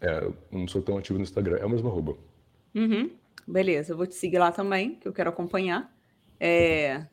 é, 0.00 0.24
eu 0.24 0.36
não 0.52 0.68
sou 0.68 0.82
tão 0.82 0.98
ativo 0.98 1.18
no 1.18 1.24
Instagram. 1.24 1.58
É 1.58 1.66
o 1.66 1.70
mesmo 1.70 1.88
arroba. 1.90 2.16
uhum. 2.74 3.18
Beleza, 3.46 3.92
eu 3.92 3.96
vou 3.96 4.06
te 4.06 4.14
seguir 4.14 4.38
lá 4.38 4.52
também, 4.52 4.96
que 4.96 5.08
eu 5.08 5.12
quero 5.12 5.30
acompanhar. 5.30 5.90
É, 6.40 7.06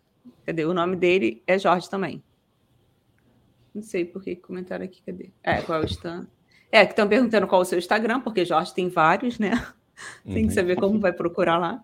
Cadê? 0.45 0.65
O 0.65 0.73
nome 0.73 0.95
dele 0.95 1.41
é 1.47 1.57
Jorge 1.57 1.89
também. 1.89 2.23
Não 3.73 3.82
sei 3.82 4.05
por 4.05 4.23
que 4.23 4.36
comentaram 4.36 4.86
aqui, 4.86 5.01
cadê? 5.05 5.32
É, 5.43 5.61
qual 5.61 5.80
é 5.80 5.82
o 5.82 5.86
Instagram? 5.86 6.28
É, 6.71 6.86
que 6.86 6.91
estão 6.93 7.07
perguntando 7.07 7.47
qual 7.47 7.61
é 7.61 7.63
o 7.63 7.65
seu 7.65 7.78
Instagram, 7.80 8.21
porque 8.21 8.45
Jorge 8.45 8.73
tem 8.73 8.89
vários, 8.89 9.38
né? 9.39 9.51
Tem 10.26 10.34
que 10.36 10.41
Uhum. 10.43 10.49
saber 10.51 10.76
como 10.76 10.99
vai 10.99 11.13
procurar 11.13 11.57
lá. 11.57 11.82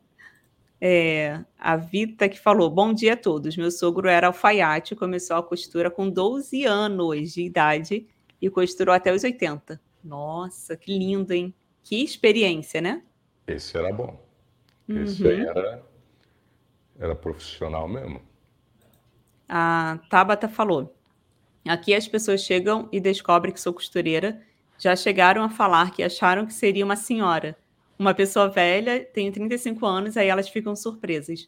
É, 0.82 1.40
a 1.58 1.78
Vita 1.78 2.28
que 2.28 2.38
falou: 2.40 2.70
Bom 2.70 2.94
dia 2.94 3.14
a 3.14 3.18
todos. 3.18 3.56
Meu 3.56 3.72
sogro 3.72 4.10
era 4.10 4.28
alfaiate, 4.28 4.96
começou 4.96 5.38
a 5.38 5.44
costura 5.44 5.90
com 5.90 6.10
12 6.10 6.66
anos 6.66 7.32
de 7.34 7.42
idade 7.44 8.06
e 8.42 8.50
costurou 8.50 8.94
até 8.94 9.14
os 9.14 9.24
80. 9.24 9.80
Nossa, 10.04 10.76
que 10.76 10.98
lindo, 10.98 11.32
hein? 11.34 11.54
Que 11.84 12.04
experiência, 12.04 12.82
né? 12.82 13.02
Esse 13.48 13.78
era 13.78 13.94
bom. 13.94 14.20
Esse 14.90 15.26
aí 15.26 15.42
Uhum. 15.42 15.50
era, 15.50 15.84
era 17.02 17.16
profissional 17.16 17.88
mesmo. 17.88 18.22
A 19.50 20.00
Tabata 20.10 20.48
falou: 20.48 20.96
Aqui 21.68 21.94
as 21.94 22.08
pessoas 22.08 22.42
chegam 22.42 22.88
e 22.92 23.00
descobrem 23.00 23.54
que 23.54 23.60
sou 23.60 23.74
costureira. 23.74 24.42
Já 24.78 24.96
chegaram 24.96 25.44
a 25.44 25.50
falar 25.50 25.92
que 25.92 26.04
acharam 26.04 26.46
que 26.46 26.54
seria 26.54 26.86
uma 26.86 26.96
senhora. 26.96 27.58
Uma 28.00 28.14
pessoa 28.14 28.50
velha, 28.50 29.04
tenho 29.14 29.32
35 29.32 29.86
anos, 29.86 30.18
aí 30.18 30.28
elas 30.28 30.50
ficam 30.50 30.76
surpresas. 30.76 31.48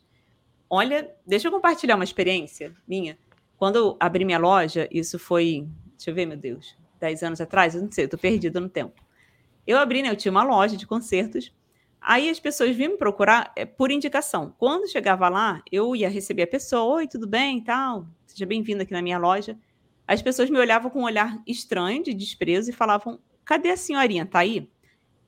Olha, 0.70 1.10
deixa 1.26 1.48
eu 1.48 1.52
compartilhar 1.52 1.96
uma 1.96 2.04
experiência 2.04 2.74
minha. 2.88 3.18
Quando 3.58 3.76
eu 3.78 3.98
abri 4.00 4.26
minha 4.26 4.38
loja, 4.38 4.88
isso 4.92 5.18
foi, 5.18 5.68
deixa 5.96 6.12
eu 6.12 6.16
ver, 6.16 6.26
meu 6.26 6.38
Deus, 6.38 6.78
10 7.00 7.24
anos 7.24 7.42
atrás, 7.42 7.74
eu 7.74 7.82
não 7.82 7.92
sei, 7.92 8.06
eu 8.06 8.10
tô 8.10 8.18
perdida 8.18 8.60
no 8.60 8.70
tempo. 8.70 9.02
Eu 9.66 9.80
abri, 9.80 10.04
né? 10.04 10.10
Eu 10.10 10.16
tinha 10.16 10.32
uma 10.32 10.44
loja 10.44 10.76
de 10.76 10.86
concertos. 10.86 11.52
Aí 12.06 12.30
as 12.30 12.40
pessoas 12.40 12.76
vinham 12.76 12.92
me 12.92 12.98
procurar 12.98 13.54
é, 13.56 13.66
por 13.66 13.90
indicação. 13.90 14.54
Quando 14.58 14.92
chegava 14.92 15.30
lá, 15.30 15.62
eu 15.72 15.96
ia 15.96 16.10
receber 16.10 16.44
a 16.44 16.48
pessoa, 16.48 16.96
oi, 16.96 17.08
tudo 17.08 17.26
bem 17.26 17.62
tal, 17.64 18.06
seja 18.26 18.46
bem-vindo 18.46 18.84
aqui 18.84 18.92
na 18.92 19.02
minha 19.02 19.18
loja. 19.18 19.58
as 20.06 20.22
pessoas 20.22 20.50
me 20.50 20.60
olhavam 20.60 20.92
com 20.92 21.00
um 21.00 21.06
olhar 21.06 21.42
estranho, 21.48 22.04
de 22.04 22.14
desprezo, 22.14 22.70
e 22.70 22.74
falavam: 22.74 23.20
cadê 23.46 23.70
a 23.70 23.78
senhorinha? 23.78 24.26
Tá 24.26 24.40
aí? 24.40 24.70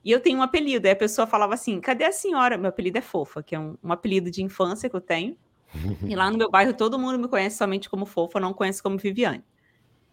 E 0.04 0.10
eu 0.10 0.20
tenho 0.20 0.38
um 0.38 0.42
apelido. 0.42 0.86
Aí 0.86 0.92
a 0.92 0.96
pessoa 0.96 1.26
falava 1.26 1.54
assim: 1.54 1.80
cadê 1.80 2.04
a 2.04 2.12
senhora? 2.12 2.58
Meu 2.58 2.68
apelido 2.68 2.98
é 2.98 3.00
Fofa, 3.00 3.42
que 3.42 3.54
é 3.54 3.58
um, 3.58 3.76
um 3.82 3.90
apelido 3.90 4.30
de 4.30 4.42
infância 4.42 4.90
que 4.90 4.96
eu 4.96 5.00
tenho. 5.00 5.34
e 6.06 6.14
lá 6.14 6.30
no 6.30 6.36
meu 6.36 6.50
bairro 6.50 6.74
todo 6.74 6.98
mundo 6.98 7.18
me 7.18 7.26
conhece 7.26 7.56
somente 7.56 7.88
como 7.88 8.04
Fofa, 8.04 8.38
não 8.38 8.52
conhece 8.52 8.82
como 8.82 8.98
Viviane. 8.98 9.42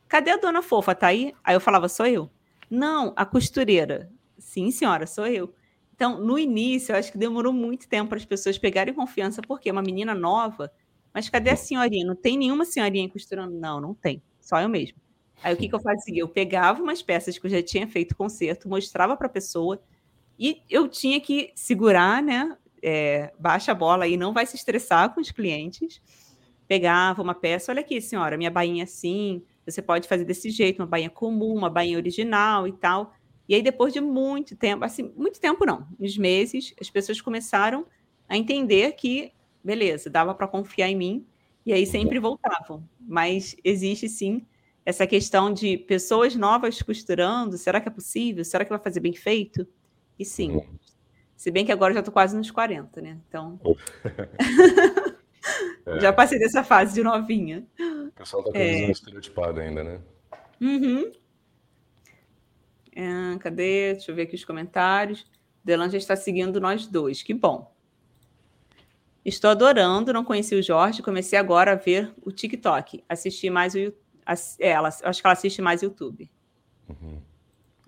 Cadê 0.08 0.32
a 0.32 0.38
dona 0.38 0.62
Fofa? 0.62 0.96
Tá 0.96 1.08
aí? 1.08 1.34
Aí 1.44 1.56
eu 1.56 1.60
falava: 1.60 1.90
sou 1.90 2.08
eu. 2.08 2.32
Não, 2.70 3.14
a 3.18 3.26
costureira. 3.26 4.10
Sim, 4.38 4.72
senhora, 4.72 5.06
sou 5.06 5.28
eu. 5.28 5.54
Então, 5.96 6.20
no 6.20 6.40
início, 6.40 6.92
eu 6.92 6.98
acho 6.98 7.12
que 7.12 7.18
demorou 7.18 7.54
muito 7.54 7.88
tempo 7.88 8.10
para 8.10 8.18
as 8.18 8.26
pessoas 8.26 8.58
pegarem 8.58 8.94
confiança, 8.94 9.42
porque 9.42 9.70
é 9.70 9.72
uma 9.72 9.82
menina 9.82 10.16
nova. 10.16 10.72
Mas 11.14 11.30
cadê 11.30 11.52
a 11.52 11.56
senhorinha? 11.56 12.06
Não 12.06 12.16
tem 12.16 12.38
nenhuma 12.38 12.66
senhorinha 12.66 13.08
costurando? 13.08 13.56
Não, 13.56 13.80
não 13.80 13.94
tem. 13.94 14.22
Só 14.42 14.60
eu 14.60 14.68
mesmo. 14.68 14.98
Aí 15.44 15.54
o 15.54 15.58
que, 15.58 15.70
que 15.70 15.76
eu 15.76 15.80
fazia? 15.80 16.22
Eu 16.22 16.28
pegava 16.28 16.82
umas 16.82 17.02
peças 17.02 17.38
que 17.38 17.46
eu 17.46 17.52
já 17.52 17.62
tinha 17.62 17.88
feito 17.88 18.16
conserto, 18.16 18.68
mostrava 18.68 19.16
para 19.16 19.28
a 19.28 19.30
pessoa 19.30 19.80
e 20.40 20.62
eu 20.70 20.88
tinha 20.88 21.20
que 21.22 21.52
segurar, 21.56 22.24
né? 22.24 22.58
É, 22.82 23.32
baixa 23.40 23.72
a 23.72 23.76
bola 23.76 24.06
aí, 24.06 24.18
não 24.18 24.34
vai 24.34 24.46
se 24.46 24.56
estressar 24.56 25.14
com 25.14 25.22
os 25.22 25.32
clientes. 25.32 26.02
Pegava 26.68 27.22
uma 27.22 27.36
peça, 27.36 27.72
olha 27.72 27.82
aqui, 27.82 28.02
senhora, 28.02 28.38
minha 28.38 28.50
bainha 28.50 28.84
é 28.84 28.86
assim, 28.86 29.44
você 29.66 29.82
pode 29.82 30.08
fazer 30.08 30.26
desse 30.26 30.50
jeito, 30.50 30.82
uma 30.82 30.88
bainha 30.88 31.10
comum, 31.10 31.54
uma 31.56 31.70
bainha 31.70 31.98
original 31.98 32.68
e 32.68 32.72
tal. 32.72 33.14
E 33.48 33.56
aí, 33.56 33.62
depois 33.62 33.92
de 33.92 34.00
muito 34.00 34.56
tempo, 34.56 34.86
assim, 34.86 35.12
muito 35.16 35.40
tempo 35.40 35.66
não, 35.66 35.88
uns 36.00 36.18
meses, 36.18 36.74
as 36.80 36.90
pessoas 36.90 37.20
começaram 37.20 37.86
a 38.28 38.38
entender 38.38 38.94
que, 38.94 39.34
beleza, 39.64 40.10
dava 40.10 40.34
para 40.34 40.48
confiar 40.48 40.90
em 40.90 40.96
mim, 40.96 41.26
e 41.66 41.74
aí 41.74 41.86
sempre 41.86 42.20
voltavam. 42.20 42.88
Mas 43.00 43.56
existe 43.64 44.08
sim 44.08 44.46
essa 44.86 45.08
questão 45.08 45.54
de 45.54 45.78
pessoas 45.78 46.36
novas 46.36 46.82
costurando, 46.82 47.58
será 47.58 47.80
que 47.80 47.88
é 47.88 47.92
possível? 47.92 48.44
Será 48.44 48.66
que 48.66 48.70
vai 48.70 48.80
fazer 48.80 49.00
bem 49.00 49.14
feito? 49.14 49.66
E 50.20 50.26
sim. 50.26 50.52
Uhum. 50.52 50.78
Se 51.36 51.52
bem 51.52 51.66
que 51.66 51.72
agora 51.72 51.92
eu 51.92 51.96
já 51.96 52.00
estou 52.00 52.14
quase 52.14 52.36
nos 52.36 52.52
40, 52.52 53.02
né? 53.02 53.18
Então. 53.28 53.60
é. 55.86 56.00
Já 56.00 56.14
passei 56.14 56.40
dessa 56.40 56.64
fase 56.64 56.94
de 56.94 57.04
novinha. 57.04 57.66
O 57.80 58.12
pessoal 58.12 58.42
está 58.42 58.54
com 58.54 58.58
é... 58.58 58.92
estereotipada 58.92 59.62
ainda, 59.62 59.84
né? 59.84 60.00
Uhum. 60.62 61.12
É, 62.96 63.38
cadê? 63.40 63.94
Deixa 63.94 64.12
eu 64.12 64.16
ver 64.16 64.24
aqui 64.24 64.36
os 64.36 64.46
comentários. 64.46 65.26
Delan 65.64 65.90
já 65.90 65.98
está 65.98 66.16
seguindo 66.16 66.60
nós 66.60 66.88
dois. 66.88 67.24
Que 67.24 67.34
bom. 67.34 67.74
Estou 69.26 69.50
adorando, 69.50 70.12
não 70.12 70.26
conheci 70.26 70.54
o 70.54 70.62
Jorge, 70.62 71.02
comecei 71.02 71.40
agora 71.40 71.72
a 71.72 71.76
ver 71.76 72.14
o 72.22 72.32
TikTok. 72.32 73.04
Assisti 73.08 73.50
mais 73.50 73.74
o 73.74 73.80
YouTube 73.80 74.04
é, 74.60 74.70
ela, 74.70 74.90
acho 74.90 75.22
que 75.22 75.28
ela 75.28 75.34
assiste 75.34 75.62
mais 75.62 75.82
YouTube. 75.82 76.30
Uhum. 76.90 77.22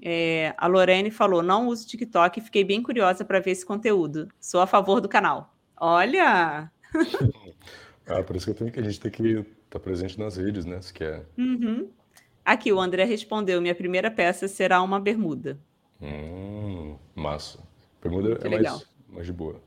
É, 0.01 0.53
a 0.58 0.68
Lorene 0.68 1.12
falou: 1.12 1.41
não 1.41 1.68
uso 1.68 1.88
TikTok, 1.88 2.41
fiquei 2.41 2.64
bem 2.64 2.82
curiosa 2.82 3.24
para 3.24 3.39
ver 3.39 3.51
esse 3.51 3.66
conteúdo. 3.66 4.28
Sou 4.39 4.62
a 4.62 4.68
favor 4.68 5.01
do 5.01 5.10
canal. 5.10 5.56
Olha! 5.78 6.72
ah, 8.08 8.24
por 8.24 8.36
isso 8.36 8.45
que, 8.45 8.53
tenho 8.53 8.72
que 8.72 8.80
a 8.80 8.84
gente 8.84 8.99
tem 8.99 9.12
que 9.12 9.24
estar 9.24 9.45
tá 9.70 9.80
presente 9.80 10.20
nas 10.20 10.38
redes, 10.38 10.66
né? 10.66 10.82
Se 10.82 10.93
quer. 10.93 11.26
Uhum. 11.38 11.89
Aqui, 12.46 12.72
o 12.72 12.80
André 12.80 13.04
respondeu: 13.04 13.60
minha 13.60 13.76
primeira 13.76 14.12
peça 14.12 14.48
será 14.48 14.82
uma 14.82 15.00
bermuda. 15.00 15.60
Hum, 16.00 16.96
massa. 17.16 17.60
Bermuda 18.02 18.36
que 18.36 18.46
é 18.46 18.50
mais, 18.50 18.88
mais 19.10 19.26
de 19.26 19.34
boa. 19.34 19.60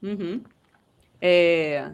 Uhum. 0.00 0.40
É, 1.20 1.90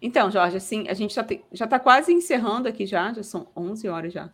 então, 0.00 0.30
Jorge, 0.30 0.56
assim, 0.56 0.88
a 0.88 0.94
gente 0.94 1.14
já 1.14 1.64
está 1.64 1.80
quase 1.80 2.12
encerrando 2.12 2.68
aqui 2.68 2.86
já, 2.86 3.12
já 3.12 3.22
são 3.22 3.48
11 3.56 3.88
horas 3.88 4.12
já. 4.12 4.30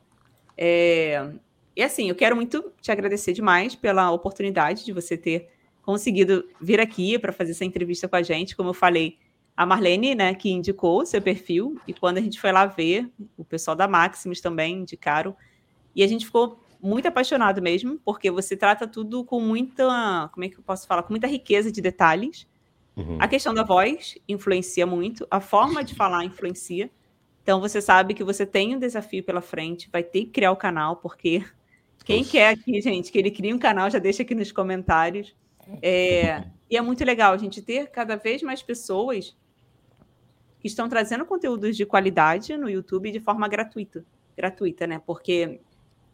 É, 0.58 1.32
e 1.74 1.82
assim, 1.82 2.08
eu 2.08 2.14
quero 2.14 2.36
muito 2.36 2.70
te 2.80 2.92
agradecer 2.92 3.32
demais 3.32 3.74
pela 3.74 4.10
oportunidade 4.10 4.84
de 4.84 4.92
você 4.92 5.16
ter 5.16 5.48
conseguido 5.80 6.46
vir 6.60 6.78
aqui 6.80 7.18
para 7.18 7.32
fazer 7.32 7.52
essa 7.52 7.64
entrevista 7.64 8.06
com 8.06 8.16
a 8.16 8.22
gente. 8.22 8.54
Como 8.54 8.68
eu 8.68 8.74
falei, 8.74 9.18
a 9.57 9.66
Marlene, 9.66 10.14
né, 10.14 10.34
que 10.34 10.50
indicou 10.50 11.03
o 11.03 11.07
seu 11.07 11.20
perfil, 11.20 11.80
e 11.86 11.92
quando 11.92 12.18
a 12.18 12.20
gente 12.20 12.40
foi 12.40 12.53
lá 12.53 12.66
ver, 12.66 13.11
o 13.36 13.44
pessoal 13.44 13.76
da 13.76 13.86
Maximus 13.86 14.40
também 14.40 14.78
indicaram, 14.78 15.36
e 15.94 16.03
a 16.03 16.07
gente 16.07 16.24
ficou 16.24 16.59
muito 16.80 17.07
apaixonado 17.07 17.61
mesmo, 17.62 18.00
porque 18.05 18.30
você 18.30 18.57
trata 18.57 18.86
tudo 18.86 19.24
com 19.24 19.40
muita, 19.40 20.30
como 20.32 20.44
é 20.44 20.48
que 20.48 20.59
eu 20.59 20.62
posso 20.62 20.86
falar, 20.86 21.03
com 21.03 21.12
muita 21.12 21.26
riqueza 21.26 21.70
de 21.70 21.80
detalhes, 21.80 22.46
Uhum. 22.96 23.16
A 23.18 23.26
questão 23.26 23.55
da 23.55 23.62
voz 23.62 24.16
influencia 24.28 24.86
muito, 24.86 25.26
a 25.30 25.40
forma 25.40 25.82
de 25.82 25.94
falar 25.96 26.24
influencia. 26.24 26.90
Então 27.42 27.61
você 27.61 27.80
sabe 27.80 28.14
que 28.14 28.22
você 28.22 28.46
tem 28.46 28.76
um 28.76 28.78
desafio 28.78 29.22
pela 29.24 29.40
frente, 29.40 29.88
vai 29.90 30.03
ter 30.03 30.20
que 30.22 30.30
criar 30.30 30.53
o 30.53 30.57
canal, 30.57 30.96
porque 30.96 31.44
quem 32.05 32.24
quer 32.24 32.50
aqui, 32.50 32.80
gente, 32.80 33.11
que 33.11 33.18
ele 33.18 33.30
crie 33.30 33.53
um 33.53 33.59
canal, 33.59 33.90
já 33.90 33.98
deixa 33.98 34.22
aqui 34.22 34.34
nos 34.34 34.53
comentários. 34.53 35.34
É, 35.80 36.44
e 36.70 36.76
é 36.76 36.80
muito 36.80 37.05
legal 37.05 37.32
a 37.32 37.36
gente 37.36 37.62
ter 37.62 37.90
cada 37.90 38.16
vez 38.16 38.42
mais 38.42 38.62
pessoas 38.62 39.36
que 40.62 40.68
estão 40.68 40.88
trazendo 40.88 41.26
conteúdos 41.26 41.76
de 41.76 41.84
qualidade 41.84 42.56
no 42.56 42.70
YouTube 42.70 43.10
de 43.10 43.18
forma 43.18 43.48
gratuita, 43.48 44.04
gratuita, 44.36 44.86
né? 44.86 45.02
Porque 45.04 45.60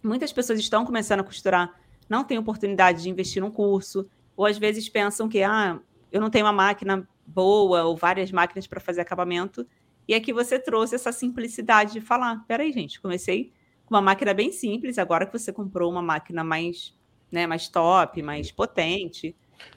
muitas 0.03 0.33
pessoas 0.33 0.59
estão 0.59 0.87
começando 0.87 1.21
a 1.21 1.25
costurar, 1.25 1.79
não 2.09 2.25
têm 2.25 2.39
oportunidade 2.39 3.03
de 3.03 3.11
investir 3.11 3.43
num 3.43 3.51
curso, 3.51 4.09
ou 4.35 4.47
às 4.47 4.57
vezes 4.57 4.89
pensam 4.89 5.29
que 5.29 5.43
ah, 5.43 5.79
eu 6.11 6.19
não 6.19 6.31
tenho 6.31 6.47
uma 6.47 6.53
máquina 6.53 7.07
boa 7.27 7.85
ou 7.85 7.95
várias 7.95 8.33
máquinas 8.33 8.67
para 8.67 8.81
fazer 8.81 9.03
acabamento. 9.03 9.67
E 10.09 10.15
aqui 10.15 10.33
você 10.33 10.59
trouxe 10.59 10.95
essa 10.95 11.13
simplicidade 11.13 11.93
de 11.93 12.01
falar: 12.01 12.43
peraí, 12.49 12.73
gente, 12.73 13.03
comecei 13.03 13.53
com 13.85 13.95
uma 13.95 14.01
máquina 14.01 14.33
bem 14.33 14.51
simples, 14.51 14.97
agora 14.97 15.27
que 15.27 15.39
você 15.39 15.53
comprou 15.53 15.91
uma 15.91 16.01
máquina 16.01 16.43
mais, 16.43 16.97
né, 17.31 17.47
mais 17.47 17.69
top, 17.69 18.23
mais 18.23 18.51
potente. 18.51 19.37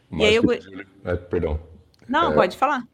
Mas 0.09 0.22
e 0.22 0.26
aí 0.26 0.36
eu... 0.36 0.43
É, 1.03 1.15
perdão. 1.17 1.59
Não, 2.07 2.32
é... 2.32 2.36
pode 2.36 2.55
falar. 2.55 2.88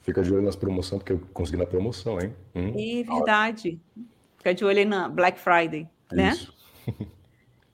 Fica 0.00 0.22
de 0.22 0.32
olho 0.32 0.42
nas 0.42 0.56
promoções, 0.56 1.00
porque 1.02 1.12
eu 1.12 1.20
consegui 1.32 1.58
na 1.58 1.66
promoção, 1.66 2.20
hein? 2.20 2.34
Hum, 2.54 2.74
é 2.76 3.02
verdade. 3.02 3.80
Fica 4.38 4.54
de 4.54 4.64
olho 4.64 4.78
aí 4.78 4.84
na 4.84 5.08
Black 5.08 5.38
Friday, 5.38 5.88
né? 6.10 6.30
Isso. 6.30 6.54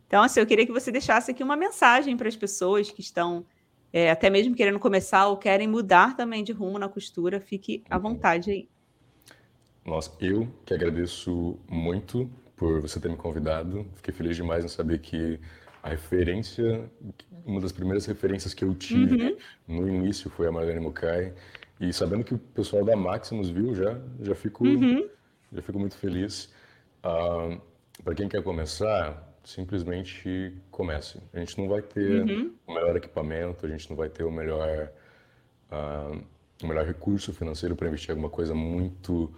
então, 0.06 0.22
assim, 0.22 0.40
eu 0.40 0.46
queria 0.46 0.66
que 0.66 0.72
você 0.72 0.90
deixasse 0.90 1.30
aqui 1.30 1.42
uma 1.42 1.56
mensagem 1.56 2.16
para 2.16 2.28
as 2.28 2.36
pessoas 2.36 2.90
que 2.90 3.00
estão 3.00 3.46
é, 3.92 4.10
até 4.10 4.28
mesmo 4.28 4.54
querendo 4.54 4.78
começar 4.78 5.26
ou 5.28 5.36
querem 5.36 5.68
mudar 5.68 6.16
também 6.16 6.44
de 6.44 6.52
rumo 6.52 6.78
na 6.78 6.88
costura, 6.88 7.40
fique 7.40 7.82
à 7.88 7.96
vontade 7.96 8.50
aí. 8.50 8.68
Nossa, 9.84 10.12
eu 10.20 10.48
que 10.64 10.74
agradeço 10.74 11.58
muito 11.68 12.28
por 12.56 12.80
você 12.80 12.98
ter 12.98 13.08
me 13.08 13.16
convidado. 13.16 13.86
Fiquei 13.94 14.12
feliz 14.12 14.36
demais 14.36 14.64
em 14.64 14.68
saber 14.68 14.98
que 14.98 15.38
a 15.82 15.90
referência, 15.90 16.90
uma 17.44 17.60
das 17.60 17.70
primeiras 17.70 18.04
referências 18.06 18.52
que 18.52 18.64
eu 18.64 18.74
tive 18.74 19.22
uhum. 19.22 19.36
no 19.68 19.88
início 19.88 20.28
foi 20.28 20.48
a 20.48 20.52
Marlene 20.52 20.80
Mukai. 20.80 21.32
E 21.78 21.92
sabendo 21.92 22.24
que 22.24 22.34
o 22.34 22.38
pessoal 22.38 22.84
da 22.84 22.96
Maximus 22.96 23.50
viu 23.50 23.74
já, 23.74 23.98
já 24.20 24.34
fico, 24.34 24.64
uhum. 24.64 25.08
já 25.52 25.62
fico 25.62 25.78
muito 25.78 25.96
feliz. 25.96 26.52
Ah, 27.02 27.58
Para 28.02 28.14
quem 28.14 28.28
quer 28.28 28.42
começar, 28.42 29.36
simplesmente 29.44 30.54
comece. 30.70 31.18
A 31.32 31.38
gente 31.38 31.58
não 31.58 31.68
vai 31.68 31.80
ter 31.80 32.22
uhum. 32.22 32.54
o 32.66 32.74
melhor 32.74 32.96
equipamento, 32.96 33.64
a 33.64 33.68
gente 33.68 33.88
não 33.88 33.96
vai 33.96 34.08
ter 34.08 34.24
o 34.24 34.30
melhor, 34.30 34.90
uh, 35.70 36.20
o 36.62 36.66
melhor 36.66 36.84
recurso 36.84 37.32
financeiro 37.32 37.76
para 37.76 37.86
investir 37.86 38.10
em 38.10 38.12
alguma 38.12 38.28
coisa 38.28 38.54
muito, 38.54 39.32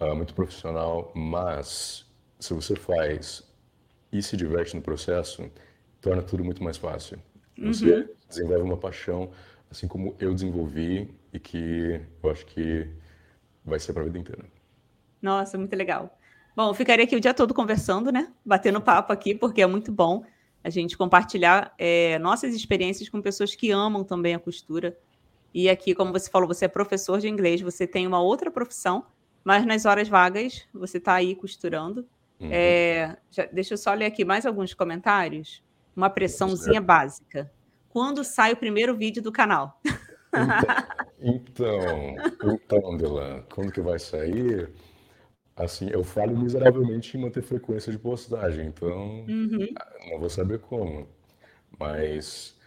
uh, 0.00 0.14
muito 0.14 0.34
profissional, 0.34 1.12
mas 1.16 2.06
se 2.38 2.54
você 2.54 2.76
faz 2.76 3.42
e 4.12 4.22
se 4.22 4.36
diverte 4.36 4.76
no 4.76 4.82
processo, 4.82 5.50
torna 6.00 6.22
tudo 6.22 6.44
muito 6.44 6.62
mais 6.62 6.76
fácil. 6.76 7.18
Você 7.58 7.92
uhum. 7.92 8.08
desenvolve 8.28 8.62
uma 8.62 8.76
paixão, 8.76 9.30
assim 9.68 9.88
como 9.88 10.14
eu 10.20 10.32
desenvolvi 10.32 11.12
e 11.34 11.40
que 11.40 12.00
eu 12.22 12.30
acho 12.30 12.46
que 12.46 12.88
vai 13.64 13.80
ser 13.80 13.92
para 13.92 14.02
a 14.02 14.04
vida 14.04 14.18
inteira. 14.18 14.44
Nossa, 15.20 15.58
muito 15.58 15.74
legal. 15.74 16.16
Bom, 16.54 16.70
eu 16.70 16.74
ficaria 16.74 17.04
aqui 17.04 17.16
o 17.16 17.20
dia 17.20 17.34
todo 17.34 17.52
conversando, 17.52 18.12
né? 18.12 18.32
Batendo 18.46 18.80
papo 18.80 19.12
aqui, 19.12 19.34
porque 19.34 19.60
é 19.60 19.66
muito 19.66 19.90
bom 19.90 20.24
a 20.62 20.70
gente 20.70 20.96
compartilhar 20.96 21.74
é, 21.76 22.18
nossas 22.20 22.54
experiências 22.54 23.08
com 23.08 23.20
pessoas 23.20 23.54
que 23.54 23.72
amam 23.72 24.04
também 24.04 24.34
a 24.34 24.38
costura. 24.38 24.96
E 25.52 25.68
aqui, 25.68 25.94
como 25.94 26.12
você 26.12 26.30
falou, 26.30 26.46
você 26.46 26.66
é 26.66 26.68
professor 26.68 27.18
de 27.18 27.28
inglês, 27.28 27.60
você 27.60 27.86
tem 27.86 28.06
uma 28.06 28.20
outra 28.20 28.50
profissão, 28.50 29.06
mas 29.42 29.66
nas 29.66 29.84
horas 29.84 30.08
vagas 30.08 30.66
você 30.72 30.98
está 30.98 31.14
aí 31.14 31.34
costurando. 31.34 32.06
Uhum. 32.38 32.48
É, 32.52 33.16
já, 33.30 33.44
deixa 33.46 33.74
eu 33.74 33.78
só 33.78 33.92
ler 33.92 34.06
aqui 34.06 34.24
mais 34.24 34.46
alguns 34.46 34.72
comentários. 34.72 35.62
Uma 35.96 36.10
pressãozinha 36.10 36.80
básica. 36.80 37.52
Quando 37.88 38.24
sai 38.24 38.52
o 38.52 38.56
primeiro 38.56 38.96
vídeo 38.96 39.22
do 39.22 39.32
canal? 39.32 39.80
Então, 41.26 42.14
então, 42.20 42.54
então 42.54 42.96
Delan, 42.96 43.42
quando 43.54 43.72
que 43.72 43.80
vai 43.80 43.98
sair? 43.98 44.70
Assim, 45.56 45.88
eu 45.90 46.02
falho 46.04 46.36
miseravelmente 46.36 47.16
em 47.16 47.20
manter 47.20 47.42
frequência 47.42 47.92
de 47.92 47.98
postagem, 47.98 48.66
então 48.66 49.24
uhum. 49.28 49.68
não 50.10 50.18
vou 50.18 50.28
saber 50.28 50.58
como. 50.58 51.08
Mas, 51.78 52.58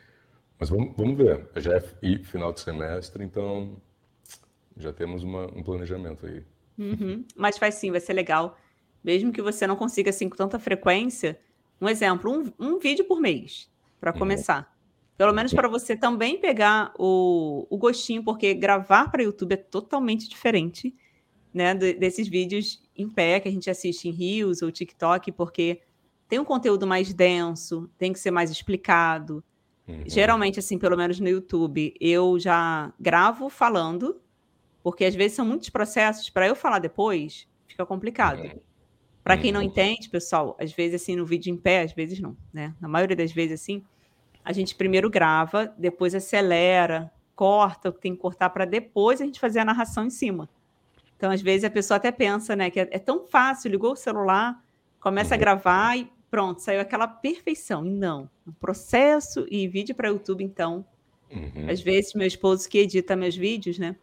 mas 0.57 0.70
vamos, 0.70 0.95
vamos 0.95 1.18
ver. 1.18 1.47
Já 1.57 1.76
é 1.76 1.82
final 2.24 2.53
de 2.53 2.61
semestre, 2.61 3.24
então 3.24 3.76
já 4.78 4.93
temos 4.93 5.24
uma, 5.24 5.45
um 5.47 5.61
planejamento 5.61 6.26
aí. 6.26 6.43
Uhum. 6.78 7.26
Mas 7.36 7.57
faz 7.57 7.76
sim, 7.76 7.91
vai 7.91 7.99
ser 7.99 8.13
legal. 8.13 8.57
Mesmo 9.03 9.32
que 9.32 9.41
você 9.41 9.68
não 9.68 9.76
consiga 9.76 10.09
assim 10.09 10.30
com 10.30 10.36
tanta 10.36 10.57
frequência, 10.57 11.39
um 11.82 11.88
exemplo, 11.88 12.32
um, 12.32 12.51
um 12.57 12.80
vídeo 12.80 13.05
por 13.05 13.20
mês, 13.20 13.70
para 13.99 14.13
uhum. 14.13 14.20
Pelo 15.18 15.34
menos 15.34 15.51
para 15.51 15.68
você 15.68 15.95
também 15.95 16.39
pegar 16.39 16.93
o, 16.97 17.65
o 17.70 17.78
gostinho, 17.78 18.24
porque 18.24 18.53
gravar 18.53 19.09
para 19.09 19.24
YouTube 19.24 19.53
é 19.53 19.57
totalmente 19.57 20.30
diferente 20.30 20.95
né, 21.51 21.74
desses 21.74 22.28
vídeos 22.28 22.84
em 22.95 23.09
pé 23.09 23.39
que 23.39 23.47
a 23.47 23.51
gente 23.51 23.70
assiste 23.70 24.07
em 24.07 24.11
Reels 24.11 24.61
ou 24.61 24.72
TikTok, 24.72 25.32
porque 25.32 25.82
tem 26.30 26.38
um 26.38 26.45
conteúdo 26.45 26.86
mais 26.86 27.11
denso, 27.13 27.89
tem 27.97 28.13
que 28.13 28.20
ser 28.20 28.30
mais 28.30 28.51
explicado. 28.51 29.43
Uhum. 29.88 30.03
Geralmente, 30.05 30.59
assim, 30.59 30.78
pelo 30.78 30.95
menos 30.95 31.20
no 31.20 31.28
YouTube, 31.28 31.95
eu 31.99 32.38
já 32.38 32.93
gravo 32.99 33.49
falando, 33.49 34.22
porque 34.84 35.03
às 35.03 35.15
vezes 35.15 35.36
são 35.36 35.45
muitos 35.45 35.70
processos 35.70 36.30
para 36.30 36.47
eu 36.47 36.55
falar 36.55 36.78
depois, 36.78 37.47
fica 37.65 37.86
complicado. 37.86 38.41
Uhum. 38.41 38.59
Para 39.24 39.38
quem 39.38 39.51
não 39.51 39.61
uhum. 39.61 39.68
entende, 39.68 40.09
pessoal, 40.09 40.55
às 40.59 40.72
vezes 40.72 41.01
assim 41.01 41.15
no 41.15 41.26
vídeo 41.26 41.51
em 41.51 41.57
pé, 41.57 41.82
às 41.82 41.91
vezes 41.91 42.20
não, 42.20 42.38
né? 42.53 42.76
Na 42.80 42.88
maioria 42.88 43.15
das 43.15 43.32
vezes 43.32 43.59
assim, 43.61 43.84
a 44.47 44.53
gente 44.53 44.75
primeiro 44.75 45.09
grava, 45.09 45.73
depois 45.77 46.15
acelera, 46.15 47.11
corta 47.35 47.89
o 47.89 47.93
que 47.93 47.99
tem 47.99 48.15
que 48.15 48.21
cortar 48.21 48.49
para 48.49 48.63
depois 48.63 49.19
a 49.19 49.25
gente 49.25 49.41
fazer 49.41 49.59
a 49.59 49.65
narração 49.65 50.05
em 50.05 50.09
cima. 50.09 50.49
Então, 51.17 51.29
às 51.29 51.41
vezes 51.41 51.65
a 51.65 51.69
pessoa 51.69 51.97
até 51.97 52.13
pensa, 52.13 52.55
né, 52.55 52.69
que 52.69 52.79
é, 52.79 52.87
é 52.91 52.97
tão 52.97 53.27
fácil, 53.27 53.69
ligou 53.69 53.91
o 53.91 53.95
celular, 53.97 54.57
começa 55.01 55.35
a 55.35 55.37
gravar 55.37 55.97
e 55.97 56.09
pronto, 56.31 56.61
saiu 56.61 56.79
aquela 56.79 57.09
perfeição. 57.09 57.85
E 57.85 57.89
não, 57.89 58.29
um 58.47 58.53
processo 58.53 59.45
e 59.51 59.67
vídeo 59.67 59.93
para 59.93 60.07
YouTube, 60.07 60.45
então. 60.45 60.85
Uhum. 61.29 61.69
Às 61.69 61.81
vezes, 61.81 62.13
meu 62.13 62.25
esposo 62.25 62.69
que 62.69 62.77
edita 62.77 63.17
meus 63.17 63.35
vídeos, 63.35 63.77
né? 63.77 63.97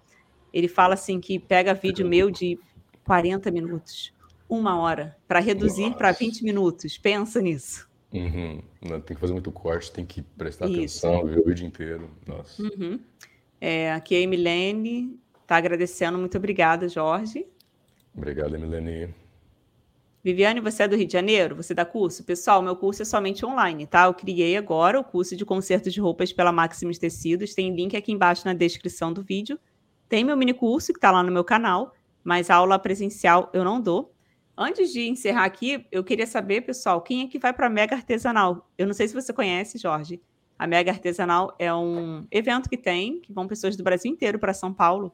Ele 0.53 0.69
fala 0.69 0.93
assim 0.93 1.21
que 1.21 1.39
pega 1.39 1.73
vídeo 1.73 2.07
meu 2.07 2.31
de 2.31 2.59
40 3.07 3.51
minutos, 3.51 4.13
uma 4.47 4.79
hora, 4.79 5.17
para 5.27 5.41
reduzir 5.41 5.95
para 5.95 6.13
20 6.13 6.45
minutos. 6.45 6.99
Pensa 6.99 7.41
nisso. 7.41 7.89
Uhum. 8.15 8.63
Não, 8.81 9.01
tem 9.01 9.15
que 9.15 9.21
fazer 9.21 9.33
muito 9.33 9.51
corte, 9.51 9.91
tem 9.91 10.07
que 10.07 10.23
prestar 10.23 10.69
Isso. 10.69 11.07
atenção, 11.07 11.27
ver 11.27 11.41
o 11.41 11.45
vídeo 11.45 11.67
inteiro. 11.67 12.09
Nossa. 12.27 12.63
Uhum. 12.63 13.01
É, 13.61 13.93
aqui 13.93 14.15
é 14.15 14.19
a 14.19 14.21
Emilene 14.23 15.19
está 15.45 15.57
agradecendo. 15.57 16.19
Muito 16.19 16.37
obrigada, 16.37 16.89
Jorge. 16.89 17.47
Obrigado, 18.17 18.55
Emilene. 18.55 19.15
Viviane, 20.23 20.59
você 20.61 20.85
é 20.85 20.89
do 20.89 20.97
Rio 20.97 21.07
de 21.07 21.13
Janeiro? 21.13 21.55
Você 21.57 21.75
dá 21.75 21.85
curso? 21.85 22.25
Pessoal, 22.25 22.63
meu 22.63 22.75
curso 22.75 23.03
é 23.03 23.05
somente 23.05 23.45
online, 23.45 23.87
tá? 23.87 24.07
Eu 24.07 24.15
criei 24.15 24.57
agora 24.57 24.99
o 24.99 25.05
curso 25.05 25.37
de 25.37 25.45
conserto 25.45 25.91
de 25.91 26.01
roupas 26.01 26.33
pela 26.33 26.51
Maximus 26.51 26.99
Tecidos. 26.99 27.55
Tem 27.55 27.75
link 27.75 27.95
aqui 27.95 28.11
embaixo 28.11 28.47
na 28.47 28.55
descrição 28.55 29.13
do 29.13 29.23
vídeo. 29.23 29.59
Tem 30.09 30.25
meu 30.25 30.37
mini 30.37 30.55
curso 30.55 30.93
que 30.93 30.99
está 30.99 31.11
lá 31.11 31.23
no 31.23 31.31
meu 31.31 31.45
canal, 31.45 31.93
mas 32.23 32.49
aula 32.49 32.79
presencial 32.79 33.51
eu 33.53 33.63
não 33.65 33.81
dou. 33.81 34.14
Antes 34.57 34.93
de 34.93 35.09
encerrar 35.09 35.45
aqui, 35.45 35.85
eu 35.91 36.05
queria 36.05 36.27
saber, 36.27 36.61
pessoal, 36.61 37.03
quem 37.03 37.23
é 37.23 37.27
que 37.27 37.39
vai 37.39 37.53
para 37.53 37.67
a 37.67 37.71
Mega 37.71 37.97
Artesanal? 37.97 38.71
Eu 38.79 38.87
não 38.87 38.95
sei 38.95 39.09
se 39.09 39.15
você 39.15 39.33
conhece, 39.33 39.79
Jorge. 39.79 40.23
A 40.57 40.67
Mega 40.67 40.93
Artesanal 40.93 41.55
é 41.59 41.75
um 41.75 42.25
evento 42.31 42.69
que 42.71 42.77
tem, 42.77 43.21
que 43.21 43.33
vão 43.33 43.49
pessoas 43.49 43.77
do 43.77 43.83
Brasil 43.83 44.11
inteiro 44.13 44.39
para 44.39 44.55
São 44.55 44.73
Paulo, 44.73 45.13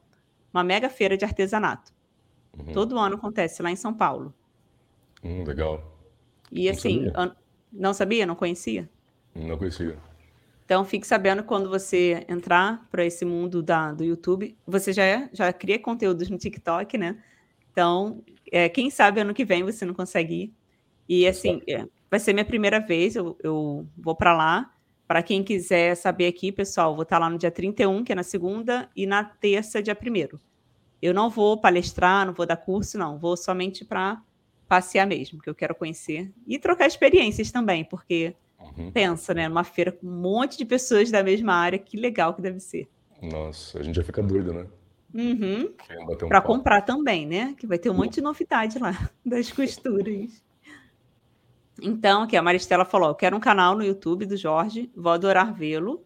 uma 0.53 0.63
mega 0.63 0.89
feira 0.89 1.17
de 1.17 1.25
artesanato. 1.25 1.91
Uhum. 2.57 2.73
Todo 2.73 2.99
ano 2.99 3.15
acontece 3.15 3.63
lá 3.63 3.71
em 3.71 3.75
São 3.75 3.93
Paulo. 3.93 4.33
Hum, 5.23 5.43
legal. 5.43 5.81
E 6.51 6.65
não 6.65 6.71
assim, 6.71 7.05
sabia. 7.05 7.35
não 7.71 7.93
sabia? 7.93 8.25
Não 8.25 8.35
conhecia? 8.35 8.89
Não 9.33 9.57
conhecia. 9.57 9.97
Então, 10.65 10.85
fique 10.85 11.07
sabendo 11.07 11.43
quando 11.43 11.69
você 11.69 12.25
entrar 12.29 12.87
para 12.91 13.05
esse 13.05 13.25
mundo 13.25 13.61
da, 13.63 13.91
do 13.91 14.03
YouTube. 14.03 14.55
Você 14.67 14.93
já, 14.93 15.03
é, 15.03 15.29
já 15.33 15.51
cria 15.51 15.79
conteúdos 15.79 16.29
no 16.29 16.37
TikTok, 16.37 16.97
né? 16.97 17.17
Então, 17.71 18.23
é, 18.51 18.67
quem 18.69 18.89
sabe 18.89 19.21
ano 19.21 19.33
que 19.33 19.45
vem 19.45 19.63
você 19.63 19.85
não 19.85 19.93
consegue 19.93 20.33
ir. 20.33 20.53
E 21.07 21.27
assim, 21.27 21.61
é, 21.67 21.85
vai 22.09 22.19
ser 22.19 22.33
minha 22.33 22.45
primeira 22.45 22.79
vez, 22.79 23.15
eu, 23.15 23.37
eu 23.43 23.87
vou 23.97 24.15
para 24.15 24.35
lá. 24.35 24.71
Para 25.07 25.21
quem 25.21 25.43
quiser 25.43 25.95
saber 25.95 26.27
aqui, 26.27 26.51
pessoal, 26.51 26.95
vou 26.95 27.03
estar 27.03 27.17
tá 27.17 27.19
lá 27.19 27.29
no 27.29 27.37
dia 27.37 27.51
31, 27.51 28.03
que 28.03 28.13
é 28.13 28.15
na 28.15 28.23
segunda, 28.23 28.89
e 28.95 29.05
na 29.05 29.23
terça, 29.23 29.81
dia 29.81 29.97
1. 29.97 30.37
Eu 31.01 31.13
não 31.13 31.29
vou 31.29 31.59
palestrar, 31.59 32.25
não 32.25 32.33
vou 32.33 32.45
dar 32.45 32.55
curso, 32.55 32.97
não. 32.97 33.17
Vou 33.17 33.35
somente 33.35 33.83
para 33.83 34.21
passear 34.69 35.05
mesmo, 35.05 35.41
que 35.41 35.49
eu 35.49 35.55
quero 35.55 35.75
conhecer 35.75 36.31
e 36.47 36.57
trocar 36.57 36.87
experiências 36.87 37.51
também, 37.51 37.83
porque 37.83 38.33
uhum. 38.77 38.89
pensa, 38.89 39.33
né, 39.33 39.49
numa 39.49 39.65
feira 39.65 39.91
com 39.91 40.07
um 40.07 40.21
monte 40.21 40.57
de 40.57 40.63
pessoas 40.63 41.11
da 41.11 41.21
mesma 41.21 41.53
área, 41.53 41.77
que 41.77 41.97
legal 41.97 42.33
que 42.33 42.41
deve 42.41 42.61
ser. 42.61 42.87
Nossa, 43.21 43.79
a 43.79 43.83
gente 43.83 43.95
já 43.95 44.03
fica 44.03 44.23
doido, 44.23 44.53
né? 44.53 44.65
Uhum. 45.13 45.73
Um 46.09 46.27
para 46.27 46.41
comprar 46.41 46.81
também, 46.81 47.25
né? 47.25 47.53
Que 47.57 47.67
vai 47.67 47.77
ter 47.77 47.89
um 47.89 47.93
monte 47.93 48.15
de 48.15 48.21
novidade 48.21 48.79
lá 48.79 48.91
das 49.25 49.51
costuras. 49.51 50.41
Então, 51.81 52.23
aqui 52.23 52.37
a 52.37 52.41
Maristela 52.41 52.85
falou: 52.85 53.09
eu 53.09 53.15
quero 53.15 53.35
um 53.35 53.39
canal 53.39 53.75
no 53.75 53.83
YouTube 53.83 54.25
do 54.25 54.37
Jorge, 54.37 54.89
vou 54.95 55.11
adorar 55.11 55.53
vê-lo. 55.53 56.05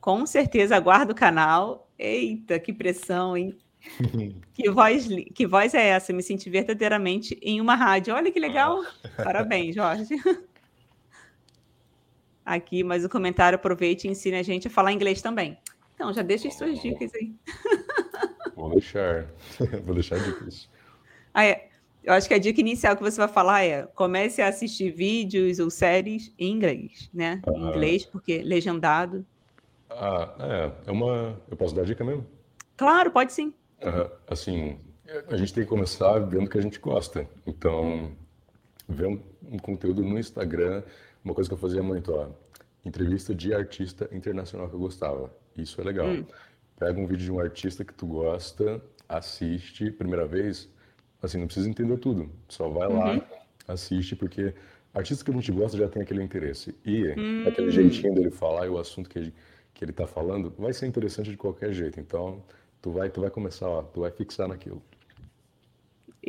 Com 0.00 0.26
certeza 0.26 0.76
aguardo 0.76 1.12
o 1.12 1.16
canal. 1.16 1.88
Eita, 1.98 2.58
que 2.58 2.72
pressão, 2.72 3.36
hein? 3.36 3.56
que, 4.52 4.70
voz, 4.70 5.06
que 5.34 5.46
voz 5.46 5.74
é 5.74 5.88
essa? 5.88 6.12
Me 6.12 6.22
senti 6.22 6.50
verdadeiramente 6.50 7.38
em 7.40 7.60
uma 7.60 7.74
rádio. 7.74 8.14
Olha 8.14 8.30
que 8.30 8.40
legal. 8.40 8.82
Parabéns, 9.16 9.74
Jorge. 9.74 10.16
Aqui, 12.44 12.82
mais 12.82 13.04
um 13.04 13.08
comentário. 13.08 13.56
Aproveite 13.56 14.06
e 14.06 14.10
ensine 14.10 14.36
a 14.36 14.42
gente 14.42 14.68
a 14.68 14.70
falar 14.70 14.92
inglês 14.92 15.22
também. 15.22 15.56
Então, 15.94 16.12
já 16.12 16.22
deixa 16.22 16.48
as 16.48 16.54
suas 16.54 16.80
dicas 16.80 17.12
aí. 17.14 17.32
Vou 18.54 18.70
deixar. 18.70 19.26
Vou 19.84 19.94
deixar 19.94 20.18
dicas. 20.18 20.68
Ah, 21.32 21.44
é. 21.44 21.68
Eu 22.02 22.12
acho 22.12 22.28
que 22.28 22.34
a 22.34 22.38
dica 22.38 22.60
inicial 22.60 22.96
que 22.96 23.02
você 23.02 23.16
vai 23.16 23.28
falar 23.28 23.64
é 23.64 23.86
comece 23.94 24.42
a 24.42 24.48
assistir 24.48 24.90
vídeos 24.90 25.58
ou 25.58 25.70
séries 25.70 26.34
em 26.38 26.52
inglês, 26.52 27.08
né? 27.14 27.40
Em 27.48 27.64
ah. 27.64 27.70
inglês, 27.70 28.04
porque 28.04 28.42
legendado. 28.42 29.24
Ah, 29.88 30.34
é. 30.40 30.88
É 30.88 30.92
uma. 30.92 31.40
Eu 31.50 31.56
posso 31.56 31.74
dar 31.74 31.84
dica 31.84 32.04
mesmo? 32.04 32.26
Claro, 32.76 33.10
pode 33.10 33.32
sim. 33.32 33.54
Assim, 34.26 34.78
a 35.28 35.36
gente 35.36 35.52
tem 35.52 35.64
que 35.64 35.68
começar 35.68 36.18
vendo 36.20 36.46
o 36.46 36.50
que 36.50 36.58
a 36.58 36.62
gente 36.62 36.78
gosta. 36.78 37.28
Então, 37.46 38.12
ver 38.88 39.06
um, 39.06 39.20
um, 39.50 39.58
conteúdo 39.58 40.02
no 40.02 40.18
Instagram, 40.18 40.82
uma 41.24 41.34
coisa 41.34 41.48
que 41.48 41.54
eu 41.54 41.58
fazia 41.58 41.82
muito, 41.82 42.12
ó, 42.12 42.28
entrevista 42.84 43.34
de 43.34 43.52
artista 43.54 44.08
internacional 44.12 44.68
que 44.68 44.74
eu 44.74 44.80
gostava. 44.80 45.30
Isso 45.56 45.80
é 45.80 45.84
legal. 45.84 46.06
Hum. 46.06 46.24
Pega 46.78 46.98
um 47.00 47.06
vídeo 47.06 47.24
de 47.24 47.32
um 47.32 47.38
artista 47.38 47.84
que 47.84 47.94
tu 47.94 48.06
gosta, 48.06 48.82
assiste, 49.08 49.90
primeira 49.90 50.26
vez, 50.26 50.68
assim, 51.22 51.38
não 51.38 51.46
precisa 51.46 51.68
entender 51.68 51.96
tudo. 51.98 52.30
Só 52.48 52.68
vai 52.68 52.88
lá, 52.88 53.12
uhum. 53.12 53.22
assiste, 53.68 54.16
porque 54.16 54.52
artista 54.92 55.24
que 55.24 55.30
a 55.30 55.34
gente 55.34 55.52
gosta 55.52 55.76
já 55.78 55.88
tem 55.88 56.02
aquele 56.02 56.22
interesse. 56.22 56.74
E 56.84 57.08
hum. 57.18 57.44
aquele 57.46 57.70
jeitinho 57.70 58.14
dele 58.14 58.30
falar 58.30 58.66
e 58.66 58.70
o 58.70 58.78
assunto 58.78 59.08
que 59.08 59.18
ele, 59.18 59.34
que 59.72 59.84
ele 59.84 59.92
tá 59.92 60.06
falando 60.06 60.52
vai 60.58 60.72
ser 60.72 60.86
interessante 60.86 61.30
de 61.30 61.36
qualquer 61.36 61.72
jeito. 61.72 62.00
Então, 62.00 62.42
tu 62.82 62.90
vai, 62.90 63.08
tu 63.08 63.20
vai 63.20 63.30
começar, 63.30 63.68
ó, 63.68 63.82
tu 63.82 64.00
vai 64.00 64.10
fixar 64.10 64.48
naquilo. 64.48 64.82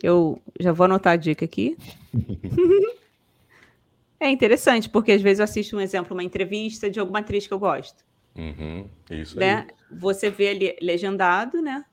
Eu 0.04 0.42
já 0.60 0.72
vou 0.72 0.86
anotar 0.86 1.14
a 1.14 1.18
dica 1.18 1.44
aqui. 1.44 1.76
é 4.20 4.30
interessante, 4.30 4.90
porque 4.90 5.12
às 5.12 5.22
vezes 5.22 5.40
eu 5.40 5.44
assisto 5.44 5.76
um 5.76 5.82
exemplo, 5.82 6.16
uma 6.16 6.24
entrevista 6.24 6.90
de 6.90 7.00
alguma 7.00 7.20
atriz 7.20 7.48
que 7.48 7.54
eu 7.54 7.60
gosto. 7.60 8.05
Uhum, 8.36 8.90
isso 9.10 9.40
né? 9.40 9.68
aí. 9.70 9.98
Você 9.98 10.30
vê 10.30 10.50
ali 10.50 10.78
legendado, 10.82 11.62
né? 11.62 11.86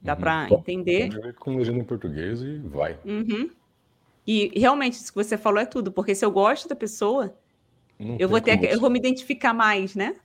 Dá 0.00 0.14
uhum. 0.14 0.20
para 0.20 0.48
entender. 0.50 1.34
Com 1.34 1.56
legenda 1.56 1.78
em 1.78 1.84
português 1.84 2.42
e 2.42 2.58
vai. 2.58 2.98
Uhum. 3.04 3.50
E 4.26 4.58
realmente 4.58 4.94
isso 4.94 5.12
que 5.12 5.22
você 5.22 5.36
falou 5.36 5.60
é 5.60 5.66
tudo, 5.66 5.92
porque 5.92 6.14
se 6.14 6.24
eu 6.24 6.30
gosto 6.30 6.68
da 6.68 6.74
pessoa, 6.74 7.34
Não 7.98 8.16
eu 8.18 8.28
vou 8.28 8.40
ter, 8.40 8.72
eu 8.72 8.80
vou 8.80 8.90
me 8.90 8.98
identificar 8.98 9.54
mais, 9.54 9.94
né? 9.94 10.16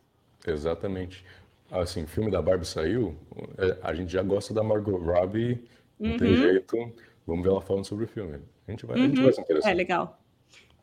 Exatamente. 0.46 1.24
Assim, 1.72 2.04
o 2.04 2.08
filme 2.08 2.32
da 2.32 2.42
Barbie 2.42 2.66
saiu, 2.66 3.16
é, 3.58 3.78
a 3.84 3.94
gente 3.94 4.12
já 4.12 4.24
gosta 4.24 4.54
da 4.54 4.64
Margot 4.64 4.98
Robbie, 4.98 5.64
não 6.00 6.12
uhum. 6.12 6.18
tem 6.18 6.36
jeito. 6.36 6.94
Vamos 7.28 7.44
ver 7.44 7.50
ela 7.52 7.62
falando 7.62 7.86
sobre 7.86 8.06
o 8.06 8.08
filme. 8.08 8.40
A 8.68 8.72
gente 8.72 8.86
vai, 8.86 9.00
a 9.00 9.04
gente 9.04 9.18
vai 9.18 9.26
uhum. 9.26 9.34
se 9.34 9.42
interessar. 9.42 9.72
É 9.72 9.76
legal. 9.76 10.19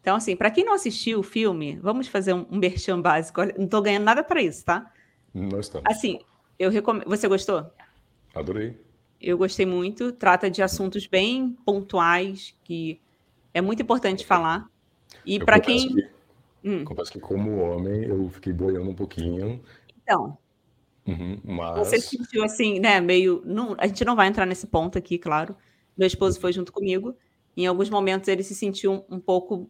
Então, 0.07 0.15
assim, 0.15 0.37
para 0.37 0.53
quem 0.53 0.65
não 0.65 0.73
assistiu 0.73 1.19
o 1.19 1.23
filme, 1.25 1.81
vamos 1.83 2.07
fazer 2.07 2.33
um, 2.33 2.47
um 2.49 2.59
merchan 2.59 3.03
básico. 3.03 3.41
Não 3.59 3.65
estou 3.65 3.83
ganhando 3.83 4.05
nada 4.05 4.23
para 4.23 4.41
isso, 4.41 4.65
tá? 4.65 4.89
Não 5.35 5.59
estamos. 5.59 5.85
Assim, 5.85 6.21
eu 6.57 6.71
recomendo. 6.71 7.09
Você 7.09 7.27
gostou? 7.27 7.69
Adorei. 8.33 8.79
Eu 9.21 9.37
gostei 9.37 9.67
muito. 9.67 10.13
Trata 10.13 10.49
de 10.49 10.63
assuntos 10.63 11.09
bem 11.09 11.59
pontuais 11.67 12.55
que 12.63 13.01
é 13.53 13.61
muito 13.61 13.83
importante 13.83 14.25
falar. 14.25 14.71
E 15.25 15.41
para 15.41 15.59
quem. 15.59 15.89
Que, 15.93 16.09
hum. 16.63 16.85
Confesso 16.85 17.11
que, 17.11 17.19
como 17.19 17.57
homem, 17.57 18.05
eu 18.05 18.31
fiquei 18.31 18.53
boiando 18.53 18.89
um 18.89 18.95
pouquinho. 18.95 19.61
Então. 20.05 20.39
Uhum, 21.05 21.41
mas... 21.43 21.79
Você 21.79 21.99
se 21.99 22.17
sentiu 22.17 22.45
assim, 22.45 22.79
né? 22.79 23.01
Meio. 23.01 23.43
Não, 23.45 23.75
a 23.77 23.89
gente 23.89 24.05
não 24.05 24.15
vai 24.15 24.29
entrar 24.29 24.47
nesse 24.47 24.69
ponto 24.69 24.97
aqui, 24.97 25.19
claro. 25.19 25.57
Meu 25.99 26.07
esposo 26.07 26.39
foi 26.39 26.53
junto 26.53 26.73
comigo. 26.73 27.13
Em 27.57 27.67
alguns 27.67 27.91
momentos 27.91 28.29
ele 28.29 28.45
se 28.45 28.55
sentiu 28.55 28.93
um, 28.93 29.17
um 29.17 29.19
pouco 29.19 29.69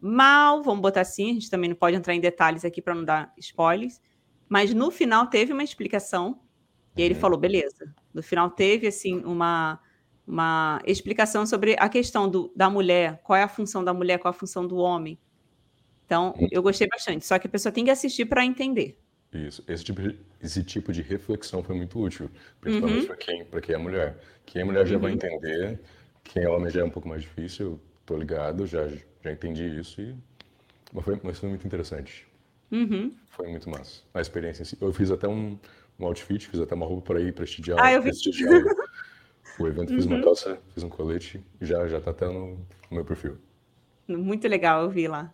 mal, 0.00 0.62
vamos 0.62 0.80
botar 0.80 1.00
assim, 1.00 1.30
a 1.30 1.34
gente 1.34 1.50
também 1.50 1.70
não 1.70 1.76
pode 1.76 1.96
entrar 1.96 2.14
em 2.14 2.20
detalhes 2.20 2.64
aqui 2.64 2.82
para 2.82 2.94
não 2.94 3.04
dar 3.04 3.32
spoilers, 3.38 4.00
mas 4.48 4.72
no 4.72 4.90
final 4.90 5.26
teve 5.26 5.52
uma 5.52 5.62
explicação, 5.64 6.40
e 6.96 7.02
ele 7.02 7.14
uhum. 7.14 7.20
falou, 7.20 7.38
beleza. 7.38 7.94
No 8.14 8.22
final 8.22 8.50
teve, 8.50 8.86
assim, 8.86 9.22
uma, 9.24 9.78
uma 10.26 10.80
explicação 10.86 11.46
sobre 11.46 11.76
a 11.78 11.88
questão 11.88 12.28
do, 12.28 12.50
da 12.56 12.70
mulher, 12.70 13.20
qual 13.22 13.36
é 13.36 13.42
a 13.42 13.48
função 13.48 13.84
da 13.84 13.92
mulher, 13.92 14.18
qual 14.18 14.32
é 14.32 14.34
a 14.34 14.38
função 14.38 14.66
do 14.66 14.76
homem. 14.76 15.18
Então, 16.06 16.34
eu 16.50 16.62
gostei 16.62 16.86
bastante. 16.88 17.26
Só 17.26 17.38
que 17.38 17.46
a 17.46 17.50
pessoa 17.50 17.72
tem 17.72 17.84
que 17.84 17.90
assistir 17.90 18.24
para 18.24 18.44
entender. 18.44 18.98
Isso. 19.32 19.62
Esse 19.68 19.84
tipo, 19.84 20.00
de, 20.00 20.18
esse 20.40 20.62
tipo 20.62 20.92
de 20.92 21.02
reflexão 21.02 21.62
foi 21.62 21.76
muito 21.76 22.00
útil, 22.00 22.30
principalmente 22.60 23.00
Uhum, 23.00 23.06
para 23.06 23.16
quem, 23.16 23.44
quem 23.60 23.74
é 23.74 23.78
mulher. 23.78 24.18
Quem 24.46 24.62
é 24.62 24.64
mulher 24.64 24.86
já 24.86 24.96
vai 24.96 25.10
uhum, 25.10 25.16
entender, 25.16 25.80
quem 26.24 26.44
é 26.44 26.48
homem 26.48 26.70
já 26.70 26.80
é 26.80 26.84
um 26.84 26.90
pouco 26.90 27.08
mais 27.08 27.22
difícil, 27.22 27.80
tô 28.06 28.16
ligado, 28.16 28.66
já, 28.66 28.88
já 29.22 29.32
entendi 29.32 29.64
isso, 29.78 30.00
e, 30.00 30.14
mas, 30.92 31.04
foi, 31.04 31.20
mas 31.22 31.38
foi 31.38 31.48
muito 31.48 31.66
interessante. 31.66 32.26
uhum. 32.72 33.14
Foi 33.28 33.48
muito 33.48 33.68
massa. 33.68 34.02
A 34.14 34.20
experiência 34.20 34.62
em 34.62 34.64
si. 34.64 34.78
Eu 34.80 34.92
fiz 34.94 35.10
até 35.10 35.28
um, 35.28 35.58
um 35.98 36.06
outfit, 36.06 36.48
fiz 36.48 36.60
até 36.60 36.74
uma 36.74 36.86
roupa 36.86 37.12
para 37.12 37.20
ir 37.20 37.34
prestigiar, 37.34 37.78
Ah, 37.78 38.00
prestigiar 38.00 38.62
o, 39.58 39.66
evento, 39.66 39.94
fiz 39.94 40.06
uma 40.06 40.16
Uhum. 40.16 40.22
calça, 40.22 40.58
fiz 40.74 40.82
um 40.82 40.88
colete, 40.88 41.44
já, 41.60 41.86
já 41.88 42.00
tá 42.00 42.10
até 42.12 42.26
no, 42.26 42.56
no 42.56 42.58
meu 42.90 43.04
perfil. 43.04 43.36
Muito 44.08 44.46
legal, 44.48 44.82
eu 44.82 44.90
vi 44.90 45.08
lá. 45.08 45.32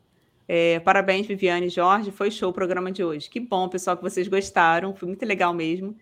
É, 0.48 0.80
parabéns, 0.80 1.26
Viviane 1.26 1.66
e 1.66 1.70
Jorge. 1.70 2.10
Foi 2.10 2.30
show 2.30 2.50
o 2.50 2.52
programa 2.52 2.90
de 2.90 3.04
hoje. 3.04 3.28
Que 3.30 3.38
bom, 3.40 3.68
pessoal, 3.68 3.96
que 3.96 4.02
vocês 4.02 4.26
gostaram. 4.28 4.94
Foi 4.94 5.06
muito 5.08 5.24
legal 5.24 5.54
mesmo. 5.54 5.96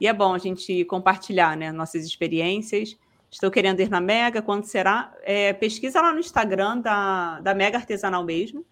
E 0.00 0.06
é 0.06 0.12
bom 0.12 0.34
a 0.34 0.38
gente 0.38 0.84
compartilhar 0.86 1.56
né, 1.56 1.70
nossas 1.72 2.04
experiências. 2.04 2.96
Estou 3.32 3.50
querendo 3.50 3.80
ir 3.80 3.88
na 3.88 3.98
Mega. 3.98 4.42
Quando 4.42 4.64
será? 4.66 5.12
É, 5.22 5.54
pesquisa 5.54 6.02
lá 6.02 6.12
no 6.12 6.20
Instagram 6.20 6.80
da, 6.80 7.40
da 7.40 7.54
Mega 7.54 7.78
Artesanal 7.78 8.22
mesmo. 8.22 8.64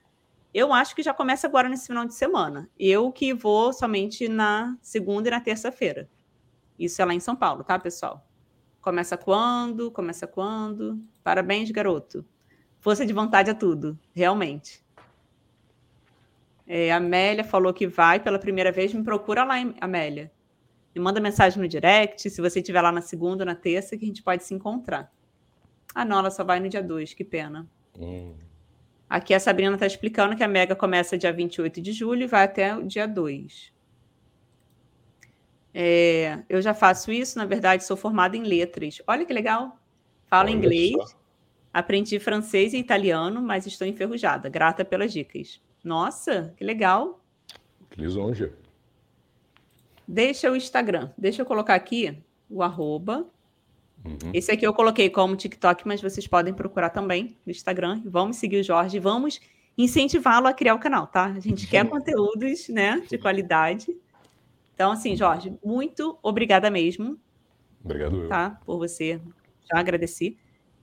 Eu 0.53 0.73
acho 0.73 0.95
que 0.95 1.03
já 1.03 1.15
começa 1.15 1.47
agora 1.47 1.66
nesse 1.66 1.87
final 1.87 2.05
de 2.05 2.15
semana. 2.15 2.69
Eu 2.78 3.11
que 3.11 3.32
vou 3.32 3.73
somente 3.73 4.28
na 4.28 4.77
segunda 4.82 5.28
e 5.28 5.31
na 5.31 5.41
terça-feira. 5.41 6.11
Isso 6.78 7.01
é 7.01 7.05
lá 7.07 7.15
em 7.15 7.20
São 7.20 7.35
Paulo, 7.35 7.65
tá, 7.65 7.78
pessoal? 7.78 8.27
Começa 8.82 9.16
quando? 9.16 9.91
Começa 9.91 10.27
quando? 10.27 11.03
Parabéns, 11.24 11.70
garoto. 11.70 12.24
Força 12.81 13.07
de 13.07 13.12
vontade 13.15 13.49
é 13.49 13.55
tudo, 13.55 13.99
realmente. 14.12 14.85
É, 16.66 16.93
a 16.93 16.97
Amélia 16.97 17.45
falou 17.45 17.73
que 17.73 17.87
vai 17.87 18.20
pela 18.20 18.39
primeira 18.39 18.70
vez. 18.70 18.93
Me 18.93 19.03
procura 19.03 19.43
lá, 19.43 19.55
Amélia. 19.81 20.31
Me 20.94 21.00
manda 21.00 21.20
mensagem 21.20 21.60
no 21.60 21.68
direct, 21.68 22.28
se 22.28 22.40
você 22.40 22.60
estiver 22.60 22.80
lá 22.80 22.90
na 22.90 23.00
segunda 23.00 23.42
ou 23.42 23.46
na 23.46 23.54
terça, 23.54 23.96
que 23.96 24.04
a 24.04 24.08
gente 24.08 24.22
pode 24.22 24.44
se 24.44 24.54
encontrar. 24.54 25.12
Ah, 25.94 26.04
não, 26.04 26.18
ela 26.18 26.30
só 26.30 26.44
vai 26.44 26.60
no 26.60 26.68
dia 26.68 26.82
2, 26.82 27.14
que 27.14 27.24
pena. 27.24 27.68
Hum, 27.98 28.34
Aqui 29.10 29.34
a 29.34 29.40
Sabrina 29.40 29.74
está 29.74 29.86
explicando 29.86 30.36
que 30.36 30.44
a 30.44 30.46
Mega 30.46 30.76
começa 30.76 31.18
dia 31.18 31.32
28 31.32 31.80
de 31.80 31.90
julho 31.90 32.22
e 32.22 32.26
vai 32.28 32.44
até 32.44 32.76
o 32.76 32.86
dia 32.86 33.08
2. 33.08 33.72
É, 35.74 36.44
eu 36.48 36.62
já 36.62 36.72
faço 36.72 37.10
isso, 37.10 37.36
na 37.36 37.44
verdade, 37.44 37.84
sou 37.84 37.96
formada 37.96 38.36
em 38.36 38.44
letras. 38.44 39.02
Olha 39.08 39.24
que 39.24 39.32
legal. 39.32 39.76
Falo 40.26 40.48
olha 40.48 40.56
inglês, 40.56 40.92
só, 41.10 41.16
aprendi 41.72 42.20
francês 42.20 42.72
e 42.72 42.78
italiano, 42.78 43.42
mas 43.42 43.66
estou 43.66 43.84
enferrujada. 43.84 44.48
Grata 44.48 44.84
pelas 44.84 45.12
dicas. 45.12 45.60
Nossa, 45.82 46.54
que 46.56 46.62
legal. 46.62 47.20
que 47.90 48.00
lisonja. 48.00 48.52
Deixa 50.12 50.51
o 50.51 50.57
Instagram. 50.57 51.11
Deixa 51.16 51.43
eu 51.43 51.47
colocar 51.47 51.77
aqui 51.77 52.20
o 52.49 52.65
arroba. 52.65 53.28
Uhum. 54.05 54.32
Esse 54.35 54.51
aqui 54.51 54.66
eu 54.66 54.74
coloquei 54.74 55.09
como 55.09 55.37
TikTok, 55.37 55.87
mas 55.87 56.03
vocês 56.03 56.27
podem 56.27 56.53
procurar 56.53 56.91
também 56.91 57.37
no 57.47 57.53
Instagram. 57.53 58.03
Vamos 58.05 58.39
seguir 58.39 58.59
o 58.59 58.65
Jorge, 58.65 58.99
vamos 58.99 59.41
incentivá-lo 59.78 60.49
a 60.49 60.53
criar 60.53 60.74
o 60.74 60.81
canal, 60.81 61.07
tá? 61.07 61.27
A 61.27 61.39
gente 61.39 61.69
quer 61.69 61.87
conteúdos, 61.89 62.69
né, 62.69 63.05
de 63.09 63.19
qualidade. 63.19 63.97
Então, 64.74 64.91
assim, 64.91 65.15
Jorge, 65.15 65.57
muito 65.65 66.19
obrigada 66.24 66.70
mesmo, 66.70 67.16
Obrigado 67.85 68.23
eu. 68.23 68.28
tá? 68.28 68.59
Por 68.66 68.78
você. 68.78 69.20
Já 69.73 69.78
agradeci. 69.78 70.37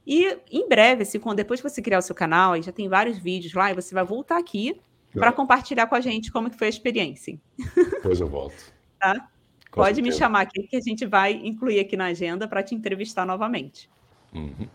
E 0.06 0.38
em 0.50 0.70
breve, 0.70 1.04
assim, 1.04 1.20
quando 1.20 1.36
depois 1.36 1.60
que 1.60 1.70
você 1.70 1.82
criar 1.82 2.00
o 2.00 2.02
seu 2.02 2.16
canal, 2.16 2.54
aí 2.54 2.62
já 2.62 2.72
tem 2.72 2.88
vários 2.88 3.18
vídeos 3.18 3.54
lá, 3.54 3.72
e 3.72 3.76
você 3.76 3.94
vai 3.94 4.06
voltar 4.06 4.38
aqui 4.38 4.80
para 5.12 5.34
compartilhar 5.34 5.88
com 5.88 5.96
a 5.96 6.00
gente 6.00 6.32
como 6.32 6.50
que 6.50 6.58
foi 6.58 6.68
a 6.68 6.70
experiência, 6.70 7.38
Depois 7.76 8.22
eu 8.22 8.28
volto. 8.28 8.77
Tá? 9.00 9.30
Com 9.72 9.82
Pode 9.82 10.02
me 10.02 10.10
certeza. 10.10 10.18
chamar 10.18 10.42
aqui 10.42 10.64
que 10.68 10.76
a 10.76 10.82
gente 10.82 11.06
vai 11.06 11.34
incluir 11.34 11.80
aqui 11.80 11.96
na 11.96 12.06
agenda 12.06 12.48
para 12.48 12.64
te 12.64 12.74
entrevistar 12.74 13.26
novamente. 13.26 13.90
Uhum. 14.34 14.68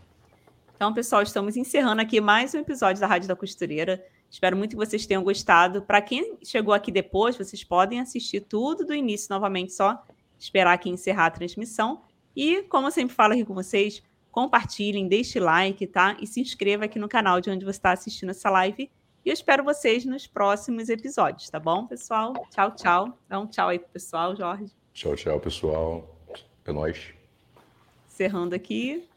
Então, 0.74 0.92
pessoal, 0.92 1.22
estamos 1.22 1.56
encerrando 1.56 2.02
aqui 2.02 2.20
mais 2.20 2.54
um 2.54 2.58
episódio 2.58 3.00
da 3.00 3.06
Rádio 3.06 3.28
da 3.28 3.36
Costureira. 3.36 4.04
Espero 4.30 4.56
muito 4.56 4.70
que 4.70 4.76
vocês 4.76 5.06
tenham 5.06 5.22
gostado. 5.22 5.82
Para 5.82 6.00
quem 6.00 6.38
chegou 6.42 6.74
aqui 6.74 6.90
depois, 6.90 7.36
vocês 7.36 7.62
podem 7.62 8.00
assistir 8.00 8.40
tudo 8.40 8.84
do 8.84 8.94
início 8.94 9.28
novamente, 9.30 9.72
só 9.72 10.02
esperar 10.38 10.72
aqui 10.72 10.88
encerrar 10.90 11.26
a 11.26 11.30
transmissão. 11.30 12.02
E, 12.34 12.62
como 12.62 12.86
eu 12.86 12.90
sempre 12.90 13.14
falo 13.14 13.34
aqui 13.34 13.44
com 13.44 13.54
vocês, 13.54 14.02
compartilhem, 14.30 15.06
deixe 15.06 15.38
like, 15.38 15.86
tá? 15.86 16.16
E 16.18 16.26
se 16.26 16.40
inscreva 16.40 16.86
aqui 16.86 16.98
no 16.98 17.08
canal 17.08 17.40
de 17.40 17.50
onde 17.50 17.64
você 17.64 17.78
está 17.78 17.92
assistindo 17.92 18.30
essa 18.30 18.50
live. 18.50 18.90
E 19.24 19.28
eu 19.28 19.32
espero 19.32 19.62
vocês 19.62 20.04
nos 20.04 20.26
próximos 20.26 20.88
episódios, 20.88 21.48
tá 21.48 21.60
bom, 21.60 21.86
pessoal? 21.86 22.32
Tchau, 22.50 22.72
tchau. 22.72 23.18
Dá 23.28 23.38
um 23.38 23.46
tchau 23.46 23.68
aí 23.68 23.78
pro 23.78 23.88
pessoal, 23.90 24.34
Jorge. 24.34 24.72
Tchau, 24.92 25.14
tchau, 25.14 25.38
pessoal. 25.38 26.16
É 26.64 26.72
nóis. 26.72 27.14
Encerrando 28.08 28.54
aqui. 28.54 29.08